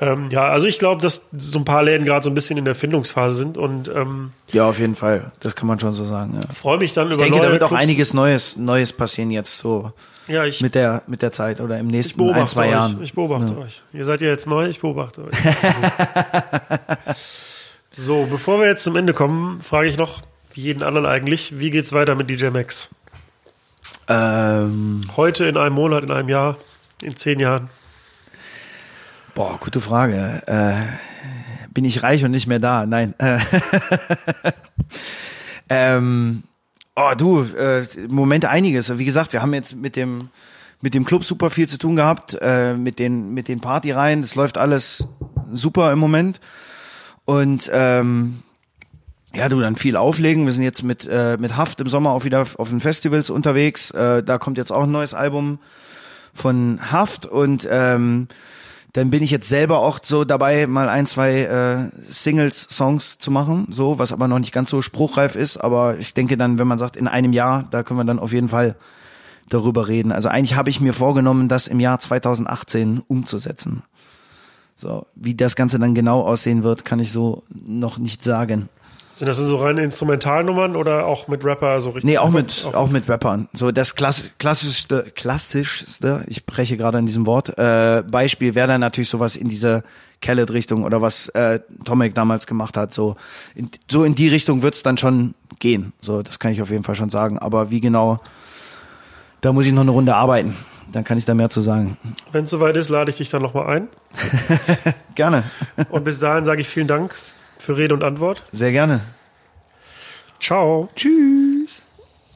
ähm, 0.00 0.28
ja, 0.30 0.48
also 0.48 0.66
ich 0.66 0.78
glaube, 0.78 1.02
dass 1.02 1.22
so 1.36 1.58
ein 1.58 1.64
paar 1.64 1.82
Läden 1.82 2.04
gerade 2.04 2.24
so 2.24 2.30
ein 2.30 2.34
bisschen 2.34 2.58
in 2.58 2.64
der 2.64 2.74
Findungsphase 2.74 3.36
sind 3.36 3.58
und 3.58 3.88
ähm, 3.88 4.30
Ja, 4.50 4.68
auf 4.68 4.78
jeden 4.78 4.96
Fall. 4.96 5.30
Das 5.40 5.54
kann 5.54 5.68
man 5.68 5.78
schon 5.78 5.92
so 5.92 6.04
sagen. 6.04 6.38
Ja. 6.40 6.54
freue 6.54 6.78
mich 6.78 6.92
dann 6.92 7.08
Ich 7.08 7.14
über 7.14 7.22
denke, 7.24 7.38
neue 7.38 7.46
da 7.46 7.52
wird 7.52 7.62
auch 7.62 7.68
Clubs. 7.68 7.82
einiges 7.82 8.14
Neues 8.14 8.56
Neues 8.56 8.92
passieren 8.92 9.30
jetzt 9.30 9.58
so. 9.58 9.92
Ja, 10.26 10.44
ich, 10.44 10.62
mit 10.62 10.74
der, 10.74 11.02
mit 11.06 11.20
der 11.22 11.32
Zeit 11.32 11.60
oder 11.60 11.78
im 11.78 11.86
ich 11.88 11.92
nächsten 11.92 12.28
ein, 12.30 12.48
zwei 12.48 12.66
euch. 12.66 12.70
Jahren. 12.72 13.02
Ich 13.02 13.12
beobachte 13.12 13.58
euch. 13.58 13.82
Ihr 13.92 14.04
seid 14.06 14.22
ja 14.22 14.28
jetzt 14.28 14.46
neu, 14.46 14.66
ich 14.68 14.80
beobachte 14.80 15.22
euch. 15.24 15.34
so, 17.96 18.26
bevor 18.30 18.60
wir 18.60 18.66
jetzt 18.66 18.84
zum 18.84 18.96
Ende 18.96 19.12
kommen, 19.12 19.60
frage 19.60 19.88
ich 19.88 19.96
noch, 19.96 20.20
wie 20.54 20.62
jeden 20.62 20.82
anderen 20.82 21.06
eigentlich, 21.06 21.58
wie 21.58 21.70
geht's 21.70 21.92
weiter 21.92 22.14
mit 22.14 22.30
DJ 22.30 22.48
Max? 22.48 22.90
Ähm, 24.08 25.04
Heute, 25.16 25.46
in 25.46 25.56
einem 25.56 25.74
Monat, 25.74 26.04
in 26.04 26.10
einem 26.10 26.28
Jahr, 26.28 26.56
in 27.02 27.16
zehn 27.16 27.40
Jahren? 27.40 27.68
Boah, 29.34 29.58
gute 29.58 29.80
Frage. 29.80 30.42
Äh, 30.46 30.86
bin 31.72 31.84
ich 31.84 32.02
reich 32.02 32.24
und 32.24 32.30
nicht 32.30 32.46
mehr 32.46 32.60
da? 32.60 32.86
Nein. 32.86 33.14
Äh, 33.18 33.38
ähm, 35.68 36.44
oh, 36.94 37.12
du, 37.16 37.42
äh, 37.42 37.86
Moment 38.08 38.44
einiges. 38.44 38.96
Wie 38.96 39.04
gesagt, 39.04 39.32
wir 39.32 39.42
haben 39.42 39.54
jetzt 39.54 39.74
mit 39.74 39.96
dem 39.96 40.30
mit 40.80 40.92
dem 40.94 41.06
Club 41.06 41.24
super 41.24 41.48
viel 41.48 41.66
zu 41.66 41.78
tun 41.78 41.96
gehabt, 41.96 42.36
äh, 42.40 42.74
mit 42.74 42.98
den 42.98 43.32
mit 43.34 43.48
den 43.48 43.60
Partyreihen. 43.60 44.22
Das 44.22 44.34
läuft 44.34 44.58
alles 44.58 45.08
super 45.52 45.92
im 45.92 45.98
Moment. 45.98 46.40
Und 47.24 47.70
ähm, 47.72 48.42
ja, 49.34 49.48
du 49.48 49.60
dann 49.60 49.76
viel 49.76 49.96
auflegen. 49.96 50.44
Wir 50.44 50.52
sind 50.52 50.62
jetzt 50.62 50.82
mit 50.82 51.08
äh, 51.10 51.36
mit 51.38 51.56
Haft 51.56 51.80
im 51.80 51.88
Sommer 51.88 52.10
auch 52.10 52.24
wieder 52.24 52.40
auf 52.40 52.68
den 52.68 52.80
Festivals 52.80 53.30
unterwegs. 53.30 53.90
Äh, 53.90 54.22
da 54.22 54.38
kommt 54.38 54.58
jetzt 54.58 54.70
auch 54.70 54.84
ein 54.84 54.92
neues 54.92 55.14
Album 55.14 55.58
von 56.34 56.78
Haft 56.92 57.26
und 57.26 57.66
ähm, 57.70 58.28
dann 58.94 59.10
bin 59.10 59.24
ich 59.24 59.32
jetzt 59.32 59.48
selber 59.48 59.80
auch 59.80 59.98
so 60.02 60.24
dabei, 60.24 60.68
mal 60.68 60.88
ein, 60.88 61.06
zwei 61.06 61.42
äh, 61.42 62.02
Singles-Songs 62.04 63.18
zu 63.18 63.32
machen, 63.32 63.66
so, 63.68 63.98
was 63.98 64.12
aber 64.12 64.28
noch 64.28 64.38
nicht 64.38 64.52
ganz 64.52 64.70
so 64.70 64.82
spruchreif 64.82 65.34
ist. 65.34 65.56
Aber 65.56 65.98
ich 65.98 66.14
denke 66.14 66.36
dann, 66.36 66.60
wenn 66.60 66.68
man 66.68 66.78
sagt, 66.78 66.96
in 66.96 67.08
einem 67.08 67.32
Jahr, 67.32 67.66
da 67.72 67.82
können 67.82 67.98
wir 67.98 68.04
dann 68.04 68.20
auf 68.20 68.32
jeden 68.32 68.48
Fall 68.48 68.76
darüber 69.48 69.88
reden. 69.88 70.12
Also 70.12 70.28
eigentlich 70.28 70.54
habe 70.54 70.70
ich 70.70 70.80
mir 70.80 70.92
vorgenommen, 70.92 71.48
das 71.48 71.66
im 71.66 71.80
Jahr 71.80 71.98
2018 71.98 73.02
umzusetzen. 73.08 73.82
So, 74.76 75.06
wie 75.16 75.34
das 75.34 75.56
Ganze 75.56 75.80
dann 75.80 75.96
genau 75.96 76.22
aussehen 76.22 76.62
wird, 76.62 76.84
kann 76.84 77.00
ich 77.00 77.10
so 77.10 77.42
noch 77.52 77.98
nicht 77.98 78.22
sagen. 78.22 78.68
Sind 79.14 79.28
das 79.28 79.36
so 79.36 79.56
reine 79.56 79.84
Instrumentalnummern 79.84 80.74
oder 80.74 81.06
auch 81.06 81.28
mit 81.28 81.44
Rapper 81.44 81.80
so 81.80 81.90
richtig? 81.90 82.04
Nee, 82.04 82.18
auch 82.18 82.30
mit, 82.30 82.66
auch 82.72 82.90
mit 82.90 83.08
Rappern. 83.08 83.48
So 83.52 83.70
das 83.70 83.94
Klass 83.94 84.24
klassischste, 84.40 85.12
klassischste, 85.14 86.24
ich 86.26 86.44
breche 86.44 86.76
gerade 86.76 86.98
an 86.98 87.06
diesem 87.06 87.24
Wort, 87.24 87.56
äh, 87.56 88.02
Beispiel 88.02 88.56
wäre 88.56 88.66
dann 88.66 88.80
natürlich 88.80 89.08
sowas 89.08 89.36
in 89.36 89.48
diese 89.48 89.84
Khaled-Richtung 90.20 90.82
oder 90.82 91.00
was 91.00 91.28
äh, 91.28 91.60
Tomek 91.84 92.16
damals 92.16 92.48
gemacht 92.48 92.76
hat. 92.76 92.92
So 92.92 93.14
in, 93.54 93.70
so 93.88 94.02
in 94.02 94.16
die 94.16 94.28
Richtung 94.28 94.62
wird's 94.62 94.82
dann 94.82 94.98
schon 94.98 95.34
gehen. 95.60 95.92
So, 96.00 96.22
das 96.22 96.40
kann 96.40 96.50
ich 96.50 96.60
auf 96.60 96.70
jeden 96.70 96.82
Fall 96.82 96.96
schon 96.96 97.10
sagen. 97.10 97.38
Aber 97.38 97.70
wie 97.70 97.80
genau, 97.80 98.18
da 99.42 99.52
muss 99.52 99.66
ich 99.66 99.72
noch 99.72 99.82
eine 99.82 99.92
Runde 99.92 100.16
arbeiten. 100.16 100.56
Dann 100.92 101.04
kann 101.04 101.18
ich 101.18 101.24
da 101.24 101.34
mehr 101.34 101.50
zu 101.50 101.60
sagen. 101.60 101.96
Wenn 102.32 102.44
es 102.44 102.50
soweit 102.50 102.76
ist, 102.76 102.88
lade 102.88 103.10
ich 103.10 103.16
dich 103.18 103.28
dann 103.28 103.42
nochmal 103.42 103.76
ein. 103.76 103.88
Gerne. 105.14 105.44
Und 105.90 106.04
bis 106.04 106.18
dahin 106.18 106.44
sage 106.44 106.60
ich 106.60 106.68
vielen 106.68 106.88
Dank 106.88 107.14
für 107.64 107.76
Rede 107.76 107.94
und 107.94 108.04
Antwort. 108.04 108.42
Sehr 108.52 108.72
gerne. 108.72 109.00
Ciao. 110.40 110.88
Tschüss. 110.94 111.82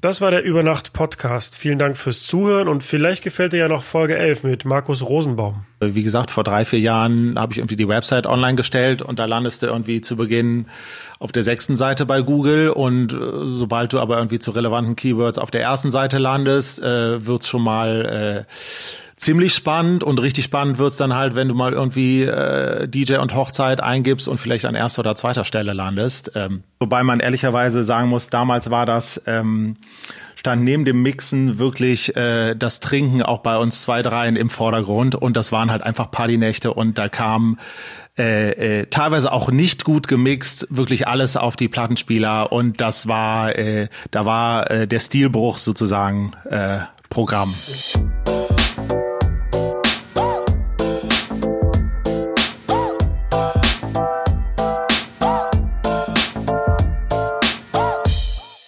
Das 0.01 0.21
war 0.21 0.31
der 0.31 0.45
Übernacht-Podcast. 0.45 1.57
Vielen 1.57 1.81
Dank 1.81 1.97
fürs 1.97 2.25
Zuhören 2.25 2.69
und 2.69 2.85
vielleicht 2.85 3.25
gefällt 3.25 3.53
dir 3.53 3.59
ja 3.59 3.69
noch 3.69 3.83
Folge 3.83 4.17
11 4.17 4.45
mit 4.45 4.65
Markus 4.65 5.03
Rosenbaum. 5.03 5.65
Wie 5.81 6.05
gesagt, 6.05 6.31
vor 6.31 6.45
drei, 6.45 6.65
vier 6.65 6.79
Jahren 6.79 7.37
habe 7.37 7.53
ich 7.53 7.59
irgendwie 7.59 7.75
die 7.75 7.89
Website 7.89 8.25
online 8.29 8.55
gestellt 8.55 9.03
und 9.03 9.19
da 9.19 9.25
landest 9.25 9.63
du 9.63 9.67
irgendwie 9.67 10.01
zu 10.01 10.17
Beginn 10.17 10.67
auf 11.19 11.33
der 11.33 11.43
sechsten 11.43 11.77
Seite 11.77 12.07
bei 12.07 12.23
Google 12.23 12.71
und 12.71 13.13
äh, 13.13 13.17
sobald 13.43 13.93
du 13.93 13.99
aber 13.99 14.19
irgendwie 14.19 14.39
zu 14.39 14.53
relevanten 14.53 14.95
Keywords 14.95 15.37
auf 15.37 15.51
der 15.51 15.63
ersten 15.63 15.91
Seite 15.91 16.19
landest, 16.19 16.81
äh, 16.81 17.27
wird's 17.27 17.49
schon 17.49 17.65
mal 17.65 18.47
äh, 18.47 18.53
ziemlich 19.19 19.55
spannend 19.55 20.03
und 20.03 20.21
richtig 20.21 20.45
spannend 20.45 20.79
wird's 20.79 20.97
dann 20.97 21.15
halt, 21.15 21.35
wenn 21.35 21.49
du 21.49 21.55
mal 21.55 21.73
irgendwie 21.73 22.23
äh, 22.23 22.89
DJ 22.89 23.17
und 23.17 23.35
Hochzeit 23.35 23.83
eingibst 23.83 24.29
und 24.29 24.39
vielleicht 24.39 24.65
an 24.65 24.75
erster 24.75 25.01
oder 25.01 25.17
zweiter 25.17 25.45
Stelle 25.45 25.75
landest. 25.75 26.33
Ähm, 26.35 26.63
wobei 26.79 27.03
man 27.03 27.21
ehrlicherweise 27.21 27.85
sagen 27.85 28.09
muss, 28.09 28.29
damals 28.29 28.71
war 28.71 28.87
das 28.87 29.21
ähm, 29.27 29.77
stand 30.39 30.63
neben 30.63 30.85
dem 30.85 31.03
Mixen 31.03 31.59
wirklich 31.59 32.17
äh, 32.17 32.55
das 32.55 32.79
Trinken 32.79 33.23
auch 33.23 33.39
bei 33.39 33.59
uns 33.59 33.83
zwei, 33.83 34.03
dreien 34.03 34.37
im 34.37 34.51
Vordergrund 34.51 35.17
und 35.17 35.37
das 35.37 35.51
waren 35.51 35.71
halt 35.71 35.83
einfach 35.83 36.13
Partynächte 36.13 36.73
und 36.73 36.97
da 36.97 37.09
kam 37.09 37.59
äh, 38.17 38.81
äh, 38.81 38.87
teilweise 38.87 39.33
auch 39.33 39.51
nicht 39.51 39.85
gut 39.85 40.07
gemixt, 40.07 40.69
wirklich 40.71 41.09
alles 41.09 41.37
auf 41.37 41.57
die 41.57 41.69
Plattenspieler 41.69 42.53
und 42.53 42.81
das 42.81 43.09
war, 43.09 43.59
äh, 43.59 43.89
da 44.13 44.27
war 44.27 44.71
äh, 44.71 44.87
der 44.87 45.01
Stilbruch 45.01 45.59
sozusagen 45.59 46.33
äh, 46.49 46.79
Programm. 47.11 47.53